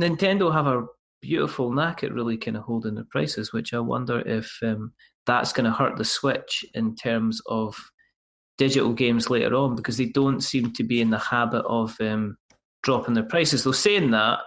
nintendo 0.00 0.52
have 0.52 0.66
a 0.66 0.86
beautiful 1.20 1.72
knack 1.72 2.04
at 2.04 2.12
really 2.12 2.36
kind 2.36 2.56
of 2.56 2.62
holding 2.64 2.94
the 2.94 3.04
prices 3.04 3.52
which 3.52 3.72
i 3.72 3.78
wonder 3.78 4.20
if 4.26 4.58
um, 4.62 4.92
that's 5.26 5.52
going 5.52 5.64
to 5.64 5.70
hurt 5.70 5.96
the 5.96 6.04
switch 6.04 6.64
in 6.74 6.94
terms 6.94 7.40
of 7.46 7.76
digital 8.58 8.92
games 8.92 9.30
later 9.30 9.54
on 9.54 9.74
because 9.74 9.96
they 9.96 10.06
don't 10.06 10.40
seem 10.40 10.72
to 10.72 10.84
be 10.84 11.00
in 11.00 11.10
the 11.10 11.18
habit 11.18 11.64
of 11.66 11.96
um, 12.00 12.36
dropping 12.82 13.14
their 13.14 13.24
prices. 13.24 13.64
Though 13.64 13.72
saying 13.72 14.10
that, 14.12 14.40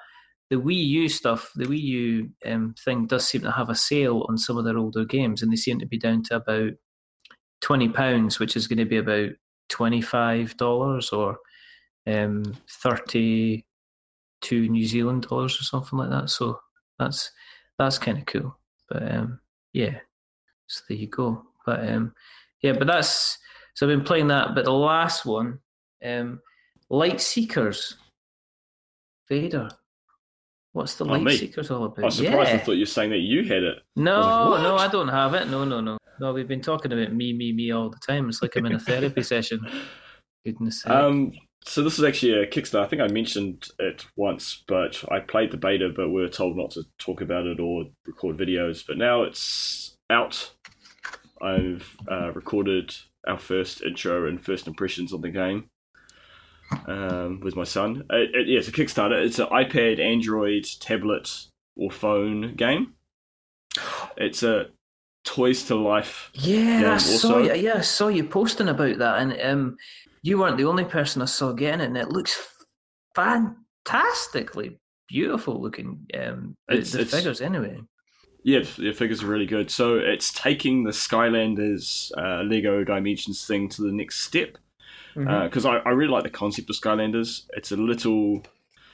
the 0.49 0.55
Wii 0.55 0.85
U 0.87 1.09
stuff, 1.09 1.51
the 1.55 1.65
Wii 1.65 1.81
U 1.81 2.29
um, 2.45 2.73
thing 2.83 3.05
does 3.05 3.27
seem 3.27 3.41
to 3.41 3.51
have 3.51 3.69
a 3.69 3.75
sale 3.75 4.25
on 4.29 4.37
some 4.37 4.57
of 4.57 4.63
their 4.63 4.77
older 4.77 5.03
games, 5.03 5.41
and 5.41 5.51
they 5.51 5.57
seem 5.57 5.79
to 5.79 5.85
be 5.85 5.97
down 5.97 6.23
to 6.23 6.37
about 6.37 6.71
twenty 7.59 7.89
pounds, 7.89 8.39
which 8.39 8.55
is 8.55 8.65
going 8.65 8.77
to 8.77 8.85
be 8.85 8.97
about 8.97 9.31
twenty 9.67 10.01
five 10.01 10.55
dollars 10.55 11.09
or 11.09 11.37
um, 12.05 12.55
thirty 12.81 13.65
two 14.41 14.67
New 14.69 14.85
Zealand 14.85 15.23
dollars 15.27 15.59
or 15.59 15.63
something 15.63 15.97
like 15.99 16.09
that. 16.09 16.29
So 16.29 16.59
that's 16.99 17.31
that's 17.77 17.97
kind 17.97 18.17
of 18.17 18.25
cool. 18.25 18.57
But 18.89 19.11
um, 19.11 19.39
yeah, 19.73 19.97
so 20.67 20.81
there 20.89 20.97
you 20.97 21.07
go. 21.07 21.43
But 21.65 21.87
um, 21.89 22.13
yeah, 22.61 22.73
but 22.73 22.87
that's 22.87 23.37
so 23.73 23.85
I've 23.87 23.95
been 23.97 24.05
playing 24.05 24.27
that. 24.29 24.55
But 24.55 24.65
the 24.65 24.71
last 24.73 25.25
one, 25.25 25.59
um, 26.03 26.39
Lightseekers, 26.91 27.93
Vader. 29.29 29.69
What's 30.73 30.95
the 30.95 31.05
Oh, 31.05 31.09
Light 31.09 31.23
me? 31.23 31.37
Seekers 31.37 31.71
all 31.71 31.85
about? 31.85 31.99
I 31.99 32.05
was 32.05 32.15
surprised. 32.17 32.49
yeah. 32.49 32.55
I 32.55 32.59
thought 32.59 32.73
you 32.73 32.81
were 32.81 32.85
saying 32.85 33.09
that 33.09 33.17
you 33.19 33.43
had 33.43 33.63
it. 33.63 33.77
no, 33.95 34.21
I 34.21 34.47
like, 34.49 34.61
no, 34.61 34.75
I 34.75 34.87
don't 34.87 35.07
have 35.07 35.33
it. 35.33 35.47
No, 35.47 35.65
no, 35.65 35.81
no, 35.81 35.97
no. 36.19 36.33
We've 36.33 36.47
been 36.47 36.61
talking 36.61 36.93
about 36.93 37.13
me, 37.13 37.33
me, 37.33 37.51
me 37.51 37.71
all 37.71 37.89
the 37.89 37.97
time. 38.05 38.29
It's 38.29 38.43
like 38.43 38.55
I'm 38.55 38.65
in 38.67 38.73
a 38.73 38.79
therapy 38.79 39.23
session. 39.23 39.59
Goodness 40.45 40.83
sake. 40.83 40.91
So 41.65 41.83
this 41.83 41.97
is 41.99 42.05
actually 42.05 42.33
a 42.33 42.47
Kickstarter. 42.47 42.83
I 42.83 42.87
think 42.87 43.01
I 43.01 43.07
mentioned 43.07 43.69
it 43.77 44.05
once, 44.15 44.63
but 44.67 45.03
I 45.11 45.19
played 45.19 45.51
the 45.51 45.57
beta, 45.57 45.89
but 45.93 46.09
we 46.09 46.21
were 46.21 46.29
told 46.29 46.55
not 46.55 46.71
to 46.71 46.83
talk 46.97 47.21
about 47.21 47.45
it 47.45 47.59
or 47.59 47.85
record 48.05 48.37
videos. 48.37 48.85
But 48.87 48.97
now 48.97 49.23
it's 49.23 49.95
out. 50.09 50.51
I've 51.41 51.97
uh, 52.09 52.31
recorded 52.33 52.95
our 53.27 53.37
first 53.37 53.83
intro 53.83 54.27
and 54.27 54.43
first 54.43 54.67
impressions 54.67 55.13
on 55.13 55.21
the 55.21 55.29
game 55.29 55.69
um, 56.87 57.41
with 57.41 57.55
my 57.55 57.63
son. 57.63 58.05
It, 58.09 58.35
it, 58.35 58.47
yeah, 58.47 58.59
it's 58.59 58.67
a 58.67 58.71
Kickstarter. 58.71 59.23
It's 59.23 59.39
an 59.39 59.47
iPad, 59.47 59.99
Android, 59.99 60.65
tablet, 60.79 61.47
or 61.75 61.91
phone 61.91 62.55
game. 62.55 62.93
It's 64.15 64.43
a 64.43 64.67
Toys 65.23 65.63
to 65.65 65.75
Life. 65.75 66.31
Yeah, 66.33 66.81
Yeah, 66.81 66.93
I 66.93 66.97
saw 66.97 67.37
you. 67.37 67.53
Yeah, 67.53 67.77
I 67.77 67.81
saw 67.81 68.07
you 68.07 68.23
posting 68.23 68.69
about 68.69 68.97
that, 68.97 69.19
and 69.19 69.41
um, 69.41 69.77
you 70.21 70.37
weren't 70.39 70.57
the 70.57 70.65
only 70.65 70.85
person 70.85 71.21
I 71.21 71.25
saw 71.25 71.53
getting 71.53 71.81
it, 71.81 71.85
and 71.85 71.97
it 71.97 72.09
looks 72.09 72.37
fantastically 73.15 74.79
beautiful 75.07 75.61
looking. 75.61 76.05
Um, 76.13 76.55
the, 76.67 76.75
It's- 76.75 76.91
the 76.91 77.01
it's- 77.01 77.15
figures, 77.15 77.41
anyway. 77.41 77.79
Yeah, 78.43 78.59
the 78.77 78.93
figures 78.93 79.23
are 79.23 79.27
really 79.27 79.45
good. 79.45 79.69
So 79.69 79.97
it's 79.97 80.31
taking 80.31 80.83
the 80.85 80.91
Skylanders 80.91 82.11
uh, 82.17 82.43
Lego 82.43 82.85
Dimensions 82.85 83.45
thing 83.45 83.67
to 83.69 83.81
the 83.81 83.91
next 83.91 84.21
step. 84.21 84.57
Mm-hmm. 85.17 85.45
Because 85.45 85.65
I, 85.65 85.77
I 85.77 85.89
really 85.89 86.11
like 86.13 86.23
the 86.23 86.29
concept 86.29 86.69
of 86.69 86.77
Skylanders. 86.77 87.41
It's 87.57 87.73
a 87.73 87.75
little 87.75 88.43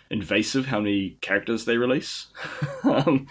invasive 0.09 0.65
how 0.67 0.79
many 0.79 1.17
characters 1.21 1.65
they 1.65 1.77
release. 1.77 2.27
um, 2.83 3.27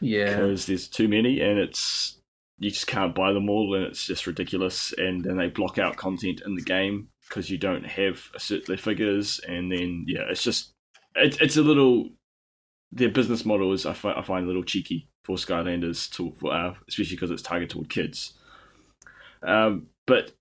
yeah, 0.00 0.36
because 0.36 0.64
there's 0.64 0.88
too 0.88 1.08
many 1.08 1.40
and 1.40 1.58
it's 1.58 2.18
you 2.58 2.70
just 2.70 2.86
can't 2.86 3.14
buy 3.14 3.32
them 3.32 3.50
all 3.50 3.74
and 3.74 3.84
it's 3.84 4.06
just 4.06 4.26
ridiculous 4.26 4.94
and 4.96 5.24
then 5.24 5.36
they 5.36 5.48
block 5.48 5.76
out 5.78 5.96
content 5.96 6.40
in 6.46 6.54
the 6.54 6.62
game 6.62 7.08
because 7.30 7.48
you 7.48 7.56
don't 7.56 7.86
have 7.86 8.28
a 8.34 8.40
certain 8.40 8.76
figures 8.76 9.40
and 9.48 9.70
then 9.72 10.04
yeah 10.06 10.24
it's 10.28 10.42
just 10.42 10.72
it, 11.14 11.40
it's 11.40 11.56
a 11.56 11.62
little 11.62 12.10
their 12.92 13.08
business 13.08 13.44
model 13.44 13.72
is 13.72 13.86
I, 13.86 13.92
fi- 13.92 14.18
I 14.18 14.22
find 14.22 14.44
a 14.44 14.48
little 14.48 14.64
cheeky 14.64 15.08
for 15.24 15.36
Skylanders 15.36 16.10
to 16.12 16.34
for, 16.38 16.52
uh, 16.52 16.74
especially 16.88 17.16
because 17.16 17.30
it's 17.30 17.42
targeted 17.42 17.70
toward 17.70 17.88
kids. 17.88 18.34
Um, 19.42 19.86
but 20.06 20.32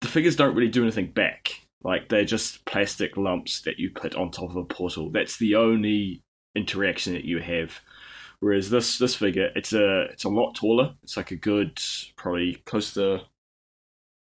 the 0.00 0.08
figures 0.08 0.36
don't 0.36 0.54
really 0.54 0.70
do 0.70 0.82
anything 0.82 1.10
back. 1.10 1.50
Like 1.82 2.08
they're 2.08 2.24
just 2.24 2.64
plastic 2.64 3.16
lumps 3.16 3.60
that 3.62 3.78
you 3.78 3.90
put 3.90 4.14
on 4.14 4.30
top 4.30 4.50
of 4.50 4.56
a 4.56 4.64
portal. 4.64 5.10
That's 5.10 5.36
the 5.36 5.54
only 5.54 6.22
interaction 6.54 7.12
that 7.12 7.24
you 7.24 7.40
have. 7.40 7.80
Whereas 8.40 8.70
this 8.70 8.98
this 8.98 9.14
figure, 9.14 9.50
it's 9.54 9.72
a 9.72 10.04
it's 10.04 10.24
a 10.24 10.28
lot 10.28 10.54
taller. 10.54 10.94
It's 11.02 11.16
like 11.16 11.30
a 11.30 11.36
good 11.36 11.80
probably 12.16 12.62
close 12.64 12.94
to 12.94 13.22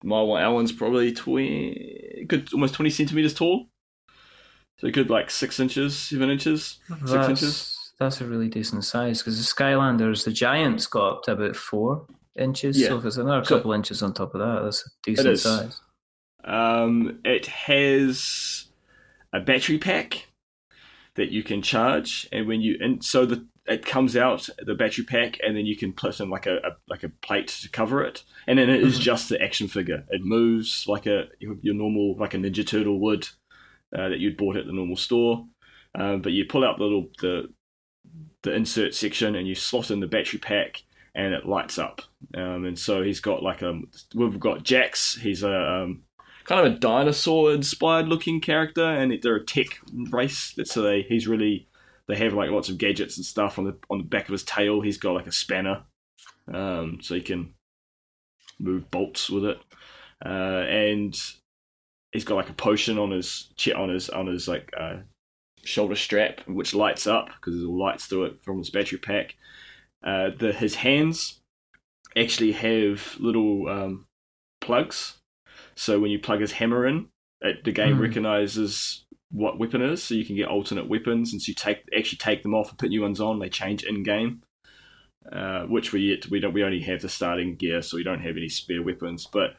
Marwa 0.05 0.41
Allen's 0.41 0.73
probably 0.73 1.13
twenty 1.13 2.25
good 2.27 2.53
almost 2.53 2.75
twenty 2.75 2.91
centimeters 2.91 3.35
tall. 3.35 3.67
So 4.79 4.89
a 4.89 4.91
good 4.91 5.11
like 5.11 5.31
six 5.31 5.61
inches, 5.61 5.97
seven 5.97 6.31
inches, 6.31 6.79
six 6.89 7.11
that's, 7.11 7.29
inches. 7.29 7.93
That's 7.99 8.21
a 8.23 8.27
really 8.27 8.49
decent 8.49 8.85
size 8.85 9.19
because 9.19 9.37
the 9.37 9.45
Skylanders, 9.63 10.25
the 10.25 10.33
Giants, 10.33 10.87
got 10.87 11.17
up 11.17 11.23
to 11.25 11.33
about 11.33 11.55
four 11.55 12.07
inches. 12.39 12.81
Yeah. 12.81 12.89
So 12.89 12.99
if 12.99 13.05
it's 13.05 13.17
another 13.19 13.45
So- 13.45 13.57
couple 13.57 13.73
inches 13.73 14.03
on 14.03 14.15
top 14.15 14.35
of 14.35 14.41
that, 14.41 14.63
that's 14.65 14.87
a 14.87 14.91
decent 15.03 15.39
size. 15.39 15.81
Um, 16.43 17.21
it 17.25 17.45
has 17.47 18.67
a 19.35 19.41
battery 19.41 19.77
pack 19.77 20.29
that 21.17 21.31
you 21.31 21.43
can 21.43 21.61
charge, 21.61 22.27
and 22.33 22.47
when 22.47 22.63
you 22.63 22.79
and 22.81 23.05
so 23.05 23.27
the 23.27 23.47
it 23.71 23.87
comes 23.87 24.17
out 24.17 24.49
the 24.67 24.75
battery 24.75 25.05
pack, 25.05 25.39
and 25.43 25.57
then 25.57 25.65
you 25.65 25.77
can 25.77 25.93
put 25.93 26.21
in 26.21 26.29
like 26.29 26.47
a, 26.47 26.57
a 26.57 26.71
like 26.89 27.05
a 27.05 27.09
plate 27.09 27.49
to 27.63 27.69
cover 27.71 28.03
it, 28.03 28.23
and 28.47 28.59
then 28.59 28.69
it 28.69 28.83
is 28.83 28.99
Mhm. 28.99 29.03
just 29.03 29.29
the 29.29 29.41
action 29.43 29.69
figure. 29.69 30.05
It 30.11 30.23
moves 30.23 30.87
like 30.89 31.07
a 31.07 31.29
your 31.39 31.57
your 31.63 31.75
normal 31.75 32.17
like 32.17 32.35
a 32.35 32.39
Ninja 32.39 32.67
Turtle 32.67 33.01
would 33.01 33.29
uh, 33.97 34.09
that 34.11 34.19
you'd 34.19 34.37
bought 34.37 34.57
at 34.57 34.67
the 34.67 34.73
normal 34.73 34.97
store, 34.97 35.47
um, 35.95 36.21
but 36.23 36.33
you 36.33 36.45
pull 36.45 36.65
out 36.65 36.79
the 36.79 36.85
little 36.85 37.09
the 37.21 37.49
the 38.43 38.55
insert 38.55 38.95
section 38.95 39.35
and 39.37 39.47
you 39.47 39.55
slot 39.55 39.91
in 39.91 40.01
the 40.01 40.07
battery 40.07 40.39
pack 40.41 40.83
and 41.15 41.35
it 41.35 41.45
lights 41.47 41.79
up. 41.79 42.03
Um, 42.35 42.65
and 42.65 42.79
so 42.79 43.03
he's 43.03 43.21
got 43.21 43.43
like 43.43 43.63
a 43.63 43.81
we've 44.15 44.41
got 44.41 44.63
Jax. 44.65 45.17
He's 45.17 45.43
a 45.43 45.53
um, 45.83 46.03
kind 46.45 46.67
of 46.67 46.73
a 46.73 46.79
dinosaur 46.79 47.53
inspired 47.53 48.09
looking 48.09 48.41
character, 48.41 48.85
and 48.85 49.13
they're 49.23 49.37
a 49.37 49.45
tech 49.45 49.81
race. 50.11 50.55
So 50.65 50.83
they 50.83 51.03
he's 51.03 51.29
really 51.29 51.69
they 52.11 52.17
have 52.17 52.35
like 52.35 52.51
lots 52.51 52.69
of 52.69 52.79
gadgets 52.79 53.17
and 53.17 53.25
stuff 53.27 53.59
on 53.59 53.65
the 53.65 53.77
on 53.89 53.99
the 53.99 54.05
back 54.05 54.25
of 54.29 54.33
his 54.33 54.45
tail. 54.45 54.81
He's 54.81 54.99
got 54.99 55.15
like 55.15 55.27
a 55.27 55.33
spanner, 55.33 55.85
um, 56.53 56.99
so 57.03 57.15
he 57.15 57.21
can 57.23 57.55
move 58.59 58.91
bolts 58.91 59.31
with 59.31 59.45
it, 59.45 59.59
uh, 60.25 60.29
and 60.69 61.17
he's 62.13 62.25
got 62.25 62.37
like 62.37 62.51
a 62.51 62.55
potion 62.55 62.99
on 62.99 63.11
his 63.11 63.53
on 63.75 63.89
his 63.89 64.11
on 64.11 64.27
his 64.27 64.49
like 64.49 64.71
uh, 64.79 64.97
shoulder 65.65 65.97
strap, 65.97 66.41
which 66.47 66.75
lights 66.75 67.07
up 67.07 67.27
because 67.27 67.55
there's 67.55 67.67
all 67.67 67.79
lights 67.79 68.07
through 68.07 68.25
it 68.25 68.43
from 68.43 68.59
his 68.59 68.71
battery 68.71 68.99
pack. 68.99 69.37
Uh, 70.05 70.31
the 70.39 70.53
his 70.53 70.77
hands 70.77 71.41
actually 72.17 72.53
have 72.53 73.17
little 73.19 73.69
um, 73.69 74.07
plugs, 74.61 75.19
so 75.75 76.01
when 76.01 76.11
you 76.11 76.19
plug 76.19 76.41
his 76.41 76.53
hammer 76.53 76.87
in, 76.87 77.09
it, 77.41 77.65
the 77.65 77.73
game 77.73 77.97
Hmm. 77.97 78.03
recognizes 78.03 79.05
what 79.33 79.59
weapon 79.59 79.83
is, 79.83 80.03
so 80.03 80.15
you 80.15 80.25
can 80.25 80.37
get 80.37 80.49
alternate 80.49 80.89
weapons, 80.89 81.33
and 81.33 81.41
so 81.41 81.51
you 81.51 81.55
take 81.55 81.85
actually 81.97 82.19
take 82.19 82.43
them 82.43 82.55
off 82.55 82.71
and 82.71 82.79
put 82.79 82.89
new 82.91 83.03
ones 83.03 83.21
on. 83.21 83.39
They 83.39 83.49
change 83.49 83.85
in 83.85 84.03
game, 84.03 84.43
uh, 85.31 85.63
which 85.65 85.93
we 85.93 86.01
yet 86.03 86.29
we 86.31 86.41
don't 86.41 86.53
we 86.53 86.65
only 86.65 86.81
have 86.81 87.03
the 87.03 87.09
starting 87.09 87.57
gear, 87.57 87.83
so 87.83 87.97
we 87.97 88.03
don't 88.03 88.23
have 88.23 88.37
any 88.37 88.49
spare 88.49 88.83
weapons. 88.83 89.27
But 89.27 89.55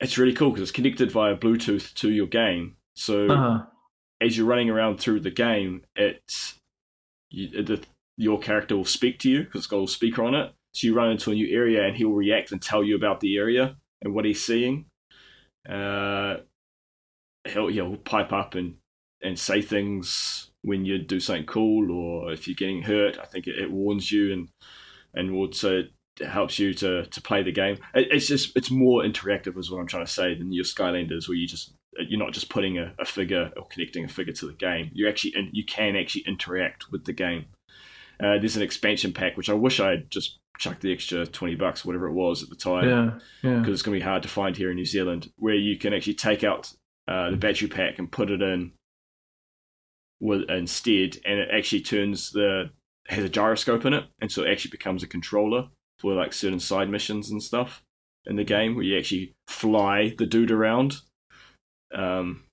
it's 0.00 0.18
really 0.18 0.34
cool 0.34 0.50
because 0.50 0.62
it's 0.62 0.72
connected 0.72 1.10
via 1.10 1.36
Bluetooth 1.36 1.94
to 1.94 2.10
your 2.10 2.26
game. 2.26 2.76
So 2.94 3.28
Uh-huh. 3.30 3.64
as 4.20 4.36
you're 4.36 4.46
running 4.46 4.70
around 4.70 4.98
through 4.98 5.20
the 5.20 5.30
game, 5.30 5.82
it's 5.96 6.54
you, 7.30 7.62
the, 7.62 7.82
your 8.16 8.38
character 8.38 8.76
will 8.76 8.84
speak 8.84 9.18
to 9.20 9.30
you 9.30 9.44
because 9.44 9.60
it's 9.60 9.66
got 9.66 9.76
a 9.76 9.78
little 9.78 9.88
speaker 9.88 10.22
on 10.22 10.34
it. 10.34 10.52
So 10.72 10.86
you 10.86 10.94
run 10.94 11.10
into 11.10 11.30
a 11.30 11.34
new 11.34 11.48
area, 11.52 11.84
and 11.84 11.96
he'll 11.96 12.10
react 12.10 12.52
and 12.52 12.60
tell 12.62 12.84
you 12.84 12.96
about 12.96 13.20
the 13.20 13.36
area 13.36 13.76
and 14.02 14.14
what 14.14 14.24
he's 14.24 14.44
seeing. 14.44 14.86
Uh, 15.68 16.36
he'll 17.44 17.68
he'll 17.68 17.96
pipe 17.96 18.32
up 18.32 18.54
and 18.54 18.76
and 19.24 19.38
say 19.38 19.62
things 19.62 20.50
when 20.62 20.84
you 20.84 20.98
do 20.98 21.20
something 21.20 21.46
cool, 21.46 21.90
or 21.90 22.32
if 22.32 22.46
you're 22.46 22.54
getting 22.54 22.82
hurt. 22.82 23.18
I 23.18 23.24
think 23.26 23.46
it, 23.46 23.58
it 23.58 23.70
warns 23.70 24.12
you 24.12 24.32
and 24.32 24.48
and 25.14 25.30
also 25.34 25.84
it 26.20 26.26
helps 26.26 26.58
you 26.58 26.74
to 26.74 27.06
to 27.06 27.20
play 27.22 27.42
the 27.42 27.52
game. 27.52 27.78
It, 27.94 28.08
it's 28.12 28.28
just 28.28 28.56
it's 28.56 28.70
more 28.70 29.02
interactive, 29.02 29.58
is 29.58 29.70
what 29.70 29.80
I'm 29.80 29.86
trying 29.86 30.06
to 30.06 30.12
say, 30.12 30.34
than 30.34 30.52
your 30.52 30.64
Skylanders, 30.64 31.28
where 31.28 31.36
you 31.36 31.46
just 31.46 31.72
you're 32.08 32.18
not 32.18 32.32
just 32.32 32.48
putting 32.48 32.78
a, 32.78 32.94
a 32.98 33.04
figure 33.04 33.50
or 33.56 33.66
connecting 33.66 34.04
a 34.04 34.08
figure 34.08 34.32
to 34.34 34.46
the 34.46 34.52
game. 34.52 34.90
You 34.92 35.08
actually 35.08 35.34
and 35.34 35.48
you 35.52 35.64
can 35.64 35.96
actually 35.96 36.24
interact 36.26 36.90
with 36.92 37.04
the 37.04 37.12
game. 37.12 37.46
Uh, 38.20 38.38
there's 38.38 38.56
an 38.56 38.62
expansion 38.62 39.12
pack 39.12 39.36
which 39.36 39.50
I 39.50 39.54
wish 39.54 39.80
I 39.80 39.90
had 39.90 40.10
just 40.10 40.38
chucked 40.58 40.82
the 40.82 40.92
extra 40.92 41.26
twenty 41.26 41.56
bucks, 41.56 41.84
whatever 41.84 42.06
it 42.06 42.12
was 42.12 42.42
at 42.42 42.48
the 42.48 42.56
time, 42.56 42.88
Yeah, 42.88 43.50
yeah. 43.50 43.58
because 43.58 43.74
it's 43.74 43.82
going 43.82 43.98
to 43.98 44.04
be 44.04 44.08
hard 44.08 44.22
to 44.22 44.28
find 44.28 44.56
here 44.56 44.70
in 44.70 44.76
New 44.76 44.84
Zealand, 44.84 45.30
where 45.36 45.54
you 45.54 45.76
can 45.78 45.92
actually 45.92 46.14
take 46.14 46.44
out 46.44 46.72
uh, 47.08 47.30
the 47.30 47.36
battery 47.36 47.68
pack 47.68 47.98
and 47.98 48.10
put 48.10 48.30
it 48.30 48.40
in 48.40 48.72
with 50.24 50.48
instead, 50.48 51.18
and 51.26 51.38
it 51.38 51.48
actually 51.52 51.82
turns 51.82 52.30
the 52.32 52.70
has 53.08 53.22
a 53.22 53.28
gyroscope 53.28 53.84
in 53.84 53.92
it, 53.92 54.04
and 54.20 54.32
so 54.32 54.42
it 54.42 54.50
actually 54.50 54.70
becomes 54.70 55.02
a 55.02 55.06
controller 55.06 55.68
for 55.98 56.14
like 56.14 56.32
certain 56.32 56.58
side 56.60 56.88
missions 56.88 57.30
and 57.30 57.42
stuff 57.42 57.82
in 58.24 58.36
the 58.36 58.44
game, 58.44 58.74
where 58.74 58.84
you 58.84 58.96
actually 58.98 59.34
fly 59.48 60.14
the 60.16 60.24
dude 60.24 60.50
around, 60.50 60.96
um, 61.94 62.44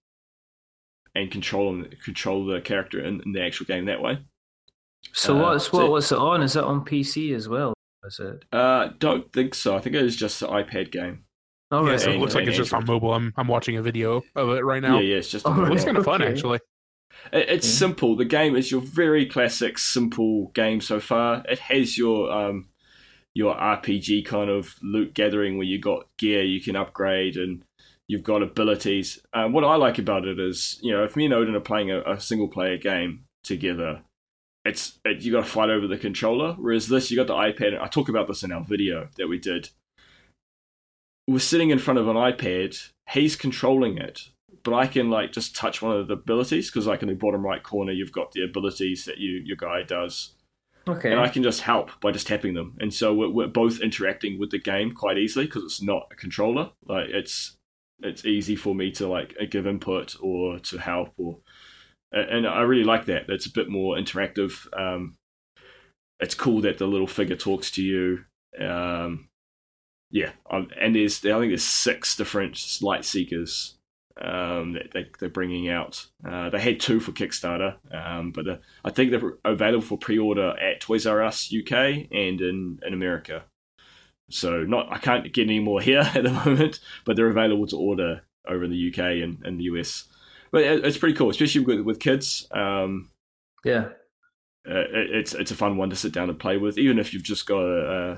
and 1.15 1.31
control 1.31 1.69
him, 1.73 1.89
control 2.03 2.45
the 2.45 2.59
character 2.61 2.99
in, 3.03 3.21
in 3.25 3.31
the 3.31 3.41
actual 3.41 3.65
game 3.65 3.85
that 3.85 4.01
way. 4.01 4.19
So 5.13 5.37
Uh, 5.37 5.41
what's 5.53 5.67
so- 5.69 5.77
what? 5.77 5.91
What's 5.91 6.11
it 6.11 6.17
on? 6.17 6.41
Is 6.43 6.55
it 6.57 6.63
on 6.63 6.83
PC 6.85 7.33
as 7.33 7.47
well? 7.49 7.73
Is 8.05 8.19
it? 8.19 8.43
Uh, 8.51 8.89
don't 8.99 9.31
think 9.31 9.53
so. 9.55 9.75
I 9.75 9.79
think 9.79 9.95
it 9.95 10.03
is 10.03 10.15
just 10.15 10.41
an 10.41 10.49
iPad 10.49 10.91
game. 10.91 11.23
Oh, 11.71 11.85
yeah, 11.85 11.91
right, 11.91 11.99
so 12.01 12.09
it 12.09 12.13
and- 12.13 12.21
looks 12.21 12.35
like 12.35 12.41
and 12.41 12.49
it's 12.49 12.57
just 12.57 12.73
on 12.73 12.85
mobile. 12.85 13.13
I'm 13.13 13.31
I'm 13.37 13.47
watching 13.47 13.77
a 13.77 13.81
video 13.81 14.23
of 14.35 14.49
it 14.49 14.65
right 14.65 14.81
now. 14.81 14.95
Yeah, 14.99 15.11
yeah, 15.11 15.17
it's 15.17 15.29
just. 15.29 15.47
Oh, 15.47 15.53
a. 15.53 15.65
It 15.65 15.69
looks 15.69 15.85
kind 15.85 15.97
of 15.97 16.03
fun 16.03 16.21
Okay. 16.21 16.31
actually. 16.33 16.59
It- 17.31 17.49
It's 17.49 17.67
Okay. 17.67 17.77
simple. 17.77 18.15
The 18.15 18.25
game 18.25 18.55
is 18.55 18.71
your 18.71 18.81
very 18.81 19.25
classic, 19.25 19.77
simple 19.77 20.47
game 20.53 20.81
so 20.81 20.99
far. 20.99 21.43
It 21.47 21.59
has 21.59 21.97
your 21.97 22.31
um, 22.31 22.67
your 23.33 23.55
RPG 23.55 24.25
kind 24.25 24.49
of 24.49 24.75
loot 24.81 25.13
gathering 25.13 25.57
where 25.57 25.67
you 25.67 25.79
got 25.79 26.07
gear 26.17 26.43
you 26.43 26.59
can 26.61 26.75
upgrade 26.75 27.37
and 27.37 27.63
you've 28.07 28.23
got 28.23 28.41
abilities. 28.43 29.19
Um, 29.33 29.53
what 29.53 29.63
I 29.63 29.75
like 29.77 29.97
about 29.97 30.25
it 30.27 30.37
is, 30.39 30.77
you 30.81 30.91
know, 30.91 31.03
if 31.05 31.15
me 31.15 31.25
and 31.25 31.33
Odin 31.33 31.55
are 31.55 31.61
playing 31.61 31.91
a, 31.91 32.01
a 32.01 32.19
single 32.19 32.49
player 32.49 32.75
game 32.77 33.23
together, 33.43 34.01
it's 34.65 34.99
it, 35.05 35.21
you 35.21 35.31
got 35.31 35.45
to 35.45 35.49
fight 35.49 35.69
over 35.69 35.87
the 35.87 35.97
controller. 35.97 36.53
Whereas 36.59 36.87
this, 36.89 37.09
you 37.09 37.17
got 37.17 37.27
the 37.27 37.33
iPad. 37.33 37.79
I 37.81 37.87
talk 37.87 38.09
about 38.09 38.27
this 38.27 38.43
in 38.43 38.51
our 38.51 38.63
video 38.63 39.07
that 39.15 39.27
we 39.29 39.39
did. 39.39 39.69
We're 41.27 41.39
sitting 41.39 41.69
in 41.69 41.79
front 41.79 41.99
of 41.99 42.07
an 42.07 42.15
iPad. 42.17 42.89
He's 43.11 43.35
controlling 43.35 43.97
it, 43.97 44.29
but 44.63 44.73
I 44.73 44.87
can 44.87 45.09
like 45.09 45.31
just 45.31 45.55
touch 45.55 45.81
one 45.81 45.95
of 45.97 46.07
the 46.07 46.13
abilities 46.13 46.69
because 46.69 46.87
like 46.87 47.01
in 47.01 47.07
the 47.09 47.15
bottom 47.15 47.45
right 47.45 47.61
corner 47.63 47.91
you've 47.91 48.11
got 48.11 48.31
the 48.31 48.43
abilities 48.43 49.05
that 49.05 49.17
you 49.17 49.41
your 49.43 49.57
guy 49.57 49.83
does, 49.83 50.35
Okay. 50.87 51.11
and 51.11 51.19
I 51.19 51.27
can 51.29 51.43
just 51.43 51.61
help 51.61 51.91
by 52.01 52.11
just 52.11 52.27
tapping 52.27 52.53
them. 52.53 52.77
And 52.79 52.93
so 52.93 53.13
we're, 53.13 53.29
we're 53.29 53.47
both 53.47 53.79
interacting 53.81 54.39
with 54.39 54.51
the 54.51 54.59
game 54.59 54.91
quite 54.91 55.17
easily 55.17 55.45
because 55.45 55.63
it's 55.63 55.81
not 55.81 56.07
a 56.11 56.15
controller. 56.15 56.71
Like 56.85 57.09
it's 57.09 57.57
it's 58.03 58.25
easy 58.25 58.55
for 58.55 58.73
me 58.73 58.91
to 58.91 59.07
like 59.07 59.35
give 59.49 59.67
input 59.67 60.15
or 60.21 60.59
to 60.59 60.77
help 60.79 61.13
or 61.17 61.39
and 62.11 62.45
I 62.45 62.61
really 62.61 62.83
like 62.83 63.05
that. 63.05 63.29
It's 63.29 63.45
a 63.45 63.51
bit 63.51 63.69
more 63.69 63.95
interactive. 63.95 64.67
Um, 64.77 65.15
it's 66.19 66.35
cool 66.35 66.61
that 66.61 66.77
the 66.77 66.85
little 66.85 67.07
figure 67.07 67.37
talks 67.37 67.71
to 67.71 67.83
you. 67.83 68.25
Um, 68.59 69.29
yeah, 70.09 70.31
um, 70.49 70.67
and 70.79 70.93
there's 70.93 71.25
I 71.25 71.39
think 71.39 71.51
there's 71.51 71.63
six 71.63 72.17
different 72.17 72.55
Lightseekers 72.55 73.75
um, 74.19 74.73
that 74.73 74.91
they, 74.93 75.05
they're 75.19 75.29
bringing 75.29 75.69
out. 75.69 76.05
Uh, 76.27 76.49
they 76.49 76.59
had 76.59 76.79
two 76.79 76.99
for 76.99 77.11
Kickstarter, 77.11 77.75
um, 77.93 78.31
but 78.31 78.45
the, 78.45 78.59
I 78.83 78.89
think 78.91 79.11
they're 79.11 79.33
available 79.45 79.81
for 79.85 79.97
pre-order 79.97 80.57
at 80.59 80.81
Toys 80.81 81.05
R 81.07 81.21
Us 81.23 81.53
UK 81.53 81.71
and 82.11 82.41
in, 82.41 82.79
in 82.85 82.93
America. 82.93 83.43
So 84.29 84.63
not 84.63 84.91
I 84.91 84.97
can't 84.97 85.31
get 85.33 85.43
any 85.43 85.59
more 85.59 85.81
here 85.81 85.99
at 86.15 86.23
the 86.23 86.31
moment, 86.31 86.79
but 87.05 87.15
they're 87.15 87.27
available 87.27 87.67
to 87.67 87.77
order 87.77 88.21
over 88.47 88.63
in 88.63 88.71
the 88.71 88.89
UK 88.89 89.23
and, 89.23 89.39
and 89.45 89.59
the 89.59 89.65
US. 89.65 90.05
But 90.51 90.63
it, 90.63 90.85
it's 90.85 90.97
pretty 90.97 91.15
cool, 91.15 91.29
especially 91.29 91.61
with, 91.63 91.81
with 91.81 91.99
kids. 91.99 92.47
Um, 92.51 93.11
Yeah. 93.63 93.89
uh, 94.69 94.79
it, 94.79 95.09
it's 95.15 95.33
it's 95.33 95.51
a 95.51 95.55
fun 95.55 95.77
one 95.77 95.89
to 95.89 95.95
sit 95.95 96.11
down 96.13 96.29
and 96.29 96.39
play 96.39 96.57
with, 96.57 96.77
even 96.77 96.99
if 96.99 97.13
you've 97.13 97.23
just 97.23 97.45
got 97.45 97.63
uh, 97.63 98.17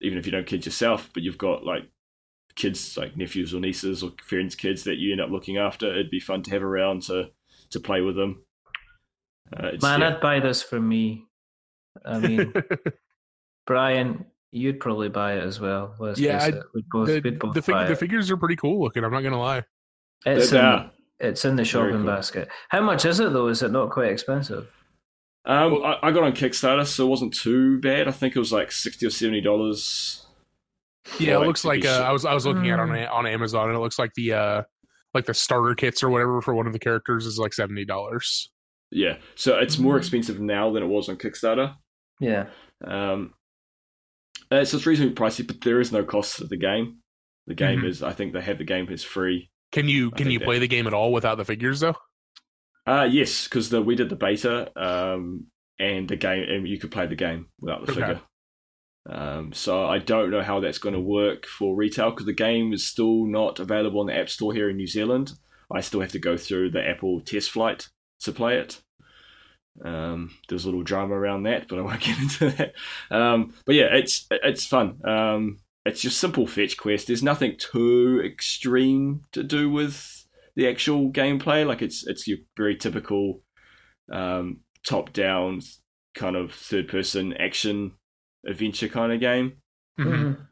even 0.00 0.18
if 0.18 0.26
you 0.26 0.32
don't 0.32 0.46
kid 0.46 0.64
yourself, 0.64 1.10
but 1.14 1.22
you've 1.22 1.38
got 1.38 1.64
like 1.64 1.84
kids 2.54 2.96
like 2.96 3.16
nephews 3.16 3.54
or 3.54 3.60
nieces 3.60 4.02
or 4.02 4.12
friends' 4.22 4.54
kids 4.54 4.84
that 4.84 4.96
you 4.96 5.12
end 5.12 5.20
up 5.20 5.30
looking 5.30 5.56
after. 5.58 5.90
It'd 5.90 6.10
be 6.10 6.20
fun 6.20 6.42
to 6.44 6.50
have 6.50 6.62
around 6.62 7.02
to 7.04 7.30
to 7.70 7.80
play 7.80 8.00
with 8.00 8.16
them. 8.16 8.42
Uh, 9.56 9.66
it's- 9.68 9.82
Man, 9.82 10.00
yeah. 10.00 10.08
I'd 10.14 10.20
buy 10.20 10.40
this 10.40 10.62
for 10.62 10.80
me. 10.80 11.24
I 12.04 12.18
mean, 12.18 12.52
Brian, 13.66 14.24
you'd 14.50 14.80
probably 14.80 15.08
buy 15.08 15.34
it 15.34 15.42
as 15.44 15.60
well. 15.60 15.94
Let's 15.98 16.18
Yeah, 16.20 16.42
I- 16.42 16.60
We'd 16.74 16.84
both, 16.90 17.08
the, 17.08 17.20
we'd 17.20 17.38
both 17.38 17.54
the, 17.54 17.62
fig- 17.62 17.88
the 17.88 17.96
figures 17.96 18.30
are 18.30 18.36
pretty 18.36 18.56
cool 18.56 18.82
looking. 18.82 19.04
I'm 19.04 19.12
not 19.12 19.22
gonna 19.22 19.40
lie. 19.40 19.64
It's 20.26 20.50
They 20.50 20.58
in, 20.58 20.64
are. 20.64 20.90
it's 21.20 21.44
in 21.44 21.56
the 21.56 21.64
shopping 21.64 21.92
cool. 21.96 22.04
basket. 22.06 22.48
How 22.68 22.80
much 22.80 23.04
is 23.04 23.20
it 23.20 23.32
though? 23.32 23.48
Is 23.48 23.62
it 23.62 23.70
not 23.72 23.90
quite 23.90 24.10
expensive? 24.10 24.68
Um, 25.44 25.82
I, 25.84 25.98
I 26.04 26.10
got 26.12 26.22
on 26.22 26.32
Kickstarter, 26.32 26.86
so 26.86 27.06
it 27.06 27.10
wasn't 27.10 27.34
too 27.34 27.80
bad. 27.80 28.06
I 28.06 28.12
think 28.12 28.36
it 28.36 28.38
was 28.38 28.52
like 28.52 28.70
sixty 28.70 29.06
or 29.06 29.10
seventy 29.10 29.40
dollars. 29.40 30.24
Yeah, 31.18 31.36
Like, 31.36 31.44
it 31.44 31.46
looks 31.48 31.64
like 31.64 31.84
uh, 31.84 32.04
I 32.06 32.12
was 32.12 32.24
I 32.24 32.32
was 32.34 32.46
looking 32.46 32.70
at 32.70 32.78
it 32.78 32.80
on 32.80 32.88
Mm. 32.90 33.10
On 33.12 33.26
Amazon 33.26 33.68
and 33.68 33.76
it 33.76 33.80
looks 33.80 33.98
like 33.98 34.12
the 34.14 34.32
uh 34.32 34.62
like 35.14 35.26
the 35.26 35.34
starter 35.34 35.74
kits 35.74 36.02
or 36.02 36.08
whatever 36.10 36.40
for 36.40 36.54
one 36.54 36.66
of 36.66 36.72
the 36.72 36.78
characters 36.78 37.26
is 37.26 37.38
like 37.38 37.52
seventy 37.54 37.84
dollars. 37.84 38.50
Yeah, 38.90 39.16
so 39.34 39.58
it's 39.58 39.78
more 39.78 39.94
Mhm. 39.94 39.98
expensive 39.98 40.40
now 40.40 40.70
than 40.72 40.82
it 40.82 40.86
was 40.86 41.08
on 41.08 41.16
Kickstarter. 41.16 41.74
Yeah. 42.20 42.48
Um, 42.84 43.34
uh, 44.50 44.64
so 44.64 44.76
it's 44.76 44.86
reasonably 44.86 45.14
pricey, 45.14 45.46
but 45.46 45.60
there 45.62 45.80
is 45.80 45.92
no 45.92 46.04
cost 46.04 46.36
to 46.36 46.46
the 46.46 46.56
game. 46.58 46.98
The 47.46 47.54
game 47.54 47.80
Mhm. 47.80 47.86
is, 47.88 48.02
I 48.02 48.12
think 48.12 48.32
they 48.32 48.42
have 48.42 48.58
the 48.58 48.64
game 48.64 48.88
is 48.90 49.02
free. 49.02 49.50
Can 49.72 49.88
you 49.88 50.08
I 50.08 50.10
can 50.10 50.16
think 50.26 50.32
you 50.34 50.38
that- 50.40 50.44
play 50.44 50.58
the 50.58 50.68
game 50.68 50.86
at 50.86 50.94
all 50.94 51.12
without 51.12 51.36
the 51.36 51.44
figures 51.44 51.80
though? 51.80 51.96
Uh 52.86 53.08
yes, 53.10 53.44
because 53.48 53.72
we 53.72 53.94
did 53.94 54.08
the 54.08 54.16
beta, 54.16 54.70
um, 54.80 55.46
and 55.78 56.08
the 56.08 56.16
game, 56.16 56.42
and 56.48 56.68
you 56.68 56.78
could 56.78 56.90
play 56.92 57.06
the 57.06 57.16
game 57.16 57.48
without 57.60 57.86
the 57.86 57.92
Okay. 57.92 58.00
figure. 58.00 58.20
Um, 59.08 59.52
so 59.52 59.84
I 59.86 59.98
don't 59.98 60.30
know 60.30 60.42
how 60.42 60.60
that's 60.60 60.78
going 60.78 60.94
to 60.94 61.00
work 61.00 61.46
for 61.46 61.74
retail 61.74 62.10
because 62.10 62.26
the 62.26 62.32
game 62.32 62.72
is 62.72 62.86
still 62.86 63.26
not 63.26 63.58
available 63.58 64.00
on 64.00 64.06
the 64.06 64.16
App 64.16 64.28
Store 64.28 64.52
here 64.52 64.70
in 64.70 64.76
New 64.76 64.86
Zealand. 64.86 65.32
I 65.70 65.80
still 65.80 66.00
have 66.00 66.12
to 66.12 66.18
go 66.18 66.36
through 66.36 66.70
the 66.70 66.86
Apple 66.86 67.20
test 67.20 67.50
flight 67.50 67.88
to 68.20 68.32
play 68.32 68.58
it. 68.58 68.80
Um, 69.84 70.30
there's 70.48 70.64
a 70.64 70.68
little 70.68 70.82
drama 70.82 71.14
around 71.14 71.44
that, 71.44 71.66
but 71.66 71.78
I 71.78 71.82
won't 71.82 72.00
get 72.04 72.18
into 72.18 72.50
that. 72.50 72.74
Um, 73.10 73.54
but 73.64 73.74
yeah, 73.74 73.88
it's 73.92 74.26
it's 74.30 74.66
fun. 74.66 75.00
Um, 75.04 75.58
it's 75.84 76.02
just 76.02 76.20
simple 76.20 76.46
fetch 76.46 76.76
quest. 76.76 77.06
There's 77.06 77.22
nothing 77.22 77.56
too 77.58 78.22
extreme 78.24 79.24
to 79.32 79.42
do 79.42 79.70
with 79.70 80.26
the 80.54 80.68
actual 80.68 81.10
gameplay. 81.10 81.66
Like 81.66 81.82
it's 81.82 82.06
it's 82.06 82.28
your 82.28 82.38
very 82.56 82.76
typical 82.76 83.40
um, 84.12 84.60
top 84.84 85.12
down 85.12 85.62
kind 86.14 86.36
of 86.36 86.52
third 86.52 86.88
person 86.88 87.32
action 87.38 87.92
adventure 88.46 88.88
kind 88.88 89.12
of 89.12 89.20
game. 89.20 89.54
Mhm. 89.98 90.06
Mhm. 90.06 90.46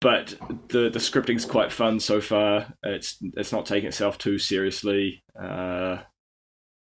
But 0.00 0.36
the 0.68 0.90
the 0.90 1.00
scripting's 1.00 1.46
quite 1.46 1.72
fun 1.72 1.98
so 2.00 2.20
far. 2.20 2.74
It's 2.82 3.16
it's 3.36 3.52
not 3.52 3.66
taking 3.66 3.88
itself 3.88 4.18
too 4.18 4.38
seriously. 4.38 5.24
Uh, 5.40 5.98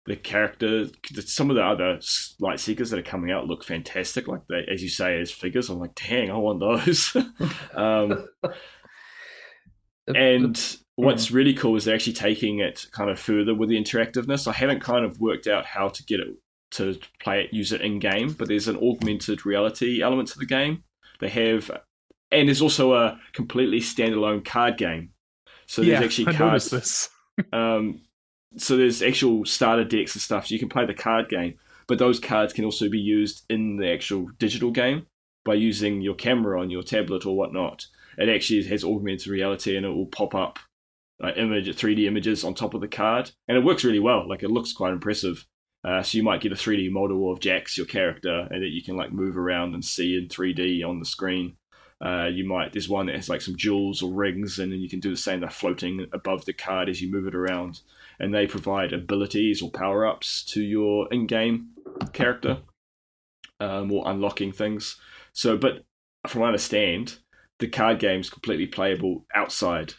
the 0.06 0.16
character, 0.16 0.88
some 1.26 1.50
of 1.50 1.56
the 1.56 1.64
other 1.64 2.00
Lightseekers 2.42 2.90
that 2.90 3.00
are 3.00 3.04
coming 3.04 3.32
out 3.32 3.46
look 3.48 3.64
fantastic. 3.64 4.28
Like 4.28 4.42
they, 4.50 4.66
as 4.72 4.82
you 4.82 4.90
say, 4.90 5.20
as 5.20 5.32
figures, 5.32 5.70
I'm 5.70 5.80
like, 5.80 5.94
dang, 5.96 6.32
I 6.32 6.38
want 6.38 6.60
those. 6.62 7.16
um, 7.76 8.28
and 10.08 10.78
what's 10.96 11.30
really 11.32 11.54
cool 11.54 11.76
is 11.76 11.86
they're 11.86 11.96
actually 11.96 12.14
taking 12.14 12.60
it 12.60 12.86
kind 12.92 13.10
of 13.10 13.20
further 13.20 13.54
with 13.54 13.70
the 13.70 13.82
interactiveness. 13.82 14.48
I 14.48 14.54
haven't 14.54 14.80
kind 14.80 15.06
of 15.06 15.20
worked 15.20 15.46
out 15.48 15.66
how 15.66 15.90
to 15.90 16.04
get 16.06 16.20
it 16.22 16.28
to 16.72 17.00
play 17.20 17.44
it, 17.44 17.54
use 17.54 17.72
it 17.72 17.82
in 17.82 18.00
game, 18.00 18.34
but 18.34 18.48
there's 18.48 18.68
an 18.68 18.78
augmented 18.78 19.46
reality 19.46 20.02
element 20.02 20.30
to 20.30 20.40
the 20.40 20.46
game. 20.46 20.84
They 21.20 21.30
have, 21.30 21.72
and 22.32 22.48
there's 22.48 22.62
also 22.62 22.94
a 22.94 23.20
completely 23.34 23.80
standalone 23.80 24.46
card 24.46 24.78
game. 24.78 25.12
So 25.66 25.82
there's 25.82 26.00
yeah, 26.00 26.06
actually 26.06 26.34
cards. 26.34 27.10
Um, 27.54 28.02
so 28.58 28.76
there's 28.76 29.02
actual 29.02 29.46
starter 29.46 29.86
decks 29.86 30.14
and 30.14 30.22
stuff. 30.22 30.48
So 30.48 30.54
you 30.54 30.60
can 30.60 30.68
play 30.68 30.86
the 30.86 30.94
card 30.94 31.30
game, 31.30 31.54
but 31.88 32.00
those 32.00 32.20
cards 32.20 32.52
can 32.52 32.66
also 32.66 32.90
be 32.90 33.00
used 33.00 33.46
in 33.50 33.78
the 33.78 33.90
actual 33.90 34.28
digital 34.40 34.72
game 34.72 35.06
by 35.46 35.54
using 35.54 36.02
your 36.02 36.16
camera 36.16 36.60
on 36.60 36.70
your 36.70 36.84
tablet 36.84 37.26
or 37.26 37.38
whatnot. 37.38 37.88
It 38.18 38.28
actually 38.28 38.64
has 38.64 38.84
augmented 38.84 39.28
reality, 39.28 39.78
and 39.78 39.86
it 39.86 39.90
will 39.90 40.08
pop 40.08 40.36
up 40.36 40.60
uh, 41.24 41.32
image, 41.36 41.68
3D 41.68 42.06
images 42.06 42.44
on 42.44 42.54
top 42.54 42.74
of 42.74 42.82
the 42.82 42.88
card, 42.88 43.32
and 43.48 43.58
it 43.58 43.64
works 43.64 43.84
really 43.84 44.00
well. 44.00 44.28
Like 44.28 44.44
it 44.44 44.52
looks 44.52 44.74
quite 44.74 44.94
impressive. 44.94 45.46
Uh, 45.84 46.04
so 46.04 46.18
you 46.18 46.24
might 46.24 46.42
get 46.42 46.52
a 46.52 46.56
3D 46.56 46.92
model 46.92 47.32
of 47.32 47.40
Jax, 47.40 47.78
your 47.78 47.86
character, 47.86 48.48
and 48.52 48.62
that 48.62 48.70
you 48.70 48.84
can 48.84 48.98
like 48.98 49.14
move 49.14 49.38
around 49.38 49.74
and 49.74 49.84
see 49.84 50.18
in 50.18 50.28
3D 50.28 50.84
on 50.86 51.00
the 51.00 51.06
screen. 51.06 51.56
Uh, 52.04 52.28
you 52.32 52.46
might 52.46 52.72
there's 52.72 52.88
one 52.88 53.08
that 53.08 53.16
has 53.16 53.28
like 53.28 53.42
some 53.42 53.58
jewels 53.58 54.02
or 54.02 54.14
rings, 54.14 54.60
and 54.60 54.72
then 54.72 54.80
you 54.80 54.90
can 54.90 55.00
do 55.00 55.10
the 55.10 55.18
same. 55.18 55.40
They're 55.42 55.50
floating 55.50 56.06
above 56.14 56.46
the 56.46 56.54
card 56.54 56.90
as 56.90 57.02
you 57.02 57.12
move 57.12 57.28
it 57.28 57.36
around, 57.36 57.82
and 58.20 58.34
they 58.34 58.48
provide 58.48 58.94
abilities 58.94 59.62
or 59.62 59.70
power 59.70 60.06
ups 60.06 60.44
to 60.46 60.62
your 60.62 61.08
in-game 61.12 61.70
character, 62.14 62.60
um, 63.60 63.92
or 63.92 64.10
unlocking 64.10 64.52
things. 64.52 64.98
So, 65.34 65.58
but 65.58 65.86
from 66.28 66.42
what 66.42 66.48
I 66.48 66.50
understand, 66.50 67.18
the 67.60 67.68
card 67.68 68.00
game 68.00 68.22
is 68.22 68.30
completely 68.30 68.68
playable 68.68 69.26
outside 69.36 69.94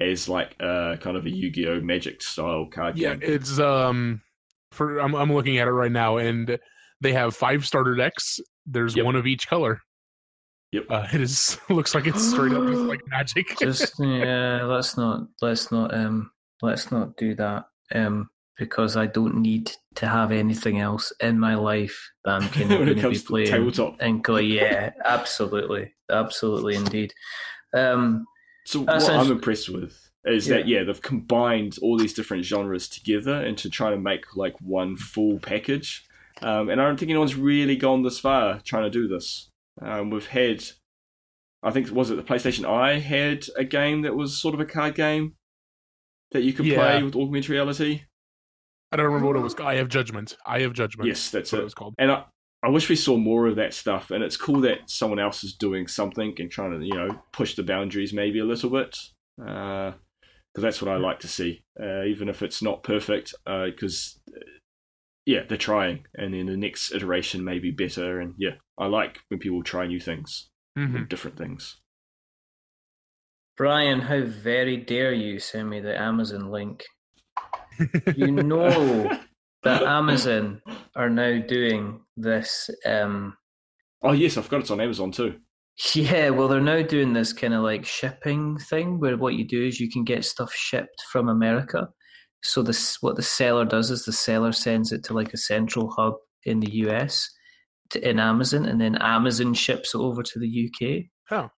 as 0.00 0.28
like 0.28 0.56
a 0.60 0.98
kind 1.00 1.16
of 1.16 1.24
a 1.26 1.30
Yu-Gi-Oh 1.30 1.80
Magic 1.80 2.22
style 2.22 2.66
card 2.66 2.98
Yeah, 2.98 3.14
game. 3.14 3.20
Yeah, 3.22 3.34
it's 3.36 3.58
um 3.58 4.22
for 4.72 4.98
I'm 4.98 5.14
I'm 5.14 5.32
looking 5.32 5.58
at 5.58 5.68
it 5.68 5.72
right 5.72 5.92
now 5.92 6.16
and 6.16 6.58
they 7.00 7.12
have 7.12 7.34
five 7.36 7.64
starter 7.66 7.94
decks. 7.94 8.40
There's 8.66 8.96
Yep. 8.96 9.04
one 9.04 9.16
of 9.16 9.26
each 9.26 9.48
color. 9.48 9.80
Yep. 10.72 10.86
Uh, 10.88 11.06
it 11.12 11.20
is 11.20 11.58
looks 11.70 11.94
like 11.94 12.06
it's 12.06 12.26
straight 12.30 12.52
up 12.52 12.62
like 12.64 13.00
magic. 13.06 13.56
just 13.58 13.94
yeah, 13.98 14.62
let's 14.64 14.96
not 14.96 15.26
let's 15.40 15.70
not 15.70 15.92
um 15.94 16.30
let's 16.62 16.90
not 16.90 17.16
do 17.16 17.34
that 17.34 17.64
um 17.94 18.28
because 18.58 18.96
I 18.96 19.06
don't 19.06 19.36
need 19.36 19.72
to 19.96 20.06
have 20.06 20.30
anything 20.30 20.78
else 20.78 21.12
in 21.20 21.38
my 21.38 21.54
life 21.56 22.10
that 22.24 22.34
I'm 22.42 22.48
kind 22.50 22.70
of 22.72 22.78
going 22.78 22.96
to 22.96 23.08
be 23.10 23.16
to 23.18 23.24
playing. 23.24 23.48
tabletop. 23.48 23.96
And 24.00 24.22
go, 24.22 24.36
yeah, 24.36 24.90
absolutely, 25.04 25.92
absolutely, 26.10 26.76
indeed. 26.76 27.12
Um, 27.74 28.24
So 28.66 28.80
what 28.80 29.08
I'm 29.10 29.32
impressed 29.32 29.68
with 29.70 29.98
is 30.24 30.46
that 30.46 30.68
yeah, 30.68 30.84
they've 30.84 31.02
combined 31.02 31.78
all 31.82 31.98
these 31.98 32.14
different 32.14 32.44
genres 32.44 32.88
together 32.88 33.44
into 33.44 33.68
trying 33.68 33.92
to 33.92 34.00
make 34.00 34.36
like 34.36 34.54
one 34.60 34.96
full 34.96 35.38
package. 35.40 36.04
Um, 36.40 36.68
and 36.70 36.80
I 36.80 36.84
don't 36.86 36.96
think 36.98 37.10
anyone's 37.10 37.34
really 37.36 37.76
gone 37.76 38.02
this 38.02 38.18
far 38.18 38.60
trying 38.60 38.84
to 38.84 38.90
do 38.90 39.08
this. 39.08 39.48
Um, 39.80 40.10
we've 40.10 40.26
had, 40.28 40.64
I 41.62 41.70
think 41.70 41.90
was 41.90 42.10
it 42.10 42.16
the 42.16 42.22
PlayStation 42.22 42.64
I 42.68 42.98
had 42.98 43.46
a 43.56 43.64
game 43.64 44.02
that 44.02 44.14
was 44.16 44.40
sort 44.40 44.54
of 44.54 44.60
a 44.60 44.64
card 44.64 44.94
game 44.94 45.34
that 46.32 46.42
you 46.42 46.52
could 46.52 46.66
Yeah. 46.66 46.76
play 46.76 47.02
with 47.02 47.16
augmented 47.16 47.50
reality. 47.50 48.02
I 48.90 48.96
don't 48.96 49.06
remember 49.06 49.26
what 49.28 49.36
it 49.36 49.40
was. 49.40 49.54
Eye 49.56 49.74
of 49.74 49.88
Judgment. 49.88 50.36
Eye 50.46 50.58
of 50.60 50.72
Judgment. 50.74 51.08
Yes, 51.08 51.30
that's 51.30 51.52
what 51.52 51.58
it 51.58 51.62
it. 51.62 51.64
was 51.64 51.74
called. 51.74 51.94
And 51.98 52.10
I, 52.12 52.24
I 52.62 52.68
wish 52.68 52.88
we 52.88 52.96
saw 52.96 53.16
more 53.16 53.46
of 53.46 53.56
that 53.56 53.72
stuff. 53.74 54.10
And 54.10 54.22
it's 54.22 54.36
cool 54.36 54.60
that 54.62 54.88
someone 54.90 55.18
else 55.18 55.42
is 55.44 55.54
doing 55.54 55.86
something 55.86 56.34
and 56.38 56.50
trying 56.50 56.78
to, 56.78 56.84
you 56.84 56.94
know, 56.94 57.22
push 57.32 57.54
the 57.54 57.62
boundaries 57.62 58.12
maybe 58.12 58.38
a 58.38 58.44
little 58.44 58.70
bit. 58.70 58.96
Because 60.52 60.62
that's 60.64 60.82
what 60.82 60.90
I 60.92 60.98
like 60.98 61.20
to 61.20 61.28
see, 61.28 61.64
uh, 61.80 62.02
even 62.04 62.28
if 62.28 62.42
it's 62.42 62.62
not 62.62 62.82
perfect. 62.82 63.34
Because, 63.46 64.20
uh, 64.36 64.40
yeah, 65.24 65.44
they're 65.48 65.56
trying. 65.56 66.06
And 66.14 66.34
then 66.34 66.46
the 66.46 66.56
next 66.56 66.92
iteration 66.92 67.42
may 67.42 67.58
be 67.58 67.70
better. 67.70 68.20
And 68.20 68.34
yeah, 68.36 68.56
I 68.78 68.86
like 68.86 69.20
when 69.28 69.40
people 69.40 69.62
try 69.62 69.86
new 69.86 70.00
things, 70.00 70.50
Mhm. 70.76 71.08
different 71.08 71.38
things. 71.38 71.78
Brian, 73.56 74.00
how 74.00 74.22
very 74.22 74.76
dare 74.76 75.12
you 75.12 75.38
send 75.38 75.70
me 75.70 75.80
the 75.80 75.98
Amazon 75.98 76.50
link? 76.50 76.84
You 78.14 78.32
know 78.32 79.10
that 79.62 79.82
Amazon 79.82 80.60
are 80.96 81.10
now 81.10 81.38
doing 81.40 82.00
this. 82.16 82.68
Um, 82.84 83.36
Oh, 84.04 84.12
yes, 84.12 84.36
I 84.36 84.42
forgot 84.42 84.60
it's 84.60 84.70
on 84.70 84.80
Amazon 84.80 85.12
too. 85.12 85.40
Yeah, 85.94 86.30
well, 86.30 86.48
they're 86.48 86.60
now 86.60 86.82
doing 86.82 87.12
this 87.12 87.32
kind 87.32 87.54
of 87.54 87.62
like 87.62 87.84
shipping 87.84 88.58
thing 88.58 89.00
where 89.00 89.16
what 89.16 89.34
you 89.34 89.46
do 89.46 89.66
is 89.66 89.80
you 89.80 89.90
can 89.90 90.04
get 90.04 90.24
stuff 90.24 90.52
shipped 90.52 91.02
from 91.10 91.28
America. 91.28 91.88
So 92.42 92.62
this, 92.62 92.98
what 93.00 93.16
the 93.16 93.22
seller 93.22 93.64
does 93.64 93.90
is 93.90 94.04
the 94.04 94.12
seller 94.12 94.52
sends 94.52 94.92
it 94.92 95.04
to 95.04 95.14
like 95.14 95.32
a 95.32 95.38
central 95.38 95.90
hub 95.96 96.14
in 96.44 96.60
the 96.60 96.70
US, 96.86 97.28
to, 97.90 98.08
in 98.08 98.18
Amazon, 98.18 98.66
and 98.66 98.80
then 98.80 98.96
Amazon 98.96 99.54
ships 99.54 99.94
it 99.94 99.98
over 99.98 100.22
to 100.22 100.38
the 100.38 100.70
UK. 100.70 101.04
Oh. 101.30 101.48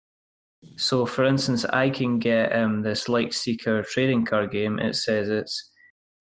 So, 0.77 1.07
for 1.07 1.25
instance, 1.25 1.65
I 1.67 1.91
can 1.91 2.19
get 2.19 2.55
um, 2.55 2.83
this 2.83 3.05
Lightseeker 3.05 3.87
trading 3.87 4.25
card 4.25 4.51
game. 4.51 4.79
It 4.79 4.97
says 4.97 5.29
it's 5.29 5.71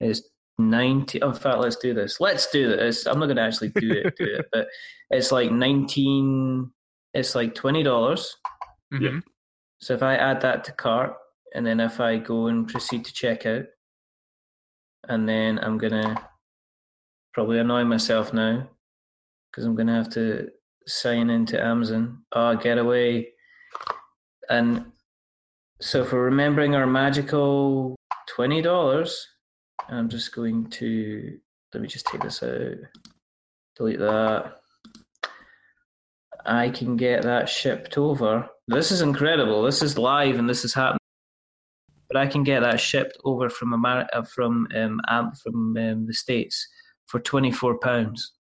is 0.02 0.30
ninety. 0.58 1.22
Oh, 1.22 1.30
in 1.30 1.36
fact, 1.36 1.60
let's 1.60 1.78
do 1.78 1.94
this. 1.94 2.20
Let's 2.20 2.50
do 2.52 2.68
this. 2.68 3.06
I'm 3.06 3.20
not 3.20 3.28
going 3.28 3.38
to 3.38 3.44
actually 3.44 3.70
do 3.70 3.92
it, 3.92 4.14
do 4.18 4.26
it, 4.26 4.46
but 4.52 4.68
it's 5.10 5.32
like 5.32 5.52
nineteen. 5.52 6.72
It's 7.14 7.36
like 7.36 7.54
twenty 7.56 7.84
dollars. 7.84 8.38
Mhm. 8.94 9.24
So 9.80 9.94
if 9.94 10.04
I 10.04 10.16
add 10.16 10.42
that 10.42 10.64
to 10.66 10.72
cart, 10.72 11.16
and 11.56 11.66
then 11.66 11.80
if 11.80 12.00
I 12.00 12.18
go 12.18 12.48
and 12.48 12.68
proceed 12.68 13.06
to 13.06 13.14
check 13.14 13.46
out, 13.46 13.66
and 15.10 15.28
then 15.28 15.60
I'm 15.60 15.78
gonna 15.78 16.30
probably 17.34 17.60
annoy 17.60 17.84
myself 17.84 18.34
now 18.34 18.70
because 19.52 19.66
I'm 19.66 19.76
gonna 19.76 19.96
have 19.96 20.10
to 20.12 20.50
sign 20.88 21.30
into 21.30 21.62
Amazon. 21.62 22.26
Ah, 22.34 22.56
get 22.56 22.78
away! 22.78 23.34
And 24.50 24.92
so 25.82 26.04
for 26.06 26.22
remembering 26.24 26.76
our 26.76 26.88
magical 26.88 27.96
twenty 28.28 28.62
dollars, 28.62 29.28
I'm 29.90 30.10
just 30.10 30.34
going 30.34 30.70
to 30.72 31.40
let 31.74 31.82
me 31.82 31.88
just 31.88 32.06
take 32.08 32.22
this 32.22 32.42
out, 32.44 32.78
delete 33.76 34.00
that. 34.00 34.62
I 36.46 36.70
can 36.70 36.98
get 36.98 37.24
that 37.24 37.50
shipped 37.50 37.98
over. 37.98 38.50
This 38.68 38.92
is 38.92 39.02
incredible. 39.02 39.64
This 39.64 39.82
is 39.82 39.98
live 39.98 40.40
and 40.40 40.50
this 40.50 40.66
is 40.66 40.74
happening. 40.74 41.00
But 42.10 42.18
I 42.18 42.28
can 42.28 42.44
get 42.44 42.62
that 42.62 42.80
shipped 42.80 43.18
over 43.24 43.50
from 43.50 43.74
America, 43.74 44.24
from 44.24 44.68
um, 44.76 45.32
from 45.42 45.76
um, 45.78 46.06
the 46.06 46.14
states 46.14 46.68
for 47.08 47.20
twenty 47.20 47.52
four 47.52 47.80
pounds. 47.80 48.34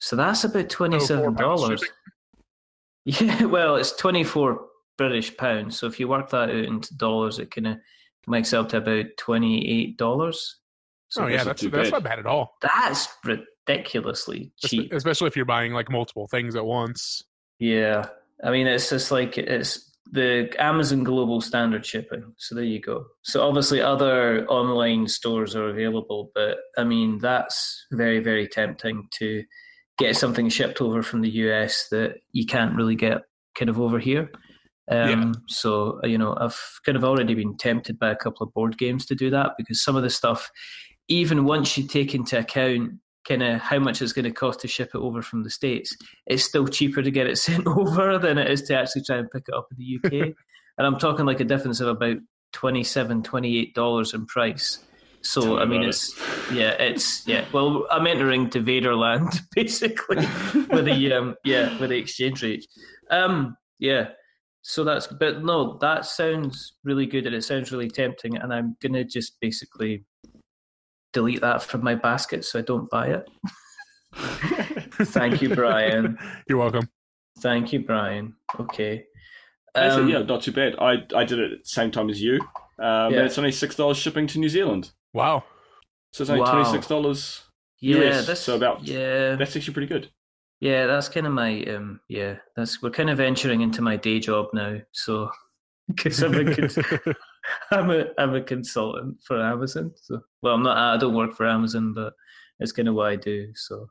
So 0.00 0.16
that's 0.16 0.44
about 0.44 0.68
twenty 0.68 1.00
seven 1.00 1.34
dollars. 1.34 1.84
Yeah, 3.04 3.46
well, 3.46 3.74
it's 3.74 3.90
twenty 3.90 4.22
four 4.22 4.66
British 4.96 5.36
pounds. 5.36 5.76
So 5.76 5.88
if 5.88 5.98
you 5.98 6.06
work 6.06 6.30
that 6.30 6.50
out 6.50 6.54
into 6.54 6.96
dollars, 6.96 7.40
it 7.40 7.50
kind 7.50 7.66
of 7.66 7.78
makes 8.28 8.52
up 8.52 8.68
to 8.68 8.76
about 8.76 9.06
twenty 9.18 9.68
eight 9.68 9.96
dollars. 9.96 10.58
oh 11.18 11.26
yeah, 11.26 11.42
that's 11.42 11.46
not 11.46 11.46
that's 11.46 11.60
too 11.62 11.70
that's 11.70 11.90
bad. 11.90 11.96
not 11.96 12.04
bad 12.04 12.18
at 12.20 12.26
all. 12.26 12.56
That's 12.60 13.08
ridiculously 13.66 14.52
cheap. 14.64 14.92
Especially 14.92 15.26
if 15.28 15.36
you're 15.36 15.44
buying 15.44 15.72
like 15.72 15.90
multiple 15.90 16.26
things 16.28 16.56
at 16.56 16.64
once. 16.64 17.22
Yeah, 17.58 18.06
I 18.42 18.50
mean, 18.50 18.66
it's 18.66 18.90
just 18.90 19.10
like 19.10 19.38
it's 19.38 19.90
the 20.10 20.52
Amazon 20.58 21.04
Global 21.04 21.40
Standard 21.40 21.86
shipping. 21.86 22.34
So 22.38 22.54
there 22.54 22.64
you 22.64 22.80
go. 22.80 23.06
So 23.22 23.46
obviously, 23.46 23.80
other 23.80 24.46
online 24.46 25.08
stores 25.08 25.54
are 25.54 25.68
available, 25.68 26.30
but 26.34 26.58
I 26.76 26.84
mean, 26.84 27.18
that's 27.18 27.86
very, 27.92 28.20
very 28.20 28.48
tempting 28.48 29.08
to 29.18 29.44
get 29.98 30.16
something 30.16 30.48
shipped 30.48 30.80
over 30.80 31.02
from 31.02 31.20
the 31.20 31.30
US 31.30 31.88
that 31.90 32.16
you 32.32 32.46
can't 32.46 32.74
really 32.74 32.96
get 32.96 33.22
kind 33.54 33.68
of 33.68 33.80
over 33.80 33.98
here. 33.98 34.30
Um, 34.90 35.08
Yeah. 35.08 35.32
So 35.48 36.00
you 36.04 36.18
know, 36.18 36.36
I've 36.38 36.60
kind 36.84 36.96
of 36.96 37.04
already 37.04 37.34
been 37.34 37.56
tempted 37.56 37.98
by 37.98 38.10
a 38.10 38.16
couple 38.16 38.46
of 38.46 38.52
board 38.52 38.76
games 38.78 39.06
to 39.06 39.14
do 39.14 39.30
that 39.30 39.52
because 39.56 39.82
some 39.82 39.96
of 39.96 40.02
the 40.02 40.10
stuff, 40.10 40.50
even 41.08 41.44
once 41.44 41.78
you 41.78 41.86
take 41.86 42.14
into 42.14 42.38
account 42.38 42.94
kind 43.26 43.42
of 43.42 43.60
how 43.60 43.78
much 43.78 44.02
it's 44.02 44.12
going 44.12 44.24
to 44.24 44.32
cost 44.32 44.60
to 44.60 44.68
ship 44.68 44.90
it 44.94 44.98
over 44.98 45.22
from 45.22 45.42
the 45.42 45.50
states, 45.50 45.96
it's 46.26 46.44
still 46.44 46.66
cheaper 46.66 47.02
to 47.02 47.10
get 47.10 47.26
it 47.26 47.38
sent 47.38 47.66
over 47.66 48.18
than 48.18 48.38
it 48.38 48.50
is 48.50 48.62
to 48.62 48.78
actually 48.78 49.02
try 49.02 49.18
and 49.18 49.30
pick 49.30 49.44
it 49.48 49.54
up 49.54 49.68
in 49.70 49.78
the 49.78 49.96
UK. 49.96 50.34
and 50.78 50.86
I'm 50.86 50.98
talking 50.98 51.26
like 51.26 51.40
a 51.40 51.44
difference 51.44 51.80
of 51.80 51.88
about 51.88 52.16
27 52.52 53.22
$28 53.22 54.14
in 54.14 54.26
price. 54.26 54.78
So, 55.24 55.58
I 55.58 55.64
mean, 55.64 55.82
about 55.82 55.84
it. 55.84 55.88
it's, 55.88 56.20
yeah, 56.52 56.70
it's, 56.70 57.26
yeah. 57.28 57.44
Well, 57.52 57.86
I'm 57.90 58.08
entering 58.08 58.50
to 58.50 58.60
Vaderland, 58.60 59.40
basically, 59.54 60.16
with 60.68 60.84
the, 60.84 61.12
um, 61.12 61.36
yeah, 61.44 61.78
with 61.78 61.90
the 61.90 61.96
exchange 61.96 62.42
rate. 62.42 62.66
Um, 63.08 63.56
yeah. 63.78 64.08
So 64.62 64.82
that's, 64.82 65.06
but 65.06 65.44
no, 65.44 65.78
that 65.78 66.06
sounds 66.06 66.74
really 66.82 67.06
good 67.06 67.26
and 67.26 67.34
it 67.34 67.44
sounds 67.44 67.70
really 67.70 67.88
tempting. 67.88 68.36
And 68.36 68.52
I'm 68.52 68.76
going 68.80 68.94
to 68.94 69.04
just 69.04 69.38
basically 69.40 70.04
delete 71.12 71.40
that 71.42 71.62
from 71.62 71.82
my 71.84 71.94
basket 71.94 72.44
so 72.44 72.58
I 72.58 72.62
don't 72.62 72.88
buy 72.90 73.08
it. 73.08 73.28
Thank 75.06 75.42
you, 75.42 75.54
Brian. 75.54 76.18
You're 76.48 76.58
welcome. 76.58 76.88
Thank 77.38 77.72
you, 77.72 77.80
Brian. 77.80 78.34
Okay. 78.58 79.04
Um, 79.74 80.08
yeah, 80.08 80.18
not 80.22 80.42
too 80.42 80.52
bad. 80.52 80.76
I 80.78 80.98
I 81.14 81.24
did 81.24 81.38
it 81.38 81.52
at 81.52 81.58
the 81.62 81.68
same 81.68 81.90
time 81.90 82.10
as 82.10 82.20
you. 82.20 82.34
Um, 82.78 83.12
Yeah. 83.12 83.18
and 83.18 83.26
it's 83.26 83.38
only 83.38 83.52
six 83.52 83.74
dollars 83.74 83.96
shipping 83.96 84.26
to 84.28 84.38
New 84.38 84.48
Zealand. 84.48 84.90
Wow. 85.14 85.44
So 86.12 86.22
it's 86.22 86.30
only 86.30 86.42
Wow. 86.42 86.52
twenty 86.52 86.70
six 86.70 86.86
dollars. 86.86 87.42
yeah, 87.80 87.96
US, 88.18 88.26
that's 88.26 88.40
so 88.40 88.56
about- 88.56 88.84
yeah, 88.84 89.34
That's 89.36 89.56
actually 89.56 89.72
pretty 89.74 89.88
good. 89.88 90.10
yeah. 90.60 90.86
That's 90.86 91.08
kind 91.08 91.26
of 91.26 91.32
my 91.32 91.62
um, 91.64 92.00
yeah. 92.08 92.36
That's 92.54 92.82
we're 92.82 92.90
kind 92.90 93.08
of 93.10 93.16
venturing 93.18 93.62
into 93.62 93.80
my 93.82 93.96
day 93.96 94.20
job 94.20 94.48
now. 94.52 94.78
So 94.92 95.30
because 95.88 96.22
I'm 96.22 96.34
a 96.34 96.54
cons- 96.54 96.78
I'm 97.70 97.90
a 97.90 98.06
I'm 98.18 98.34
a 98.34 98.42
consultant 98.42 99.18
for 99.24 99.40
Amazon. 99.40 99.92
So 99.96 100.20
well, 100.42 100.54
I'm 100.54 100.62
not. 100.62 100.76
I 100.76 100.96
don't 100.96 101.14
work 101.14 101.34
for 101.34 101.46
Amazon, 101.46 101.92
but 101.92 102.14
it's 102.60 102.72
kind 102.72 102.88
of 102.88 102.94
what 102.94 103.10
I 103.10 103.16
do. 103.16 103.48
So. 103.54 103.88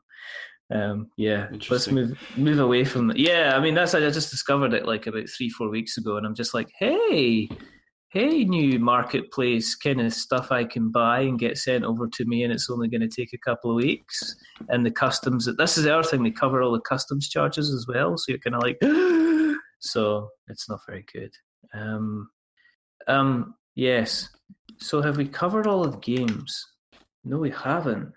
Um, 0.70 1.10
yeah, 1.18 1.48
let's 1.68 1.90
move 1.90 2.18
move 2.34 2.58
away 2.58 2.86
from. 2.86 3.12
Yeah, 3.14 3.52
I 3.54 3.60
mean 3.60 3.74
that's 3.74 3.94
I 3.94 4.00
just 4.08 4.30
discovered 4.30 4.72
it 4.72 4.86
like 4.86 5.06
about 5.06 5.28
three 5.28 5.50
four 5.50 5.68
weeks 5.68 5.98
ago, 5.98 6.16
and 6.16 6.24
I'm 6.24 6.34
just 6.34 6.54
like, 6.54 6.70
hey, 6.78 7.46
hey, 8.12 8.44
new 8.44 8.78
marketplace 8.78 9.74
kind 9.74 9.98
of 9.98 10.12
stuff 10.12 10.52
I 10.52 10.64
can 10.64 10.90
buy 10.90 11.20
and 11.20 11.38
get 11.38 11.56
sent 11.56 11.82
over 11.82 12.06
to 12.08 12.24
me, 12.26 12.44
and 12.44 12.52
it's 12.52 12.68
only 12.68 12.88
going 12.88 13.00
to 13.00 13.08
take 13.08 13.32
a 13.32 13.38
couple 13.38 13.70
of 13.70 13.76
weeks. 13.76 14.36
And 14.68 14.84
the 14.84 14.90
customs, 14.90 15.48
this 15.56 15.78
is 15.78 15.84
the 15.84 15.94
other 15.94 16.06
thing, 16.06 16.22
they 16.22 16.30
cover 16.30 16.62
all 16.62 16.72
the 16.72 16.80
customs 16.80 17.28
charges 17.30 17.72
as 17.72 17.86
well. 17.88 18.18
So 18.18 18.26
you're 18.28 18.38
kind 18.38 18.54
of 18.54 18.62
like, 18.62 18.78
so 19.80 20.28
it's 20.48 20.68
not 20.68 20.80
very 20.86 21.06
good. 21.10 21.32
Um, 21.72 22.28
um, 23.08 23.54
yes. 23.74 24.28
So 24.78 25.00
have 25.02 25.16
we 25.16 25.26
covered 25.28 25.66
all 25.66 25.84
of 25.84 25.92
the 25.92 25.98
games? 25.98 26.66
No, 27.24 27.38
we 27.38 27.50
haven't. 27.50 28.12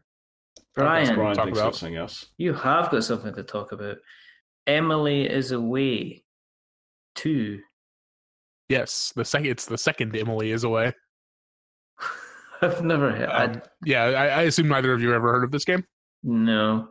Brian, 0.74 1.16
Brian 1.16 1.36
talk 1.36 1.46
thinks 1.46 1.60
about. 1.60 1.70
of 1.70 1.76
something 1.78 1.96
else. 1.98 2.26
you 2.38 2.54
have 2.54 2.90
got 2.92 3.04
something 3.04 3.34
to 3.36 3.44
talk 3.44 3.72
about. 3.72 3.98
Emily 4.68 5.26
is 5.30 5.52
away. 5.52 6.24
Two. 7.16 7.60
Yes, 8.68 9.14
the 9.16 9.24
second 9.24 9.48
it's 9.48 9.68
the 9.68 9.78
second 9.78 10.16
Emily 10.16 10.52
is 10.52 10.64
away. 10.64 10.94
I've 12.62 12.84
never 12.84 13.12
heard. 13.12 13.30
Um, 13.30 13.62
yeah, 13.86 14.04
I, 14.04 14.26
I 14.28 14.42
assume 14.44 14.68
neither 14.68 14.92
of 14.92 15.02
you 15.02 15.14
ever 15.14 15.32
heard 15.32 15.44
of 15.44 15.52
this 15.52 15.66
game. 15.66 15.86
no. 16.24 16.90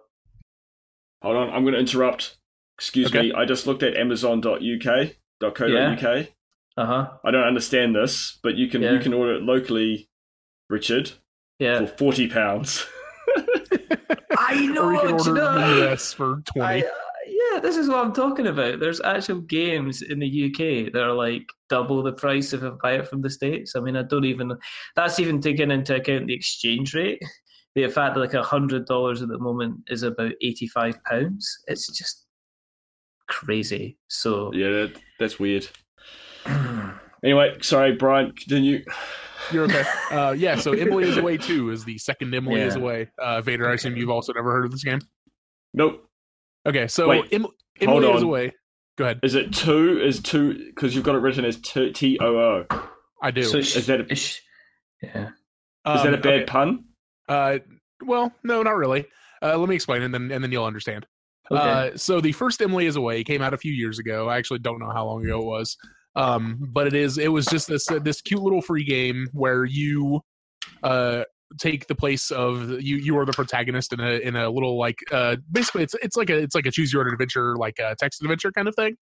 Hold 1.23 1.37
on, 1.37 1.51
I'm 1.55 1.63
going 1.63 1.73
to 1.73 1.81
interrupt. 1.81 2.37
Excuse 2.79 3.07
Okay. 3.07 3.29
me. 3.29 3.33
I 3.33 3.47
just 3.47 3.67
looked 3.67 3.83
at 3.83 3.97
Amazon.uk, 3.97 4.53
.co.uk. 5.41 5.59
Yeah. 5.71 6.25
Uh 6.77 6.87
huh. 6.87 7.11
I 7.25 7.31
don't 7.31 7.45
understand 7.45 7.95
this, 7.95 8.39
but 8.43 8.57
you 8.57 8.69
can 8.69 8.83
Yeah. 8.83 8.93
you 8.93 8.99
can 8.99 9.15
order 9.15 9.35
it 9.37 9.43
locally, 9.43 10.09
Richard, 10.69 11.13
Yeah. 11.59 11.79
for 11.81 11.87
forty 11.87 12.29
pounds. 12.29 12.85
I 14.37 14.67
know. 14.67 14.87
or 14.87 14.93
you 14.95 15.01
can 15.01 15.17
do 15.17 15.25
you 15.25 15.31
order 15.31 15.35
know- 15.35 15.57
in 15.57 15.61
the 15.81 15.93
US 15.93 16.13
for 16.13 16.37
I, 16.37 16.41
twenty. 16.53 16.87
uh, 16.87 16.91
yeah, 17.27 17.61
this 17.61 17.77
is 17.77 17.89
what 17.89 17.99
I'm 18.05 18.13
talking 18.13 18.49
about. 18.49 18.81
There's 18.81 19.01
actual 19.01 19.41
games 19.41 20.03
in 20.03 20.19
the 20.19 20.27
UK 20.47 20.93
that 20.93 21.03
are 21.03 21.13
like 21.13 21.49
double 21.69 22.03
the 22.03 22.13
price 22.13 22.53
if 22.53 22.63
I 22.63 22.71
buy 22.83 22.93
it 22.95 23.09
from 23.09 23.23
the 23.23 23.31
States. 23.31 23.77
I 23.77 23.81
mean, 23.81 23.97
I 23.97 24.03
don't 24.03 24.25
even, 24.25 24.53
that's 24.97 25.19
even 25.21 25.41
taking 25.41 25.71
into 25.71 25.95
account 25.95 26.27
the 26.27 26.35
exchange 26.35 26.95
rate. 26.95 27.23
The 27.77 27.89
fact 27.89 28.15
that 28.15 28.21
like 28.21 28.35
a 28.35 28.43
hundred 28.43 28.87
dollars 28.87 29.23
at 29.23 29.29
the 29.29 29.39
moment 29.39 29.81
is 29.89 30.03
about 30.03 30.33
eighty 30.43 30.67
five 30.67 31.03
pounds. 31.05 31.49
It's 31.67 31.87
just 31.97 32.25
crazy. 33.29 33.97
So 34.09 34.53
yeah, 34.53 34.69
that, 34.71 35.01
that's 35.19 35.39
weird. 35.39 35.67
Anyway, 37.25 37.57
sorry, 37.63 37.93
Brian. 37.97 38.33
Continue. 38.33 38.85
You're 39.53 39.65
okay. 39.65 39.83
Uh, 40.11 40.31
yeah, 40.33 40.55
so 40.57 40.73
Emily 40.73 41.09
is 41.09 41.17
away 41.17 41.37
too 41.37 41.71
is 41.71 41.85
the 41.85 41.99
second 41.99 42.33
Emily 42.35 42.61
is 42.61 42.77
away. 42.77 43.11
Uh, 43.19 43.41
Vader, 43.41 43.69
I 43.69 43.75
assume 43.75 43.97
you've 43.97 44.11
also 44.11 44.33
never 44.33 44.53
heard 44.53 44.65
of 44.65 44.71
this 44.71 44.85
game. 44.85 45.01
Nope. 45.73 46.07
Okay, 46.67 46.87
so 46.87 47.09
Wait, 47.09 47.25
em- 47.33 47.43
hold 47.43 47.55
Emily 48.05 48.11
is 48.11 48.23
on. 48.23 48.29
away. 48.29 48.53
Go 48.97 49.05
ahead. 49.05 49.19
Is 49.25 49.35
it 49.35 49.53
two? 49.53 49.99
Is 50.01 50.21
two? 50.21 50.67
Because 50.67 50.95
you've 50.95 51.03
got 51.05 51.17
it 51.17 51.19
written 51.19 51.45
as 51.45 51.57
T 51.61 52.17
O 52.21 52.37
O. 52.37 52.67
I 53.23 53.31
do. 53.33 53.43
so 53.43 53.59
Is 53.59 53.87
that 53.87 54.09
a, 54.11 54.15
sh- 54.15 54.41
yeah. 55.03 55.29
is 55.29 56.03
that 56.05 56.13
a 56.13 56.17
Um, 56.17 56.21
bad 56.21 56.27
okay. 56.35 56.45
pun? 56.45 56.85
Uh, 57.29 57.59
well, 58.05 58.33
no, 58.45 58.63
not 58.63 58.77
really. 58.77 59.07
Uh, 59.43 59.57
let 59.59 59.69
me 59.69 59.75
explain, 59.75 60.03
and 60.03 60.15
then 60.15 60.31
and 60.31 60.45
then 60.45 60.53
you'll 60.53 60.65
understand. 60.65 61.07
Okay. 61.51 61.61
Uh, 61.61 61.97
so 61.97 62.21
the 62.21 62.33
first 62.33 62.63
Emily 62.63 62.87
is 62.87 62.95
away 62.97 63.25
came 63.25 63.43
out 63.43 63.53
a 63.53 63.59
few 63.59 63.73
years 63.73 63.99
ago. 63.99 64.29
I 64.29 64.37
actually 64.39 64.61
don't 64.61 64.79
know 64.79 64.91
how 64.91 65.07
long 65.07 65.25
ago 65.25 65.41
it 65.41 65.45
was, 65.45 65.77
um, 66.17 66.59
but 66.73 66.87
it 66.87 66.95
is. 66.95 67.19
It 67.19 67.29
was 67.29 67.47
just 67.47 67.69
this 67.69 67.91
uh, 67.91 67.99
this 67.99 68.21
cute 68.21 68.43
little 68.43 68.63
free 68.63 68.85
game 68.85 69.29
where 69.33 69.65
you 69.65 70.21
uh, 70.83 71.25
take 71.59 71.87
the 71.87 71.95
place 71.95 72.31
of 72.31 72.81
you. 72.81 72.97
You 72.97 73.19
are 73.19 73.27
the 73.27 73.33
protagonist 73.33 73.93
in 73.93 74.01
a 74.01 74.19
in 74.19 74.37
a 74.37 74.49
little 74.49 74.79
like 74.79 74.99
uh, 75.11 75.37
basically 75.51 75.83
it's 75.83 75.95
it's 76.03 76.17
like 76.17 76.31
a 76.31 76.37
it's 76.37 76.55
like 76.55 76.67
a 76.67 76.71
choose 76.71 76.93
your 76.93 77.03
own 77.07 77.13
adventure 77.13 77.57
like 77.57 77.79
a 77.79 77.97
text 77.99 78.23
adventure 78.23 78.53
kind 78.53 78.69
of 78.69 78.75
thing. 78.75 78.97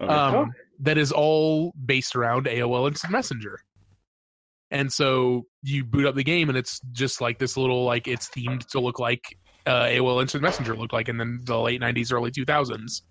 Okay. 0.00 0.12
Um, 0.12 0.52
that 0.80 0.98
is 0.98 1.12
all 1.12 1.72
based 1.84 2.16
around 2.16 2.46
AOL 2.46 2.88
Instant 2.88 3.12
Messenger. 3.12 3.60
And 4.70 4.92
so 4.92 5.46
you 5.62 5.84
boot 5.84 6.04
up 6.04 6.16
the 6.16 6.24
game, 6.24 6.48
and 6.48 6.58
it's 6.58 6.80
just 6.92 7.20
like 7.20 7.38
this 7.38 7.56
little 7.56 7.84
like 7.84 8.08
it's 8.08 8.28
themed 8.28 8.66
to 8.68 8.80
look 8.80 8.98
like 8.98 9.38
uh, 9.66 9.84
AOL 9.84 10.20
Instant 10.20 10.42
Messenger 10.42 10.76
looked 10.76 10.92
like 10.92 11.08
in 11.08 11.16
the, 11.16 11.38
the 11.44 11.58
late 11.58 11.80
'90s, 11.80 12.12
early 12.12 12.30
2000s. 12.30 13.02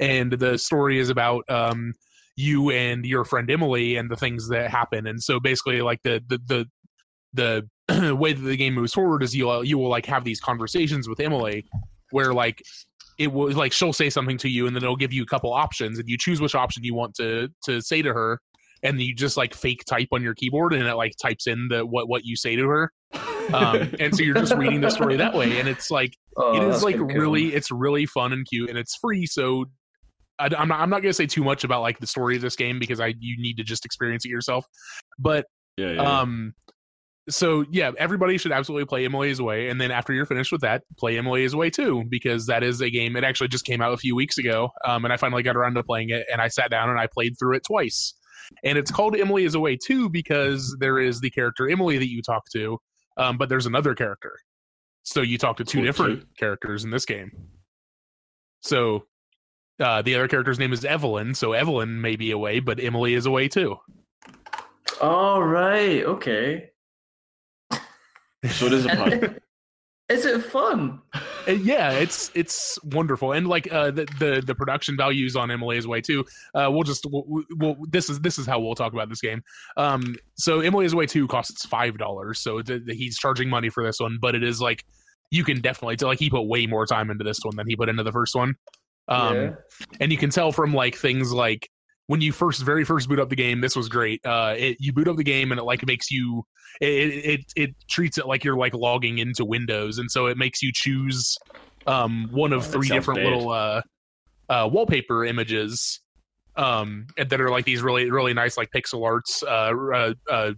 And 0.00 0.32
the 0.32 0.58
story 0.58 0.98
is 0.98 1.08
about 1.08 1.44
um, 1.48 1.94
you 2.38 2.70
and 2.70 3.04
your 3.04 3.24
friend 3.24 3.50
Emily 3.50 3.96
and 3.96 4.08
the 4.08 4.16
things 4.16 4.48
that 4.48 4.70
happen. 4.70 5.08
And 5.08 5.20
so 5.20 5.40
basically, 5.40 5.82
like 5.82 6.00
the 6.04 6.22
the 6.28 6.66
the 7.34 7.66
the 7.88 8.14
way 8.16 8.32
that 8.32 8.40
the 8.40 8.56
game 8.56 8.74
moves 8.74 8.94
forward 8.94 9.24
is 9.24 9.34
you 9.34 9.62
you 9.64 9.76
will 9.76 9.88
like 9.88 10.06
have 10.06 10.24
these 10.24 10.40
conversations 10.40 11.08
with 11.08 11.18
Emily 11.18 11.66
where 12.10 12.32
like 12.32 12.62
it 13.18 13.32
will 13.32 13.50
like 13.52 13.72
she'll 13.72 13.92
say 13.92 14.08
something 14.08 14.38
to 14.38 14.48
you 14.48 14.68
and 14.68 14.76
then 14.76 14.84
it'll 14.84 14.96
give 14.96 15.12
you 15.12 15.22
a 15.24 15.26
couple 15.26 15.52
options 15.52 15.98
and 15.98 16.08
you 16.08 16.16
choose 16.16 16.40
which 16.40 16.54
option 16.54 16.84
you 16.84 16.94
want 16.94 17.12
to 17.16 17.48
to 17.64 17.80
say 17.80 18.02
to 18.02 18.12
her 18.12 18.40
and 18.84 19.00
you 19.00 19.14
just 19.14 19.36
like 19.36 19.52
fake 19.52 19.84
type 19.84 20.06
on 20.12 20.22
your 20.22 20.34
keyboard 20.34 20.72
and 20.72 20.86
it 20.86 20.94
like 20.94 21.12
types 21.20 21.48
in 21.48 21.66
the 21.68 21.84
what 21.84 22.08
what 22.08 22.24
you 22.24 22.36
say 22.36 22.54
to 22.54 22.68
her 22.68 22.92
um, 23.52 23.90
and 24.00 24.14
so 24.14 24.22
you're 24.22 24.36
just 24.36 24.54
reading 24.54 24.80
the 24.80 24.90
story 24.90 25.16
that 25.16 25.34
way 25.34 25.58
and 25.58 25.68
it's 25.68 25.90
like 25.90 26.14
Oh, 26.36 26.54
it 26.56 26.62
is 26.68 26.84
like 26.84 26.96
pretty 26.96 27.14
cool. 27.14 27.20
really 27.20 27.54
it's 27.54 27.72
really 27.72 28.06
fun 28.06 28.32
and 28.32 28.46
cute 28.46 28.70
and 28.70 28.78
it's 28.78 28.94
free 28.94 29.26
so 29.26 29.64
I, 30.38 30.46
am 30.56 30.68
not 30.68 30.80
I'm 30.80 30.90
not 30.90 31.02
gonna 31.02 31.12
say 31.12 31.26
too 31.26 31.44
much 31.44 31.64
about 31.64 31.82
like 31.82 31.98
the 31.98 32.06
story 32.06 32.36
of 32.36 32.42
this 32.42 32.56
game 32.56 32.78
because 32.78 33.00
I 33.00 33.14
you 33.18 33.36
need 33.40 33.56
to 33.58 33.64
just 33.64 33.84
experience 33.84 34.24
it 34.24 34.28
yourself 34.28 34.64
but 35.18 35.46
Yeah, 35.76 35.92
yeah. 35.92 36.20
um 36.20 36.54
so 37.30 37.64
yeah 37.70 37.90
everybody 37.98 38.38
should 38.38 38.52
absolutely 38.52 38.86
play 38.86 39.04
Emily's 39.04 39.32
is 39.32 39.38
away 39.40 39.68
and 39.68 39.78
then 39.80 39.90
after 39.90 40.12
you're 40.14 40.24
finished 40.26 40.50
with 40.50 40.62
that 40.62 40.82
play 40.98 41.18
Emily's 41.18 41.46
is 41.50 41.54
away 41.54 41.68
too 41.70 42.04
because 42.08 42.46
that 42.46 42.62
is 42.62 42.80
a 42.80 42.88
game 42.88 43.16
it 43.16 43.24
actually 43.24 43.48
just 43.48 43.64
came 43.66 43.82
out 43.82 43.92
a 43.92 43.96
few 43.98 44.14
weeks 44.16 44.38
ago 44.38 44.70
um 44.86 45.04
and 45.04 45.12
I 45.12 45.16
finally 45.18 45.42
got 45.42 45.56
around 45.56 45.74
to 45.74 45.82
playing 45.82 46.08
it 46.10 46.24
and 46.32 46.40
I 46.40 46.48
sat 46.48 46.70
down 46.70 46.88
and 46.88 46.98
I 46.98 47.06
played 47.06 47.34
through 47.38 47.56
it 47.56 47.62
twice 47.66 48.14
and 48.64 48.78
it's 48.78 48.90
called 48.90 49.14
Emily 49.14 49.44
is 49.44 49.54
away 49.54 49.76
too 49.76 50.08
because 50.08 50.74
there 50.80 50.98
is 50.98 51.20
the 51.20 51.28
character 51.30 51.68
Emily 51.68 51.98
that 51.98 52.08
you 52.08 52.22
talk 52.22 52.44
to 52.52 52.78
um 53.18 53.36
but 53.36 53.48
there's 53.50 53.66
another 53.66 53.94
character 53.94 54.32
so 55.02 55.20
you 55.20 55.36
talk 55.36 55.56
to 55.58 55.64
two 55.64 55.78
Cool, 55.78 55.84
different 55.84 56.20
too. 56.20 56.26
characters 56.38 56.84
in 56.84 56.90
this 56.90 57.04
game 57.04 57.30
so 58.60 59.04
uh, 59.80 60.02
the 60.02 60.14
other 60.14 60.28
character's 60.28 60.58
name 60.58 60.72
is 60.72 60.84
Evelyn, 60.84 61.34
so 61.34 61.52
Evelyn 61.52 62.00
may 62.00 62.16
be 62.16 62.30
away, 62.30 62.60
but 62.60 62.82
Emily 62.82 63.14
is 63.14 63.26
away 63.26 63.48
too. 63.48 63.76
All 65.00 65.42
right. 65.42 66.04
Okay. 66.04 66.70
so 67.72 68.66
it 68.66 68.72
is 68.72 68.86
a 68.86 68.88
pun. 68.88 69.36
Is 70.08 70.24
it 70.24 70.42
fun? 70.42 71.02
Uh, 71.46 71.52
yeah, 71.52 71.90
it's 71.90 72.30
it's 72.34 72.78
wonderful, 72.82 73.32
and 73.32 73.46
like 73.46 73.70
uh, 73.70 73.90
the, 73.90 74.06
the 74.18 74.42
the 74.44 74.54
production 74.54 74.96
values 74.96 75.36
on 75.36 75.50
Emily 75.50 75.76
is 75.76 75.84
away 75.84 76.00
too. 76.00 76.24
Uh, 76.54 76.68
we'll 76.70 76.82
just 76.82 77.04
we'll, 77.10 77.44
we'll, 77.50 77.76
this 77.90 78.08
is 78.08 78.18
this 78.20 78.38
is 78.38 78.46
how 78.46 78.58
we'll 78.58 78.74
talk 78.74 78.94
about 78.94 79.10
this 79.10 79.20
game. 79.20 79.42
Um, 79.76 80.16
so 80.36 80.60
Emily 80.60 80.86
is 80.86 80.94
away 80.94 81.04
too 81.04 81.28
costs 81.28 81.66
five 81.66 81.98
dollars, 81.98 82.40
so 82.40 82.62
th- 82.62 82.86
th- 82.86 82.96
he's 82.96 83.18
charging 83.18 83.50
money 83.50 83.68
for 83.68 83.84
this 83.84 84.00
one, 84.00 84.16
but 84.18 84.34
it 84.34 84.42
is 84.42 84.62
like 84.62 84.86
you 85.30 85.44
can 85.44 85.60
definitely 85.60 85.96
tell 85.96 86.08
like 86.08 86.18
he 86.18 86.30
put 86.30 86.44
way 86.44 86.66
more 86.66 86.86
time 86.86 87.10
into 87.10 87.22
this 87.22 87.40
one 87.42 87.56
than 87.56 87.66
he 87.66 87.76
put 87.76 87.90
into 87.90 88.02
the 88.02 88.12
first 88.12 88.34
one. 88.34 88.56
Um, 89.08 89.36
yeah. 89.36 89.50
and 90.00 90.12
you 90.12 90.18
can 90.18 90.30
tell 90.30 90.52
from 90.52 90.74
like 90.74 90.94
things 90.94 91.32
like 91.32 91.70
when 92.08 92.20
you 92.20 92.32
first 92.32 92.62
very 92.62 92.84
first 92.84 93.08
boot 93.08 93.18
up 93.20 93.28
the 93.28 93.36
game 93.36 93.60
this 93.60 93.76
was 93.76 93.88
great 93.88 94.24
uh 94.26 94.54
it, 94.56 94.76
you 94.80 94.92
boot 94.92 95.08
up 95.08 95.16
the 95.16 95.24
game 95.24 95.52
and 95.52 95.60
it 95.60 95.64
like 95.64 95.86
makes 95.86 96.10
you 96.10 96.42
it, 96.80 96.86
it 96.86 97.40
it 97.56 97.70
treats 97.88 98.18
it 98.18 98.26
like 98.26 98.44
you're 98.44 98.56
like 98.56 98.74
logging 98.74 99.18
into 99.18 99.44
windows 99.44 99.98
and 99.98 100.10
so 100.10 100.26
it 100.26 100.36
makes 100.36 100.62
you 100.62 100.72
choose 100.74 101.38
um 101.86 102.28
one 102.30 102.52
of 102.52 102.64
That 102.64 102.72
three 102.72 102.88
different 102.88 103.20
bad. 103.20 103.24
little 103.24 103.50
uh 103.50 103.82
uh 104.48 104.68
wallpaper 104.70 105.24
images 105.24 106.00
um 106.56 107.06
that 107.16 107.40
are 107.40 107.50
like 107.50 107.64
these 107.64 107.82
really 107.82 108.10
really 108.10 108.34
nice 108.34 108.56
like 108.56 108.70
pixel 108.74 109.04
arts 109.04 109.42
uh 109.42 109.72
uh, 109.94 110.14
uh 110.30 110.52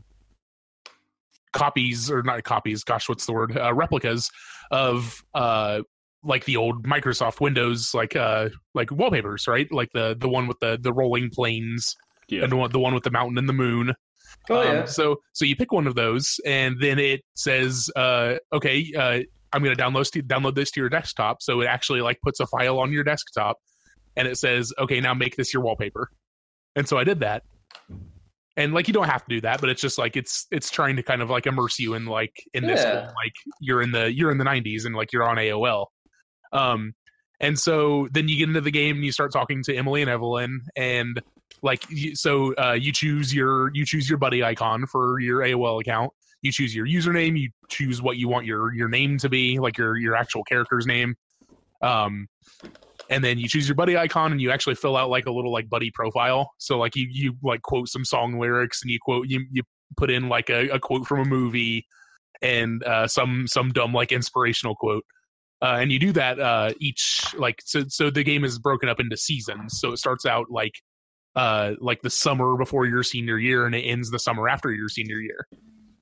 copies 1.52 2.10
or 2.10 2.22
not 2.22 2.43
copies 2.44 2.85
gosh 2.85 3.09
what's 3.09 3.27
the 3.27 3.32
word 3.32 3.56
uh, 3.56 3.74
replicas 3.74 4.31
of 4.70 5.22
uh 5.35 5.81
like 6.22 6.44
the 6.44 6.56
old 6.56 6.86
Microsoft 6.86 7.40
Windows 7.40 7.92
like 7.94 8.14
uh 8.16 8.48
like 8.74 8.90
wallpapers, 8.90 9.47
right? 9.48 9.70
Like 9.72 9.90
the 9.92 10.16
the 10.18 10.28
one 10.28 10.47
with 10.47 10.59
the 10.60 10.78
the 10.80 10.92
rolling 10.92 11.30
plains 11.30 11.97
Yeah. 12.28 12.42
and 12.44 12.52
the 12.52 12.56
one 12.56 12.70
the 12.72 12.78
one 12.78 12.94
with 12.94 13.05
the 13.05 13.10
mountain 13.10 13.38
and 13.38 13.48
the 13.48 13.52
moon. 13.55 13.94
Oh 14.48 14.60
Um, 14.60 14.76
yeah. 14.76 14.84
so 14.84 15.16
so 15.32 15.44
you 15.44 15.56
pick 15.56 15.72
one 15.72 15.86
of 15.86 15.94
those 15.94 16.38
and 16.47 16.76
then 16.80 16.98
it 16.98 17.20
says 17.34 17.90
uh 17.97 18.36
okay, 18.52 18.92
uh 18.97 19.20
I'm 19.52 19.64
going 19.64 19.74
to 19.76 19.82
download 19.82 20.06
st- 20.06 20.28
download 20.28 20.55
this 20.55 20.70
to 20.72 20.80
your 20.80 20.88
desktop. 20.88 21.42
So 21.42 21.60
it 21.60 21.66
actually 21.66 22.02
like 22.02 22.18
puts 22.22 22.38
a 22.38 22.47
file 22.47 22.78
on 22.78 22.92
your 22.92 23.02
desktop 23.02 23.56
and 24.16 24.28
it 24.28 24.38
says, 24.38 24.72
"Okay, 24.78 25.01
now 25.01 25.12
make 25.12 25.34
this 25.34 25.52
your 25.52 25.62
wallpaper." 25.64 26.09
And 26.76 26.86
so 26.88 26.98
I 26.98 27.02
did 27.05 27.18
that. 27.20 27.42
And 28.56 28.74
like 28.74 28.88
you 28.88 28.94
don't 28.94 29.09
have 29.09 29.24
to 29.24 29.28
do 29.34 29.40
that, 29.40 29.60
but 29.60 29.70
it's 29.70 29.80
just 29.80 29.98
like 29.98 30.16
it's 30.16 30.47
it's 30.51 30.70
trying 30.70 30.97
to 30.97 31.02
kind 31.02 31.22
of 31.22 31.30
like 31.30 31.47
immerse 31.47 31.78
you 31.78 31.94
in 31.94 32.06
like 32.06 32.32
in 32.52 32.66
this 32.66 32.80
Yeah. 32.84 32.90
whole, 32.92 33.01
like 33.06 33.32
you're 33.60 33.80
in 33.82 33.90
the 33.92 34.12
you're 34.12 34.30
in 34.30 34.38
the 34.38 34.44
90s 34.44 34.84
and 34.86 34.94
like 34.94 35.12
you're 35.12 35.28
on 35.28 35.36
AOL. 35.36 35.86
Um 36.52 36.94
and 37.40 37.59
so 37.59 38.06
then 38.12 38.28
you 38.28 38.36
get 38.36 38.48
into 38.48 38.60
the 38.60 38.70
game 38.70 38.97
and 38.97 39.05
you 39.05 39.12
start 39.12 39.32
talking 39.32 39.62
to 39.64 39.74
Emily 39.74 40.02
and 40.02 40.10
Evelyn 40.10 40.60
and 40.77 41.22
like 41.62 41.85
so 42.14 42.55
uh, 42.56 42.72
you 42.72 42.93
choose 42.93 43.35
your 43.35 43.70
you 43.74 43.85
choose 43.85 44.09
your 44.09 44.18
buddy 44.18 44.43
icon 44.43 44.86
for 44.86 45.20
your 45.20 45.40
AOL 45.40 45.81
account. 45.81 46.12
You 46.43 46.52
choose 46.52 46.74
your 46.74 46.86
username. 46.86 47.39
You 47.39 47.51
choose 47.68 48.01
what 48.01 48.16
you 48.16 48.28
want 48.28 48.47
your 48.47 48.72
your 48.74 48.89
name 48.89 49.18
to 49.18 49.28
be, 49.28 49.59
like 49.59 49.77
your 49.77 49.97
your 49.97 50.16
actual 50.16 50.43
character's 50.44 50.86
name. 50.86 51.16
Um, 51.82 52.28
and 53.10 53.24
then 53.24 53.39
you 53.39 53.48
choose 53.48 53.68
your 53.68 53.74
buddy 53.74 53.97
icon, 53.97 54.32
and 54.32 54.40
you 54.40 54.51
actually 54.51 54.77
fill 54.77 54.97
out 54.97 55.10
like 55.10 55.27
a 55.27 55.32
little 55.32 55.52
like 55.52 55.68
buddy 55.68 55.90
profile. 55.90 56.52
So 56.59 56.78
like 56.78 56.97
you 56.97 57.09
you 57.10 57.36
like 57.43 57.62
quote 57.62 57.89
some 57.89 58.05
song 58.05 58.39
lyrics, 58.39 58.82
and 58.82 58.90
you 58.90 58.98
quote 59.01 59.28
you 59.28 59.44
you 59.51 59.62
put 59.97 60.10
in 60.10 60.28
like 60.28 60.48
a, 60.48 60.68
a 60.70 60.78
quote 60.78 61.06
from 61.06 61.20
a 61.20 61.24
movie, 61.24 61.86
and 62.40 62.82
uh, 62.85 63.06
some 63.06 63.47
some 63.47 63.70
dumb 63.70 63.93
like 63.93 64.12
inspirational 64.12 64.77
quote. 64.77 65.05
Uh, 65.62 65.77
and 65.81 65.93
you 65.93 65.99
do 65.99 66.12
that 66.12 66.41
uh, 66.41 66.73
each 66.81 67.23
like 67.37 67.61
so. 67.65 67.85
So 67.89 68.11
the 68.11 68.24
game 68.24 68.45
is 68.45 68.59
broken 68.59 68.89
up 68.89 68.99
into 68.99 69.16
seasons. 69.16 69.78
So 69.78 69.93
it 69.93 69.99
starts 69.99 70.24
out 70.24 70.51
like 70.51 70.73
uh 71.37 71.74
like 71.81 72.03
the 72.03 72.11
summer 72.11 72.57
before 72.57 72.87
your 72.87 73.03
senior 73.03 73.39
year 73.39 73.65
and 73.65 73.74
it 73.74 73.82
ends 73.82 74.11
the 74.11 74.19
summer 74.19 74.49
after 74.49 74.73
your 74.73 74.89
senior 74.89 75.20
year 75.20 75.47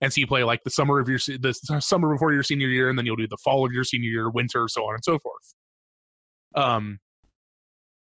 and 0.01 0.13
so 0.13 0.21
you 0.21 0.27
play 0.27 0.43
like 0.43 0.63
the 0.65 0.71
summer 0.71 1.01
of 1.01 1.09
your 1.09 1.19
the 1.19 1.53
summer 1.81 2.13
before 2.13 2.33
your 2.33 2.43
senior 2.43 2.69
year 2.69 2.89
and 2.89 2.99
then 2.99 3.05
you'll 3.05 3.17
do 3.17 3.29
the 3.29 3.37
fall 3.45 3.67
of 3.67 3.73
your 3.73 3.85
senior 3.85 4.09
year 4.09 4.31
winter 4.31 4.67
so 4.69 4.83
on 4.85 4.95
and 4.95 5.05
so 5.05 5.19
forth 5.19 5.55
um 6.55 6.99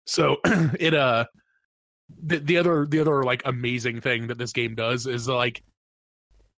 so 0.06 0.38
it 0.80 0.94
uh 0.94 1.26
the, 2.24 2.40
the 2.40 2.58
other 2.58 2.86
the 2.86 3.02
other 3.02 3.24
like 3.24 3.42
amazing 3.44 4.00
thing 4.00 4.28
that 4.28 4.38
this 4.38 4.54
game 4.54 4.76
does 4.76 5.06
is 5.06 5.28
like 5.28 5.62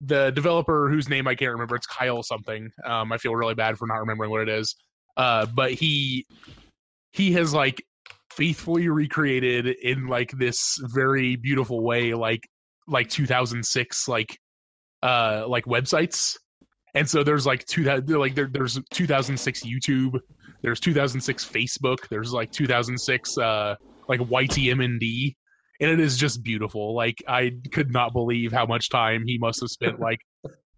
the 0.01 0.29
developer 0.29 0.87
whose 0.87 1.09
name 1.09 1.27
i 1.27 1.33
can't 1.33 1.51
remember 1.51 1.75
it's 1.75 1.87
kyle 1.87 2.21
something 2.21 2.69
um 2.85 3.11
i 3.11 3.17
feel 3.17 3.35
really 3.35 3.55
bad 3.55 3.75
for 3.75 3.87
not 3.87 3.95
remembering 3.95 4.29
what 4.29 4.41
it 4.41 4.49
is 4.49 4.75
uh 5.19 5.45
but 5.45 5.73
he 5.73 6.25
he 7.11 7.33
has 7.33 7.53
like 7.53 7.85
faithfully 8.31 8.87
recreated 8.87 9.67
in 9.67 10.07
like 10.07 10.31
this 10.31 10.79
very 10.81 11.35
beautiful 11.35 11.83
way 11.83 12.13
like 12.13 12.47
like 12.87 13.09
2006 13.09 14.07
like 14.07 14.39
uh 15.03 15.43
like 15.47 15.65
websites. 15.65 16.37
And 16.95 17.07
so 17.07 17.23
there's 17.23 17.45
like 17.45 17.65
two 17.65 17.83
that 17.83 18.09
like 18.09 18.33
there, 18.33 18.49
there's 18.51 18.79
2006 18.93 19.63
youtube 19.63 20.19
there's 20.63 20.79
2006 20.79 21.45
facebook 21.45 22.07
there's 22.09 22.33
like 22.33 22.51
2006 22.51 23.37
uh 23.37 23.75
like 24.07 24.21
ytmnd 24.21 25.35
and 25.81 25.89
it 25.89 25.99
is 25.99 26.17
just 26.17 26.43
beautiful. 26.43 26.95
Like 26.95 27.17
i 27.27 27.51
could 27.73 27.91
not 27.91 28.13
believe 28.13 28.53
how 28.53 28.65
much 28.65 28.89
time 28.89 29.23
he 29.25 29.37
must 29.37 29.59
have 29.59 29.69
spent 29.69 29.99
like 30.09 30.19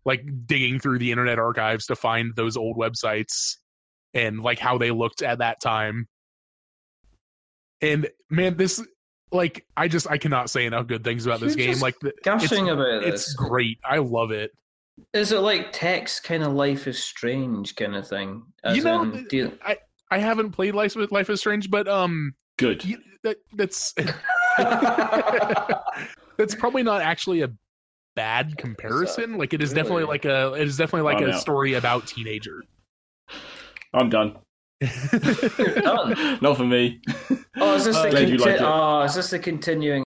like 0.03 0.23
digging 0.47 0.79
through 0.79 0.97
the 0.97 1.11
internet 1.11 1.37
archives 1.37 1.85
to 1.85 1.95
find 1.95 2.35
those 2.35 2.57
old 2.57 2.75
websites 2.75 3.57
and 4.13 4.41
like 4.41 4.59
how 4.59 4.77
they 4.77 4.91
looked 4.91 5.21
at 5.21 5.37
that 5.39 5.61
time 5.61 6.07
and 7.81 8.09
man 8.29 8.57
this 8.57 8.85
like 9.31 9.65
i 9.77 9.87
just 9.87 10.09
i 10.09 10.17
cannot 10.17 10.49
say 10.49 10.65
enough 10.65 10.87
good 10.87 11.03
things 11.03 11.25
about 11.25 11.39
this 11.39 11.55
You're 11.55 11.67
game 11.67 11.79
like 11.79 11.99
the, 12.01 12.13
Gushing 12.23 12.69
about 12.69 13.03
it's 13.03 13.25
this. 13.27 13.33
great 13.35 13.79
i 13.85 13.97
love 13.97 14.31
it 14.31 14.51
Is 15.13 15.31
it 15.31 15.39
like 15.39 15.71
text 15.71 16.23
kind 16.23 16.43
of 16.43 16.53
life 16.53 16.87
is 16.87 17.01
strange 17.03 17.75
kind 17.75 17.95
of 17.95 18.07
thing? 18.07 18.43
As 18.63 18.75
You 18.77 18.83
know, 18.83 19.03
in, 19.03 19.25
do 19.29 19.37
you- 19.37 19.57
i 20.11 20.17
haven't 20.19 20.51
played 20.51 20.75
life 20.75 20.95
with 20.95 21.11
life 21.13 21.29
is 21.29 21.39
strange 21.39 21.69
but 21.71 21.87
um 21.87 22.33
Good. 22.57 22.83
you, 22.83 22.97
that 23.23 23.37
that's 23.53 23.93
that's 26.37 26.55
probably 26.55 26.83
not 26.83 27.01
actually 27.01 27.41
a 27.41 27.49
bad 28.15 28.57
comparison 28.57 29.37
like 29.37 29.53
it 29.53 29.61
is 29.63 29.71
definitely 29.73 30.03
like 30.03 30.25
a 30.25 30.53
it 30.53 30.67
is 30.67 30.75
definitely 30.75 31.09
like 31.09 31.21
I'm 31.23 31.29
a 31.29 31.33
out. 31.33 31.39
story 31.41 31.73
about 31.75 32.07
teenager 32.07 32.61
I'm 33.93 34.09
done. 34.09 34.37
done. 34.81 36.37
Not 36.41 36.57
for 36.57 36.65
me. 36.65 37.01
oh, 37.57 37.75
is 37.75 37.85
this 37.85 37.95
Uh, 37.95 38.03
the 38.09 38.11
conti- 38.11 38.37
like 38.37 38.61
oh, 38.61 39.01
is 39.03 39.15
this 39.15 39.29
the 39.29 39.39
continuing 39.39 40.03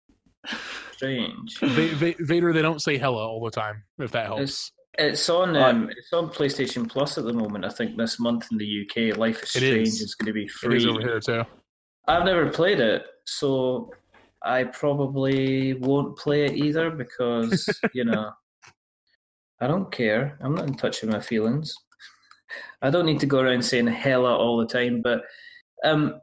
strange? 0.94 1.58
Va- 1.62 1.95
Va- 1.95 2.16
Vader, 2.20 2.53
they 2.53 2.62
don't 2.62 2.82
say 2.82 2.98
hello 2.98 3.28
all 3.28 3.44
the 3.44 3.52
time. 3.52 3.84
If 3.99 4.12
that 4.12 4.26
helps, 4.28 4.41
It's 4.41 4.72
it's 4.98 5.30
on 5.30 5.56
um, 5.56 5.90
it's 5.90 6.12
on 6.14 6.30
PlayStation 6.30 6.90
Plus 6.90 7.18
at 7.18 7.24
the 7.26 7.34
moment. 7.34 7.66
I 7.66 7.70
think 7.70 7.98
this 7.98 8.20
month 8.20 8.48
in 8.52 8.58
the 8.58 8.86
UK, 8.86 9.18
Life 9.18 9.41
is 9.44 9.49
Strange 9.49 9.88
is. 9.88 10.02
is, 10.02 10.16
going 10.16 10.28
to 10.28 10.34
be 10.34 10.48
free. 10.48 10.78
is 10.78 10.86
over 10.86 11.02
here 11.02 11.20
too. 11.20 11.44
I've 12.08 12.26
never 12.26 12.49
played 12.49 12.80
it, 12.80 13.03
so 13.26 13.91
I 14.44 14.66
probably 14.66 15.74
won't 15.76 16.18
play 16.18 16.45
it 16.45 16.53
either 16.53 16.91
because 16.91 17.68
you 17.94 18.03
know 18.06 18.32
I 19.60 19.68
don't 19.68 19.91
care. 19.91 20.38
I'm 20.41 20.56
not 20.56 20.68
in 20.68 20.76
touch 20.76 21.02
with 21.02 21.12
my 21.12 21.20
feelings. 21.20 21.74
I 22.82 22.90
don't 22.90 23.06
need 23.06 23.19
to 23.22 23.26
go 23.26 23.40
around 23.40 23.64
saying 23.64 23.88
hella 23.88 24.36
all 24.36 24.57
the 24.57 24.65
time, 24.65 25.02
but 25.02 25.23
um, 25.84 26.19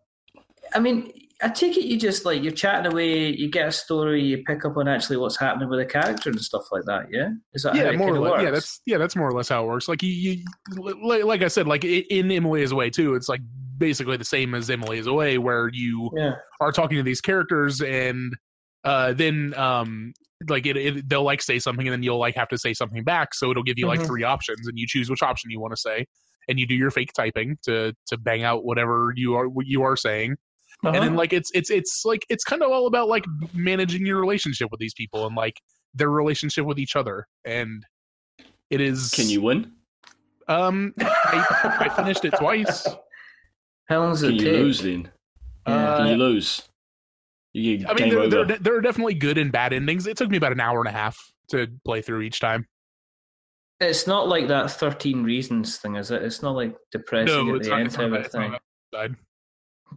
I 0.75 0.81
mean, 0.81 1.13
I 1.41 1.49
take 1.49 1.77
it 1.77 1.85
you 1.85 1.97
just 1.97 2.25
like 2.25 2.43
you're 2.43 2.53
chatting 2.53 2.91
away, 2.91 3.29
you 3.29 3.49
get 3.49 3.69
a 3.69 3.73
story, 3.73 4.23
you 4.23 4.43
pick 4.45 4.65
up 4.65 4.77
on 4.77 4.89
actually 4.89 5.19
what's 5.19 5.39
happening 5.39 5.69
with 5.69 5.79
a 5.79 5.87
character 5.87 6.31
and 6.31 6.41
stuff 6.41 6.65
like 6.73 6.85
that. 6.87 7.07
Yeah, 7.13 7.29
is 7.55 7.63
that 7.63 7.77
how 7.77 7.83
yeah, 7.83 7.91
it 7.91 7.99
more 7.99 8.17
or 8.17 8.19
less. 8.19 8.43
Yeah, 8.43 8.51
that's 8.51 8.81
yeah, 8.87 8.99
that's 8.99 9.15
more 9.15 9.29
or 9.29 9.33
less 9.33 9.49
how 9.49 9.63
it 9.63 9.69
works. 9.69 9.87
Like 9.87 10.03
you, 10.03 10.11
you 10.11 10.45
like, 10.77 11.25
like 11.25 11.43
I 11.43 11.49
said, 11.49 11.69
like 11.69 11.85
in 11.85 12.31
Emily's 12.33 12.75
Way 12.75 12.91
too, 12.91 13.15
it's 13.15 13.29
like 13.29 13.41
basically 13.77 14.17
the 14.17 14.25
same 14.25 14.55
as 14.55 14.69
Emily's 14.69 15.07
Away, 15.07 15.39
where 15.39 15.71
you 15.73 16.11
yeah. 16.17 16.33
are 16.61 16.73
talking 16.73 16.97
to 16.97 17.05
these 17.05 17.21
characters 17.21 17.81
and 17.81 18.37
uh 18.85 19.13
then 19.13 19.55
um 19.55 20.13
like 20.49 20.67
it, 20.67 20.77
it 20.77 21.09
they'll 21.09 21.25
like 21.25 21.43
say 21.43 21.59
something 21.59 21.87
and 21.87 21.93
then 21.93 22.03
you'll 22.03 22.19
like 22.19 22.37
have 22.37 22.49
to 22.49 22.59
say 22.59 22.73
something 22.73 23.03
back 23.03 23.35
so 23.35 23.51
it'll 23.51 23.63
give 23.65 23.79
you 23.79 23.87
like 23.89 24.01
Mhm. 24.01 24.07
three 24.07 24.23
options 24.23 24.69
and 24.69 24.79
you 24.79 24.87
choose 24.87 25.11
which 25.11 25.23
option 25.23 25.51
you 25.51 25.59
want 25.61 25.73
to 25.73 25.77
say 25.77 26.07
and 26.49 26.61
you 26.61 26.67
do 26.67 26.75
your 26.77 26.91
fake 26.93 27.11
typing 27.13 27.59
to 27.65 27.93
to 28.07 28.17
bang 28.17 28.45
out 28.45 28.65
whatever 28.65 29.13
you 29.17 29.35
are 29.35 29.49
what 29.49 29.67
you 29.67 29.83
are 29.83 29.97
saying 29.97 30.37
and 30.85 30.95
Uh-huh. 30.95 31.01
then 31.05 31.17
like 31.17 31.33
it's 31.33 31.51
it's 31.55 31.71
it's 31.71 32.03
like 32.05 32.25
it's 32.29 32.45
kind 32.45 32.63
of 32.63 32.71
all 32.71 32.87
about 32.87 33.09
like 33.09 33.25
managing 33.53 34.07
your 34.07 34.21
relationship 34.21 34.69
with 34.71 34.79
these 34.79 34.95
people 34.95 35.27
and 35.27 35.35
like 35.35 35.61
their 35.95 36.11
relationship 36.11 36.65
with 36.67 36.79
each 36.79 36.95
other 36.95 37.27
and 37.45 37.85
it 38.71 38.81
is 38.81 39.11
Can 39.11 39.29
you 39.29 39.43
win? 39.43 39.73
um 40.47 40.95
I, 41.01 41.79
I 41.81 41.89
finished 41.97 42.25
it 42.25 42.35
twice 42.39 42.87
How 43.89 44.01
long 44.01 44.11
does 44.13 44.21
Can 44.23 44.35
it 44.35 44.41
you 44.43 44.53
lose 44.53 44.83
then? 44.83 45.11
Yeah. 45.67 45.97
Can 45.97 46.07
uh, 46.07 46.11
you 46.11 46.17
lose? 46.17 46.69
You 47.59 47.85
I 47.89 47.95
mean, 47.95 47.97
game 47.97 48.09
there, 48.11 48.19
over. 48.21 48.45
there, 48.45 48.59
there 48.59 48.77
are 48.77 48.81
definitely 48.81 49.15
good 49.15 49.39
and 49.39 49.51
bad 49.53 49.73
endings. 49.73 50.07
It 50.07 50.17
took 50.17 50.31
me 50.31 50.37
about 50.37 50.53
an 50.53 50.61
hour 50.61 50.79
and 50.81 50.89
a 50.89 50.93
half 50.93 51.19
to 51.51 51.67
play 51.85 52.03
through 52.03 52.23
each 52.23 52.41
time. 52.41 52.67
It's 53.81 54.07
not 54.07 54.29
like 54.29 54.49
that 54.49 54.71
Thirteen 54.73 55.23
Reasons 55.25 55.77
thing, 55.79 55.97
is 55.97 56.11
it? 56.11 56.23
It's 56.23 56.43
not 56.43 56.57
like 56.57 56.75
depressing 56.91 57.27
No, 57.47 57.55
at 57.55 57.57
it's 57.61 57.67
the 57.67 57.71
not, 57.71 57.79
end 57.81 57.87
it's 57.87 57.97
type 57.97 58.07
of 58.07 58.15
it's 58.15 58.35
thing. 58.35 59.17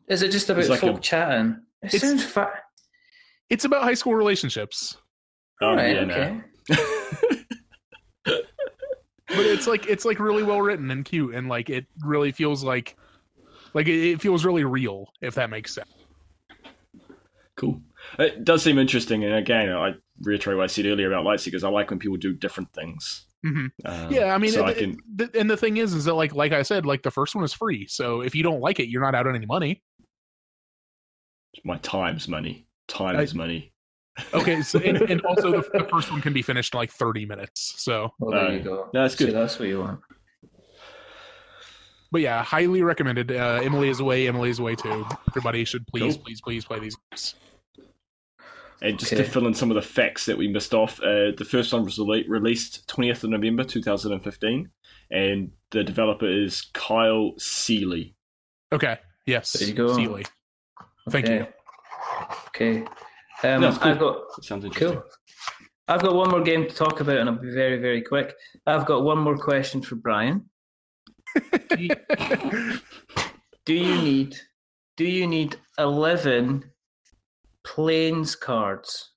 Is 0.08 0.22
it 0.22 0.32
just 0.32 0.50
about 0.50 0.62
It's 0.62 0.70
like 0.70 0.80
folk 0.82 0.98
a- 0.98 1.02
chatting? 1.02 1.62
It 1.82 1.94
It's- 1.94 2.02
sounds 2.02 2.24
fun. 2.24 2.48
It's 3.50 3.66
about 3.66 3.84
high 3.84 3.96
school 3.96 4.16
relationships, 4.16 4.96
oh, 5.62 5.76
right, 5.76 5.96
yeah, 5.96 6.02
okay. 6.04 6.42
no. 6.70 6.76
but 8.26 9.46
it's 9.46 9.68
like 9.68 9.88
it's 9.88 10.06
like 10.06 10.20
really 10.20 10.44
well 10.44 10.62
written 10.62 10.90
and 10.92 11.04
cute, 11.04 11.36
and 11.36 11.50
like 11.50 11.70
it 11.70 11.86
really 12.02 12.32
feels 12.32 12.64
like 12.64 12.96
like 13.74 13.88
it, 13.88 14.12
it 14.12 14.22
feels 14.22 14.46
really 14.46 14.64
real, 14.64 15.12
if 15.22 15.36
that 15.36 15.50
makes 15.50 15.74
sense. 15.74 15.90
Cool. 17.62 17.80
It 18.20 18.44
does 18.44 18.64
seem 18.64 18.78
interesting, 18.80 19.24
and 19.24 19.36
again, 19.36 19.70
I 19.72 19.94
reiterate 20.22 20.58
what 20.58 20.64
I 20.64 20.68
said 20.68 20.86
earlier 20.88 21.12
about 21.14 21.24
Lightseekers. 21.26 21.64
I 21.64 21.70
like 21.70 21.92
when 21.92 22.00
people 22.00 22.18
do 22.18 22.34
different 22.34 22.74
things. 22.74 23.26
hmm 23.44 23.68
Um, 23.86 24.12
Yeah, 24.12 24.34
I 24.34 24.38
mean, 24.40 24.52
so 24.52 24.66
it- 24.66 24.70
I 24.70 24.74
can. 24.80 24.98
th- 25.18 25.30
and 25.36 25.48
the 25.50 25.56
thing 25.58 25.78
is, 25.78 25.94
is 25.94 26.06
that 26.06 26.16
like 26.16 26.34
like 26.34 26.52
I 26.52 26.64
said, 26.64 26.86
like 26.88 27.04
the 27.04 27.12
first 27.12 27.36
one 27.36 27.44
is 27.44 27.54
free, 27.54 27.86
so 27.88 28.22
if 28.22 28.34
you 28.36 28.42
don't 28.44 28.60
like 28.60 28.80
it, 28.80 28.88
you're 28.90 29.02
not 29.04 29.14
out 29.16 29.28
on 29.28 29.36
any 29.36 29.46
money. 29.46 29.84
My 31.64 31.78
time's 31.78 32.28
money. 32.28 32.66
Time 32.88 33.16
I- 33.18 33.22
is 33.22 33.36
money. 33.36 33.72
Okay, 34.34 34.62
so 34.62 34.78
and, 34.80 34.98
and 35.04 35.22
also 35.22 35.52
the, 35.52 35.62
the 35.78 35.88
first 35.90 36.12
one 36.12 36.20
can 36.22 36.34
be 36.34 36.42
finished 36.42 36.74
in 36.74 36.78
like 36.80 36.92
30 36.92 37.26
minutes. 37.26 37.76
So, 37.78 38.12
Well, 38.20 38.32
there 38.32 38.50
Uh, 38.50 38.52
you 38.52 38.60
go. 38.60 38.90
no, 38.94 39.02
that's 39.04 39.16
See, 39.18 39.26
good. 39.26 39.34
that's 39.36 39.58
what 39.58 39.68
you 39.70 39.80
want. 39.80 40.00
but 42.12 42.20
yeah, 42.22 42.44
highly 42.44 42.82
recommended. 42.84 43.32
Uh, 43.32 43.62
Emily 43.64 43.88
is 43.90 44.00
away. 44.02 44.28
Emily 44.28 44.50
is 44.50 44.60
away 44.60 44.76
too. 44.76 45.06
Everybody 45.30 45.64
should 45.64 45.88
please, 45.88 46.16
Cool. 46.16 46.24
please, 46.26 46.42
please 46.42 46.66
play 46.66 46.80
these 46.80 46.98
games. 47.10 47.36
And 48.84 48.98
just 48.98 49.14
Okay. 49.14 49.24
to 49.24 49.30
fill 49.30 49.46
in 49.46 49.54
some 49.54 49.70
of 49.70 49.76
the 49.76 49.82
facts 49.82 50.26
that 50.26 50.38
we 50.38 50.48
missed 50.48 50.74
off, 50.74 51.00
uh, 51.02 51.32
the 51.38 51.46
first 51.48 51.72
one 51.72 51.84
was 51.86 52.00
released 52.00 52.88
20th 52.88 53.24
of 53.24 53.30
November 53.30 53.64
2015, 53.64 54.70
and 55.12 55.52
the 55.70 55.84
developer 55.84 56.28
is 56.28 56.62
Kyle 56.74 57.34
Seeley. 57.38 58.16
Okay. 58.74 58.98
Yes. 59.28 59.54
There 59.54 59.68
you 59.68 59.74
go. 59.76 59.94
Seeley. 59.96 60.26
Thank 61.10 61.26
okay. 61.26 61.38
you. 61.38 61.48
Okay. 62.48 62.78
Um, 63.44 63.62
No, 63.62 63.72
cool. 63.72 63.92
I've 63.92 64.00
got 64.00 64.18
That 64.36 64.46
sounds 64.46 64.66
interesting. 64.66 65.00
cool. 65.00 65.04
I've 65.88 66.02
got 66.02 66.16
one 66.16 66.30
more 66.32 66.42
game 66.42 66.68
to 66.68 66.74
talk 66.74 67.02
about, 67.02 67.18
and 67.18 67.30
I'll 67.30 67.36
be 67.36 67.52
very, 67.52 67.78
very 67.78 68.02
quick. 68.02 68.34
I've 68.66 68.86
got 68.86 69.04
one 69.04 69.18
more 69.20 69.38
question 69.38 69.82
for 69.82 69.96
Brian. 69.96 70.50
Do 71.70 71.78
you, 71.78 71.90
do 73.66 73.74
you 73.74 74.02
need 74.02 74.36
do 74.98 75.06
you 75.06 75.28
need 75.28 75.56
eleven 75.78 76.71
plains 77.64 78.36
cards? 78.36 79.12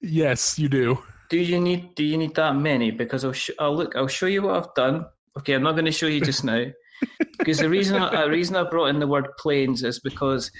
yes, 0.00 0.58
you 0.58 0.68
do. 0.68 0.98
Do 1.30 1.38
you 1.38 1.58
need 1.58 1.94
do 1.94 2.04
you 2.04 2.18
need 2.18 2.34
that 2.34 2.54
many? 2.54 2.90
Because 2.90 3.24
I'll, 3.24 3.32
sh- 3.32 3.50
I'll 3.58 3.74
look. 3.74 3.96
I'll 3.96 4.06
show 4.06 4.26
you 4.26 4.42
what 4.42 4.56
I've 4.56 4.74
done. 4.74 5.06
Okay, 5.38 5.54
I'm 5.54 5.62
not 5.62 5.72
going 5.72 5.86
to 5.86 5.90
show 5.92 6.06
you 6.06 6.20
just 6.20 6.44
now. 6.44 6.66
because 7.38 7.58
the 7.58 7.68
reason 7.68 8.00
I, 8.00 8.24
the 8.24 8.30
reason 8.30 8.54
I 8.56 8.64
brought 8.68 8.86
in 8.86 9.00
the 9.00 9.06
word 9.06 9.28
planes 9.38 9.82
is 9.82 9.98
because 10.00 10.50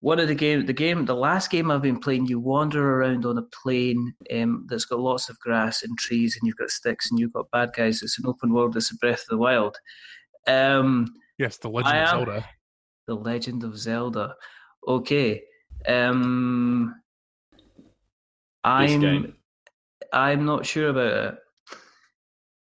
one 0.00 0.18
of 0.18 0.28
the 0.28 0.34
game 0.34 0.64
the 0.66 0.72
game 0.72 1.04
the 1.04 1.14
last 1.14 1.50
game 1.50 1.70
I've 1.70 1.82
been 1.82 2.00
playing, 2.00 2.26
you 2.26 2.40
wander 2.40 2.96
around 2.96 3.26
on 3.26 3.38
a 3.38 3.42
plain 3.62 4.14
um, 4.34 4.66
that's 4.68 4.86
got 4.86 4.98
lots 4.98 5.28
of 5.28 5.38
grass 5.38 5.82
and 5.82 5.96
trees, 5.98 6.36
and 6.40 6.46
you've 6.46 6.56
got 6.56 6.70
sticks, 6.70 7.10
and 7.10 7.20
you've 7.20 7.34
got 7.34 7.50
bad 7.50 7.72
guys. 7.76 8.02
It's 8.02 8.18
an 8.18 8.26
open 8.26 8.52
world. 8.52 8.76
It's 8.76 8.90
a 8.90 8.96
Breath 8.96 9.20
of 9.20 9.28
the 9.28 9.38
Wild. 9.38 9.76
Um, 10.46 11.06
Yes, 11.38 11.58
the 11.58 11.68
Legend 11.70 11.94
I 11.94 12.02
of 12.02 12.08
Zelda. 12.08 12.48
the 13.06 13.14
Legend 13.14 13.64
of 13.64 13.78
Zelda. 13.78 14.34
Okay. 14.88 15.42
Um 15.86 16.94
I'm. 18.64 19.34
I'm 20.12 20.44
not 20.44 20.66
sure 20.66 20.88
about 20.88 21.34
it. 21.34 21.38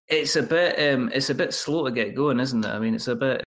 It's 0.07 0.35
a 0.35 0.43
bit 0.43 0.93
um 0.93 1.09
it's 1.13 1.29
a 1.29 1.35
bit 1.35 1.53
slow 1.53 1.85
to 1.85 1.91
get 1.91 2.15
going, 2.15 2.39
isn't 2.39 2.65
it? 2.65 2.69
I 2.69 2.79
mean 2.79 2.95
it's 2.95 3.07
a 3.07 3.15
bit 3.15 3.43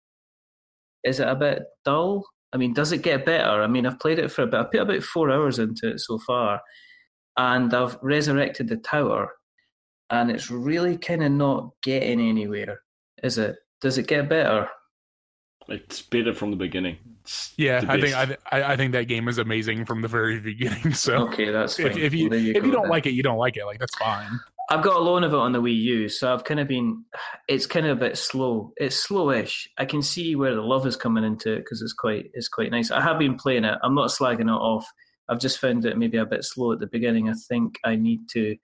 is 1.04 1.20
it 1.20 1.28
a 1.28 1.36
bit 1.36 1.64
dull? 1.84 2.26
I 2.52 2.58
mean, 2.58 2.74
does 2.74 2.92
it 2.92 3.04
get 3.04 3.26
better? 3.26 3.62
I 3.62 3.68
mean 3.68 3.86
I've 3.86 4.00
played 4.00 4.20
it 4.20 4.32
for 4.32 4.44
a 4.44 4.48
bit 4.48 4.60
I 4.60 4.64
put 4.64 4.82
about 4.82 5.04
four 5.04 5.32
hours 5.32 5.60
into 5.60 5.92
it 5.92 6.00
so 6.00 6.18
far 6.20 6.62
and 7.38 7.74
I've 7.74 7.98
resurrected 8.02 8.68
the 8.70 8.78
tower 8.78 9.32
and 10.10 10.32
it's 10.32 10.50
really 10.50 10.98
kinda 10.98 11.30
not 11.30 11.72
getting 11.84 12.20
anywhere, 12.22 12.82
is 13.24 13.38
it? 13.38 13.58
Does 13.82 13.98
it 13.98 14.08
get 14.08 14.30
better? 14.30 14.70
It's 15.68 16.02
better 16.02 16.34
from 16.34 16.52
the 16.52 16.58
beginning. 16.58 16.98
It's 17.26 17.54
Yeah, 17.58 17.84
I 17.88 18.00
think. 18.00 18.16
I, 18.16 18.38
I 18.52 18.74
I 18.74 18.76
think 18.78 18.94
that 18.94 19.08
game 19.08 19.28
is 19.28 19.38
amazing 19.38 19.86
from 19.86 20.02
the 20.02 20.08
very 20.08 20.40
beginning. 20.52 20.94
So 20.94 21.28
Okay, 21.28 21.52
that's 21.52 21.78
fine. 21.78 21.88
if, 21.88 21.98
if 21.98 22.14
you 22.14 22.30
Well, 22.30 22.40
there 22.40 22.50
if 22.58 22.64
you 22.66 22.72
don't 22.72 22.84
then. 22.84 22.92
like 22.92 23.06
it, 23.06 23.12
you 23.14 23.24
don't 23.24 23.38
like 23.38 23.58
it. 23.58 23.66
Like 23.66 23.80
that's 23.80 23.96
fine. 23.98 24.40
I've 24.70 24.84
got 24.84 24.96
a 24.96 25.00
loan 25.00 25.24
of 25.24 25.32
it 25.32 25.38
on 25.38 25.52
the 25.52 25.62
Wii 25.62 25.76
U, 25.78 26.10
so 26.10 26.34
I've 26.34 26.44
kind 26.44 26.60
of 26.60 26.68
been. 26.68 27.06
It's 27.48 27.68
kind 27.68 27.86
of 27.86 27.98
a 27.98 28.00
bit 28.00 28.18
slow. 28.18 28.74
It's 28.78 29.06
slowish. 29.08 29.68
I 29.78 29.86
can 29.86 30.02
see 30.02 30.36
where 30.36 30.56
the 30.56 30.62
love 30.62 30.88
is 30.88 30.96
coming 30.96 31.24
into 31.24 31.54
it 31.54 31.58
because 31.60 31.82
it's 31.84 31.94
quite 31.94 32.32
it's 32.34 32.48
quite 32.48 32.72
nice. 32.72 32.90
I 32.90 33.02
have 33.02 33.20
been 33.20 33.36
playing 33.38 33.64
it. 33.66 33.78
I'm 33.84 33.94
not 33.96 34.10
slagging 34.10 34.42
it 34.42 34.50
off. 34.50 34.88
I've 35.30 35.40
just 35.40 35.60
found 35.60 35.86
it 35.86 35.98
maybe 35.98 36.18
a 36.18 36.26
bit 36.26 36.44
slow 36.44 36.72
at 36.72 36.80
the 36.80 36.88
beginning. 36.88 37.30
I 37.30 37.34
think 37.48 37.80
I 37.84 37.96
need 37.96 38.22
to 38.34 38.56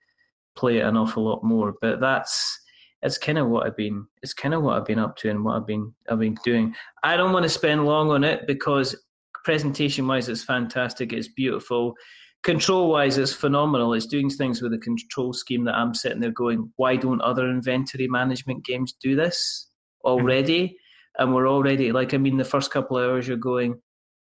play 0.56 0.78
it 0.78 0.84
an 0.86 0.96
awful 0.96 1.24
lot 1.24 1.42
more. 1.44 1.74
But 1.80 2.00
that's 2.00 2.58
it's 3.02 3.18
kind 3.18 3.38
of 3.38 3.48
what 3.48 3.66
I've 3.66 3.76
been. 3.76 4.06
It's 4.22 4.34
kind 4.34 4.54
of 4.54 4.62
what 4.62 4.76
I've 4.76 4.86
been 4.86 4.98
up 4.98 5.16
to 5.18 5.30
and 5.30 5.44
what 5.44 5.56
I've 5.56 5.66
been 5.66 5.92
I've 6.08 6.20
been 6.20 6.36
doing. 6.44 6.74
I 7.02 7.16
don't 7.16 7.32
want 7.32 7.44
to 7.44 7.48
spend 7.48 7.84
long 7.84 8.10
on 8.10 8.24
it 8.24 8.46
because 8.46 8.96
presentation 9.44 10.06
wise, 10.06 10.28
it's 10.28 10.44
fantastic. 10.44 11.12
It's 11.12 11.28
beautiful 11.28 11.94
control 12.42 12.90
wise 12.90 13.18
it's 13.18 13.32
phenomenal 13.32 13.94
it's 13.94 14.06
doing 14.06 14.28
things 14.28 14.60
with 14.60 14.72
a 14.72 14.78
control 14.78 15.32
scheme 15.32 15.64
that 15.64 15.74
i'm 15.74 15.94
sitting 15.94 16.20
there 16.20 16.32
going 16.32 16.70
why 16.76 16.96
don't 16.96 17.20
other 17.20 17.48
inventory 17.48 18.08
management 18.08 18.64
games 18.64 18.94
do 19.00 19.14
this 19.14 19.68
hmm. 20.02 20.08
already 20.08 20.76
and 21.18 21.34
we're 21.34 21.48
already 21.48 21.92
like 21.92 22.14
i 22.14 22.16
mean 22.16 22.36
the 22.36 22.44
first 22.44 22.70
couple 22.70 22.98
of 22.98 23.08
hours 23.08 23.28
you're 23.28 23.36
going 23.36 23.80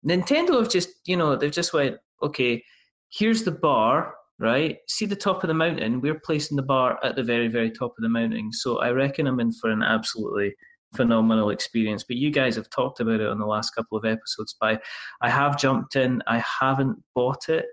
nintendo 0.06 0.60
have 0.60 0.70
just 0.70 0.90
you 1.06 1.18
know 1.18 1.36
they've 1.36 1.52
just 1.52 1.74
went 1.74 1.98
okay 2.22 2.64
here's 3.10 3.44
the 3.44 3.52
bar 3.52 4.14
right? 4.44 4.78
See 4.88 5.06
the 5.06 5.16
top 5.16 5.44
of 5.44 5.48
the 5.48 5.54
mountain? 5.54 6.02
We're 6.02 6.20
placing 6.20 6.58
the 6.58 6.64
bar 6.64 7.00
at 7.04 7.16
the 7.16 7.24
very 7.24 7.48
very 7.48 7.72
top 7.72 7.94
of 7.98 8.02
the 8.02 8.10
mountain. 8.10 8.52
So 8.52 8.80
i 8.80 8.90
reckon 8.90 9.26
i'm 9.26 9.40
in 9.40 9.52
for 9.54 9.72
an 9.72 9.82
absolutely 9.82 10.54
phenomenal 10.96 11.50
experience. 11.50 12.04
But 12.04 12.18
you 12.18 12.30
guys 12.30 12.56
have 12.56 12.70
talked 12.70 13.00
about 13.00 13.22
it 13.22 13.28
on 13.28 13.40
the 13.40 13.46
last 13.46 13.72
couple 13.72 13.98
of 13.98 14.06
episodes. 14.06 14.56
By 14.60 14.80
i 15.22 15.30
have 15.30 15.58
jumped 15.58 15.96
in. 15.96 16.22
I 16.28 16.44
haven't 16.60 16.98
bought 17.16 17.50
it. 17.50 17.66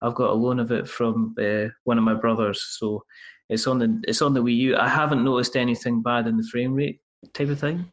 I've 0.00 0.14
got 0.14 0.30
a 0.30 0.34
loan 0.34 0.58
of 0.58 0.72
it 0.72 0.88
from 0.88 1.34
uh, 1.40 1.68
one 1.84 1.98
of 1.98 2.04
my 2.04 2.14
brothers, 2.14 2.64
so 2.78 3.04
it's 3.48 3.66
on 3.66 3.78
the 3.78 4.02
it's 4.08 4.22
on 4.22 4.34
the 4.34 4.42
Wii 4.42 4.56
U. 4.56 4.76
I 4.76 4.88
haven't 4.88 5.24
noticed 5.24 5.56
anything 5.56 6.02
bad 6.02 6.26
in 6.26 6.36
the 6.36 6.48
frame 6.50 6.74
rate 6.74 7.00
type 7.34 7.48
of 7.48 7.60
thing. 7.60 7.90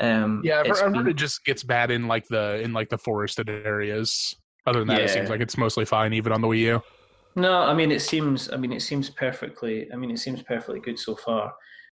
Um, 0.00 0.42
Yeah, 0.44 0.62
I've, 0.64 0.78
heard, 0.78 0.92
been- 0.92 1.08
it 1.08 1.16
just 1.16 1.44
gets 1.44 1.62
bad 1.62 1.90
in 1.90 2.08
like 2.08 2.26
the 2.28 2.60
in 2.60 2.72
like 2.72 2.88
the 2.88 2.98
forested 2.98 3.50
areas. 3.50 4.34
Other 4.66 4.80
than 4.80 4.88
that, 4.88 5.00
it 5.02 5.10
seems 5.10 5.30
like 5.30 5.40
it's 5.40 5.56
mostly 5.56 5.84
fine, 5.84 6.12
even 6.12 6.32
on 6.32 6.42
the 6.42 6.48
Wii 6.48 6.58
U. 6.58 6.82
No, 7.36 7.58
I 7.62 7.74
mean 7.74 7.92
it 7.92 8.00
seems. 8.02 8.50
I 8.52 8.56
mean 8.56 8.72
it 8.72 8.82
seems 8.82 9.10
perfectly. 9.10 9.88
I 9.92 9.96
mean 9.96 10.10
it 10.10 10.18
seems 10.18 10.42
perfectly 10.42 10.80
good 10.80 10.98
so 10.98 11.14
far. 11.16 11.52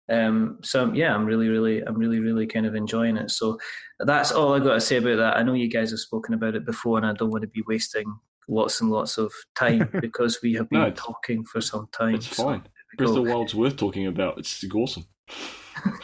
Um, 0.09 0.59
so 0.61 0.91
yeah, 0.93 1.13
I'm 1.15 1.25
really, 1.25 1.47
really, 1.47 1.81
I'm 1.81 1.95
really, 1.97 2.19
really 2.19 2.45
kind 2.45 2.65
of 2.65 2.75
enjoying 2.75 3.15
it. 3.17 3.31
So 3.31 3.57
that's 3.99 4.31
all 4.31 4.53
I 4.53 4.59
got 4.59 4.73
to 4.73 4.81
say 4.81 4.97
about 4.97 5.17
that. 5.17 5.37
I 5.37 5.43
know 5.43 5.53
you 5.53 5.69
guys 5.69 5.91
have 5.91 5.99
spoken 5.99 6.33
about 6.33 6.55
it 6.55 6.65
before, 6.65 6.97
and 6.97 7.05
I 7.07 7.13
don't 7.13 7.29
want 7.29 7.43
to 7.43 7.47
be 7.47 7.63
wasting 7.67 8.13
lots 8.49 8.81
and 8.81 8.89
lots 8.91 9.17
of 9.17 9.31
time 9.55 9.89
because 10.01 10.41
we 10.43 10.53
have 10.55 10.67
been 10.69 10.81
No, 10.81 10.91
talking 10.91 11.45
for 11.45 11.61
some 11.61 11.87
time. 11.93 12.15
It's 12.15 12.35
So 12.35 12.43
fine. 12.43 12.61
there 12.63 12.71
we 12.91 12.97
Breath 12.97 13.09
of 13.09 13.15
go. 13.15 13.23
the 13.23 13.29
Wild's 13.31 13.55
worth 13.55 13.77
talking 13.77 14.07
about. 14.07 14.37
It's 14.37 14.63
awesome. 14.73 15.05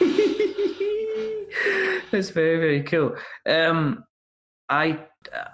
That's 2.10 2.30
very, 2.30 2.56
very 2.58 2.82
cool. 2.84 3.14
Um, 3.46 4.04
I 4.70 5.00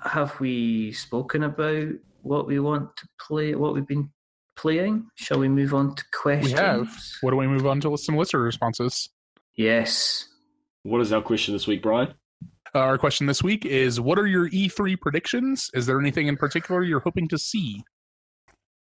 have 0.05 0.38
we 0.38 0.92
spoken 0.92 1.42
about 1.42 1.88
what 2.24 2.46
we 2.46 2.59
want 2.59 2.96
to 2.96 3.06
play, 3.20 3.55
what 3.55 3.74
we've 3.74 3.86
been 3.86 4.10
playing. 4.56 5.06
Shall 5.14 5.38
we 5.38 5.48
move 5.48 5.74
on 5.74 5.94
to 5.94 6.05
questions? 6.12 6.52
We 6.55 6.59
have. 6.59 6.88
What 7.20 7.30
do 7.30 7.36
we 7.36 7.46
move 7.46 7.66
on 7.66 7.80
to 7.82 7.96
some 7.96 8.16
listener 8.16 8.42
responses? 8.42 9.10
Yes. 9.56 10.28
What 10.82 11.01
is 11.01 11.12
our 11.12 11.22
question 11.22 11.55
this 11.55 11.66
week, 11.66 11.82
Brian? 11.82 12.14
Uh, 12.74 12.78
our 12.78 12.98
question 12.98 13.26
this 13.26 13.42
week 13.42 13.64
is 13.64 14.01
What 14.01 14.18
are 14.18 14.26
your 14.26 14.51
E3 14.51 15.01
predictions? 15.01 15.70
Is 15.74 15.86
there 15.86 16.01
anything 16.01 16.26
in 16.26 16.36
particular 16.36 16.82
you're 16.82 17.01
hoping 17.01 17.28
to 17.28 17.38
see? 17.38 17.84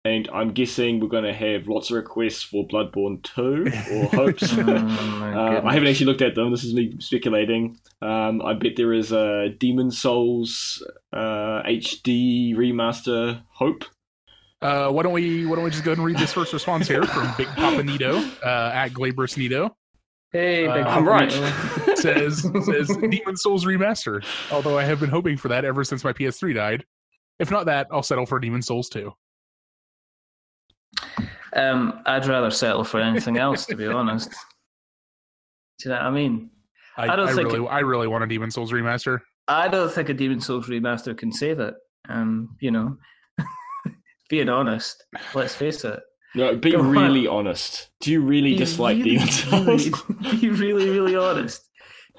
And 0.09 0.29
I'm 0.33 0.53
guessing 0.53 1.01
we're 1.01 1.09
going 1.09 1.25
to 1.25 1.35
have 1.35 1.69
lots 1.69 1.91
of 1.91 1.97
requests 1.97 2.43
for 2.43 2.67
Bloodborne 2.67 3.23
2 3.23 3.67
or 3.95 4.05
hopes. 4.17 4.53
Oh, 4.57 4.63
uh, 4.63 5.63
I 5.65 5.73
haven't 5.75 5.89
actually 5.89 6.07
looked 6.07 6.23
at 6.23 6.35
them. 6.35 6.51
This 6.51 6.65
is 6.65 6.73
me 6.75 6.95
speculating. 6.99 7.79
Um, 8.01 8.41
I 8.43 8.55
bet 8.55 8.73
there 8.77 8.93
is 8.93 9.13
a 9.13 9.51
Demon's 9.59 9.99
Souls 9.99 10.83
uh, 11.13 11.63
HD 11.67 12.55
remaster 12.57 13.43
hope. 13.51 13.85
Uh, 14.63 14.91
why 14.91 15.03
don't 15.03 15.13
we 15.13 15.47
Why 15.47 15.55
don't 15.57 15.65
we 15.65 15.71
just 15.71 15.85
go 15.85 15.91
ahead 15.93 15.99
and 15.99 16.07
read 16.07 16.19
this 16.19 16.33
first 16.33 16.53
response 16.53 16.89
here 16.89 17.05
from 17.05 17.33
Big 17.37 17.47
Papa 17.49 17.83
Nito 17.83 18.19
uh, 18.45 18.71
at 18.75 18.89
Glabrous 18.93 19.37
Nito 19.37 19.77
Hey, 20.33 20.67
Uh, 20.67 20.75
big 20.75 20.85
I'm 20.85 21.07
right. 21.07 21.29
Nito. 21.29 21.95
says 21.95 22.43
says 22.65 22.89
Demon's 22.97 23.43
Souls 23.43 23.65
remaster. 23.65 24.25
Although 24.51 24.77
I 24.79 24.85
have 24.85 25.01
been 25.01 25.11
hoping 25.11 25.37
for 25.37 25.49
that 25.49 25.65
ever 25.65 25.85
since 25.85 26.03
my 26.03 26.13
PS3 26.13 26.55
died. 26.55 26.85
If 27.39 27.51
not 27.53 27.67
that, 27.67 27.87
I'll 27.93 28.03
settle 28.03 28.27
for 28.27 28.39
Demon's 28.41 28.67
Souls 28.67 28.89
2. 28.89 29.13
Um, 31.55 32.03
I'd 32.07 32.27
rather 32.27 32.51
settle 32.51 32.85
for 32.85 33.01
anything 33.01 33.39
else, 33.39 33.67
to 33.67 33.77
be 33.77 33.87
honest. 33.87 34.31
Do 34.31 35.89
you 35.89 35.91
know 35.91 35.97
what 35.97 36.07
I 36.07 36.11
mean? 36.11 36.51
I, 36.97 37.09
I 37.09 37.17
don't 37.17 37.29
I 37.29 37.33
think 37.35 37.53
really 37.53 37.69
I 37.69 37.81
really 37.81 38.09
want 38.09 38.25
a 38.25 38.27
Demon's 38.27 38.55
Souls 38.55 38.73
remaster. 38.73 39.21
I 39.47 39.69
don't 39.69 39.91
think 39.91 40.09
a 40.09 40.15
Demon's 40.15 40.47
Souls 40.47 40.67
remaster 40.67 41.17
can 41.17 41.33
save 41.33 41.61
it. 41.61 41.75
Um, 42.09 42.57
you 42.61 42.71
know, 42.71 42.97
being 44.29 44.49
honest, 44.49 45.05
let's 45.35 45.55
face 45.55 45.85
it. 45.85 46.01
No, 46.35 46.57
be 46.57 46.73
Come 46.73 46.89
on. 46.89 46.93
really 46.93 47.27
honest. 47.27 47.89
Do 48.01 48.13
you 48.13 48.21
really 48.21 48.53
Be 48.53 48.59
dislike 48.59 48.99
really, 48.99 49.17
Demon's 49.17 49.45
Souls? 49.45 49.67
really- 49.67 50.37
be 50.41 50.49
really, 50.51 50.91
really 50.91 51.17
honest, 51.17 51.69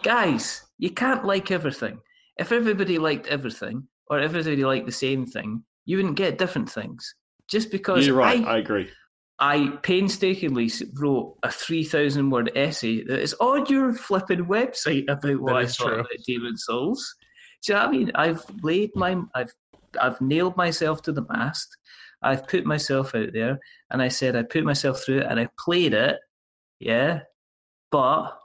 guys. 0.03 0.63
You 0.77 0.89
can't 0.91 1.25
like 1.25 1.51
everything. 1.51 1.99
If 2.37 2.51
everybody 2.53 2.97
liked 2.97 3.27
everything, 3.27 3.87
or 4.07 4.19
everybody 4.19 4.63
liked 4.63 4.85
the 4.85 4.91
same 4.91 5.25
thing, 5.25 5.63
you 5.85 5.97
wouldn't 5.97 6.15
get 6.15 6.37
different 6.37 6.69
things. 6.69 7.15
Just 7.49 7.69
because 7.71 8.07
You're 8.07 8.15
right. 8.15 8.43
I, 8.45 8.55
I 8.55 8.57
agree. 8.59 8.89
I 9.39 9.77
painstakingly 9.83 10.69
wrote 10.95 11.37
a 11.43 11.51
3,000 11.51 12.29
word 12.29 12.51
essay 12.55 13.03
that 13.05 13.19
is 13.19 13.33
on 13.35 13.65
your 13.67 13.93
flipping 13.93 14.45
website 14.45 15.09
about 15.09 15.39
what 15.39 15.55
I 15.55 15.65
thought 15.65 15.87
true. 15.87 15.99
about 15.99 16.25
Demon's 16.27 16.65
Souls. 16.65 17.15
Do 17.63 17.71
you 17.71 17.79
know 17.79 17.85
what 17.85 17.89
I 17.89 17.97
mean? 17.97 18.11
I've 18.15 18.45
laid 18.63 18.91
my, 18.95 19.17
I've, 19.33 19.53
I've 19.99 20.19
nailed 20.19 20.57
myself 20.57 21.01
to 21.03 21.13
the 21.13 21.25
mast. 21.29 21.77
I've 22.21 22.47
put 22.47 22.65
myself 22.65 23.15
out 23.15 23.31
there 23.31 23.59
and 23.91 24.01
I 24.01 24.09
said 24.09 24.35
I 24.35 24.43
put 24.43 24.65
myself 24.65 25.01
through 25.01 25.19
it 25.19 25.27
and 25.29 25.39
I 25.39 25.47
played 25.57 25.93
it. 25.93 26.17
Yeah. 26.81 27.21
But 27.91 28.37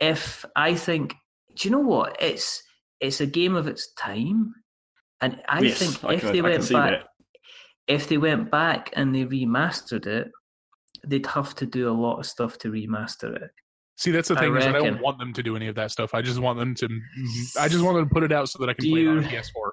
if 0.00 0.46
I 0.56 0.74
think, 0.74 1.14
do 1.56 1.68
you 1.68 1.72
know 1.72 1.80
what? 1.80 2.16
It's, 2.20 2.62
it's 3.00 3.20
a 3.20 3.26
game 3.26 3.54
of 3.54 3.68
its 3.68 3.92
time. 3.94 4.54
And 5.20 5.40
I 5.46 5.60
yes, 5.60 5.78
think 5.78 6.04
I 6.04 6.14
if 6.14 6.20
can, 6.22 6.32
they 6.32 6.42
went 6.42 6.70
back, 6.70 6.90
that. 6.90 7.08
If 7.86 8.08
they 8.08 8.18
went 8.18 8.50
back 8.50 8.90
and 8.94 9.14
they 9.14 9.24
remastered 9.24 10.06
it, 10.06 10.30
they'd 11.06 11.26
have 11.26 11.54
to 11.56 11.66
do 11.66 11.88
a 11.88 11.92
lot 11.92 12.18
of 12.18 12.26
stuff 12.26 12.58
to 12.58 12.70
remaster 12.70 13.34
it. 13.34 13.50
See, 13.96 14.10
that's 14.10 14.28
the 14.28 14.36
I 14.36 14.40
thing 14.40 14.56
is 14.56 14.66
I 14.66 14.72
don't 14.72 15.02
want 15.02 15.18
them 15.18 15.32
to 15.34 15.42
do 15.42 15.54
any 15.54 15.68
of 15.68 15.74
that 15.76 15.90
stuff. 15.90 16.14
I 16.14 16.22
just 16.22 16.38
want 16.38 16.58
them 16.58 16.74
to. 16.76 16.88
I 17.58 17.68
just 17.68 17.84
want 17.84 17.96
them 17.96 18.08
to 18.08 18.12
put 18.12 18.22
it 18.22 18.32
out 18.32 18.48
so 18.48 18.58
that 18.60 18.70
I 18.70 18.74
can 18.74 18.84
Do 18.84 18.90
play 18.90 19.02
it 19.02 19.08
on 19.08 19.24
PS4. 19.24 19.70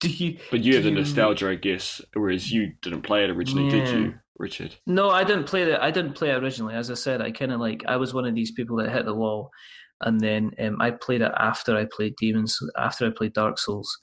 Do 0.00 0.08
you? 0.08 0.38
But 0.50 0.60
you 0.60 0.74
have 0.74 0.84
the 0.84 0.90
nostalgia, 0.90 1.48
I 1.48 1.54
guess, 1.54 2.00
whereas 2.14 2.50
you 2.50 2.72
didn't 2.82 3.02
play 3.02 3.24
it 3.24 3.30
originally, 3.30 3.70
did 3.70 3.88
you, 3.88 4.14
Richard? 4.38 4.74
No, 4.86 5.08
I 5.10 5.24
didn't 5.24 5.44
play 5.44 5.62
it. 5.62 5.78
I 5.80 5.90
didn't 5.90 6.14
play 6.14 6.30
it 6.30 6.42
originally. 6.42 6.74
As 6.74 6.90
I 6.90 6.94
said, 6.94 7.22
I 7.22 7.30
kind 7.30 7.52
of 7.52 7.60
like 7.60 7.84
I 7.86 7.96
was 7.96 8.12
one 8.12 8.26
of 8.26 8.34
these 8.34 8.50
people 8.52 8.76
that 8.78 8.90
hit 8.90 9.06
the 9.06 9.14
wall, 9.14 9.50
and 10.00 10.20
then 10.20 10.50
um, 10.58 10.80
I 10.80 10.90
played 10.90 11.22
it 11.22 11.32
after 11.38 11.76
I 11.76 11.86
played 11.90 12.16
Demons. 12.16 12.58
After 12.76 13.06
I 13.06 13.10
played 13.16 13.32
Dark 13.34 13.58
Souls. 13.58 13.98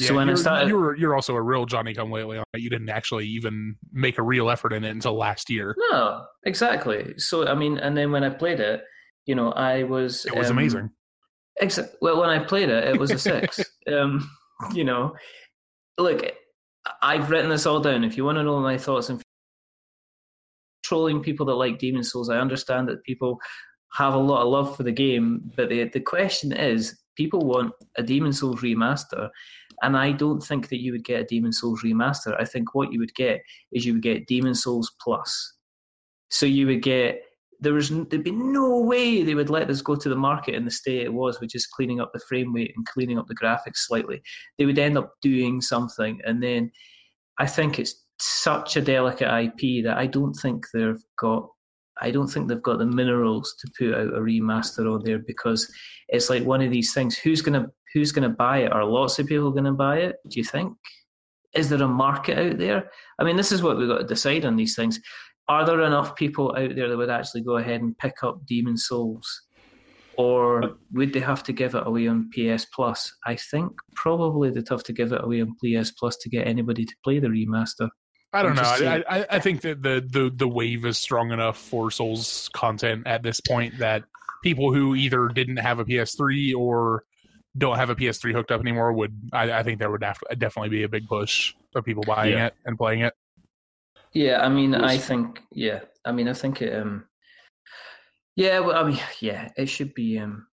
So 0.00 0.14
when 0.14 0.28
I 0.28 0.32
you're, 0.32 0.36
started, 0.36 0.68
you're 0.68 0.96
you're 0.96 1.14
also 1.14 1.34
a 1.34 1.42
real 1.42 1.66
Johnny 1.66 1.94
Come 1.94 2.10
Lately 2.10 2.38
on 2.38 2.44
it. 2.54 2.60
You 2.60 2.70
didn't 2.70 2.88
actually 2.88 3.26
even 3.28 3.76
make 3.92 4.18
a 4.18 4.22
real 4.22 4.48
effort 4.48 4.72
in 4.72 4.84
it 4.84 4.90
until 4.90 5.16
last 5.16 5.50
year. 5.50 5.76
no, 5.90 6.24
exactly. 6.44 7.18
So 7.18 7.46
I 7.46 7.54
mean, 7.54 7.78
and 7.78 7.96
then 7.96 8.10
when 8.10 8.24
I 8.24 8.30
played 8.30 8.60
it, 8.60 8.82
you 9.26 9.34
know, 9.34 9.52
I 9.52 9.82
was 9.82 10.24
It 10.24 10.34
was 10.34 10.50
um, 10.50 10.58
amazing. 10.58 10.90
Exa- 11.60 11.90
well, 12.00 12.20
when 12.20 12.30
I 12.30 12.38
played 12.38 12.70
it, 12.70 12.84
it 12.88 12.98
was 12.98 13.10
a 13.10 13.18
six. 13.18 13.60
um, 13.92 14.28
you 14.72 14.84
know, 14.84 15.14
look, 15.98 16.24
I've 17.02 17.30
written 17.30 17.50
this 17.50 17.66
all 17.66 17.80
down. 17.80 18.04
If 18.04 18.16
you 18.16 18.24
want 18.24 18.38
to 18.38 18.44
know 18.44 18.60
my 18.60 18.78
thoughts 18.78 19.10
and 19.10 19.22
trolling 20.82 21.22
people 21.22 21.46
that 21.46 21.54
like 21.54 21.78
Demon's 21.78 22.10
Souls, 22.10 22.30
I 22.30 22.38
understand 22.38 22.88
that 22.88 23.04
people 23.04 23.38
have 23.94 24.14
a 24.14 24.18
lot 24.18 24.42
of 24.42 24.48
love 24.48 24.76
for 24.76 24.82
the 24.82 24.92
game, 24.92 25.50
but 25.56 25.68
the 25.68 25.84
the 25.88 26.00
question 26.00 26.52
is, 26.52 26.98
people 27.16 27.40
want 27.40 27.72
a 27.96 28.02
Demon's 28.02 28.40
Souls 28.40 28.60
remaster, 28.60 29.28
and 29.82 29.96
I 29.96 30.12
don't 30.12 30.40
think 30.40 30.68
that 30.68 30.80
you 30.80 30.92
would 30.92 31.04
get 31.04 31.20
a 31.20 31.24
Demon's 31.24 31.60
Souls 31.60 31.82
remaster. 31.82 32.40
I 32.40 32.44
think 32.44 32.74
what 32.74 32.92
you 32.92 32.98
would 33.00 33.14
get 33.14 33.42
is 33.72 33.84
you 33.84 33.94
would 33.94 34.02
get 34.02 34.26
Demon's 34.26 34.62
Souls 34.62 34.92
Plus. 35.00 35.54
So 36.30 36.46
you 36.46 36.66
would 36.66 36.82
get 36.82 37.22
there 37.62 37.72
was 37.72 37.90
there'd 37.90 38.24
be 38.24 38.32
no 38.32 38.80
way 38.80 39.22
they 39.22 39.36
would 39.36 39.48
let 39.48 39.68
this 39.68 39.82
go 39.82 39.94
to 39.94 40.08
the 40.08 40.16
market 40.16 40.56
in 40.56 40.64
the 40.64 40.70
state 40.70 41.02
it 41.02 41.12
was, 41.12 41.40
which 41.40 41.54
is 41.54 41.66
cleaning 41.66 42.00
up 42.00 42.12
the 42.12 42.20
frame 42.28 42.52
rate 42.52 42.72
and 42.76 42.84
cleaning 42.86 43.18
up 43.18 43.28
the 43.28 43.36
graphics 43.36 43.76
slightly. 43.76 44.20
They 44.58 44.66
would 44.66 44.78
end 44.78 44.98
up 44.98 45.12
doing 45.22 45.60
something, 45.60 46.20
and 46.26 46.42
then 46.42 46.72
I 47.38 47.46
think 47.46 47.78
it's 47.78 47.94
such 48.18 48.76
a 48.76 48.80
delicate 48.80 49.32
IP 49.32 49.84
that 49.84 49.96
I 49.96 50.06
don't 50.06 50.34
think 50.34 50.66
they've 50.74 51.02
got. 51.18 51.48
I 52.02 52.10
don't 52.10 52.26
think 52.26 52.48
they've 52.48 52.62
got 52.62 52.78
the 52.78 52.86
minerals 52.86 53.54
to 53.60 53.70
put 53.78 53.94
out 53.94 54.14
a 54.14 54.20
remaster 54.20 54.92
on 54.92 55.02
there 55.04 55.18
because 55.18 55.72
it's 56.08 56.28
like 56.28 56.44
one 56.44 56.60
of 56.60 56.70
these 56.70 56.92
things. 56.92 57.16
Who's 57.16 57.42
gonna 57.42 57.68
Who's 57.94 58.12
gonna 58.12 58.30
buy 58.30 58.58
it? 58.60 58.72
Are 58.72 58.84
lots 58.84 59.18
of 59.18 59.26
people 59.26 59.50
gonna 59.50 59.72
buy 59.72 59.98
it? 59.98 60.16
Do 60.28 60.38
you 60.38 60.44
think? 60.44 60.74
Is 61.54 61.68
there 61.68 61.82
a 61.82 61.88
market 61.88 62.38
out 62.38 62.58
there? 62.58 62.90
I 63.18 63.24
mean, 63.24 63.36
this 63.36 63.52
is 63.52 63.62
what 63.62 63.76
we've 63.76 63.88
got 63.88 63.98
to 63.98 64.04
decide 64.04 64.46
on 64.46 64.56
these 64.56 64.74
things 64.74 64.98
are 65.48 65.66
there 65.66 65.82
enough 65.82 66.14
people 66.16 66.54
out 66.56 66.74
there 66.74 66.88
that 66.88 66.96
would 66.96 67.10
actually 67.10 67.42
go 67.42 67.56
ahead 67.56 67.80
and 67.80 67.98
pick 67.98 68.22
up 68.22 68.46
Demon's 68.46 68.86
Souls? 68.86 69.42
Or 70.16 70.76
would 70.92 71.12
they 71.12 71.20
have 71.20 71.42
to 71.44 71.52
give 71.52 71.74
it 71.74 71.86
away 71.86 72.06
on 72.06 72.30
PS 72.30 72.66
Plus? 72.66 73.12
I 73.26 73.36
think 73.36 73.72
probably 73.94 74.50
they'd 74.50 74.68
have 74.68 74.84
to 74.84 74.92
give 74.92 75.12
it 75.12 75.24
away 75.24 75.40
on 75.42 75.56
PS 75.56 75.90
Plus 75.90 76.16
to 76.18 76.28
get 76.28 76.46
anybody 76.46 76.84
to 76.84 76.94
play 77.02 77.18
the 77.18 77.28
remaster. 77.28 77.88
I 78.32 78.42
don't 78.42 78.54
know. 78.54 78.62
I, 78.62 79.04
I, 79.08 79.26
I 79.30 79.38
think 79.40 79.60
that 79.62 79.82
the, 79.82 80.06
the 80.08 80.30
the 80.34 80.48
wave 80.48 80.86
is 80.86 80.96
strong 80.98 81.32
enough 81.32 81.58
for 81.58 81.90
Souls 81.90 82.48
content 82.54 83.06
at 83.06 83.22
this 83.22 83.40
point 83.40 83.78
that 83.78 84.04
people 84.42 84.72
who 84.72 84.94
either 84.94 85.28
didn't 85.28 85.58
have 85.58 85.78
a 85.78 85.84
PS3 85.84 86.54
or 86.56 87.04
don't 87.58 87.76
have 87.76 87.90
a 87.90 87.94
PS3 87.94 88.32
hooked 88.32 88.50
up 88.50 88.60
anymore 88.60 88.92
would. 88.94 89.14
I, 89.32 89.52
I 89.52 89.62
think 89.62 89.78
there 89.78 89.90
would 89.90 90.02
have, 90.02 90.18
definitely 90.38 90.70
be 90.70 90.84
a 90.84 90.88
big 90.88 91.06
push 91.06 91.54
of 91.74 91.84
people 91.84 92.02
buying 92.06 92.32
Yeah. 92.32 92.46
it 92.46 92.54
and 92.64 92.78
playing 92.78 93.00
it. 93.00 93.14
Yeah, 94.14 94.42
I 94.44 94.48
mean, 94.48 94.74
I 94.74 94.98
think, 94.98 95.42
yeah, 95.52 95.80
I 96.04 96.12
mean, 96.12 96.28
I 96.28 96.34
think 96.34 96.60
it, 96.60 96.74
um, 96.74 97.06
yeah, 98.36 98.58
well, 98.58 98.76
I 98.76 98.88
mean, 98.88 99.00
yeah, 99.20 99.50
it 99.56 99.66
should 99.66 99.94
be, 99.94 100.18
um, 100.18 100.46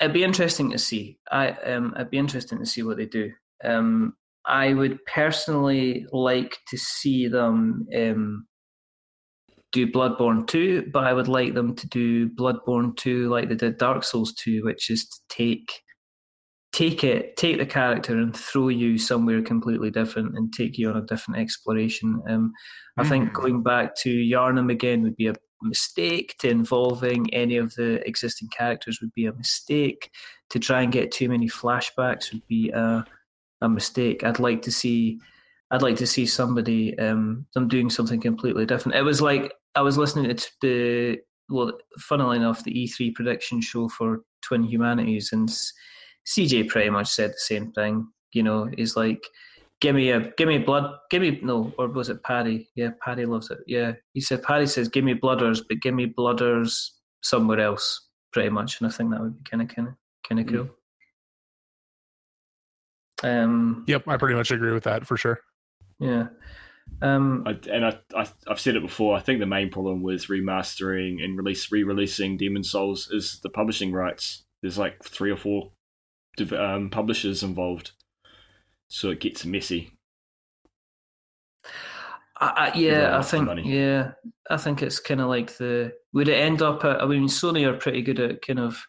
it'd 0.00 0.12
be 0.12 0.24
interesting 0.24 0.70
to 0.72 0.78
see. 0.78 1.18
I, 1.30 1.50
um, 1.50 1.94
it'd 1.94 2.10
be 2.10 2.18
interesting 2.18 2.58
to 2.58 2.66
see 2.66 2.82
what 2.82 2.98
they 2.98 3.06
do. 3.06 3.32
Um, 3.64 4.14
I 4.46 4.74
would 4.74 5.04
personally 5.06 6.06
like 6.12 6.58
to 6.68 6.76
see 6.78 7.28
them, 7.28 7.86
um, 7.96 8.46
do 9.72 9.86
Bloodborne 9.86 10.46
2, 10.46 10.90
but 10.92 11.04
I 11.04 11.12
would 11.12 11.28
like 11.28 11.54
them 11.54 11.74
to 11.74 11.88
do 11.88 12.28
Bloodborne 12.28 12.96
2 12.96 13.28
like 13.28 13.48
they 13.48 13.56
did 13.56 13.78
Dark 13.78 14.04
Souls 14.04 14.32
2, 14.34 14.62
which 14.64 14.90
is 14.90 15.06
to 15.08 15.20
take 15.28 15.82
take 16.72 17.02
it, 17.02 17.36
take 17.36 17.56
the 17.58 17.64
character 17.64 18.18
and 18.18 18.36
throw 18.36 18.68
you 18.68 18.98
somewhere 18.98 19.40
completely 19.40 19.90
different 19.90 20.36
and 20.36 20.52
take 20.52 20.76
you 20.76 20.90
on 20.90 20.96
a 20.98 21.06
different 21.06 21.40
exploration. 21.40 22.20
Um, 22.28 22.52
I 22.98 23.04
think 23.04 23.30
Mm. 23.30 23.32
going 23.32 23.62
back 23.62 23.96
to 24.02 24.10
Yharnam 24.10 24.70
again 24.70 25.02
would 25.02 25.16
be 25.16 25.28
a 25.28 25.34
mistake. 25.62 26.34
To 26.40 26.50
involving 26.50 27.32
any 27.32 27.56
of 27.56 27.74
the 27.76 28.06
existing 28.06 28.48
characters 28.48 29.00
would 29.00 29.14
be 29.14 29.24
a 29.24 29.32
mistake. 29.32 30.10
To 30.50 30.58
try 30.58 30.82
and 30.82 30.92
get 30.92 31.10
too 31.10 31.30
many 31.30 31.48
flashbacks 31.48 32.30
would 32.32 32.46
be 32.46 32.68
a, 32.70 33.06
a 33.66 33.74
mistake. 33.74 34.24
I'd 34.24 34.38
like 34.38 34.62
to 34.62 34.72
see, 34.72 35.20
I'd 35.70 35.82
like 35.82 35.96
to 35.96 36.06
see 36.06 36.26
somebody 36.26 36.98
um, 36.98 37.46
them 37.54 37.68
doing 37.68 37.90
something 37.90 38.20
completely 38.20 38.66
different. 38.66 38.96
It 38.96 39.02
was 39.02 39.20
like 39.20 39.52
I 39.74 39.82
was 39.82 39.98
listening 39.98 40.34
to 40.34 40.50
the 40.62 41.18
well, 41.48 41.72
funnily 41.98 42.38
enough, 42.38 42.64
the 42.64 42.72
E3 42.72 43.14
prediction 43.14 43.60
show 43.60 43.88
for 43.88 44.22
Twin 44.42 44.64
Humanities, 44.64 45.30
and 45.32 45.48
CJ 46.26 46.68
pretty 46.68 46.90
much 46.90 47.08
said 47.08 47.30
the 47.30 47.38
same 47.38 47.72
thing. 47.72 48.08
You 48.32 48.42
know, 48.42 48.68
he's 48.76 48.96
like, 48.96 49.22
"Give 49.80 49.94
me 49.94 50.10
a, 50.10 50.32
give 50.36 50.48
me 50.48 50.58
blood, 50.58 50.92
give 51.10 51.22
me 51.22 51.40
no, 51.42 51.72
or 51.78 51.88
was 51.88 52.08
it 52.08 52.22
Paddy? 52.22 52.68
Yeah, 52.74 52.90
Paddy 53.04 53.26
loves 53.26 53.50
it. 53.50 53.58
Yeah, 53.66 53.92
he 54.14 54.20
said 54.20 54.42
Paddy 54.42 54.66
says, 54.66 54.88
"Give 54.88 55.04
me 55.04 55.14
blooders, 55.14 55.62
but 55.68 55.80
give 55.80 55.94
me 55.94 56.06
blooders 56.06 56.90
somewhere 57.22 57.60
else." 57.60 58.02
Pretty 58.32 58.50
much, 58.50 58.80
and 58.80 58.88
I 58.88 58.94
think 58.94 59.10
that 59.12 59.20
would 59.20 59.36
be 59.36 59.50
kind 59.50 59.62
of, 59.62 59.68
kind 59.68 59.88
of, 59.88 59.94
kind 60.28 60.40
of 60.40 60.46
cool. 60.46 60.75
Um, 63.22 63.84
Yep, 63.86 64.08
I 64.08 64.16
pretty 64.16 64.34
much 64.34 64.50
agree 64.50 64.72
with 64.72 64.84
that 64.84 65.06
for 65.06 65.16
sure. 65.16 65.40
yeah. 65.98 66.28
Um, 67.02 67.42
I, 67.46 67.58
and 67.70 67.84
I, 67.84 67.98
I, 68.14 68.28
I've 68.46 68.60
said 68.60 68.76
it 68.76 68.82
before. 68.82 69.16
I 69.16 69.20
think 69.20 69.40
the 69.40 69.46
main 69.46 69.70
problem 69.70 70.02
with 70.02 70.28
remastering 70.28 71.22
and 71.22 71.36
release 71.36 71.70
re-releasing 71.72 72.36
Demon 72.36 72.62
Souls 72.62 73.10
is 73.10 73.40
the 73.42 73.50
publishing 73.50 73.92
rights. 73.92 74.44
There's 74.62 74.78
like 74.78 75.02
three 75.02 75.30
or 75.30 75.36
four 75.36 75.72
div- 76.36 76.52
um, 76.52 76.88
publishers 76.90 77.42
involved, 77.42 77.90
so 78.88 79.10
it 79.10 79.20
gets 79.20 79.44
messy. 79.44 79.92
I, 82.40 82.70
I, 82.72 82.78
yeah, 82.78 83.18
I 83.18 83.22
think 83.22 83.48
yeah, 83.64 84.12
I 84.48 84.56
think 84.56 84.80
it's 84.80 85.00
kind 85.00 85.20
of 85.20 85.28
like 85.28 85.56
the 85.56 85.92
would 86.12 86.28
it 86.28 86.34
end 86.40 86.62
up? 86.62 86.84
At, 86.84 87.02
I 87.02 87.06
mean, 87.06 87.24
Sony 87.24 87.66
are 87.66 87.76
pretty 87.76 88.02
good 88.02 88.20
at 88.20 88.42
kind 88.42 88.60
of 88.60 88.86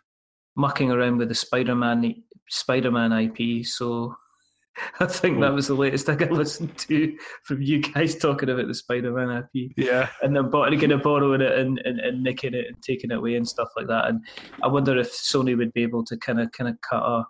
mucking 0.55 0.91
around 0.91 1.17
with 1.17 1.29
the 1.29 1.35
Spider-Man 1.35 2.23
Spider-Man 2.49 3.11
IP, 3.11 3.65
so 3.65 4.15
I 4.99 5.05
think 5.05 5.41
that 5.41 5.53
was 5.53 5.67
the 5.67 5.73
latest 5.73 6.05
thing 6.05 6.21
I 6.21 6.25
listened 6.31 6.77
to 6.77 7.17
from 7.43 7.61
you 7.61 7.81
guys 7.81 8.15
talking 8.15 8.49
about 8.49 8.67
the 8.67 8.75
Spider-Man 8.75 9.43
IP, 9.53 9.71
Yeah. 9.77 10.09
and 10.21 10.35
then 10.35 10.51
kind 10.51 10.91
of 10.91 11.03
borrowing 11.03 11.41
it 11.41 11.57
and, 11.57 11.79
and, 11.83 11.99
and 11.99 12.23
nicking 12.23 12.53
it 12.53 12.67
and 12.67 12.81
taking 12.81 13.11
it 13.11 13.17
away 13.17 13.35
and 13.35 13.47
stuff 13.47 13.69
like 13.75 13.87
that. 13.87 14.07
And 14.07 14.21
I 14.63 14.67
wonder 14.67 14.97
if 14.97 15.11
Sony 15.11 15.57
would 15.57 15.73
be 15.73 15.83
able 15.83 16.05
to 16.05 16.17
kind 16.17 16.39
of 16.39 16.51
kind 16.51 16.69
of 16.69 16.79
cut 16.81 17.01
a 17.01 17.23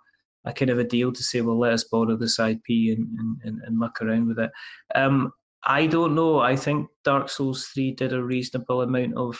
a 0.44 0.52
kind 0.52 0.70
of 0.70 0.78
a 0.78 0.84
deal 0.84 1.12
to 1.12 1.22
say, 1.22 1.40
well, 1.40 1.58
let 1.58 1.72
us 1.72 1.84
borrow 1.84 2.16
this 2.16 2.38
IP 2.38 2.62
and, 2.68 3.06
and, 3.18 3.36
and, 3.44 3.60
and 3.66 3.76
muck 3.78 4.00
around 4.00 4.28
with 4.28 4.38
it. 4.38 4.50
Um, 4.94 5.32
I 5.64 5.86
don't 5.86 6.14
know. 6.14 6.38
I 6.38 6.56
think 6.56 6.88
Dark 7.04 7.28
Souls 7.28 7.66
3 7.66 7.92
did 7.92 8.12
a 8.12 8.22
reasonable 8.22 8.80
amount 8.82 9.16
of 9.16 9.38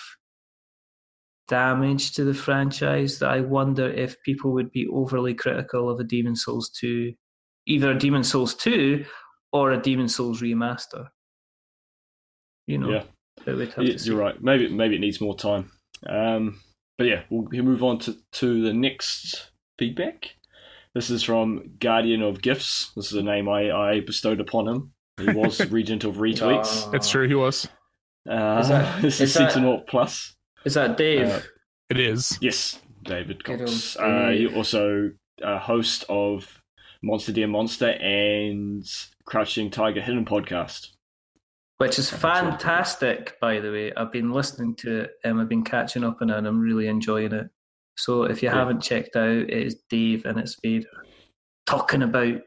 damage 1.48 2.12
to 2.12 2.24
the 2.24 2.34
franchise 2.34 3.18
that 3.18 3.30
I 3.30 3.40
wonder 3.40 3.88
if 3.90 4.20
people 4.22 4.52
would 4.52 4.70
be 4.70 4.86
overly 4.88 5.34
critical 5.34 5.88
of 5.90 5.98
a 6.00 6.04
Demon's 6.04 6.44
Souls 6.44 6.70
2, 6.78 7.12
either 7.66 7.90
a 7.92 7.98
Demon's 7.98 8.30
Souls 8.30 8.54
2 8.54 9.04
or 9.52 9.72
a 9.72 9.80
Demon's 9.80 10.14
Souls 10.14 10.42
remaster. 10.42 11.06
You 12.66 12.78
know, 12.78 12.90
Yeah. 12.90 13.04
it 13.46 13.52
would 13.56 13.72
have 13.72 13.84
Yeah, 13.84 13.92
to 13.94 13.98
see. 13.98 14.10
you're 14.10 14.18
right. 14.18 14.40
Maybe 14.42 14.68
maybe 14.68 14.96
it 14.96 15.00
needs 15.00 15.20
more 15.20 15.36
time. 15.36 15.70
Um, 16.06 16.60
but 16.98 17.06
yeah, 17.06 17.22
we'll, 17.30 17.48
we'll 17.50 17.64
move 17.64 17.82
on 17.82 17.98
to, 18.00 18.16
to 18.32 18.62
the 18.62 18.72
next 18.74 19.50
feedback. 19.78 20.34
This 20.94 21.10
is 21.10 21.22
from 21.22 21.76
Guardian 21.78 22.22
of 22.22 22.42
Gifts. 22.42 22.92
This 22.96 23.06
is 23.06 23.14
a 23.18 23.22
name 23.22 23.48
I, 23.48 23.70
I 23.70 24.00
bestowed 24.00 24.40
upon 24.40 24.68
him. 24.68 24.92
He 25.18 25.30
was 25.30 25.60
Regent 25.70 26.04
of 26.04 26.16
Retweets. 26.16 26.92
It's 26.94 27.08
true 27.10 27.26
he 27.28 27.34
was. 27.34 27.68
Uh, 28.28 28.58
Is 28.60 28.68
that- 28.68 29.02
this 29.02 29.14
is 29.20 29.30
is 29.30 29.34
that- 29.34 29.52
Sentinel 29.52 29.82
Plus. 29.88 30.34
Is 30.68 30.74
that 30.74 30.98
Dave? 30.98 31.28
Uh, 31.30 31.40
It 31.88 31.98
is. 31.98 32.38
Yes, 32.42 32.78
David 33.04 33.42
Cox. 33.42 33.96
old 33.96 34.06
Uh, 34.06 34.28
you're 34.28 34.54
also 34.54 35.10
a 35.40 35.58
host 35.58 36.04
of 36.10 36.60
Monster 37.02 37.32
Dear 37.32 37.46
Monster 37.46 37.92
and 37.92 38.84
Crouching 39.24 39.70
Tiger 39.70 40.02
Hidden 40.02 40.26
podcast. 40.26 40.88
Which 41.78 41.98
is 41.98 42.10
fantastic, 42.10 43.40
by 43.40 43.60
the 43.60 43.70
way. 43.72 43.94
I've 43.94 44.12
been 44.12 44.30
listening 44.30 44.74
to 44.80 45.04
it 45.04 45.12
and 45.24 45.40
I've 45.40 45.48
been 45.48 45.64
catching 45.64 46.04
up 46.04 46.18
on 46.20 46.28
it 46.28 46.36
and 46.36 46.46
I'm 46.46 46.60
really 46.60 46.86
enjoying 46.88 47.32
it. 47.32 47.48
So 47.96 48.24
if 48.24 48.42
you 48.42 48.50
Yeah. 48.50 48.56
haven't 48.56 48.82
checked 48.82 49.16
out, 49.16 49.30
it 49.30 49.50
is 49.50 49.76
Dave 49.88 50.26
and 50.26 50.38
it's 50.38 50.58
Vader 50.62 50.86
talking 51.64 52.02
about 52.02 52.42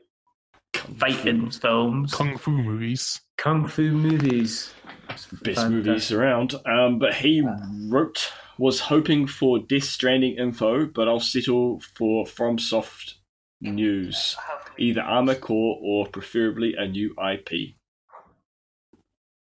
fighting 0.97 1.49
films, 1.51 2.13
Kung 2.13 2.37
Fu 2.37 2.51
movies. 2.51 3.21
kung 3.37 3.67
fu 3.67 3.91
movies. 3.91 4.73
It's 5.09 5.25
Best 5.27 5.43
fantastic. 5.43 5.71
movies 5.71 6.11
around. 6.11 6.55
Um, 6.65 6.99
but 6.99 7.13
he 7.15 7.41
wrote, 7.87 8.31
was 8.57 8.79
hoping 8.81 9.27
for 9.27 9.59
Death 9.59 9.83
Stranding 9.83 10.37
info, 10.37 10.85
but 10.85 11.07
I'll 11.07 11.19
settle 11.19 11.81
for 11.97 12.25
FromSoft 12.25 13.15
news. 13.61 14.35
Either 14.77 15.01
Armored 15.01 15.41
Core 15.41 15.77
or 15.81 16.07
preferably 16.07 16.75
a 16.77 16.87
new 16.87 17.13
IP. 17.21 17.75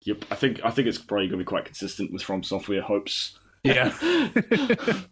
Yep, 0.05 0.25
I 0.31 0.35
think 0.35 0.61
I 0.63 0.69
think 0.71 0.87
it's 0.87 0.97
probably 0.97 1.27
going 1.27 1.39
to 1.39 1.43
be 1.45 1.49
quite 1.49 1.65
consistent 1.65 2.11
with 2.11 2.23
From 2.23 2.41
Software 2.41 2.81
hopes. 2.81 3.37
Yeah. 3.63 3.93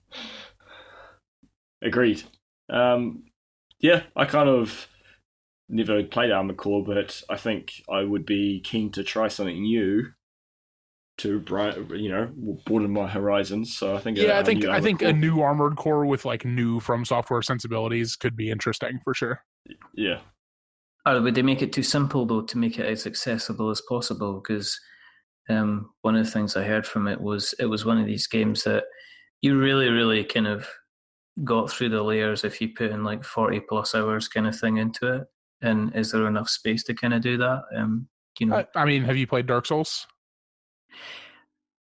Agreed. 1.81 2.23
Um, 2.69 3.23
yeah, 3.79 4.03
I 4.15 4.25
kind 4.25 4.49
of 4.49 4.87
never 5.69 6.03
played 6.03 6.31
Armored 6.31 6.57
Core, 6.57 6.83
but 6.83 7.21
I 7.29 7.37
think 7.37 7.83
I 7.89 8.03
would 8.03 8.25
be 8.25 8.59
keen 8.61 8.91
to 8.93 9.03
try 9.03 9.27
something 9.27 9.61
new 9.61 10.07
to 11.19 11.39
bright, 11.39 11.75
you 11.91 12.09
know, 12.09 12.29
broaden 12.65 12.93
my 12.93 13.07
horizons. 13.07 13.75
So 13.75 13.95
I 13.95 13.99
think, 13.99 14.17
a- 14.19 14.21
yeah, 14.21 14.37
I 14.37 14.41
a 14.41 14.43
think 14.43 14.61
new 14.63 14.69
I 14.69 14.73
Armored 14.73 14.83
think 14.83 14.99
Core- 14.99 15.09
a 15.09 15.13
new 15.13 15.41
armored 15.41 15.75
core 15.75 16.05
with 16.05 16.25
like 16.25 16.45
new 16.45 16.79
from 16.79 17.03
software 17.05 17.41
sensibilities 17.41 18.15
could 18.15 18.35
be 18.35 18.51
interesting 18.51 18.99
for 19.03 19.13
sure. 19.15 19.41
yeah, 19.95 20.19
Or 21.05 21.19
would 21.21 21.33
they 21.35 21.41
make 21.41 21.61
it 21.63 21.73
too 21.73 21.83
simple 21.83 22.25
though 22.25 22.43
to 22.43 22.57
make 22.57 22.77
it 22.77 22.85
as 22.85 23.07
accessible 23.07 23.69
as 23.71 23.81
possible? 23.89 24.39
Because 24.41 24.79
um, 25.49 25.89
one 26.01 26.15
of 26.15 26.23
the 26.25 26.31
things 26.31 26.55
I 26.55 26.63
heard 26.63 26.85
from 26.85 27.07
it 27.07 27.19
was 27.19 27.55
it 27.59 27.65
was 27.65 27.83
one 27.85 27.97
of 27.99 28.05
these 28.05 28.27
games 28.27 28.63
that 28.65 28.83
you 29.41 29.57
really, 29.57 29.89
really 29.89 30.23
kind 30.23 30.45
of 30.47 30.67
got 31.43 31.69
through 31.71 31.89
the 31.89 32.01
layers 32.03 32.43
if 32.43 32.59
you 32.61 32.69
put 32.75 32.91
in 32.91 33.03
like 33.03 33.23
forty 33.23 33.59
plus 33.59 33.95
hours 33.95 34.27
kind 34.27 34.45
of 34.47 34.59
thing 34.59 34.77
into 34.77 35.13
it. 35.15 35.23
And 35.61 35.95
is 35.95 36.11
there 36.11 36.27
enough 36.27 36.49
space 36.49 36.83
to 36.85 36.93
kind 36.93 37.13
of 37.13 37.21
do 37.21 37.37
that? 37.37 37.61
Um, 37.75 38.07
you 38.39 38.45
know, 38.47 38.57
I, 38.57 38.65
I 38.75 38.85
mean, 38.85 39.03
have 39.03 39.17
you 39.17 39.25
played 39.27 39.47
Dark 39.47 39.65
Souls? 39.65 40.05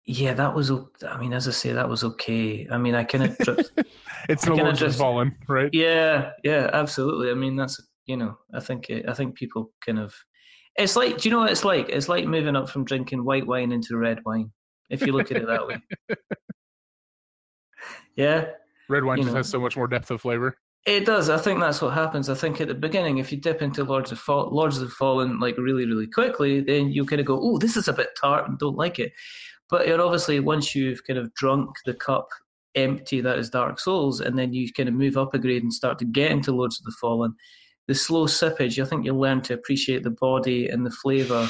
yeah, 0.05 0.34
that 0.34 0.53
was. 0.55 0.71
I 0.71 1.17
mean, 1.19 1.34
as 1.34 1.47
I 1.47 1.51
say, 1.51 1.73
that 1.73 1.89
was 1.89 2.03
okay. 2.03 2.67
I 2.71 2.77
mean, 2.77 2.95
I 2.95 3.03
kind 3.03 3.23
of 3.25 3.38
drift, 3.39 3.71
It's 4.29 4.47
I 4.47 4.53
Lords 4.53 4.79
just- 4.79 4.99
Fallen, 4.99 5.35
right? 5.47 5.69
Yeah, 5.73 6.31
yeah, 6.43 6.69
absolutely. 6.73 7.31
I 7.31 7.34
mean, 7.34 7.55
that's 7.55 7.81
you 8.05 8.15
know, 8.17 8.38
I 8.53 8.59
think 8.59 8.89
it, 8.89 9.09
I 9.09 9.13
think 9.13 9.35
people 9.35 9.71
kind 9.85 9.99
of. 9.99 10.13
It's 10.75 10.95
like, 10.95 11.17
do 11.17 11.27
you 11.27 11.34
know 11.34 11.39
what 11.41 11.51
it's 11.51 11.65
like? 11.65 11.89
It's 11.89 12.07
like 12.07 12.25
moving 12.25 12.55
up 12.55 12.69
from 12.69 12.85
drinking 12.85 13.25
white 13.25 13.47
wine 13.47 13.71
into 13.71 13.97
red 13.97 14.19
wine. 14.25 14.51
If 14.91 15.01
you 15.01 15.11
look 15.11 15.31
at 15.31 15.38
it 15.38 15.47
that 15.47 15.67
way. 15.67 15.77
Yeah, 18.15 18.45
Red 18.89 19.03
wine 19.03 19.19
You 19.19 19.23
just 19.25 19.34
know. 19.34 19.38
has 19.38 19.49
so 19.49 19.59
much 19.59 19.77
more 19.77 19.88
depth 19.88 20.09
of 20.11 20.21
flavor. 20.21 20.57
It 20.88 21.05
does. 21.05 21.30
I 21.30 21.38
think 21.38 21.59
that's 21.59 21.81
what 21.81 21.93
happens. 21.93 22.30
I 22.30 22.34
think 22.34 22.61
at 22.61 22.69
the 22.69 22.73
beginning, 22.73 23.18
if 23.18 23.30
you 23.30 23.38
dip 23.38 23.61
into 23.61 23.84
Lords 23.84 24.14
of 24.14 24.19
Fall, 24.19 24.49
Lords 24.49 24.80
of 24.80 24.91
Fallen 24.93 25.38
like 25.38 25.57
really, 25.57 25.85
really 25.85 26.07
quickly, 26.07 26.61
then 26.61 26.89
you 26.89 27.05
kind 27.05 27.19
of 27.19 27.27
go, 27.27 27.38
"Oh, 27.39 27.57
this 27.57 27.76
is 27.76 27.89
a 27.89 27.93
bit 27.93 28.18
tart," 28.19 28.47
and 28.47 28.57
don't 28.57 28.77
like 28.77 28.97
it. 28.97 29.11
But 29.69 29.85
it 29.85 29.99
obviously, 29.99 30.39
once 30.39 30.73
you've 30.73 31.03
kind 31.03 31.19
of 31.19 31.34
drunk 31.34 31.72
the 31.85 31.93
cup 31.93 32.30
empty 32.76 33.19
that 33.19 33.38
is 33.38 33.49
Dark 33.49 33.80
Souls, 33.81 34.22
and 34.22 34.39
then 34.39 34.53
you 34.53 34.72
kind 34.72 34.88
of 34.88 34.95
move 34.95 35.18
up 35.18 35.34
a 35.34 35.39
grade 35.39 35.61
and 35.61 35.73
start 35.73 35.99
to 35.99 36.05
get 36.05 36.31
into 36.31 36.53
Lords 36.53 36.80
of 36.80 36.85
the 36.85 36.95
Fallen, 37.01 37.35
the 37.88 37.95
slow 37.95 38.26
sippage, 38.26 38.81
I 38.81 38.88
think 38.88 39.03
you'll 39.03 39.19
learn 39.19 39.41
to 39.41 39.53
appreciate 39.53 40.03
the 40.03 40.09
body 40.09 40.69
and 40.69 40.85
the 40.85 40.91
flavour 40.91 41.49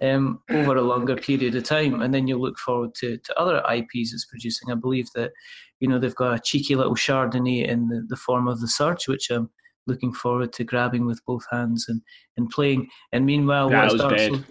um, 0.00 0.40
over 0.50 0.76
a 0.76 0.82
longer 0.82 1.16
period 1.16 1.54
of 1.54 1.64
time, 1.64 2.02
and 2.02 2.12
then 2.14 2.26
you'll 2.26 2.40
look 2.40 2.58
forward 2.58 2.94
to, 2.96 3.18
to 3.18 3.38
other 3.38 3.62
IPs 3.70 4.12
it's 4.12 4.26
producing. 4.26 4.70
I 4.70 4.74
believe 4.74 5.08
that 5.14 5.32
you 5.80 5.88
know 5.88 5.98
they've 5.98 6.14
got 6.14 6.34
a 6.34 6.40
cheeky 6.42 6.74
little 6.74 6.94
Chardonnay 6.94 7.66
in 7.66 7.88
the, 7.88 8.04
the 8.08 8.16
form 8.16 8.48
of 8.48 8.60
the 8.60 8.68
Surge, 8.68 9.08
which 9.08 9.30
I'm 9.30 9.50
looking 9.86 10.12
forward 10.12 10.52
to 10.54 10.64
grabbing 10.64 11.06
with 11.06 11.24
both 11.26 11.44
hands 11.50 11.86
and, 11.88 12.00
and 12.36 12.48
playing. 12.50 12.88
And 13.12 13.26
meanwhile, 13.26 13.68
That 13.68 13.82
what's 13.82 13.92
was 13.94 14.02
Dark. 14.02 14.18
Souls? 14.18 14.44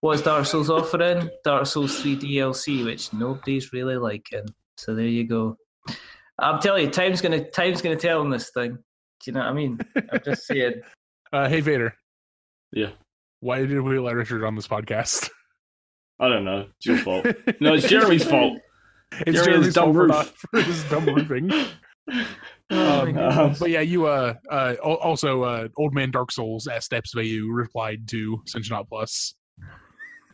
What's 0.00 0.22
Dark 0.22 0.46
Souls 0.46 0.70
offering? 0.70 1.30
Dark 1.44 1.66
Souls 1.66 2.00
3 2.00 2.16
DLC, 2.16 2.84
which 2.84 3.12
nobody's 3.12 3.72
really 3.72 3.96
liking. 3.96 4.46
So 4.76 4.94
there 4.94 5.06
you 5.06 5.26
go. 5.26 5.56
I'm 6.38 6.60
telling 6.60 6.84
you, 6.84 6.90
time's 6.90 7.22
gonna 7.22 7.48
time's 7.50 7.80
gonna 7.80 7.96
tell 7.96 8.20
on 8.20 8.30
this 8.30 8.50
thing. 8.50 8.72
Do 8.72 8.78
you 9.26 9.32
know 9.32 9.40
what 9.40 9.48
I 9.48 9.52
mean? 9.54 9.78
I'm 10.12 10.20
just 10.24 10.46
saying. 10.46 10.82
Uh, 11.32 11.48
hey 11.48 11.60
Vader, 11.60 11.94
yeah. 12.72 12.90
Why 13.40 13.64
did 13.64 13.80
we 13.80 13.98
let 13.98 14.14
Richard 14.14 14.44
on 14.44 14.54
this 14.54 14.68
podcast? 14.68 15.30
I 16.18 16.28
don't 16.28 16.44
know. 16.44 16.66
It's 16.76 16.86
your 16.86 16.98
fault. 16.98 17.26
No, 17.60 17.74
it's 17.74 17.88
Jeremy's 17.88 18.24
fault. 18.24 18.58
It's 19.12 19.24
Jeremy's 19.24 19.44
Jeremy's 19.44 19.74
dumb 19.74 19.84
fault 19.84 19.94
for, 19.94 20.02
roof. 20.02 20.10
not, 20.10 20.26
for 20.26 20.62
his 20.62 20.84
dumb 20.84 21.06
roofing. 21.06 21.50
Oh, 22.68 23.00
Um, 23.02 23.18
Um. 23.18 23.54
But 23.58 23.70
yeah, 23.70 23.80
you 23.80 24.06
uh, 24.06 24.34
uh 24.50 24.74
also 24.82 25.42
uh, 25.42 25.68
old 25.76 25.94
man 25.94 26.10
Dark 26.10 26.32
Souls 26.32 26.66
asked 26.66 26.86
Steps 26.86 27.14
Vayu 27.14 27.46
replied 27.48 28.08
to 28.08 28.42
Cinchnaut 28.46 28.88
Plus 28.88 29.34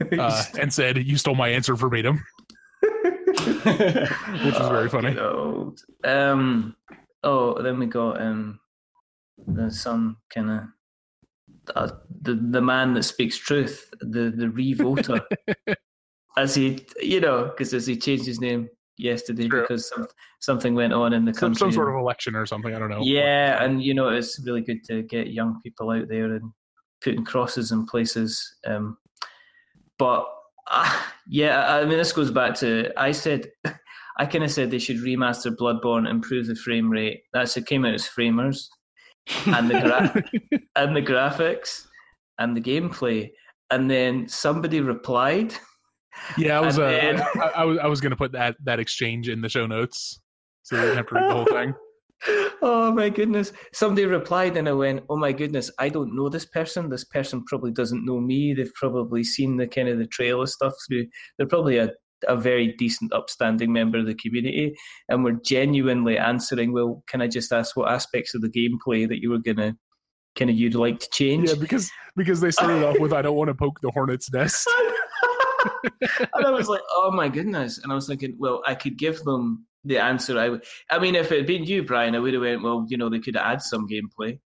uh, 0.19 0.45
and 0.59 0.73
said, 0.73 0.99
"You 0.99 1.17
stole 1.19 1.35
my 1.35 1.49
answer 1.49 1.75
verbatim," 1.75 2.23
which 2.83 3.65
was 3.65 4.69
very 4.69 4.89
funny. 4.89 5.17
Um. 6.05 6.75
Oh, 7.23 7.63
then 7.63 7.79
we 7.79 7.87
got 7.87 8.21
um, 8.21 8.61
the 9.47 9.71
some 9.71 10.17
kind 10.35 10.51
of 10.51 10.61
uh, 11.75 11.91
the 12.23 12.35
the 12.35 12.61
man 12.61 12.95
that 12.95 13.05
speaks 13.05 13.37
truth, 13.37 13.89
the 14.01 14.33
the 14.37 14.51
revoter, 14.51 15.21
as 16.37 16.55
he 16.55 16.85
you 17.01 17.21
know 17.21 17.45
because 17.45 17.73
as 17.75 17.87
he 17.87 17.97
changed 17.97 18.27
his 18.27 18.41
name 18.41 18.69
yesterday 18.99 19.49
True. 19.49 19.63
because 19.63 19.89
some, 19.89 20.07
something 20.41 20.75
went 20.75 20.93
on 20.93 21.13
in 21.13 21.25
the 21.25 21.33
country. 21.33 21.59
some 21.59 21.73
sort 21.73 21.89
of 21.89 21.95
election 21.97 22.35
or 22.35 22.47
something. 22.47 22.75
I 22.75 22.79
don't 22.79 22.91
know. 22.91 23.03
yeah, 23.03 23.63
and 23.63 23.83
you 23.83 23.95
know 23.95 24.09
it's 24.09 24.41
really 24.45 24.63
good 24.63 24.85
to 24.85 25.03
get 25.03 25.29
young 25.29 25.61
people 25.63 25.91
out 25.91 26.09
there 26.09 26.35
and 26.35 26.53
putting 27.03 27.25
crosses 27.25 27.73
in 27.73 27.87
places. 27.87 28.57
Um, 28.67 28.99
but 29.99 30.27
uh, 30.71 31.03
yeah, 31.29 31.77
I 31.77 31.85
mean 31.85 31.99
this 31.99 32.13
goes 32.13 32.31
back 32.31 32.55
to 32.57 32.91
I 32.97 33.13
said 33.13 33.51
I 34.19 34.27
kind 34.27 34.45
of 34.45 34.51
said 34.51 34.71
they 34.71 34.79
should 34.79 34.99
remaster 34.99 35.55
Bloodborne, 35.55 36.09
improve 36.09 36.47
the 36.47 36.55
frame 36.55 36.91
rate. 36.91 37.23
That's 37.33 37.57
it 37.57 37.67
came 37.67 37.85
out 37.85 37.95
as 37.95 38.07
framers, 38.07 38.71
and 39.47 39.71
the 39.71 39.81
gra- 39.81 40.61
and 40.77 40.97
the 40.97 41.03
graphics 41.03 41.87
and 42.39 42.57
the 42.57 42.61
gameplay. 42.61 43.31
And 43.71 43.91
then 43.91 44.29
somebody 44.29 44.81
replied. 44.81 45.55
Yeah, 46.37 46.59
I 46.59 46.61
was. 46.61 46.79
Uh, 46.79 46.91
then- 46.91 47.21
I, 47.37 47.51
I 47.57 47.65
was. 47.65 47.79
I 47.79 47.87
was 47.87 48.01
going 48.01 48.11
to 48.11 48.17
put 48.17 48.33
that 48.33 48.57
that 48.65 48.79
exchange 48.81 49.29
in 49.29 49.41
the 49.41 49.49
show 49.49 49.67
notes, 49.67 50.21
so 50.63 50.77
you 50.77 50.83
didn't 50.83 50.97
have 50.97 51.07
to 51.07 51.15
read 51.15 51.31
the 51.31 51.35
whole 51.35 51.47
thing. 51.47 51.75
Oh 52.65 52.93
my 52.93 53.09
goodness. 53.09 53.53
Somebody 53.73 54.07
replied 54.07 54.57
and 54.57 54.69
I 54.69 54.73
went, 54.73 55.03
Oh 55.11 55.17
my 55.17 55.33
goodness, 55.33 55.69
I 55.81 55.89
don't 55.89 56.15
know 56.15 56.29
this 56.29 56.47
person. 56.47 56.89
This 56.89 57.05
person 57.05 57.43
probably 57.47 57.73
doesn't 57.73 58.05
know 58.05 58.21
me. 58.21 58.55
They've 58.55 58.73
probably 58.75 59.25
seen 59.25 59.57
the 59.57 59.67
kind 59.67 59.89
of 59.89 59.99
the 59.99 60.07
trailer 60.07 60.47
stuff 60.47 60.73
through 60.87 61.07
they're 61.37 61.49
probably 61.49 61.79
a, 61.79 61.91
a 62.29 62.37
very 62.37 62.73
decent, 62.73 63.13
upstanding 63.13 63.73
member 63.73 63.99
of 63.99 64.07
the 64.07 64.15
community. 64.15 64.77
And 65.09 65.25
we're 65.25 65.41
genuinely 65.45 66.19
answering, 66.19 66.73
Well, 66.73 67.03
can 67.07 67.23
I 67.23 67.29
just 67.29 67.53
ask 67.53 67.77
what 67.77 67.91
aspects 67.91 68.35
of 68.35 68.43
the 68.43 68.51
gameplay 68.51 69.09
that 69.09 69.21
you 69.21 69.31
were 69.31 69.39
gonna 69.39 69.77
kind 70.37 70.51
of 70.51 70.57
you'd 70.57 70.75
like 70.75 71.01
to 71.01 71.09
change? 71.11 71.51
Yeah, 71.51 71.57
because 71.57 71.91
because 72.17 72.41
they 72.41 72.51
started 72.51 72.85
off 72.85 72.99
with 72.99 73.13
"I 73.13 73.23
don't 73.23 73.37
want 73.37 73.49
to 73.49 73.55
poke 73.55 73.81
the 73.81 73.91
hornet's 73.91 74.33
nest." 74.33 74.69
and 76.35 76.47
I 76.47 76.51
was 76.51 76.69
like, 76.69 76.83
oh 76.91 77.11
my 77.13 77.29
goodness. 77.29 77.79
And 77.79 77.93
I 77.93 77.95
was 77.95 78.07
thinking, 78.07 78.37
well, 78.39 78.63
I 78.67 78.75
could 78.75 78.99
give 78.99 79.23
them 79.25 79.67
the 79.85 79.99
answer. 79.99 80.39
I 80.39 80.49
would. 80.49 80.65
I 80.91 80.99
mean, 80.99 81.15
if 81.15 81.33
it 81.33 81.39
had 81.39 81.47
been 81.47 81.65
you, 81.65 81.83
Brian, 81.83 82.15
I 82.15 82.19
would 82.19 82.35
have 82.35 82.43
went, 82.43 82.63
well, 82.63 82.87
you 82.89 82.97
know, 82.97 83.09
they 83.09 83.19
could 83.19 83.37
add 83.37 83.63
some 83.63 83.89
gameplay. 83.89 84.39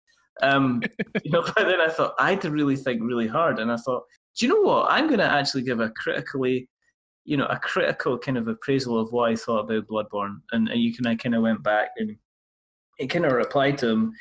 Um, 0.42 0.82
you 1.22 1.30
know, 1.30 1.42
but 1.54 1.66
then 1.66 1.80
I 1.80 1.88
thought 1.88 2.14
I 2.18 2.30
had 2.30 2.40
to 2.42 2.50
really 2.50 2.76
think 2.76 3.02
really 3.02 3.28
hard, 3.28 3.58
and 3.58 3.70
I 3.70 3.76
thought, 3.76 4.04
do 4.36 4.46
you 4.46 4.52
know 4.52 4.68
what? 4.68 4.90
I'm 4.90 5.06
going 5.06 5.20
to 5.20 5.30
actually 5.30 5.62
give 5.62 5.80
a 5.80 5.90
critically, 5.90 6.68
you 7.24 7.36
know, 7.36 7.46
a 7.46 7.58
critical 7.58 8.18
kind 8.18 8.36
of 8.36 8.48
appraisal 8.48 8.98
of 8.98 9.12
what 9.12 9.30
I 9.30 9.36
thought 9.36 9.70
about 9.70 9.88
Bloodborne, 9.88 10.40
and, 10.52 10.68
and 10.68 10.80
you 10.80 10.94
can 10.94 11.06
I 11.06 11.14
kind 11.16 11.34
of 11.34 11.42
went 11.42 11.62
back 11.62 11.90
and 11.96 12.16
it 12.98 13.08
kind 13.08 13.24
of 13.24 13.32
replied 13.32 13.78
to 13.78 13.88
him 13.88 14.12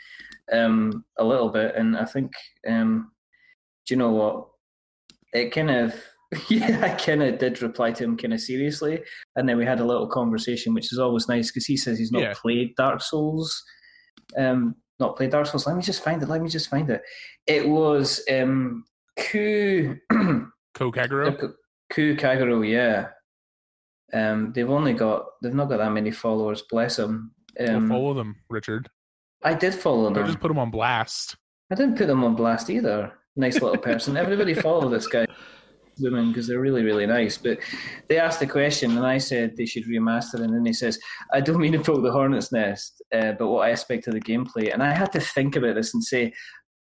um, 0.51 1.05
a 1.17 1.23
little 1.23 1.49
bit, 1.49 1.75
and 1.75 1.97
I 1.97 2.05
think, 2.05 2.31
um, 2.67 3.11
do 3.85 3.93
you 3.93 3.97
know 3.97 4.11
what? 4.11 4.47
It 5.33 5.51
kind 5.51 5.69
of 5.69 5.95
yeah, 6.49 6.79
I 6.83 6.89
kind 6.89 7.21
of 7.21 7.37
did 7.37 7.61
reply 7.61 7.91
to 7.91 8.03
him 8.03 8.17
kind 8.17 8.33
of 8.33 8.41
seriously, 8.41 9.03
and 9.35 9.47
then 9.47 9.57
we 9.57 9.65
had 9.65 9.79
a 9.79 9.85
little 9.85 10.07
conversation, 10.07 10.73
which 10.73 10.91
is 10.91 10.99
always 10.99 11.27
nice 11.27 11.51
because 11.51 11.65
he 11.65 11.77
says 11.77 11.99
he's 11.99 12.11
not 12.11 12.21
Yeah. 12.21 12.33
played 12.35 12.75
Dark 12.75 13.01
Souls, 13.01 13.63
um, 14.37 14.75
not 14.99 15.15
played 15.15 15.31
Dark 15.31 15.47
Souls. 15.47 15.67
Let 15.67 15.75
me 15.75 15.83
just 15.83 16.03
find 16.03 16.21
it. 16.23 16.29
Let 16.29 16.41
me 16.41 16.49
just 16.49 16.69
find 16.69 16.89
it. 16.89 17.01
It 17.45 17.67
was 17.67 18.23
um, 18.31 18.85
Ku 19.17 19.95
Ko 20.73 20.91
Kaguro. 20.91 21.53
Ku 21.93 22.15
Kaguro, 22.15 22.67
yeah. 22.67 23.09
Um, 24.13 24.51
they've 24.53 24.69
only 24.69 24.93
got 24.93 25.25
they've 25.41 25.53
not 25.53 25.69
got 25.69 25.77
that 25.77 25.91
many 25.91 26.11
followers. 26.11 26.63
Bless 26.69 26.97
them. 26.97 27.33
Um, 27.59 27.89
follow 27.89 28.13
them, 28.13 28.35
Richard. 28.49 28.89
I 29.43 29.53
did 29.53 29.73
follow 29.73 30.05
them. 30.05 30.23
I 30.23 30.25
just 30.25 30.39
put 30.39 30.47
them 30.47 30.59
on 30.59 30.71
blast. 30.71 31.35
I 31.71 31.75
didn't 31.75 31.97
put 31.97 32.07
them 32.07 32.23
on 32.23 32.35
blast 32.35 32.69
either. 32.69 33.11
Nice 33.35 33.61
little 33.61 33.77
person. 33.77 34.17
Everybody 34.17 34.53
follow 34.53 34.89
this 34.89 35.07
guy, 35.07 35.25
women, 35.99 36.29
because 36.29 36.47
they're 36.47 36.59
really, 36.59 36.83
really 36.83 37.05
nice. 37.05 37.37
But 37.37 37.59
they 38.07 38.19
asked 38.19 38.39
the 38.39 38.47
question, 38.47 38.97
and 38.97 39.05
I 39.05 39.17
said 39.17 39.55
they 39.57 39.65
should 39.65 39.85
remaster. 39.85 40.35
And 40.35 40.53
then 40.53 40.65
he 40.65 40.73
says, 40.73 40.99
"I 41.33 41.41
don't 41.41 41.59
mean 41.59 41.73
to 41.73 41.79
poke 41.79 42.03
the 42.03 42.11
hornet's 42.11 42.51
nest, 42.51 43.01
uh, 43.13 43.33
but 43.33 43.47
what 43.47 43.69
aspect 43.69 44.07
of 44.07 44.13
the 44.13 44.21
gameplay?" 44.21 44.73
And 44.73 44.81
I 44.81 44.93
had 44.93 45.11
to 45.13 45.19
think 45.19 45.55
about 45.55 45.75
this 45.75 45.93
and 45.93 46.03
say, 46.03 46.33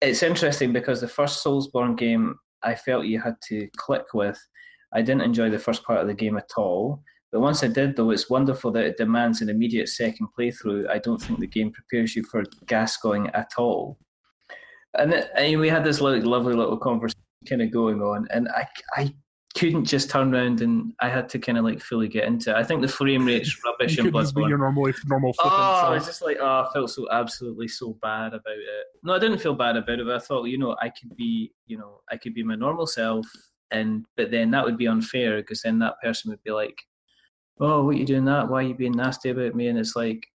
it's 0.03 0.23
interesting 0.23 0.73
because 0.73 1.01
the 1.01 1.09
first 1.09 1.45
Soulsborne 1.45 1.97
game 1.97 2.37
I 2.63 2.75
felt 2.75 3.07
you 3.07 3.21
had 3.21 3.37
to 3.49 3.69
click 3.77 4.15
with. 4.15 4.39
I 4.95 5.03
didn't 5.03 5.23
enjoy 5.23 5.51
the 5.51 5.59
first 5.59 5.83
part 5.85 6.01
of 6.01 6.07
the 6.07 6.15
game 6.15 6.37
at 6.37 6.51
all. 6.57 7.03
But 7.31 7.41
once 7.41 7.65
I 7.65 7.69
did, 7.69 7.97
though, 7.97 8.11
it's 8.11 8.29
wonderful 8.29 8.71
that 8.73 8.85
it 8.85 8.97
demands 8.99 9.41
an 9.41 9.49
immediate 9.49 9.89
second 9.89 10.29
playthrough. 10.39 10.89
I 10.91 10.99
don't 10.99 11.21
think 11.21 11.41
the 11.41 11.47
game 11.47 11.73
prepares 11.73 12.15
you 12.15 12.25
for 12.25 12.45
Gascoigne 12.67 13.31
at 13.33 13.53
all. 13.57 13.99
And, 14.99 15.13
it- 15.15 15.31
and 15.37 15.59
we 15.61 15.69
had 15.71 15.85
this 15.85 16.01
like, 16.01 16.25
lovely 16.25 16.55
little 16.55 16.77
conversation 16.77 17.19
kind 17.49 17.63
of 17.63 17.73
going 17.73 18.03
on, 18.03 18.29
and 18.31 18.49
I, 18.51 18.69
I 18.97 19.15
couldn't 19.57 19.85
just 19.85 20.09
turn 20.11 20.33
around 20.35 20.61
and 20.61 20.93
I 21.01 21.09
had 21.09 21.29
to 21.31 21.39
kind 21.39 21.59
of 21.59 21.65
like 21.65 21.81
fully 21.81 22.07
get 22.09 22.25
into 22.25 22.51
it. 22.51 22.57
I 22.57 22.63
think 22.65 22.81
the 22.83 22.89
frame 22.89 23.25
rate's 23.27 23.59
rubbish 23.65 23.97
You 23.97 24.05
in 24.05 24.07
couldn't 24.13 24.23
just 24.23 24.35
be 24.35 24.43
Bloodborne. 24.43 24.49
your 24.49 24.59
normal 24.59 24.93
normal 25.07 25.33
flippant 25.33 25.55
Oh, 25.61 25.87
I 25.89 25.91
was 25.95 26.07
just 26.07 26.23
like, 26.23 26.37
oh, 26.41 26.67
I 26.69 26.73
felt 26.73 26.91
so 26.91 27.07
absolutely 27.11 27.69
so 27.69 27.99
bad 28.01 28.29
about 28.29 28.43
it. 28.57 28.87
No, 29.03 29.15
I 29.15 29.19
didn't 29.19 29.39
feel 29.39 29.55
bad 29.55 29.77
about 29.77 29.99
it, 30.01 30.07
but 30.07 30.15
I 30.15 30.19
thought, 30.21 30.45
you 30.45 30.57
know, 30.59 30.77
I 30.81 30.89
could 30.91 31.17
be, 31.17 31.53
you 31.67 31.77
know, 31.79 32.01
I 32.11 32.17
could 32.17 32.33
be 32.35 32.43
my 32.43 32.55
normal 32.55 32.87
self, 32.87 33.27
and 33.73 34.05
but 34.17 34.31
then 34.31 34.51
that 34.53 34.65
would 34.65 34.77
be 34.79 34.87
unfair 34.87 35.39
because 35.39 35.63
then 35.63 35.79
that 35.81 36.01
person 36.03 36.31
would 36.31 36.43
be 36.45 36.51
like, 36.53 36.81
oh, 37.61 37.85
what 37.85 37.97
are 37.97 37.99
you 37.99 38.07
doing 38.07 38.25
that? 38.27 38.49
Why 38.49 38.59
are 38.59 38.67
you 38.69 38.75
being 38.75 38.93
nasty 38.93 39.31
about 39.31 39.55
me? 39.55 39.69
And 39.69 39.79
it's 39.79 39.97
like 39.97 40.27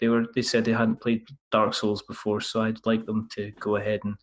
they 0.00 0.08
were, 0.08 0.26
they 0.34 0.42
said 0.42 0.64
they 0.64 0.72
hadn't 0.72 1.00
played 1.00 1.24
Dark 1.50 1.74
Souls 1.74 2.02
before, 2.02 2.40
so 2.40 2.62
I'd 2.62 2.84
like 2.84 3.06
them 3.06 3.28
to 3.36 3.52
go 3.60 3.76
ahead 3.76 4.00
and 4.04 4.16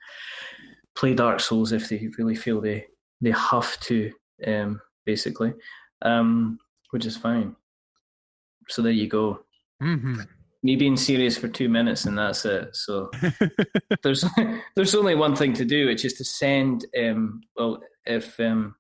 play 0.95 1.14
Dark 1.14 1.40
Souls 1.40 1.72
if 1.72 1.90
they 1.90 2.10
really 2.18 2.36
feel 2.36 2.60
they 2.61 2.86
they 3.22 3.31
have 3.31 3.80
to, 3.81 4.11
um, 4.48 4.81
basically, 5.06 5.53
um, 6.02 6.60
which 6.91 7.06
is 7.06 7.18
fine. 7.18 7.56
So 8.68 8.81
there 8.81 8.91
you 8.91 9.07
go 9.07 9.44
Mhm. 9.81 10.27
Me 10.64 10.76
being 10.76 10.98
serious 10.98 11.38
for 11.38 11.48
two 11.48 11.69
minutes 11.69 12.06
and 12.06 12.18
that's 12.18 12.44
it. 12.45 12.76
So 12.76 13.10
there's 14.03 14.26
there's 14.76 14.95
only 14.95 15.15
one 15.15 15.36
thing 15.36 15.53
to 15.53 15.65
do, 15.65 15.86
which 15.88 16.03
is 16.06 16.14
to 16.15 16.26
send. 16.26 16.86
Um, 16.99 17.41
well, 17.56 17.80
if 18.06 18.40
um, 18.40 18.76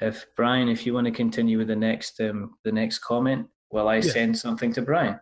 if 0.00 0.26
Brian, 0.36 0.68
if 0.68 0.86
you 0.86 0.94
want 0.94 1.06
to 1.06 1.10
continue 1.12 1.58
with 1.58 1.68
the 1.68 1.76
next 1.76 2.20
um, 2.20 2.54
the 2.64 2.72
next 2.72 2.98
comment, 3.00 3.46
while 3.70 3.88
I 3.88 3.96
Yeah. 3.96 4.12
send 4.12 4.38
something 4.38 4.72
to 4.74 4.82
Brian. 4.82 5.18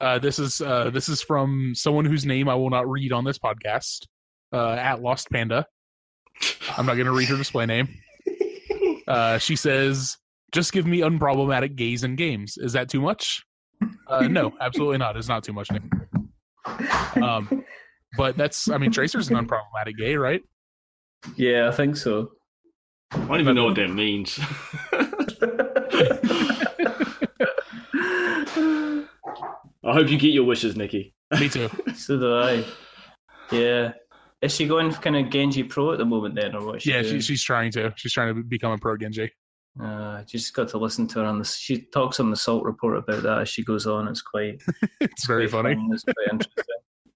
Uh, 0.00 0.18
this 0.18 0.38
is 0.38 0.60
uh, 0.60 0.90
this 0.90 1.08
is 1.08 1.20
from 1.22 1.72
someone 1.74 2.04
whose 2.06 2.24
name 2.24 2.48
I 2.48 2.54
will 2.54 2.70
not 2.70 2.88
read 2.88 3.12
on 3.12 3.24
this 3.24 3.38
podcast. 3.38 4.06
Uh, 4.52 4.72
at 4.74 5.02
Lost 5.02 5.30
Panda. 5.30 5.66
I'm 6.76 6.86
not 6.86 6.94
going 6.94 7.06
to 7.06 7.12
read 7.12 7.28
her 7.28 7.36
display 7.36 7.66
name. 7.66 7.88
Uh, 9.06 9.36
she 9.36 9.54
says, 9.54 10.16
"Just 10.52 10.72
give 10.72 10.86
me 10.86 11.00
unproblematic 11.00 11.76
gays 11.76 12.04
and 12.04 12.16
games. 12.16 12.56
Is 12.56 12.72
that 12.72 12.88
too 12.88 13.02
much?" 13.02 13.44
Uh, 14.08 14.20
no, 14.30 14.52
absolutely 14.60 14.98
not. 14.98 15.16
It's 15.16 15.28
not 15.28 15.44
too 15.44 15.52
much. 15.52 15.70
Nick. 15.70 15.82
Um, 17.22 17.64
but 18.16 18.36
that's, 18.36 18.68
I 18.70 18.78
mean, 18.78 18.90
Tracer's 18.92 19.28
an 19.30 19.36
unproblematic 19.36 19.96
gay, 19.98 20.16
right? 20.16 20.42
yeah, 21.36 21.68
I 21.68 21.72
think 21.72 21.96
so. 21.96 22.32
I 23.12 23.18
don't 23.18 23.40
even 23.40 23.54
know 23.54 23.64
what 23.66 23.76
that 23.76 23.88
means. 23.88 24.38
I 29.84 29.92
hope 29.92 30.08
you 30.08 30.18
get 30.18 30.32
your 30.32 30.44
wishes, 30.44 30.76
Nikki. 30.76 31.14
Me 31.38 31.48
too. 31.48 31.68
so 31.94 32.18
do 32.18 32.34
I. 32.36 32.64
Yeah. 33.52 33.92
Is 34.40 34.54
she 34.54 34.66
going 34.66 34.90
for 34.90 35.00
kind 35.00 35.16
of 35.16 35.30
Genji 35.30 35.62
Pro 35.62 35.92
at 35.92 35.98
the 35.98 36.04
moment 36.04 36.34
then, 36.34 36.54
or 36.54 36.66
what? 36.66 36.76
is 36.76 36.82
she 36.82 36.90
Yeah, 36.90 37.02
doing? 37.02 37.14
she, 37.16 37.20
she's 37.22 37.42
trying 37.42 37.70
to. 37.72 37.92
She's 37.96 38.12
trying 38.12 38.34
to 38.34 38.42
become 38.42 38.72
a 38.72 38.78
pro 38.78 38.96
Genji. 38.96 39.30
Uh, 39.80 40.22
just 40.24 40.54
got 40.54 40.68
to 40.68 40.78
listen 40.78 41.06
to 41.08 41.18
her 41.20 41.24
on 41.24 41.38
the. 41.38 41.44
She 41.44 41.82
talks 41.82 42.20
on 42.20 42.30
the 42.30 42.36
Salt 42.36 42.64
Report 42.64 42.96
about 42.96 43.22
that 43.24 43.40
as 43.40 43.48
she 43.48 43.64
goes 43.64 43.86
on. 43.86 44.06
It's 44.08 44.22
quite 44.22 44.62
It's 45.00 45.26
very 45.26 45.48
quite 45.48 45.62
funny. 45.62 45.74
fun, 45.74 45.90
It's 45.92 46.04
quite 46.04 46.28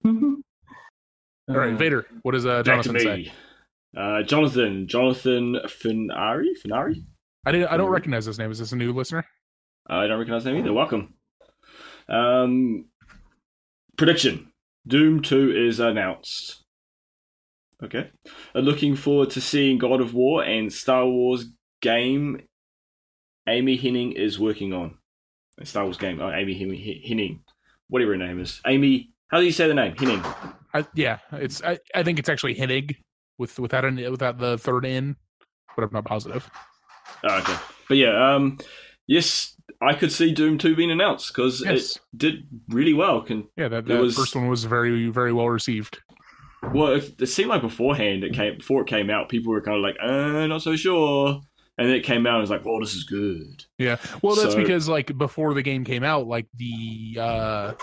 interesting. 0.03 0.43
All 1.49 1.55
right, 1.57 1.73
Uh, 1.73 1.77
Vader. 1.77 2.05
What 2.23 2.33
does 2.33 2.45
uh, 2.45 2.61
Jonathan 2.63 2.99
say? 2.99 3.31
Uh, 3.97 4.23
Jonathan. 4.23 4.87
Jonathan 4.87 5.57
Finari? 5.67 6.53
Finari? 6.61 7.03
I 7.45 7.51
didn't. 7.53 7.69
I 7.69 7.77
don't 7.77 7.89
recognize 7.89 8.25
his 8.25 8.37
name. 8.37 8.51
Is 8.51 8.59
this 8.59 8.71
a 8.73 8.75
new 8.75 8.91
listener? 8.93 9.25
I 9.87 10.05
don't 10.07 10.19
recognize 10.19 10.43
them 10.43 10.57
either. 10.57 10.73
Welcome. 10.73 11.13
Um, 12.09 12.85
prediction: 13.97 14.51
Doom 14.85 15.21
Two 15.21 15.51
is 15.55 15.79
announced. 15.79 16.63
Okay. 17.81 18.11
Uh, 18.53 18.59
looking 18.59 18.95
forward 18.97 19.29
to 19.31 19.41
seeing 19.41 19.77
God 19.77 20.01
of 20.01 20.13
War 20.13 20.43
and 20.43 20.71
Star 20.71 21.07
Wars 21.07 21.45
game. 21.81 22.41
Amy 23.49 23.75
Henning 23.77 24.11
is 24.13 24.39
working 24.39 24.73
on 24.73 24.97
a 25.59 25.65
Star 25.65 25.83
Wars 25.83 25.97
game. 25.97 26.21
Oh, 26.21 26.31
Amy 26.31 26.53
Henning, 27.07 27.41
whatever 27.87 28.11
her 28.11 28.17
name 28.17 28.39
is. 28.39 28.61
Amy, 28.65 29.11
how 29.29 29.39
do 29.39 29.45
you 29.45 29.51
say 29.51 29.67
the 29.67 29.73
name? 29.73 29.95
Henning. 29.97 30.23
I, 30.73 30.85
yeah, 30.93 31.19
it's. 31.33 31.63
I, 31.63 31.79
I 31.95 32.03
think 32.03 32.19
it's 32.19 32.29
actually 32.29 32.55
Hennig 32.55 32.95
with 33.37 33.57
without 33.59 33.85
an 33.85 33.95
without 34.11 34.37
the 34.37 34.57
third 34.57 34.85
N, 34.85 35.15
but 35.75 35.83
I'm 35.83 35.89
not 35.91 36.05
positive. 36.05 36.49
Oh, 37.23 37.37
okay. 37.39 37.55
But 37.87 37.97
yeah, 37.97 38.35
um, 38.35 38.59
yes, 39.07 39.55
I 39.81 39.93
could 39.95 40.11
see 40.11 40.31
Doom 40.33 40.57
Two 40.57 40.75
being 40.75 40.91
announced 40.91 41.33
because 41.33 41.61
Yes. 41.65 41.95
it 41.95 42.01
did 42.15 42.33
really 42.69 42.93
well. 42.93 43.21
Can 43.21 43.47
Yeah, 43.57 43.67
that, 43.69 43.85
that 43.85 43.99
was- 43.99 44.15
first 44.15 44.35
one 44.35 44.47
was 44.47 44.63
very 44.65 45.09
very 45.09 45.33
well 45.33 45.49
received. 45.49 45.99
Well, 46.73 46.87
it, 46.93 47.21
it 47.21 47.27
seemed 47.27 47.49
like 47.49 47.61
beforehand 47.61 48.23
it 48.25 48.33
came 48.33 48.57
before 48.57 48.81
it 48.81 48.87
came 48.87 49.09
out, 49.09 49.29
people 49.29 49.51
were 49.53 49.61
kind 49.61 49.77
of 49.77 49.81
like, 49.81 49.95
uh, 50.03 50.45
not 50.45 50.61
so 50.61 50.75
sure, 50.75 51.39
and 51.79 51.87
then 51.87 51.95
it 51.95 52.03
came 52.03 52.27
out 52.27 52.33
and 52.35 52.41
was 52.41 52.49
like, 52.49 52.65
oh, 52.65 52.79
this 52.79 52.93
is 52.93 53.05
good. 53.05 53.63
Yeah, 53.77 53.97
well, 54.21 54.35
that's 54.35 54.53
So- 54.53 54.59
because 54.59 54.87
like 54.87 55.17
before 55.17 55.53
the 55.53 55.61
game 55.63 55.83
came 55.85 56.03
out, 56.03 56.27
like 56.27 56.45
the 56.55 57.17
uh 57.19 57.73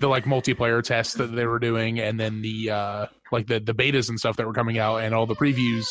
the 0.00 0.08
like 0.08 0.24
multiplayer 0.24 0.82
tests 0.82 1.14
that 1.14 1.26
they 1.34 1.44
were 1.46 1.58
doing, 1.58 2.00
and 2.00 2.18
then 2.18 2.40
the 2.42 2.70
uh 2.70 3.06
like 3.32 3.46
the 3.46 3.60
the 3.60 3.74
betas 3.74 4.08
and 4.08 4.18
stuff 4.18 4.36
that 4.36 4.46
were 4.46 4.52
coming 4.54 4.78
out, 4.78 4.98
and 4.98 5.14
all 5.14 5.26
the 5.26 5.36
previews 5.36 5.84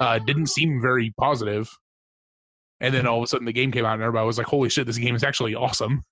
uh 0.00 0.18
didn't 0.20 0.46
seem 0.46 0.80
very 0.80 1.12
positive. 1.18 1.68
And 2.80 2.92
then 2.94 3.06
all 3.06 3.18
of 3.18 3.24
a 3.24 3.26
sudden 3.26 3.46
the 3.46 3.52
game 3.52 3.72
came 3.72 3.84
out, 3.84 3.94
and 3.94 4.02
everybody 4.02 4.26
was 4.26 4.38
like, 4.38 4.46
"Holy 4.46 4.68
shit, 4.68 4.86
this 4.86 4.98
game 4.98 5.14
is 5.14 5.24
actually 5.24 5.54
awesome!" 5.54 6.02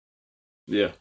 Yeah. 0.67 0.93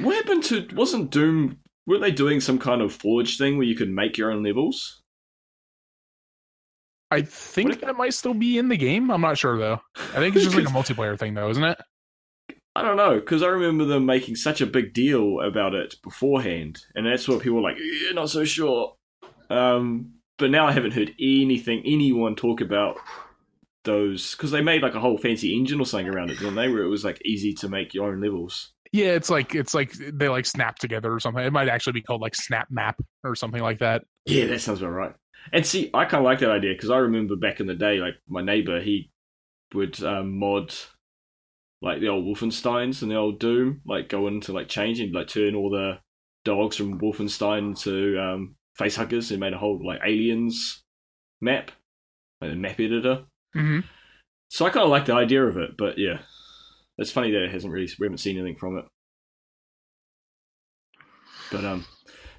What 0.00 0.14
happened 0.14 0.44
to 0.44 0.68
wasn't 0.74 1.10
Doom 1.10 1.58
Weren't 1.86 2.02
they 2.02 2.12
doing 2.12 2.40
some 2.40 2.58
kind 2.60 2.80
of 2.80 2.92
forge 2.92 3.36
thing 3.36 3.56
where 3.58 3.66
you 3.66 3.74
could 3.74 3.90
make 3.90 4.16
your 4.16 4.30
own 4.30 4.42
levels? 4.44 5.01
I 7.12 7.22
think 7.22 7.80
that 7.80 7.96
might 7.96 8.14
still 8.14 8.32
be 8.32 8.56
in 8.56 8.68
the 8.68 8.76
game. 8.76 9.10
I'm 9.10 9.20
not 9.20 9.36
sure 9.36 9.58
though. 9.58 9.80
I 9.96 10.16
think 10.16 10.34
it's 10.34 10.44
just 10.44 10.56
like 10.56 10.66
a 10.66 10.70
multiplayer 10.72 11.18
thing 11.18 11.34
though, 11.34 11.50
isn't 11.50 11.62
it? 11.62 11.78
I 12.74 12.80
don't 12.80 12.96
know, 12.96 13.20
because 13.20 13.42
I 13.42 13.48
remember 13.48 13.84
them 13.84 14.06
making 14.06 14.36
such 14.36 14.62
a 14.62 14.66
big 14.66 14.94
deal 14.94 15.40
about 15.40 15.74
it 15.74 15.96
beforehand, 16.02 16.80
and 16.94 17.04
that's 17.04 17.28
what 17.28 17.42
people 17.42 17.56
were 17.56 17.62
like, 17.70 17.76
yeah, 17.78 18.12
not 18.12 18.30
so 18.30 18.44
sure. 18.44 18.94
Um, 19.50 20.14
but 20.38 20.50
now 20.50 20.66
I 20.66 20.72
haven't 20.72 20.94
heard 20.94 21.14
anything, 21.20 21.82
anyone 21.84 22.34
talk 22.34 22.62
about 22.62 22.96
those, 23.84 24.30
because 24.30 24.52
they 24.52 24.62
made 24.62 24.82
like 24.82 24.94
a 24.94 25.00
whole 25.00 25.18
fancy 25.18 25.54
engine 25.54 25.80
or 25.80 25.86
something 25.86 26.08
around 26.08 26.30
it, 26.30 26.38
didn't 26.38 26.54
they? 26.54 26.68
Where 26.68 26.82
it 26.82 26.88
was 26.88 27.04
like 27.04 27.20
easy 27.26 27.52
to 27.54 27.68
make 27.68 27.92
your 27.92 28.08
own 28.08 28.22
levels. 28.22 28.72
Yeah, 28.90 29.08
it's 29.08 29.28
like 29.28 29.54
it's 29.54 29.74
like 29.74 29.92
they 29.92 30.30
like 30.30 30.46
snap 30.46 30.78
together 30.78 31.12
or 31.12 31.20
something. 31.20 31.44
It 31.44 31.52
might 31.52 31.68
actually 31.68 31.94
be 31.94 32.02
called 32.02 32.22
like 32.22 32.34
Snap 32.34 32.68
Map 32.70 32.96
or 33.24 33.34
something 33.34 33.62
like 33.62 33.80
that. 33.80 34.02
Yeah, 34.24 34.46
that 34.46 34.60
sounds 34.60 34.80
about 34.80 34.92
right. 34.92 35.14
And 35.52 35.66
see, 35.66 35.90
I 35.92 36.04
kind 36.04 36.20
of 36.20 36.24
like 36.24 36.38
that 36.40 36.50
idea 36.50 36.74
because 36.74 36.90
I 36.90 36.98
remember 36.98 37.36
back 37.36 37.60
in 37.60 37.66
the 37.66 37.74
day, 37.74 37.98
like 37.98 38.14
my 38.28 38.42
neighbor, 38.42 38.80
he 38.80 39.10
would 39.74 40.02
um, 40.02 40.38
mod 40.38 40.74
like 41.80 42.00
the 42.00 42.08
old 42.08 42.24
Wolfensteins 42.24 43.02
and 43.02 43.10
the 43.10 43.16
old 43.16 43.40
Doom, 43.40 43.80
like 43.84 44.08
go 44.08 44.28
into 44.28 44.52
like 44.52 44.68
changing, 44.68 45.12
like 45.12 45.28
turn 45.28 45.54
all 45.54 45.70
the 45.70 45.98
dogs 46.44 46.76
from 46.76 47.00
Wolfenstein 47.00 47.78
to 47.82 48.18
um, 48.20 48.54
facehuggers 48.78 49.30
and 49.30 49.40
made 49.40 49.52
a 49.52 49.58
whole 49.58 49.84
like 49.84 50.00
aliens 50.04 50.84
map, 51.40 51.72
like 52.40 52.52
a 52.52 52.56
map 52.56 52.78
editor. 52.78 53.24
Mm-hmm. 53.56 53.80
So 54.48 54.64
I 54.64 54.70
kind 54.70 54.84
of 54.84 54.90
like 54.90 55.06
the 55.06 55.14
idea 55.14 55.44
of 55.44 55.56
it, 55.56 55.76
but 55.76 55.98
yeah, 55.98 56.18
it's 56.98 57.10
funny 57.10 57.32
that 57.32 57.42
it 57.42 57.50
hasn't 57.50 57.72
really 57.72 57.88
we 57.98 58.06
haven't 58.06 58.18
seen 58.18 58.38
anything 58.38 58.56
from 58.56 58.78
it. 58.78 58.84
But 61.50 61.64
um, 61.64 61.84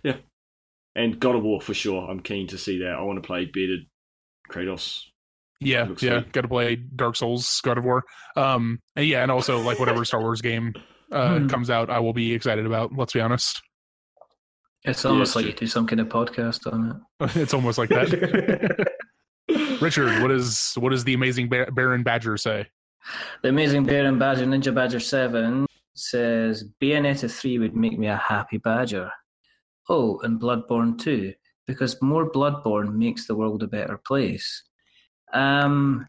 yeah, 0.03 0.17
and 0.95 1.19
God 1.19 1.35
of 1.35 1.43
War 1.43 1.61
for 1.61 1.73
sure. 1.73 2.09
I'm 2.09 2.19
keen 2.19 2.47
to 2.47 2.57
see 2.57 2.79
that. 2.79 2.91
I 2.97 3.01
want 3.01 3.21
to 3.21 3.25
play 3.27 3.45
bearded 3.45 3.81
Kratos. 4.49 5.01
Yeah, 5.59 5.87
yeah. 5.99 6.21
sweet. 6.21 6.31
Got 6.33 6.41
to 6.41 6.47
play 6.47 6.75
Dark 6.75 7.15
Souls, 7.15 7.61
God 7.63 7.77
of 7.77 7.85
War. 7.85 8.03
Um, 8.35 8.79
and 8.95 9.05
yeah, 9.05 9.21
and 9.23 9.31
also 9.31 9.59
like 9.61 9.79
whatever 9.79 10.03
Star 10.05 10.19
Wars 10.19 10.41
game 10.41 10.73
uh, 11.11 11.39
Hmm. 11.39 11.47
comes 11.47 11.69
out, 11.69 11.89
I 11.89 11.99
will 11.99 12.13
be 12.13 12.33
excited 12.33 12.65
about. 12.65 12.91
Let's 12.95 13.13
be 13.13 13.21
honest. 13.21 13.61
It's 14.83 15.05
almost 15.05 15.29
it's 15.29 15.35
like 15.37 15.45
you 15.45 15.53
do 15.53 15.67
some 15.67 15.87
kind 15.87 16.01
of 16.01 16.09
podcast 16.09 16.71
on 16.71 17.01
it. 17.21 17.35
it's 17.37 17.53
almost 17.53 17.77
like 17.77 17.89
that. 17.89 18.87
Richard, 19.81 20.21
what 20.21 20.31
is 20.31 20.73
what 20.77 20.89
does 20.89 21.03
the 21.05 21.13
amazing 21.13 21.47
Bar- 21.49 21.71
Baron 21.71 22.03
Badger 22.03 22.35
say? 22.37 22.67
the 23.41 23.49
amazing 23.49 23.83
Baron 23.85 24.17
Badger, 24.17 24.45
Ninja 24.45 24.73
Badger 24.73 24.99
7, 24.99 25.65
says 25.93 26.63
Bayonetta 26.81 27.29
3 27.31 27.59
would 27.59 27.75
make 27.75 27.97
me 27.99 28.07
a 28.07 28.15
happy 28.15 28.57
badger. 28.57 29.11
Oh, 29.89 30.19
and 30.23 30.39
Bloodborne 30.39 30.97
too, 30.99 31.33
because 31.67 32.01
more 32.01 32.31
Bloodborne 32.31 32.93
makes 32.95 33.27
the 33.27 33.35
world 33.35 33.63
a 33.63 33.67
better 33.67 33.97
place. 33.97 34.63
Um, 35.33 36.07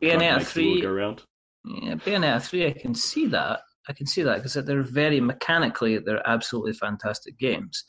Bayonetta 0.00 0.38
makes 0.38 0.54
the 0.54 0.64
world 0.66 0.78
3, 0.78 0.80
go 0.82 0.92
round. 0.92 1.22
yeah, 1.64 1.94
Bayonetta 1.94 2.42
3, 2.42 2.66
I 2.66 2.72
can 2.72 2.94
see 2.94 3.26
that. 3.28 3.60
I 3.88 3.92
can 3.92 4.06
see 4.06 4.22
that 4.22 4.36
because 4.36 4.54
they're 4.54 4.82
very 4.82 5.20
mechanically, 5.20 5.98
they're 5.98 6.26
absolutely 6.28 6.72
fantastic 6.72 7.38
games. 7.38 7.84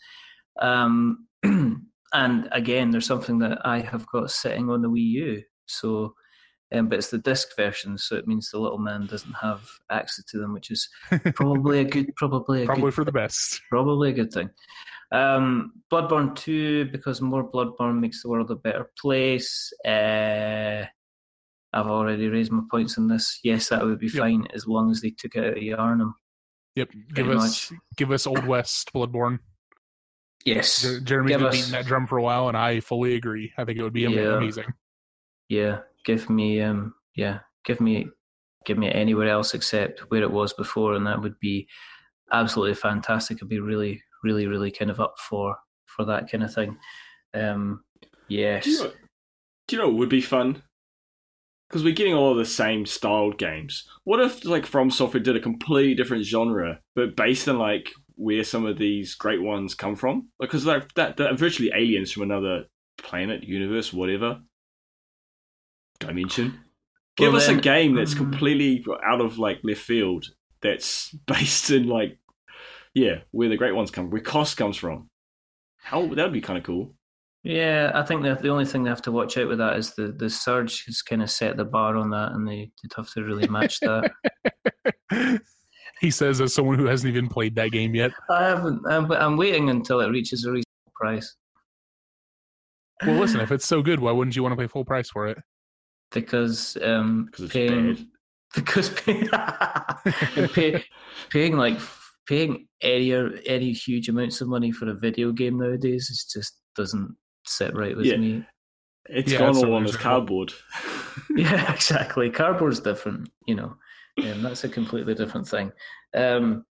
Um, 0.62 1.28
and 1.44 2.50
again, 2.52 2.92
there's 2.92 3.06
something 3.06 3.40
that 3.40 3.66
I 3.66 3.80
have 3.80 4.06
got 4.08 4.32
sitting 4.32 4.70
on 4.70 4.82
the 4.82 4.90
Wii 4.90 5.02
U. 5.12 5.44
So, 5.68 6.14
um, 6.74 6.90
but 6.90 6.98
it's 6.98 7.10
the 7.12 7.20
disc 7.20 7.56
version, 7.56 7.98
so 8.00 8.16
it 8.16 8.28
means 8.28 8.50
the 8.50 8.60
little 8.60 8.80
man 8.80 9.06
doesn't 9.06 9.34
have 9.34 9.62
access 9.92 10.26
to 10.26 10.40
them, 10.40 10.54
which 10.54 10.72
is 10.72 10.90
probably 11.36 11.80
a 11.80 11.84
good, 11.86 12.12
probably 12.16 12.64
a 12.64 12.66
Probably 12.66 12.86
good, 12.86 12.94
for 12.96 13.06
the 13.06 13.12
best. 13.12 13.62
probably 13.70 14.10
a 14.10 14.14
good 14.14 14.32
thing. 14.32 14.50
Um, 15.14 15.74
Bloodborne 15.92 16.36
2, 16.36 16.86
because 16.86 17.22
more 17.22 17.50
Bloodborne 17.50 18.00
makes 18.00 18.22
the 18.24 18.30
world 18.30 18.50
a 18.52 18.56
better 18.56 18.90
place. 19.00 19.72
Uh, 19.86 20.86
I've 21.72 21.88
already 21.88 22.28
raised 22.28 22.52
my 22.52 22.64
points 22.70 22.98
on 22.98 23.08
this. 23.08 23.40
Yes, 23.44 23.70
that 23.70 23.84
would 23.86 24.00
be 24.00 24.08
Yep. 24.08 24.16
fine 24.16 24.48
as 24.54 24.68
long 24.68 24.92
as 24.92 25.02
they 25.02 25.12
took 25.12 25.36
it 25.36 25.44
out 25.44 25.58
of 25.58 25.64
Yharnam. 25.64 26.14
Yep. 26.76 26.92
Give 27.14 27.26
Pretty 27.28 27.32
us 27.40 27.72
give 27.98 28.12
us 28.12 28.26
Old 28.28 28.46
West 28.48 28.92
Bloodborne. 28.94 29.40
Yes. 30.46 30.82
Jer- 30.82 31.00
Jeremy's 31.00 31.30
Give 31.32 31.40
been 31.40 31.48
us- 31.48 31.56
beating 31.56 31.72
that 31.72 31.86
drum 31.86 32.08
for 32.08 32.18
a 32.18 32.24
while, 32.24 32.48
and 32.48 32.58
I 32.58 32.80
fully 32.80 33.14
agree. 33.16 33.54
I 33.58 33.64
think 33.66 33.78
it 33.80 33.84
would 33.84 33.94
be 33.94 34.02
Yeah. 34.02 34.38
amazing. 34.38 34.74
Yeah. 35.50 35.82
Give 36.06 36.28
me 36.30 36.60
um 36.62 36.96
yeah, 37.16 37.40
give 37.64 37.80
me 37.80 38.08
give 38.66 38.78
me 38.80 38.92
anywhere 38.92 39.28
else 39.30 39.54
except 39.54 40.00
where 40.10 40.24
it 40.24 40.32
was 40.32 40.54
before 40.54 40.96
and 40.96 41.06
that 41.06 41.22
would 41.22 41.40
be 41.40 41.68
absolutely 42.32 42.74
fantastic. 42.76 43.38
I'd 43.42 43.50
be 43.50 43.60
really, 43.60 44.02
really, 44.24 44.48
really 44.48 44.72
kind 44.72 44.90
of 44.92 45.00
up 45.00 45.16
for 45.20 45.58
for 45.86 46.06
that 46.06 46.30
kind 46.32 46.44
of 46.44 46.54
thing. 46.54 46.78
Um 47.34 47.84
yes. 48.28 48.64
Do 48.66 48.72
you 48.72 48.80
know, 48.84 48.92
do 49.68 49.76
you 49.76 49.82
know 49.82 49.88
what 49.90 49.98
would 49.98 50.10
be 50.10 50.22
fun? 50.22 50.64
Because 51.70 51.84
we're 51.84 51.94
getting 51.96 52.14
all 52.14 52.32
of 52.32 52.38
the 52.38 52.46
same 52.46 52.86
styled 52.86 53.38
games. 53.40 53.88
What 54.04 54.20
if 54.20 54.46
like 54.46 54.66
From 54.66 54.92
Software 54.92 55.24
did 55.24 55.36
a 55.36 55.40
completely 55.40 55.96
different 55.96 56.24
genre, 56.26 56.80
but 56.96 57.16
based 57.16 57.48
on 57.50 57.58
like 57.58 57.90
where 58.16 58.44
some 58.44 58.66
of 58.68 58.78
these 58.78 59.16
great 59.16 59.42
ones 59.42 59.74
come 59.74 59.96
from? 59.96 60.30
Because 60.40 60.66
like 60.68 60.94
that, 60.94 61.18
that 61.18 61.40
virtually 61.40 61.72
aliens 61.74 62.12
from 62.12 62.24
another 62.24 62.66
planet, 63.00 63.44
universe, 63.44 63.92
whatever 63.92 64.42
dimension. 66.00 66.60
Give 67.16 67.30
Well, 67.34 67.38
us 67.42 67.48
then- 67.48 67.60
a 67.60 67.62
game 67.62 67.96
that's 67.96 68.14
Mm. 68.14 68.18
completely 68.18 68.86
out 69.04 69.22
of 69.22 69.38
like 69.38 69.60
left 69.64 69.82
field. 69.82 70.26
That's 70.62 71.12
based 71.28 71.70
in 71.72 71.88
like 71.88 72.20
yeah, 72.94 73.20
where 73.32 73.50
the 73.50 73.58
great 73.58 73.76
ones 73.76 73.92
come, 73.92 74.10
where 74.10 74.22
cost 74.22 74.58
comes 74.58 74.78
from. 74.78 75.10
How 75.78 76.08
that 76.08 76.24
would 76.24 76.34
be 76.34 76.42
kind 76.42 76.58
of 76.58 76.64
cool. 76.64 76.94
Yeah, 77.44 77.92
I 77.94 78.04
think 78.04 78.24
that 78.24 78.42
the 78.42 78.50
only 78.50 78.66
thing 78.66 78.84
they 78.84 78.90
have 78.90 79.02
to 79.02 79.12
watch 79.12 79.38
out 79.38 79.50
with 79.50 79.58
that 79.58 79.78
is 79.78 79.94
the 79.96 80.14
the 80.14 80.30
surge 80.30 80.86
has 80.86 81.02
kind 81.02 81.22
of 81.22 81.30
set 81.30 81.58
the 81.58 81.66
bar 81.66 81.98
on 81.98 82.10
that, 82.12 82.32
and 82.32 82.48
they 82.48 82.72
would 82.82 82.94
have 82.96 83.12
to 83.14 83.24
really 83.24 83.48
match 83.48 83.80
that. 83.82 84.12
he 86.04 86.12
says 86.12 86.42
as 86.42 86.54
someone 86.54 86.78
who 86.78 86.86
hasn't 86.86 87.10
even 87.10 87.30
played 87.30 87.56
that 87.56 87.72
game 87.72 87.96
yet. 87.96 88.12
I 88.30 88.44
haven't, 88.44 88.82
I'm, 88.90 89.12
I'm 89.12 89.38
waiting 89.38 89.70
until 89.70 90.02
it 90.02 90.10
reaches 90.10 90.44
a 90.44 90.52
reasonable 90.52 90.92
price 90.94 91.36
Well, 93.06 93.20
listen, 93.20 93.40
if 93.40 93.52
it's 93.52 93.66
so 93.66 93.82
good, 93.82 94.00
why 94.00 94.12
wouldn't 94.12 94.36
you 94.36 94.44
want 94.44 94.54
to 94.54 94.58
pay 94.58 94.68
full 94.68 94.86
price 94.86 95.10
for 95.10 95.28
it? 95.28 95.38
because 96.12 96.78
um, 96.84 97.26
Because 97.26 97.46
it's 97.46 97.54
paying 97.54 97.94
bad. 97.94 98.06
because 98.56 98.90
pay, 98.90 99.28
pay, 100.54 100.84
paying 101.30 101.58
like 101.58 101.80
paying 102.28 102.68
any 102.82 103.14
any 103.46 103.72
huge 103.74 104.10
amounts 104.10 104.42
of 104.42 104.48
money 104.48 104.72
for 104.72 104.90
a 104.90 104.94
video 104.94 105.32
game 105.32 105.58
nowadays 105.60 106.10
is 106.10 106.26
just 106.32 106.58
doesn't 106.76 107.16
sit 107.46 107.76
right 107.76 107.96
with 107.96 108.06
Yeah. 108.06 108.18
me. 108.18 108.46
It's 109.10 109.32
Yeah, 109.32 109.40
gone 109.40 109.56
all 109.58 109.74
on 109.76 109.82
so 109.82 109.82
his 109.82 109.82
miserable. 109.94 110.04
cardboard. 110.04 110.54
Yeah, 111.36 111.74
exactly. 111.74 112.30
Cardboard's 112.32 112.80
different, 112.80 113.30
you 113.48 113.56
know. 113.56 113.76
Um, 114.24 114.42
that's 114.44 114.64
a 114.64 114.70
completely 114.70 115.14
different 115.16 115.48
thing. 115.48 115.72
Um, 116.16 116.66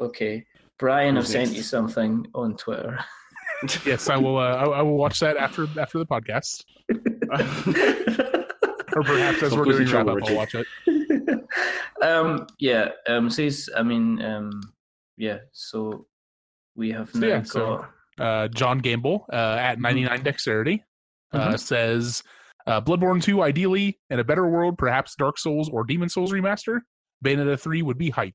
okay, 0.00 0.44
Brian, 0.78 1.16
I've 1.18 1.26
sent 1.26 1.52
you 1.52 1.62
something 1.62 2.26
on 2.34 2.56
Twitter. 2.56 2.98
Yes, 3.86 4.08
I 4.10 4.16
will. 4.16 4.38
Uh, 4.38 4.56
I, 4.56 4.64
I 4.64 4.82
will 4.82 4.96
watch 4.96 5.20
that 5.20 5.36
after 5.36 5.68
after 5.78 5.98
the 6.00 6.06
podcast, 6.06 6.64
or 7.30 9.02
perhaps 9.04 9.42
as 9.42 9.50
Don't 9.50 9.58
we're 9.60 9.64
lose 9.66 9.76
doing 9.76 9.88
your 9.88 10.04
wrap 10.04 10.16
up, 10.16 10.28
I'll 10.28 10.34
watch 10.36 10.54
it. 10.56 10.66
um, 12.02 12.46
yeah. 12.58 12.88
Um, 13.06 13.30
says 13.30 13.70
I 13.76 13.82
mean, 13.84 14.20
um, 14.22 14.50
yeah. 15.16 15.38
So 15.52 16.06
we 16.74 16.90
have 16.92 17.10
So, 17.10 17.26
yeah, 17.26 17.42
so- 17.42 17.86
Uh, 18.18 18.48
John 18.48 18.78
Gamble 18.78 19.24
uh, 19.32 19.56
at 19.58 19.80
99 19.80 20.22
Dexterity 20.22 20.84
uh, 21.32 21.52
Mhm. 21.52 21.58
says 21.58 22.22
uh, 22.66 22.80
Bloodborne 22.80 23.22
2 23.22 23.42
ideally 23.42 23.98
in 24.10 24.18
a 24.20 24.24
better 24.24 24.46
world, 24.46 24.76
perhaps 24.78 25.14
Dark 25.16 25.38
Souls 25.38 25.68
or 25.70 25.82
Demon's 25.84 26.12
Souls 26.14 26.30
remaster. 26.32 26.80
Bayonetta 27.24 27.58
3 27.58 27.82
would 27.82 27.98
be 27.98 28.10
hype. 28.10 28.34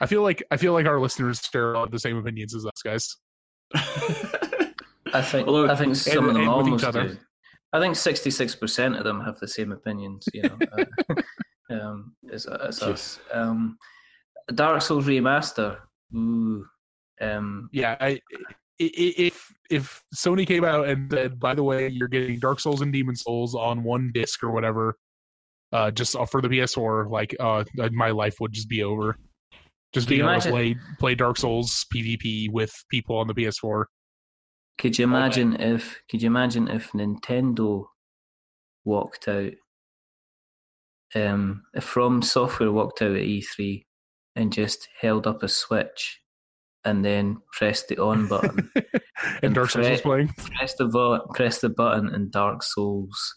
I 0.00 0.06
feel 0.06 0.22
like 0.22 0.42
I 0.50 0.56
feel 0.56 0.72
like 0.72 0.86
our 0.86 0.98
listeners 1.00 1.40
share 1.52 1.74
a 1.74 1.88
the 1.88 1.98
same 1.98 2.16
opinions 2.16 2.54
as 2.54 2.64
us 2.66 2.82
guys. 2.84 3.16
I 5.12 5.22
think 5.22 5.46
Although- 5.46 5.68
I 5.70 5.76
think 5.76 5.94
some 5.96 6.18
and- 6.18 6.28
of 6.28 6.34
them 6.34 6.42
and 6.48 6.56
with 6.56 6.66
each 6.66 6.72
almost 6.72 6.84
other. 6.84 7.08
do. 7.08 7.18
I 7.72 7.80
think 7.80 7.96
sixty 7.96 8.30
six 8.30 8.54
percent 8.54 8.96
of 8.96 9.04
them 9.04 9.20
have 9.20 9.38
the 9.40 9.48
same 9.48 9.72
opinions. 9.72 10.26
You 10.32 10.42
know, 10.44 10.58
uh, 10.78 11.14
um, 11.74 12.14
as, 12.32 12.46
as 12.46 12.82
us. 12.82 13.18
Um, 13.32 13.78
Dark 14.52 14.82
Souls 14.82 15.06
remaster. 15.06 15.78
Ooh. 16.14 16.66
Um, 17.20 17.68
Yeah, 17.72 17.96
I, 18.00 18.20
if 18.78 19.52
if 19.70 20.02
Sony 20.14 20.46
came 20.46 20.64
out 20.64 20.88
and 20.88 21.10
said, 21.10 21.38
by 21.38 21.54
the 21.54 21.62
way, 21.62 21.88
you're 21.88 22.08
getting 22.08 22.38
Dark 22.38 22.60
Souls 22.60 22.80
and 22.80 22.92
Demon's 22.92 23.22
Souls 23.22 23.54
on 23.54 23.82
one 23.82 24.10
disc 24.12 24.42
or 24.42 24.50
whatever, 24.50 24.96
uh, 25.72 25.90
just 25.90 26.16
for 26.30 26.42
the 26.42 26.48
PS4, 26.48 27.10
like 27.10 27.34
uh, 27.40 27.64
my 27.92 28.10
life 28.10 28.36
would 28.40 28.52
just 28.52 28.68
be 28.68 28.82
over. 28.82 29.16
Just 29.92 30.08
being 30.08 30.22
able 30.22 30.40
to 30.40 30.50
play 30.50 30.76
play 30.98 31.14
Dark 31.14 31.36
Souls 31.36 31.86
PvP 31.94 32.50
with 32.50 32.72
people 32.90 33.16
on 33.16 33.28
the 33.28 33.34
PS4. 33.34 33.84
could 34.76 34.98
you 34.98 35.04
imagine 35.04 35.54
if? 35.60 36.00
Could 36.10 36.20
you 36.20 36.26
imagine 36.26 36.68
if 36.68 36.90
Nintendo 36.92 37.84
walked 38.84 39.28
out? 39.28 39.52
Um, 41.14 41.62
if 41.74 41.84
From 41.84 42.22
Software 42.22 42.72
walked 42.72 43.02
out 43.02 43.12
at 43.12 43.22
E3 43.22 43.84
and 44.36 44.52
just 44.52 44.88
held 45.00 45.26
up 45.26 45.42
a 45.42 45.48
switch 45.48 46.20
and 46.84 47.04
then 47.04 47.38
pressed 47.52 47.88
the 47.88 47.98
on 47.98 48.26
button. 48.28 48.70
and 49.42 49.54
Dark 49.54 49.70
Souls 49.70 49.88
was 49.88 50.00
playing. 50.02 50.28
press 50.28 50.74
the 50.74 50.86
vo- 50.86 51.26
press 51.34 51.60
the 51.60 51.68
button, 51.70 52.08
and 52.08 52.30
Dark 52.30 52.62
Souls 52.62 53.36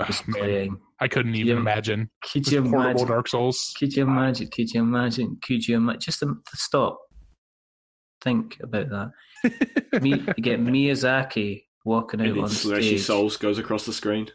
ah, 0.00 0.04
was 0.08 0.20
Oh, 0.20 0.30
man, 0.30 0.40
playing. 0.40 0.80
I 1.00 1.08
couldn't 1.08 1.34
even 1.36 1.54
Yeah. 1.56 1.60
imagine. 1.60 2.10
Could 2.32 2.44
This 2.44 2.52
you 2.52 2.62
portable 2.62 2.80
imagine? 2.82 3.08
Dark 3.08 3.28
Souls. 3.28 3.74
Could 3.78 3.94
you 3.96 4.02
imagine? 4.02 4.48
Could 4.48 4.70
you 4.72 4.80
imagine? 4.82 5.38
Could 5.42 5.66
you 5.66 5.76
imagine? 5.76 6.00
Just 6.00 6.20
to 6.20 6.36
stop. 6.54 7.00
Think 8.22 8.58
about 8.62 8.88
that. 8.90 10.02
Me, 10.02 10.10
you 10.36 10.42
get 10.42 10.60
Miyazaki 10.64 11.64
walking 11.84 12.20
out 12.20 12.26
And 12.28 12.36
on 12.38 12.44
then 12.44 12.50
stage, 12.50 13.00
Souls 13.02 13.36
goes 13.36 13.58
across 13.58 13.86
the 13.86 13.92
screen. 13.92 14.28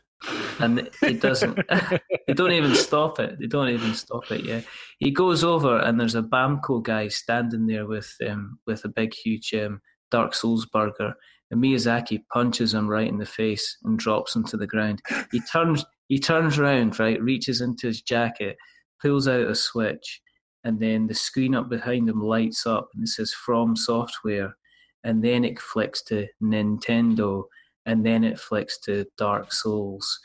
And 0.59 0.89
it 1.01 1.21
doesn't. 1.21 1.59
they 2.27 2.33
don't 2.33 2.51
even 2.51 2.75
stop 2.75 3.19
it. 3.19 3.39
They 3.39 3.47
don't 3.47 3.69
even 3.69 3.93
stop 3.93 4.31
it. 4.31 4.43
Yeah, 4.43 4.61
he 4.99 5.11
goes 5.11 5.43
over, 5.43 5.79
and 5.79 5.99
there's 5.99 6.15
a 6.15 6.21
Bamco 6.21 6.83
guy 6.83 7.07
standing 7.07 7.65
there 7.67 7.85
with 7.85 8.15
um 8.27 8.59
with 8.67 8.85
a 8.85 8.89
big, 8.89 9.13
huge 9.13 9.53
um, 9.53 9.81
Dark 10.11 10.33
Souls 10.33 10.65
burger, 10.65 11.13
and 11.49 11.63
Miyazaki 11.63 12.23
punches 12.31 12.73
him 12.73 12.87
right 12.87 13.07
in 13.07 13.17
the 13.17 13.25
face 13.25 13.77
and 13.83 13.97
drops 13.97 14.35
him 14.35 14.43
to 14.45 14.57
the 14.57 14.67
ground. 14.67 15.01
He 15.31 15.41
turns. 15.41 15.85
He 16.07 16.19
turns 16.19 16.59
around, 16.59 16.99
right, 16.99 17.21
reaches 17.21 17.61
into 17.61 17.87
his 17.87 18.01
jacket, 18.01 18.57
pulls 19.01 19.29
out 19.29 19.47
a 19.47 19.55
switch, 19.55 20.21
and 20.63 20.77
then 20.79 21.07
the 21.07 21.13
screen 21.13 21.55
up 21.55 21.69
behind 21.69 22.09
him 22.09 22.21
lights 22.21 22.65
up, 22.67 22.89
and 22.93 23.03
it 23.03 23.07
says 23.07 23.33
"From 23.33 23.75
Software," 23.75 24.55
and 25.03 25.23
then 25.23 25.43
it 25.43 25.59
flicks 25.59 26.03
to 26.03 26.27
Nintendo, 26.43 27.45
and 27.85 28.05
then 28.05 28.23
it 28.23 28.39
flicks 28.39 28.79
to 28.81 29.05
Dark 29.17 29.51
Souls, 29.51 30.19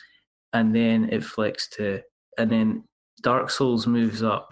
and 0.53 0.75
then 0.75 1.09
it 1.11 1.25
flicks 1.25 1.69
to, 1.71 2.01
and 2.39 2.51
then 2.51 2.85
Dark 3.23 3.51
Souls 3.51 3.87
moves 3.87 4.23
up, 4.23 4.49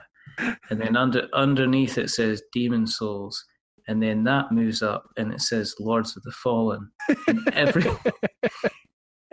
and 0.70 0.80
then 0.80 0.96
under 0.96 1.28
underneath 1.32 1.98
it 1.98 2.10
says 2.10 2.42
Demon's 2.52 2.96
Souls, 2.96 3.44
and 3.86 4.02
then 4.02 4.24
that 4.24 4.50
moves 4.50 4.82
up 4.82 5.04
and 5.16 5.32
it 5.32 5.40
says 5.40 5.74
Lords 5.78 6.16
of 6.16 6.22
the 6.22 6.32
Fallen, 6.32 6.90
and 7.26 7.48
every. 7.52 7.84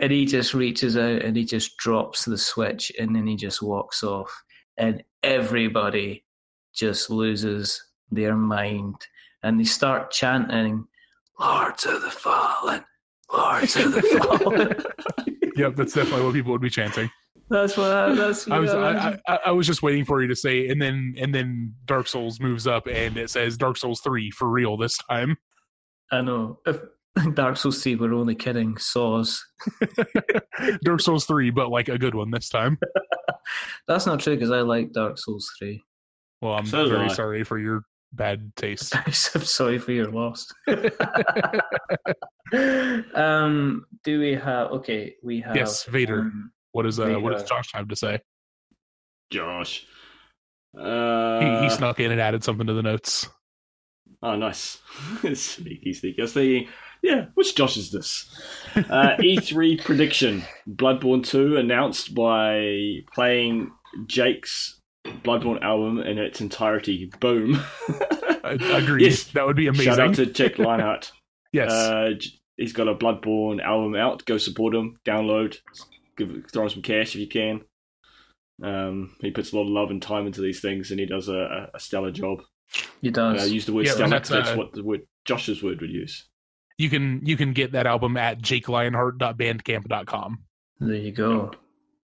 And 0.02 0.12
he 0.12 0.26
just 0.26 0.56
reaches 0.56 0.98
out 0.98 1.22
and 1.22 1.38
he 1.38 1.46
just 1.46 1.78
drops 1.78 2.26
the 2.26 2.38
switch 2.38 2.92
and 3.00 3.16
then 3.16 3.28
he 3.28 3.36
just 3.36 3.62
walks 3.62 4.02
off. 4.02 4.32
And 4.76 5.04
everybody 5.22 6.26
just 6.74 7.12
loses 7.12 7.80
their 8.10 8.36
mind. 8.36 8.96
And 9.44 9.60
they 9.60 9.64
start 9.64 10.10
chanting, 10.10 10.88
Lords 11.40 11.86
of 11.86 12.02
the 12.02 12.10
Fallen, 12.10 12.84
Lords 13.34 13.76
of 13.76 13.92
the 13.94 14.02
Fallen. 14.02 14.76
Yep, 15.58 15.76
that's 15.76 15.94
definitely 15.94 16.24
what 16.26 16.34
people 16.34 16.54
would 16.54 16.62
be 16.62 16.70
chanting. 16.70 17.10
that's 17.50 17.76
what 17.76 17.92
I, 17.92 18.16
that's 18.16 18.48
what 18.48 18.56
I 18.56 18.60
was 18.60 18.72
I, 18.74 19.10
I, 19.10 19.20
I, 19.28 19.40
I 19.48 19.52
was 19.52 19.68
just 19.68 19.84
waiting 19.84 20.06
for 20.06 20.22
you 20.22 20.30
to 20.30 20.36
say, 20.36 20.70
and 20.70 20.82
then 20.82 21.14
and 21.18 21.36
then 21.36 21.76
Dark 21.86 22.08
Souls 22.08 22.40
moves 22.40 22.68
up 22.68 22.88
and 22.88 23.18
it 23.18 23.30
says 23.30 23.58
Dark 23.58 23.76
Souls 23.76 24.00
three 24.00 24.32
for 24.32 24.48
real 24.50 24.78
this 24.78 24.98
time. 25.10 25.36
I 26.10 26.22
know. 26.22 26.60
If 26.66 26.80
Dark 27.34 27.58
Souls 27.58 27.84
3 27.84 27.96
were 27.96 28.14
only 28.14 28.36
kidding, 28.36 28.78
saws. 28.78 29.44
Dark 30.84 31.02
Souls 31.02 31.26
three, 31.26 31.50
but 31.50 31.70
like 31.70 31.90
a 31.90 31.98
good 31.98 32.16
one 32.16 32.32
this 32.32 32.50
time. 32.50 32.78
That's 33.88 34.06
not 34.06 34.22
true 34.22 34.36
because 34.36 34.52
I 34.52 34.62
like 34.62 34.94
Dark 34.94 35.18
Souls 35.18 35.52
3. 35.60 35.82
Well, 36.42 36.54
I'm 36.54 36.66
So 36.66 36.88
very 36.88 37.10
sorry 37.10 37.44
for 37.44 37.60
your 37.60 37.84
bad 38.14 38.56
taste. 38.56 38.96
I'm 39.06 39.12
sorry 39.14 39.80
for 39.80 39.92
your 39.92 40.12
loss. 40.12 40.48
um, 43.16 43.86
do 44.04 44.20
we 44.20 44.34
have? 44.34 44.72
Okay, 44.72 45.16
we 45.24 45.42
have. 45.42 45.56
Yes, 45.56 45.86
Vader. 45.86 46.22
um, 46.22 46.52
What 46.72 46.86
is 46.86 47.00
uh, 47.00 47.16
what 47.20 47.34
does 47.34 47.44
Josh 47.44 47.70
have 47.74 47.88
to 47.90 47.96
say? 47.96 48.20
Josh. 49.32 49.86
Uh, 50.78 51.40
He, 51.40 51.64
he 51.64 51.70
snuck 51.70 52.00
in 52.00 52.12
and 52.12 52.22
added 52.22 52.44
something 52.44 52.68
to 52.68 52.74
the 52.74 52.84
notes. 52.84 53.28
Oh, 54.24 54.36
nice. 54.36 54.78
sneaky, 55.34 55.94
sneaky. 55.94 56.20
I 56.20 56.24
was 56.24 56.34
thinking, 56.34 56.68
yeah, 57.02 57.26
which 57.34 57.56
Josh 57.56 57.76
is 57.78 57.92
this? 57.92 58.30
Uh, 58.76 59.16
E3 59.20 59.84
prediction 59.84 60.44
Bloodborne 60.70 61.26
2 61.26 61.58
announced 61.58 62.14
by 62.14 63.00
playing 63.14 63.72
Jake's 64.06 64.80
Bloodborne 65.06 65.62
album 65.62 66.00
in 66.00 66.18
its 66.18 66.42
entirety. 66.42 67.12
Boom. 67.20 67.56
I, 68.44 68.58
agreed. 68.78 69.06
Yes. 69.06 69.24
That 69.26 69.46
would 69.46 69.56
be 69.56 69.68
amazing. 69.68 69.86
Shout 69.86 70.00
out 70.00 70.16
to 70.16 70.26
Jake 70.26 70.58
Lionheart. 70.60 71.12
yes. 71.54 71.72
Uh, 71.72 72.12
he's 72.58 72.74
got 72.74 72.88
a 72.88 72.96
Bloodborne 72.96 73.62
album 73.64 73.96
out. 73.96 74.26
Go 74.26 74.38
support 74.38 74.74
him. 74.76 74.98
Download. 75.06 75.58
Give, 76.18 76.44
throw 76.52 76.64
him 76.64 76.70
some 76.70 76.82
cash 76.82 77.16
if 77.16 77.22
you 77.22 77.28
can. 77.28 77.62
Um, 78.64 79.16
he 79.22 79.32
puts 79.32 79.52
a 79.54 79.56
lot 79.56 79.64
of 79.64 79.70
love 79.70 79.90
and 79.92 80.02
time 80.02 80.28
into 80.28 80.42
these 80.42 80.60
things, 80.62 80.92
and 80.92 81.00
he 81.00 81.06
does 81.08 81.28
a, 81.30 81.34
a, 81.34 81.70
a 81.76 81.80
stellar 81.80 82.12
job. 82.12 82.42
He 83.02 83.10
Uh, 83.10 83.12
does. 83.12 83.42
I 83.44 83.46
use 83.46 83.66
the 83.66 83.74
word 83.74 83.86
Yeah, 83.88 83.94
stellar 83.94 84.10
that's, 84.10 84.30
'cause 84.30 84.38
that's 84.46 84.52
uh, 84.52 84.58
what 84.58 84.74
the 84.74 84.84
word 84.84 85.02
Josh's 85.26 85.62
word 85.64 85.82
would 85.82 85.90
use. 85.90 86.28
you 86.78 86.90
can 86.90 87.22
you 87.26 87.38
can 87.38 87.54
get 87.54 87.72
that 87.74 87.86
album 87.88 88.18
at 88.18 88.40
jakelionheart.bandcamp.com. 88.42 90.38
there 90.80 90.96
you 90.96 91.12
go. 91.12 91.52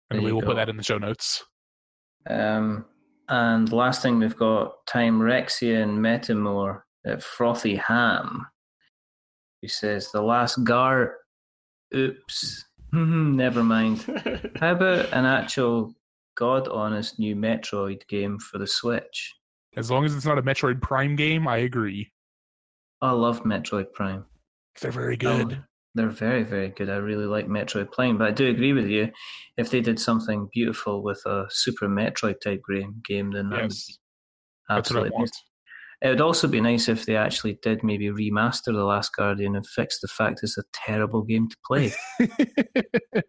And 0.10 0.20
There 0.20 0.26
we 0.26 0.32
will 0.32 0.42
go. 0.42 0.48
put 0.48 0.56
that 0.56 0.70
in 0.70 0.78
the 0.78 0.84
show 0.84 0.98
notes. 0.98 1.44
Um, 2.30 2.86
and 3.30 3.72
last 3.72 4.02
thing 4.02 4.20
we've 4.20 4.36
got 4.36 4.86
Time 4.88 5.20
Rexia 5.20 5.82
and 5.84 6.00
Metamore 6.00 6.82
at 7.06 7.24
Frothy 7.24 7.76
Ham, 7.76 8.48
who 9.62 9.68
says 9.68 10.12
the 10.12 10.22
last 10.22 10.64
Gar. 10.64 11.16
Oops, 11.96 12.66
never 12.94 13.64
mind. 13.64 14.04
How 14.60 14.74
about 14.74 15.12
an 15.14 15.26
actual 15.26 15.94
god 16.36 16.68
honest 16.68 17.20
new 17.20 17.36
Metroid 17.36 18.08
game 18.08 18.40
for 18.40 18.58
the 18.58 18.68
Switch? 18.68 19.34
As 19.76 19.92
long 19.92 20.06
as 20.06 20.16
it's 20.16 20.26
not 20.26 20.38
a 20.40 20.44
Metroid 20.44 20.82
Prime 20.82 21.16
game, 21.16 21.48
I 21.48 21.58
agree. 21.58 22.12
I 23.02 23.12
love 23.12 23.44
Metroid 23.44 23.94
Prime. 23.94 24.26
They're 24.82 24.92
very 24.92 25.18
good. 25.18 25.64
They're 25.98 26.10
very, 26.10 26.44
very 26.44 26.70
good. 26.70 26.90
I 26.90 26.98
really 26.98 27.26
like 27.26 27.48
Metroid 27.48 27.92
Prime, 27.92 28.20
but 28.20 28.28
I 28.28 28.32
do 28.32 28.48
agree 28.48 28.72
with 28.72 28.88
you. 28.88 29.10
If 29.58 29.72
they 29.72 29.82
did 29.82 30.00
something 30.00 30.48
beautiful 30.54 31.04
with 31.04 31.22
a 31.26 31.48
Super 31.50 31.88
Metroid 31.88 32.40
type 32.40 32.62
game, 32.70 33.02
game 33.04 33.32
then 33.32 33.50
that 33.50 33.64
would 33.64 33.72
yes. 33.72 33.88
be 33.88 33.96
That's 34.70 34.94
what 34.94 35.04
I 35.04 35.06
absolutely. 35.08 35.30
It 36.04 36.10
would 36.10 36.22
also 36.22 36.48
be 36.48 36.62
nice 36.62 36.88
if 36.88 37.08
they 37.08 37.16
actually 37.16 37.58
did 37.64 37.84
maybe 37.84 38.10
remaster 38.10 38.66
The 38.66 38.84
Last 38.84 39.16
Guardian 39.16 39.56
and 39.56 39.66
fix 39.66 40.00
the 40.00 40.08
fact 40.08 40.42
it's 40.44 40.58
a 40.58 40.64
terrible 40.72 41.24
game 41.24 41.50
to 41.50 41.58
play. 41.66 41.92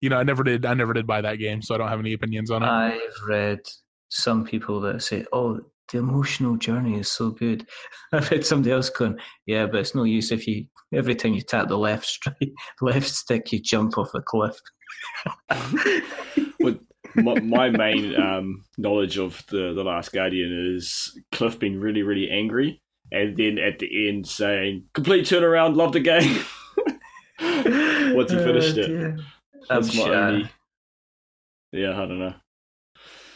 you 0.00 0.08
know, 0.08 0.18
I 0.18 0.22
never 0.22 0.44
did 0.44 0.64
I 0.64 0.74
never 0.74 0.92
did 0.92 1.08
buy 1.08 1.20
that 1.20 1.40
game, 1.40 1.62
so 1.62 1.74
I 1.74 1.78
don't 1.78 1.88
have 1.88 1.98
any 1.98 2.12
opinions 2.12 2.52
on 2.52 2.62
it. 2.62 2.68
I've 2.68 3.26
read 3.26 3.58
some 4.10 4.44
people 4.44 4.80
that 4.82 5.02
say, 5.02 5.26
"Oh, 5.32 5.58
the 5.92 5.98
emotional 5.98 6.56
journey 6.56 6.98
is 6.98 7.10
so 7.10 7.30
good." 7.30 7.66
I've 8.12 8.30
read 8.30 8.44
somebody 8.46 8.72
else 8.72 8.90
going, 8.90 9.18
"Yeah, 9.46 9.66
but 9.66 9.80
it's 9.80 9.94
no 9.94 10.04
use 10.04 10.30
if 10.32 10.46
you 10.46 10.66
every 10.92 11.14
time 11.14 11.34
you 11.34 11.40
tap 11.42 11.68
the 11.68 11.78
left 11.78 12.06
strike, 12.06 12.52
left 12.80 13.08
stick, 13.08 13.52
you 13.52 13.60
jump 13.60 13.98
off 13.98 14.14
a 14.14 14.20
cliff." 14.22 14.56
Well, 16.60 16.76
my, 17.16 17.38
my 17.40 17.70
main 17.70 18.14
um, 18.20 18.64
knowledge 18.78 19.18
of 19.18 19.44
the 19.48 19.72
the 19.74 19.84
Last 19.84 20.12
Guardian 20.12 20.74
is 20.76 21.16
Cliff 21.32 21.58
being 21.58 21.78
really 21.78 22.02
really 22.02 22.30
angry, 22.30 22.80
and 23.12 23.36
then 23.36 23.58
at 23.58 23.78
the 23.78 24.08
end 24.08 24.26
saying 24.26 24.84
complete 24.94 25.26
turnaround, 25.26 25.76
love 25.76 25.92
the 25.92 26.00
game. 26.00 26.44
Once 28.16 28.30
he 28.30 28.38
finished 28.38 28.76
Oh, 28.76 28.80
it, 28.80 28.86
dear. 28.86 29.16
I'm 29.70 29.82
that's 29.82 29.94
my 29.96 30.04
sure- 30.04 30.14
only. 30.14 30.50
Yeah, 31.72 31.90
I 32.00 32.06
don't 32.06 32.18
know. 32.20 32.34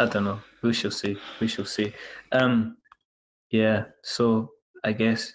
I 0.01 0.07
don't 0.07 0.25
know. 0.25 0.41
We 0.63 0.73
shall 0.73 0.91
see. 0.93 1.17
We 1.41 1.49
shall 1.49 1.65
see. 1.65 1.93
Um, 2.33 2.77
yeah. 3.51 3.85
So 4.03 4.51
I 4.85 4.93
guess 4.93 5.33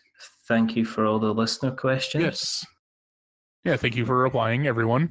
thank 0.48 0.76
you 0.76 0.86
for 0.86 1.06
all 1.06 1.20
the 1.20 1.34
listener 1.34 1.72
questions. 1.72 2.24
yes. 2.24 2.66
Yeah, 3.66 3.78
thank 3.78 3.96
you 3.96 4.06
for 4.06 4.18
replying, 4.18 4.68
everyone. 4.68 5.10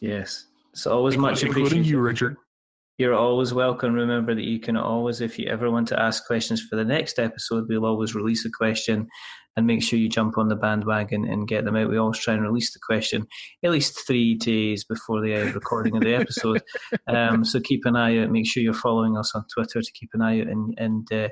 Yes. 0.00 0.46
It's 0.72 0.86
always 0.86 1.16
much 1.16 1.42
appreciated. 1.42 1.58
including 1.58 1.84
you, 1.84 2.00
Richard. 2.00 2.36
You're 2.98 3.14
always 3.14 3.52
welcome. 3.52 3.92
Remember 3.92 4.34
that 4.34 4.44
you 4.44 4.60
can 4.60 4.76
always, 4.76 5.20
if 5.20 5.38
you 5.38 5.48
ever 5.48 5.70
want 5.70 5.88
to 5.88 6.00
ask 6.00 6.24
questions 6.26 6.62
for 6.62 6.76
the 6.76 6.84
next 6.84 7.18
episode, 7.18 7.66
we'll 7.68 7.86
always 7.86 8.14
release 8.14 8.44
a 8.44 8.50
question 8.50 9.08
and 9.58 9.66
make 9.66 9.82
sure 9.82 9.98
you 9.98 10.08
jump 10.08 10.38
on 10.38 10.48
the 10.48 10.54
bandwagon 10.56 11.24
and 11.24 11.48
get 11.48 11.64
them 11.64 11.74
out. 11.76 11.90
We 11.90 11.98
always 11.98 12.18
try 12.18 12.34
and 12.34 12.42
release 12.42 12.72
the 12.72 12.78
question 12.80 13.26
at 13.64 13.70
least 13.72 14.06
three 14.06 14.36
days 14.36 14.84
before 14.84 15.20
the 15.20 15.34
uh, 15.34 15.52
recording 15.52 15.96
of 15.96 16.02
the 16.02 16.14
episode. 16.14 16.62
Um, 17.08 17.44
so 17.44 17.58
keep 17.58 17.84
an 17.86 17.96
eye 17.96 18.18
out. 18.18 18.30
Make 18.30 18.46
sure 18.46 18.62
you're 18.62 18.72
following 18.74 19.16
us 19.16 19.32
on 19.34 19.44
Twitter 19.52 19.80
to 19.82 19.92
keep 19.92 20.10
an 20.12 20.20
eye 20.22 20.40
out. 20.42 20.46
And, 20.46 20.74
and 20.78 21.12
uh, 21.12 21.28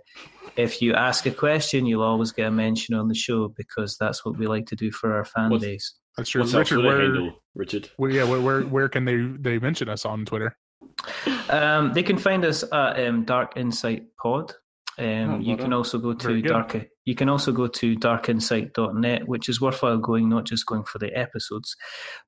if 0.57 0.81
you 0.83 0.95
ask 0.95 1.27
a 1.27 1.31
question, 1.31 1.87
you'll 1.87 2.03
always 2.03 2.33
get 2.33 2.49
a 2.49 2.51
mention 2.51 2.95
on 2.95 3.09
the 3.09 3.15
show 3.15 3.49
because 3.57 3.97
that's 4.01 4.25
what 4.25 4.37
we 4.39 4.47
like 4.47 4.67
to 4.67 4.77
do 4.77 4.91
for 4.91 5.15
our 5.15 5.25
fan 5.25 5.51
What's- 5.51 5.65
base. 5.65 5.95
That's 6.17 6.31
true. 6.31 6.41
What's 6.43 6.55
Richard, 6.55 6.83
where, 6.83 7.01
handle, 7.03 7.33
Richard? 7.55 7.91
where 7.99 8.11
yeah, 8.11 8.25
where, 8.25 8.41
where 8.41 8.63
where 8.63 8.89
can 8.89 9.05
they 9.05 9.17
they 9.39 9.59
mention 9.59 9.91
us 9.91 10.07
on 10.07 10.25
Twitter? 10.25 10.57
Um, 11.51 11.93
they 11.93 12.03
can 12.03 12.17
find 12.17 12.43
us 12.45 12.63
at 12.73 13.07
um, 13.07 13.25
Dark 13.25 13.57
Insight 13.57 14.05
Pod 14.21 14.53
Um, 14.99 15.07
Oh, 15.35 15.39
you 15.41 15.57
can 15.57 15.65
done. 15.71 15.73
also 15.75 15.99
go 15.99 16.15
to 16.15 16.41
good. 16.41 16.49
dark. 16.49 16.87
You 17.07 17.15
can 17.15 17.29
also 17.29 17.53
go 17.53 17.69
to 17.69 17.97
darkinsight.net, 17.97 19.27
which 19.27 19.49
is 19.49 19.61
worthwhile 19.61 19.99
going, 19.99 20.29
not 20.29 20.45
just 20.45 20.67
going 20.67 20.85
for 20.85 20.99
the 20.99 21.17
episodes, 21.17 21.75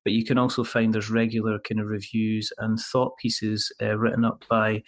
but 0.04 0.14
you 0.14 0.24
can 0.24 0.38
also 0.38 0.64
find 0.64 0.94
there's 0.94 1.10
regular 1.10 1.58
kind 1.58 1.80
of 1.80 1.88
reviews 1.88 2.50
and 2.58 2.78
thought 2.78 3.18
pieces 3.20 3.70
uh, 3.82 3.98
written 3.98 4.24
up 4.24 4.44
by 4.48 4.82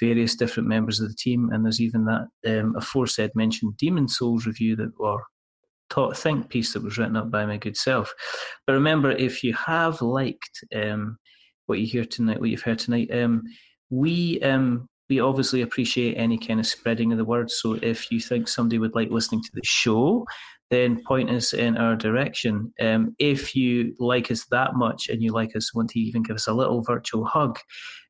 various 0.00 0.34
different 0.36 0.68
members 0.68 1.00
of 1.00 1.08
the 1.08 1.16
team. 1.16 1.50
And 1.52 1.64
there's 1.64 1.80
even 1.80 2.06
that 2.06 2.28
um, 2.46 2.74
aforesaid 2.76 3.32
mentioned 3.34 3.76
Demon's 3.76 4.16
Souls 4.16 4.46
review 4.46 4.76
that 4.76 4.92
or 4.98 5.24
thought 5.90 6.16
think 6.16 6.48
piece 6.48 6.72
that 6.72 6.82
was 6.82 6.96
written 6.96 7.16
up 7.16 7.30
by 7.30 7.44
my 7.44 7.56
good 7.56 7.76
self. 7.76 8.14
But 8.66 8.74
remember, 8.74 9.10
if 9.10 9.42
you 9.42 9.52
have 9.54 10.00
liked 10.00 10.64
um, 10.74 11.18
what 11.66 11.80
you 11.80 11.86
hear 11.86 12.04
tonight, 12.04 12.40
what 12.40 12.50
you've 12.50 12.62
heard 12.62 12.78
tonight, 12.78 13.12
um, 13.12 13.42
we 13.90 14.40
um, 14.42 14.88
we 15.08 15.20
obviously 15.20 15.62
appreciate 15.62 16.14
any 16.14 16.38
kind 16.38 16.60
of 16.60 16.66
spreading 16.66 17.12
of 17.12 17.18
the 17.18 17.24
word. 17.24 17.50
So 17.50 17.74
if 17.74 18.10
you 18.10 18.20
think 18.20 18.48
somebody 18.48 18.78
would 18.78 18.94
like 18.94 19.10
listening 19.10 19.42
to 19.42 19.50
the 19.52 19.64
show, 19.64 20.26
then 20.70 21.02
point 21.06 21.30
us 21.30 21.52
in 21.52 21.76
our 21.76 21.94
direction. 21.94 22.72
Um, 22.80 23.14
if 23.18 23.54
you 23.54 23.94
like 23.98 24.30
us 24.30 24.46
that 24.46 24.74
much 24.74 25.08
and 25.08 25.22
you 25.22 25.32
like 25.32 25.54
us, 25.54 25.74
want 25.74 25.90
to 25.90 26.00
even 26.00 26.22
give 26.22 26.36
us 26.36 26.48
a 26.48 26.54
little 26.54 26.82
virtual 26.82 27.24
hug, 27.24 27.58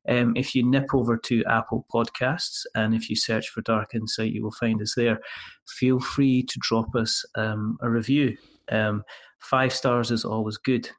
um, 0.07 0.33
if 0.35 0.55
you 0.55 0.63
nip 0.63 0.93
over 0.93 1.17
to 1.17 1.43
Apple 1.45 1.85
Podcasts 1.93 2.65
and 2.75 2.93
if 2.93 3.09
you 3.09 3.15
search 3.15 3.49
for 3.49 3.61
Dark 3.61 3.93
Insight, 3.93 4.31
you 4.31 4.43
will 4.43 4.51
find 4.51 4.81
us 4.81 4.93
there. 4.95 5.19
Feel 5.67 5.99
free 5.99 6.43
to 6.43 6.59
drop 6.61 6.95
us 6.95 7.25
um, 7.35 7.77
a 7.81 7.89
review. 7.89 8.37
Um, 8.69 9.03
five 9.39 9.73
stars 9.73 10.11
is 10.11 10.25
always 10.25 10.57
good. 10.57 10.89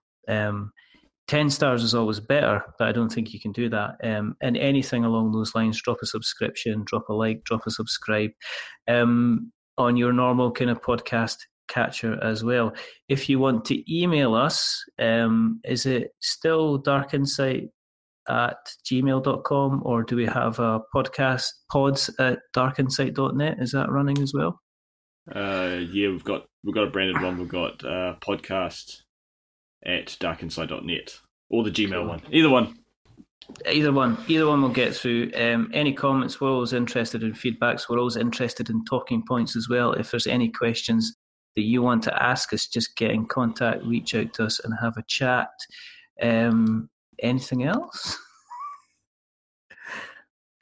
Um, 1.32 1.38
10 1.38 1.50
stars 1.50 1.82
is 1.82 1.94
always 1.94 2.20
better, 2.20 2.62
but 2.78 2.88
I 2.88 2.92
don't 2.92 3.10
think 3.10 3.32
you 3.34 3.40
can 3.40 3.52
do 3.52 3.68
that. 3.70 3.96
Um, 4.02 4.36
and 4.40 4.56
anything 4.56 5.04
along 5.04 5.32
those 5.32 5.54
lines, 5.54 5.80
drop 5.82 5.98
a 6.02 6.06
subscription, 6.06 6.84
drop 6.84 7.08
a 7.08 7.14
like, 7.14 7.44
drop 7.44 7.66
a 7.66 7.70
subscribe 7.70 8.30
um, 8.88 9.52
on 9.78 9.96
your 9.96 10.12
normal 10.12 10.52
kind 10.52 10.70
of 10.70 10.82
podcast 10.82 11.36
catcher 11.68 12.22
as 12.22 12.44
well. 12.44 12.72
If 13.08 13.28
you 13.28 13.38
want 13.38 13.64
to 13.66 13.82
email 13.92 14.34
us, 14.34 14.84
um, 14.98 15.60
is 15.64 15.86
it 15.86 16.10
still 16.20 16.78
Dark 16.78 17.10
darkinsight 17.10 17.68
at 18.28 18.56
gmail.com 18.84 19.82
or 19.84 20.02
do 20.02 20.16
we 20.16 20.26
have 20.26 20.58
a 20.58 20.80
podcast 20.94 21.46
pods 21.70 22.10
at 22.18 22.38
darkinsight.net? 22.56 23.58
Is 23.60 23.72
that 23.72 23.90
running 23.90 24.20
as 24.22 24.32
well? 24.34 24.60
Uh, 25.32 25.80
yeah, 25.90 26.08
we've 26.08 26.24
got 26.24 26.46
we've 26.62 26.74
got 26.74 26.86
a 26.86 26.90
branded 26.90 27.20
one. 27.20 27.38
We've 27.38 27.48
got 27.48 27.84
uh, 27.84 28.14
podcast 28.20 29.02
at 29.84 30.06
darkinsight.net 30.20 31.18
or 31.50 31.62
the 31.64 31.70
Gmail 31.70 31.90
Cool. 31.92 32.06
one. 32.08 32.22
Either 32.32 32.50
one. 32.50 32.78
Either 33.70 33.92
one, 33.92 34.18
either 34.26 34.46
one 34.48 34.60
will 34.60 34.68
get 34.70 34.92
through. 34.94 35.30
Um, 35.36 35.70
any 35.72 35.92
comments? 35.92 36.40
We're 36.40 36.50
always 36.50 36.72
interested 36.72 37.22
in 37.22 37.32
feedbacks. 37.32 37.88
We're 37.88 37.98
always 38.00 38.16
interested 38.16 38.70
in 38.70 38.84
talking 38.84 39.22
points 39.24 39.54
as 39.54 39.68
well. 39.68 39.92
If 39.92 40.10
there's 40.10 40.26
any 40.26 40.48
questions 40.48 41.16
that 41.54 41.62
you 41.62 41.80
want 41.80 42.02
to 42.04 42.22
ask 42.22 42.52
us, 42.52 42.66
just 42.66 42.96
get 42.96 43.12
in 43.12 43.24
contact, 43.26 43.84
reach 43.84 44.16
out 44.16 44.32
to 44.34 44.44
us, 44.46 44.58
and 44.64 44.74
have 44.80 44.96
a 44.96 45.04
chat. 45.06 45.48
Um, 46.20 46.90
anything 47.22 47.62
else? 47.62 48.18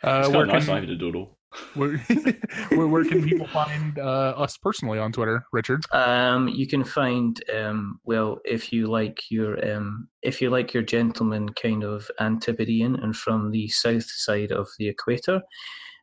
Uh, 0.02 0.20
It's 0.26 0.28
where, 0.28 0.46
kind 0.46 0.50
of 0.50 0.54
nice 0.56 0.64
can, 0.66 0.74
having 0.74 0.88
to 0.90 0.96
do 0.96 1.08
it 1.08 1.14
all. 1.16 1.38
Where, 1.74 1.98
where, 2.70 2.86
where 2.86 3.04
can 3.04 3.22
people 3.22 3.46
find 3.48 3.98
uh, 3.98 4.34
us 4.36 4.56
personally 4.56 4.98
on 4.98 5.12
Twitter, 5.12 5.44
Richard? 5.52 5.84
Um, 5.92 6.48
you 6.48 6.66
can 6.66 6.84
find 6.84 7.42
um, 7.54 8.00
well 8.04 8.38
if 8.44 8.72
you 8.72 8.86
like 8.86 9.18
your 9.30 9.74
um, 9.74 10.08
if 10.22 10.40
you 10.40 10.50
like 10.50 10.74
your 10.74 10.82
gentleman 10.82 11.48
kind 11.50 11.84
of 11.84 12.10
Antipodean 12.20 12.96
and 12.96 13.16
from 13.16 13.50
the 13.50 13.68
south 13.68 14.06
side 14.08 14.52
of 14.52 14.68
the 14.78 14.88
equator, 14.88 15.42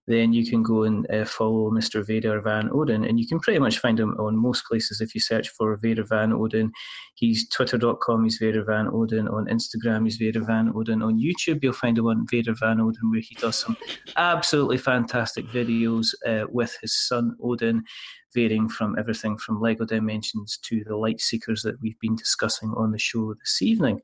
then 0.07 0.33
you 0.33 0.49
can 0.49 0.63
go 0.63 0.83
and 0.83 1.09
uh, 1.11 1.25
follow 1.25 1.69
Mr. 1.69 2.05
Vader 2.05 2.41
Van 2.41 2.69
Odin, 2.73 3.03
and 3.05 3.19
you 3.19 3.27
can 3.27 3.39
pretty 3.39 3.59
much 3.59 3.79
find 3.79 3.99
him 3.99 4.15
on 4.19 4.35
most 4.35 4.65
places 4.65 4.99
if 4.99 5.13
you 5.13 5.21
search 5.21 5.49
for 5.49 5.75
Vader 5.77 6.03
Van 6.03 6.33
Odin. 6.33 6.71
He's 7.15 7.47
twitter.com, 7.49 8.23
he's 8.23 8.37
Vader 8.37 8.63
Van 8.63 8.87
Odin. 8.91 9.27
On 9.27 9.45
Instagram, 9.47 10.05
he's 10.05 10.17
Vader 10.17 10.43
Van 10.43 10.71
Odin. 10.75 11.01
On 11.01 11.19
YouTube, 11.19 11.63
you'll 11.63 11.73
find 11.73 11.97
him 11.97 12.07
on 12.07 12.25
Vader 12.29 12.53
Van 12.59 12.81
Odin, 12.81 13.11
where 13.11 13.21
he 13.21 13.35
does 13.35 13.57
some 13.57 13.77
absolutely 14.17 14.77
fantastic 14.77 15.45
videos 15.47 16.07
uh, 16.25 16.45
with 16.49 16.75
his 16.81 17.07
son 17.07 17.35
Odin, 17.41 17.83
varying 18.33 18.69
from 18.69 18.97
everything 18.97 19.37
from 19.37 19.61
Lego 19.61 19.85
Dimensions 19.85 20.57
to 20.63 20.83
the 20.83 20.93
Lightseekers 20.93 21.63
that 21.63 21.79
we've 21.81 21.99
been 21.99 22.15
discussing 22.15 22.73
on 22.75 22.91
the 22.91 22.99
show 22.99 23.33
this 23.33 23.61
evening. 23.61 24.01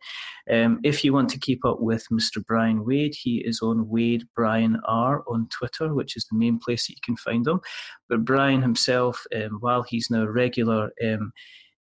Um, 0.51 0.79
if 0.83 1.03
you 1.03 1.13
want 1.13 1.29
to 1.29 1.39
keep 1.39 1.65
up 1.65 1.79
with 1.79 2.07
Mr. 2.11 2.43
Brian 2.45 2.85
Wade, 2.85 3.15
he 3.15 3.37
is 3.37 3.61
on 3.61 3.89
Wade 3.89 4.25
Brian 4.35 4.79
R 4.85 5.23
on 5.27 5.47
Twitter, 5.49 5.93
which 5.93 6.15
is 6.15 6.25
the 6.25 6.37
main 6.37 6.59
place 6.59 6.87
that 6.87 6.93
you 6.93 7.01
can 7.03 7.17
find 7.17 7.47
him. 7.47 7.61
But 8.09 8.25
Brian 8.25 8.61
himself, 8.61 9.23
um, 9.35 9.57
while 9.59 9.83
he's 9.83 10.09
now 10.09 10.23
a 10.23 10.31
regular 10.31 10.91
um, 11.03 11.31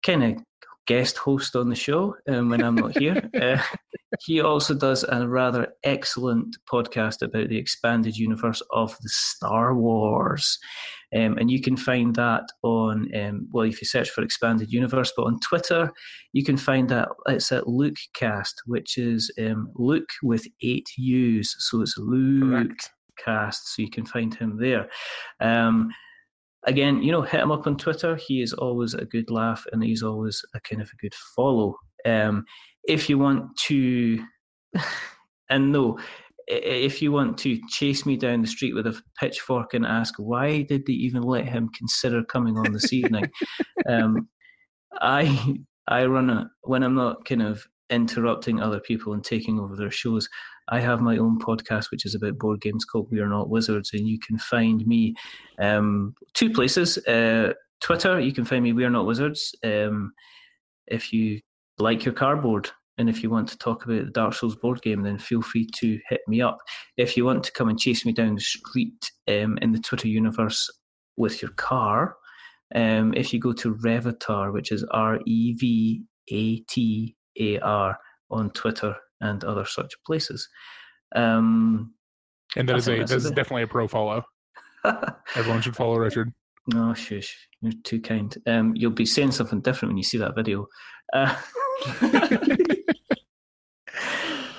kind 0.02 0.24
of 0.24 0.42
guest 0.88 1.18
host 1.18 1.54
on 1.54 1.68
the 1.68 1.76
show 1.76 2.16
um, 2.28 2.48
when 2.48 2.64
I'm 2.64 2.74
not 2.74 2.98
here, 2.98 3.30
uh, 3.40 3.62
he 4.24 4.40
also 4.40 4.74
does 4.74 5.04
a 5.04 5.28
rather 5.28 5.74
excellent 5.84 6.56
podcast 6.70 7.20
about 7.20 7.50
the 7.50 7.58
expanded 7.58 8.16
universe 8.16 8.62
of 8.72 8.96
the 9.02 9.08
Star 9.10 9.74
Wars. 9.74 10.58
Um, 11.14 11.36
and 11.38 11.50
you 11.50 11.60
can 11.60 11.76
find 11.76 12.14
that 12.16 12.44
on, 12.62 13.08
um, 13.14 13.48
well, 13.52 13.66
if 13.66 13.80
you 13.80 13.86
search 13.86 14.10
for 14.10 14.22
Expanded 14.22 14.72
Universe, 14.72 15.12
but 15.14 15.26
on 15.26 15.38
Twitter, 15.40 15.92
you 16.32 16.42
can 16.42 16.56
find 16.56 16.88
that 16.88 17.08
it's 17.26 17.52
at 17.52 17.64
LukeCast, 17.64 18.54
which 18.66 18.96
is 18.98 19.30
um, 19.38 19.70
Luke 19.74 20.10
with 20.22 20.46
eight 20.62 20.88
U's. 20.96 21.54
So 21.58 21.82
it's 21.82 21.96
Luke 21.98 22.72
Cast. 23.22 23.74
So 23.74 23.82
you 23.82 23.90
can 23.90 24.06
find 24.06 24.34
him 24.34 24.58
there. 24.58 24.88
Um, 25.40 25.90
again, 26.66 27.02
you 27.02 27.12
know, 27.12 27.22
hit 27.22 27.40
him 27.40 27.52
up 27.52 27.66
on 27.66 27.76
Twitter. 27.76 28.16
He 28.16 28.42
is 28.42 28.52
always 28.52 28.94
a 28.94 29.04
good 29.04 29.30
laugh 29.30 29.64
and 29.72 29.82
he's 29.82 30.02
always 30.02 30.42
a 30.54 30.60
kind 30.60 30.82
of 30.82 30.90
a 30.92 30.96
good 30.96 31.14
follow. 31.36 31.76
Um, 32.04 32.44
if 32.84 33.08
you 33.08 33.18
want 33.18 33.56
to, 33.66 34.24
and 35.50 35.72
no, 35.72 35.98
if 36.46 37.02
you 37.02 37.12
want 37.12 37.36
to 37.38 37.60
chase 37.68 38.06
me 38.06 38.16
down 38.16 38.40
the 38.40 38.48
street 38.48 38.74
with 38.74 38.86
a 38.86 39.00
pitchfork 39.20 39.74
and 39.74 39.84
ask 39.84 40.14
why 40.16 40.62
did 40.62 40.86
they 40.86 40.94
even 40.94 41.22
let 41.22 41.46
him 41.46 41.68
consider 41.76 42.24
coming 42.24 42.56
on 42.56 42.72
this 42.72 42.92
evening, 42.92 43.30
um, 43.88 44.28
I 45.00 45.56
I 45.86 46.06
run 46.06 46.30
a 46.30 46.50
when 46.62 46.82
I'm 46.82 46.94
not 46.94 47.24
kind 47.26 47.42
of 47.42 47.66
interrupting 47.90 48.60
other 48.60 48.80
people 48.80 49.12
and 49.12 49.24
taking 49.24 49.58
over 49.58 49.76
their 49.76 49.90
shows. 49.90 50.28
I 50.68 50.80
have 50.80 51.00
my 51.00 51.16
own 51.16 51.38
podcast, 51.38 51.90
which 51.90 52.04
is 52.04 52.14
about 52.14 52.38
board 52.38 52.60
games 52.60 52.84
called 52.84 53.10
We 53.10 53.20
Are 53.20 53.28
Not 53.28 53.48
Wizards, 53.48 53.90
and 53.92 54.06
you 54.06 54.18
can 54.18 54.38
find 54.38 54.86
me 54.86 55.14
um, 55.58 56.14
two 56.34 56.50
places. 56.50 56.98
Uh, 57.06 57.54
Twitter, 57.80 58.20
you 58.20 58.32
can 58.32 58.44
find 58.44 58.62
me 58.62 58.72
We 58.72 58.84
Are 58.84 58.90
Not 58.90 59.06
Wizards. 59.06 59.54
Um, 59.64 60.12
if 60.86 61.12
you 61.12 61.40
like 61.78 62.04
your 62.04 62.14
cardboard 62.14 62.70
and 62.98 63.08
if 63.08 63.22
you 63.22 63.30
want 63.30 63.48
to 63.48 63.58
talk 63.58 63.84
about 63.84 64.04
the 64.04 64.10
Dark 64.10 64.34
Souls 64.34 64.56
board 64.56 64.82
game, 64.82 65.02
then 65.02 65.18
feel 65.18 65.40
free 65.40 65.66
to 65.76 65.98
hit 66.08 66.20
me 66.26 66.42
up. 66.42 66.58
If 66.96 67.16
you 67.16 67.24
want 67.24 67.44
to 67.44 67.52
come 67.52 67.68
and 67.68 67.78
chase 67.78 68.04
me 68.04 68.12
down 68.12 68.34
the 68.34 68.40
street 68.40 69.10
um, 69.28 69.56
in 69.62 69.72
the 69.72 69.78
Twitter 69.78 70.08
universe 70.08 70.68
with 71.16 71.40
your 71.40 71.52
car, 71.52 72.16
um, 72.74 73.14
if 73.14 73.32
you 73.32 73.38
go 73.38 73.52
to 73.52 73.76
Revatar, 73.76 74.52
which 74.52 74.72
is 74.72 74.84
R 74.90 75.20
E 75.26 75.54
V 75.54 76.02
A 76.32 76.56
T 76.62 77.16
A 77.38 77.58
R 77.60 77.98
on 78.30 78.50
Twitter 78.50 78.94
and 79.20 79.42
other 79.44 79.64
such 79.64 79.92
places. 80.06 80.48
Um, 81.14 81.94
And 82.56 82.68
that 82.68 82.74
I 82.74 82.78
is 82.78 82.88
a 82.88 82.98
that's 82.98 83.10
that 83.10 83.16
is 83.16 83.30
definitely 83.30 83.62
a 83.62 83.66
pro 83.68 83.88
follow. 83.88 84.24
Everyone 85.36 85.60
should 85.62 85.76
follow 85.76 85.96
Richard. 85.96 86.32
Oh, 86.74 86.92
shush. 86.94 87.48
You're 87.62 87.72
too 87.82 88.00
kind. 88.00 88.36
Um, 88.46 88.74
you'll 88.76 88.90
be 88.90 89.06
saying 89.06 89.32
something 89.32 89.60
different 89.62 89.90
when 89.90 89.96
you 89.96 90.02
see 90.04 90.18
that 90.18 90.34
video. 90.36 90.66
Uh, 91.12 91.34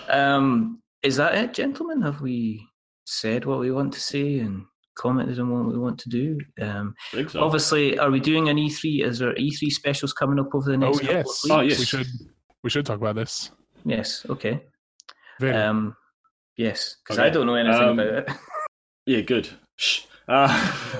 um, 0.09 0.81
is 1.03 1.17
that 1.17 1.35
it, 1.35 1.53
gentlemen? 1.53 2.01
Have 2.01 2.21
we 2.21 2.65
said 3.05 3.45
what 3.45 3.59
we 3.59 3.71
want 3.71 3.93
to 3.93 3.99
say 3.99 4.39
and 4.39 4.63
commented 4.97 5.39
on 5.39 5.49
what 5.49 5.71
we 5.71 5.77
want 5.79 5.99
to 5.99 6.09
do? 6.09 6.37
Um, 6.61 6.93
I 7.13 7.17
think 7.17 7.29
so. 7.31 7.41
obviously, 7.41 7.97
are 7.99 8.11
we 8.11 8.19
doing 8.19 8.49
an 8.49 8.57
E3? 8.57 9.03
Is 9.05 9.19
there 9.19 9.33
E3 9.35 9.69
specials 9.69 10.13
coming 10.13 10.39
up 10.39 10.47
over 10.53 10.69
the 10.71 10.77
next 10.77 10.97
Oh 10.97 10.99
couple 11.01 11.15
yes. 11.15 11.43
of 11.45 11.51
Oh, 11.51 11.59
weeks? 11.61 11.71
yes. 11.71 11.79
We 11.79 11.85
should 11.85 12.07
we 12.63 12.69
should 12.69 12.85
talk 12.85 12.97
about 12.97 13.15
this. 13.15 13.51
Yes, 13.85 14.25
okay. 14.29 14.61
Um, 15.41 15.95
yes, 16.57 16.97
because 17.03 17.17
Okay. 17.19 17.27
I 17.27 17.29
don't 17.31 17.45
know 17.47 17.55
anything 17.55 17.81
Um, 17.81 17.99
about 17.99 18.13
it. 18.13 18.29
Yeah, 19.05 19.21
good. 19.21 19.49
Shh. 19.77 20.01
Uh, 20.27 20.47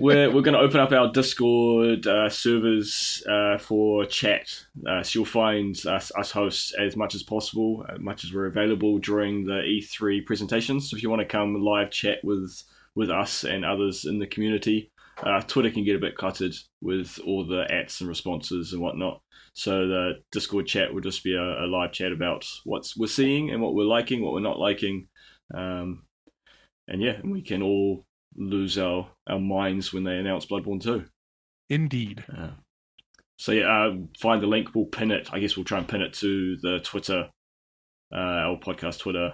we're 0.00 0.30
we're 0.30 0.40
going 0.40 0.54
to 0.54 0.60
open 0.60 0.80
up 0.80 0.92
our 0.92 1.12
Discord 1.12 2.06
uh, 2.06 2.30
servers 2.30 3.22
uh, 3.28 3.58
for 3.58 4.06
chat. 4.06 4.64
Uh, 4.88 5.02
so 5.02 5.18
you'll 5.18 5.26
find 5.26 5.76
us, 5.86 6.10
us 6.16 6.30
hosts 6.30 6.72
as 6.78 6.96
much 6.96 7.14
as 7.14 7.22
possible, 7.22 7.84
as 7.92 7.98
much 7.98 8.24
as 8.24 8.32
we're 8.32 8.46
available 8.46 8.98
during 8.98 9.44
the 9.44 9.60
E3 9.60 10.24
presentations. 10.24 10.88
So 10.88 10.96
if 10.96 11.02
you 11.02 11.10
want 11.10 11.20
to 11.20 11.26
come 11.26 11.54
live 11.62 11.90
chat 11.90 12.18
with 12.24 12.62
with 12.94 13.10
us 13.10 13.44
and 13.44 13.64
others 13.64 14.06
in 14.06 14.18
the 14.18 14.26
community, 14.26 14.90
uh, 15.18 15.40
Twitter 15.42 15.70
can 15.70 15.84
get 15.84 15.96
a 15.96 16.00
bit 16.00 16.16
cluttered 16.16 16.54
with 16.80 17.18
all 17.26 17.46
the 17.46 17.64
ats 17.70 18.00
and 18.00 18.08
responses 18.08 18.72
and 18.72 18.80
whatnot. 18.80 19.20
So 19.54 19.86
the 19.86 20.12
Discord 20.30 20.66
chat 20.66 20.94
will 20.94 21.02
just 21.02 21.22
be 21.22 21.34
a, 21.34 21.64
a 21.64 21.66
live 21.66 21.92
chat 21.92 22.12
about 22.12 22.46
what 22.64 22.90
we're 22.96 23.06
seeing 23.06 23.50
and 23.50 23.60
what 23.60 23.74
we're 23.74 23.84
liking, 23.84 24.22
what 24.22 24.32
we're 24.32 24.40
not 24.40 24.58
liking. 24.58 25.08
Um, 25.54 26.04
and 26.88 27.02
yeah, 27.02 27.20
we 27.22 27.42
can 27.42 27.62
all 27.62 28.06
lose 28.34 28.78
our, 28.78 29.10
our 29.26 29.38
minds 29.38 29.92
when 29.92 30.04
they 30.04 30.16
announce 30.16 30.46
Bloodborne 30.46 30.82
2. 30.82 31.04
Indeed. 31.68 32.24
Yeah. 32.32 32.50
So 33.36 33.52
yeah, 33.52 33.66
uh, 33.66 33.96
find 34.18 34.42
the 34.42 34.46
link. 34.46 34.74
We'll 34.74 34.86
pin 34.86 35.10
it. 35.10 35.28
I 35.32 35.40
guess 35.40 35.56
we'll 35.56 35.64
try 35.64 35.78
and 35.78 35.88
pin 35.88 36.02
it 36.02 36.14
to 36.14 36.56
the 36.62 36.80
Twitter, 36.82 37.28
uh, 38.12 38.16
our 38.16 38.56
podcast 38.56 39.00
Twitter 39.00 39.32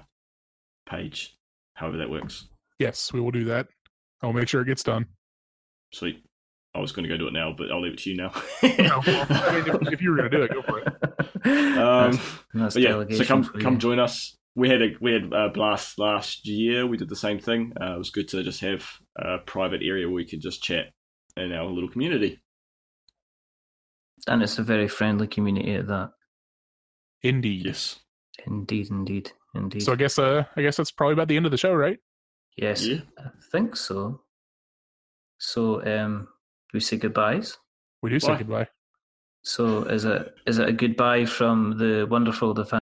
page, 0.88 1.36
however 1.74 1.98
that 1.98 2.10
works. 2.10 2.46
Yes, 2.78 3.12
we 3.12 3.20
will 3.20 3.30
do 3.30 3.44
that. 3.46 3.66
I'll 4.22 4.32
make 4.32 4.48
sure 4.48 4.62
it 4.62 4.66
gets 4.66 4.82
done. 4.82 5.06
Sweet. 5.92 6.22
I 6.74 6.80
was 6.80 6.92
going 6.92 7.04
to 7.04 7.08
go 7.08 7.16
do 7.16 7.26
it 7.26 7.32
now, 7.32 7.54
but 7.56 7.70
I'll 7.72 7.80
leave 7.80 7.94
it 7.94 7.98
to 8.00 8.10
you 8.10 8.16
now. 8.16 8.32
No, 8.62 9.00
well, 9.06 9.26
I 9.30 9.52
mean, 9.64 9.74
if, 9.86 9.92
if 9.94 10.02
you 10.02 10.10
were 10.10 10.16
going 10.18 10.30
to 10.30 10.36
do 10.36 10.42
it, 10.44 10.52
go 10.52 10.62
for 10.62 10.80
it. 10.80 10.88
Um, 11.44 12.18
That's 12.52 12.74
but 12.74 12.82
yeah, 12.82 13.04
so 13.16 13.24
come 13.24 13.44
come 13.44 13.78
join 13.78 13.98
us. 14.00 14.36
We 14.56 14.68
had 14.68 14.82
a 14.82 14.88
we 15.00 15.12
had 15.12 15.32
a 15.32 15.48
blast 15.48 15.98
last 15.98 16.46
year. 16.46 16.84
We 16.86 16.96
did 16.96 17.08
the 17.08 17.16
same 17.16 17.38
thing. 17.38 17.72
Uh, 17.80 17.94
it 17.94 17.98
was 17.98 18.10
good 18.10 18.28
to 18.28 18.42
just 18.42 18.60
have 18.60 18.84
a 19.16 19.38
private 19.38 19.80
area 19.82 20.06
where 20.06 20.16
we 20.16 20.26
could 20.26 20.42
just 20.42 20.62
chat 20.62 20.86
in 21.36 21.52
our 21.52 21.66
little 21.66 21.88
community. 21.88 22.40
And 24.26 24.42
it's 24.42 24.58
a 24.58 24.62
very 24.64 24.88
friendly 24.88 25.28
community 25.28 25.74
at 25.74 25.86
that. 25.86 26.10
Indeed. 27.22 27.66
Yes. 27.66 28.00
Indeed, 28.46 28.90
indeed, 28.90 29.32
indeed. 29.54 29.82
So 29.82 29.92
I 29.92 29.96
guess 29.96 30.18
uh 30.18 30.44
I 30.56 30.62
guess 30.62 30.76
that's 30.76 30.90
probably 30.90 31.14
about 31.14 31.28
the 31.28 31.36
end 31.36 31.46
of 31.46 31.52
the 31.52 31.58
show, 31.58 31.72
right? 31.72 31.98
yes, 32.56 32.84
Yeah. 32.84 33.00
I 33.18 33.28
think 33.52 33.76
so. 33.76 34.22
So, 35.38 35.84
um, 35.86 36.28
we 36.74 36.80
say 36.80 36.96
goodbyes. 36.96 37.56
We 38.02 38.10
do 38.10 38.20
say 38.20 38.28
Bye. 38.28 38.38
goodbye. 38.38 38.68
So, 39.42 39.82
is 39.84 40.04
it 40.04 40.34
is 40.46 40.58
it 40.58 40.68
a 40.68 40.72
goodbye 40.72 41.24
from 41.26 41.78
the 41.78 42.06
wonderful, 42.10 42.54
the 42.54 42.64
fan, 42.64 42.80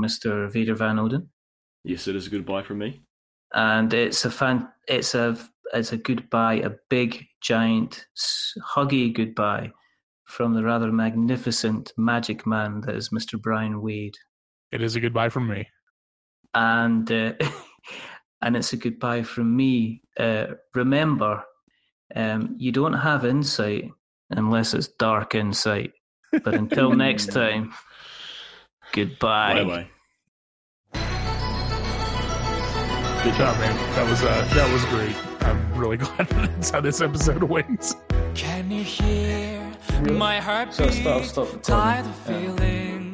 Mr. 0.00 0.50
Vader 0.52 0.74
Van 0.74 0.98
Odin? 0.98 1.28
Yes, 1.84 2.06
it 2.08 2.16
is 2.16 2.26
a 2.26 2.30
goodbye 2.30 2.62
from 2.62 2.78
me. 2.78 3.02
and 3.54 3.92
it's 3.92 4.24
a 4.24 4.30
fan 4.30 4.66
it's 4.88 5.14
a 5.14 5.36
it's 5.74 5.92
a 5.92 5.96
goodbye 5.96 6.54
a 6.54 6.70
big 6.88 7.26
giant 7.42 8.06
huggy 8.74 9.12
goodbye 9.12 9.70
from 10.24 10.54
the 10.54 10.62
rather 10.62 10.90
magnificent 10.90 11.92
magic 11.98 12.46
man 12.46 12.80
that 12.80 12.94
is 12.94 13.10
mr 13.10 13.38
brian 13.40 13.82
wade 13.82 14.16
It 14.70 14.80
is 14.82 14.96
a 14.96 15.00
goodbye 15.00 15.28
from 15.28 15.48
me. 15.48 15.68
and 16.54 17.10
uh, 17.12 17.32
and 18.42 18.56
it's 18.56 18.72
a 18.72 18.76
goodbye 18.78 19.22
from 19.22 19.54
me 19.56 20.02
uh, 20.18 20.46
remember 20.74 21.42
um, 22.16 22.54
you 22.58 22.72
don't 22.72 22.92
have 22.94 23.24
insight 23.24 23.90
unless 24.30 24.74
it's 24.74 24.88
dark 24.88 25.34
insight 25.34 25.92
but 26.44 26.54
until 26.54 26.92
next 27.06 27.26
time 27.32 27.72
goodbye 28.92 29.62
Bye 29.62 29.64
bye. 29.64 29.86
Good 33.24 33.34
job, 33.34 33.56
man. 33.60 33.76
That 33.94 34.10
was 34.10 34.20
uh 34.24 34.48
that 34.54 34.72
was 34.72 34.84
great. 34.86 35.14
I'm 35.46 35.78
really 35.78 35.96
glad 36.04 36.26
that's 36.28 36.70
how 36.70 36.80
this 36.80 37.00
episode 37.00 37.42
went. 37.44 37.94
Can 38.34 38.68
you 38.70 38.82
hear 38.82 39.72
my 40.10 40.40
heart 40.40 40.74
So 40.74 40.90
stop- 40.90 41.22
stop 41.24 41.44
recording. 41.46 41.60
Tired 41.62 42.06
of 42.06 42.16
Yeah. 42.28 42.40
feeling 42.40 43.11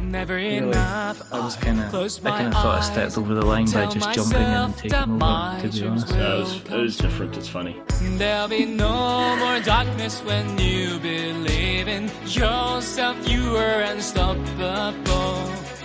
Never 0.00 0.36
really. 0.36 0.74
I 0.74 1.14
was 1.32 1.56
kind 1.56 1.80
of, 1.80 1.94
I 1.94 2.30
kind 2.30 2.46
of 2.48 2.54
thought 2.54 2.78
I 2.78 2.80
stepped 2.80 3.18
over 3.18 3.34
the 3.34 3.44
line 3.44 3.66
by 3.66 3.86
just 3.86 4.12
jumping 4.12 4.40
in 4.40 4.44
and 4.44 4.76
taking 4.76 5.22
over. 5.22 5.60
To 5.60 5.68
be 5.68 5.86
honest, 5.86 6.08
yeah, 6.14 6.34
it 6.34 6.38
was, 6.38 6.56
it 6.56 6.70
was 6.70 6.96
different. 6.96 7.36
It's 7.36 7.48
funny. 7.48 7.76
There'll 8.16 8.48
be 8.48 8.64
no 8.64 9.36
more 9.36 9.60
darkness 9.60 10.20
when 10.24 10.58
you 10.58 10.98
believe 10.98 11.88
in 11.88 12.10
yourself. 12.26 13.28
You 13.28 13.56
are 13.56 13.80
unstoppable. 13.82 15.36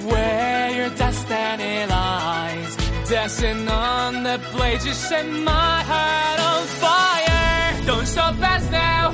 Where 0.10 0.70
your 0.72 0.90
destiny 0.96 1.86
lies, 1.86 2.76
dancing 3.10 3.68
on 3.68 4.24
the 4.24 4.40
blade, 4.52 4.84
You 4.84 4.94
set 4.94 5.28
my 5.30 5.84
heart 5.84 6.40
on 6.40 6.68
fire. 6.68 7.86
Don't 7.86 8.06
stop 8.06 8.36
us 8.42 8.70
now. 8.72 9.12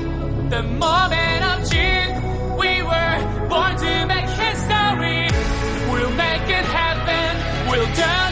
The 0.50 0.64
moment 0.64 1.44
of 1.44 1.70
truth. 1.70 2.29
it 6.60 6.66
happened. 6.66 7.70
We'll 7.70 7.86
die. 7.96 8.29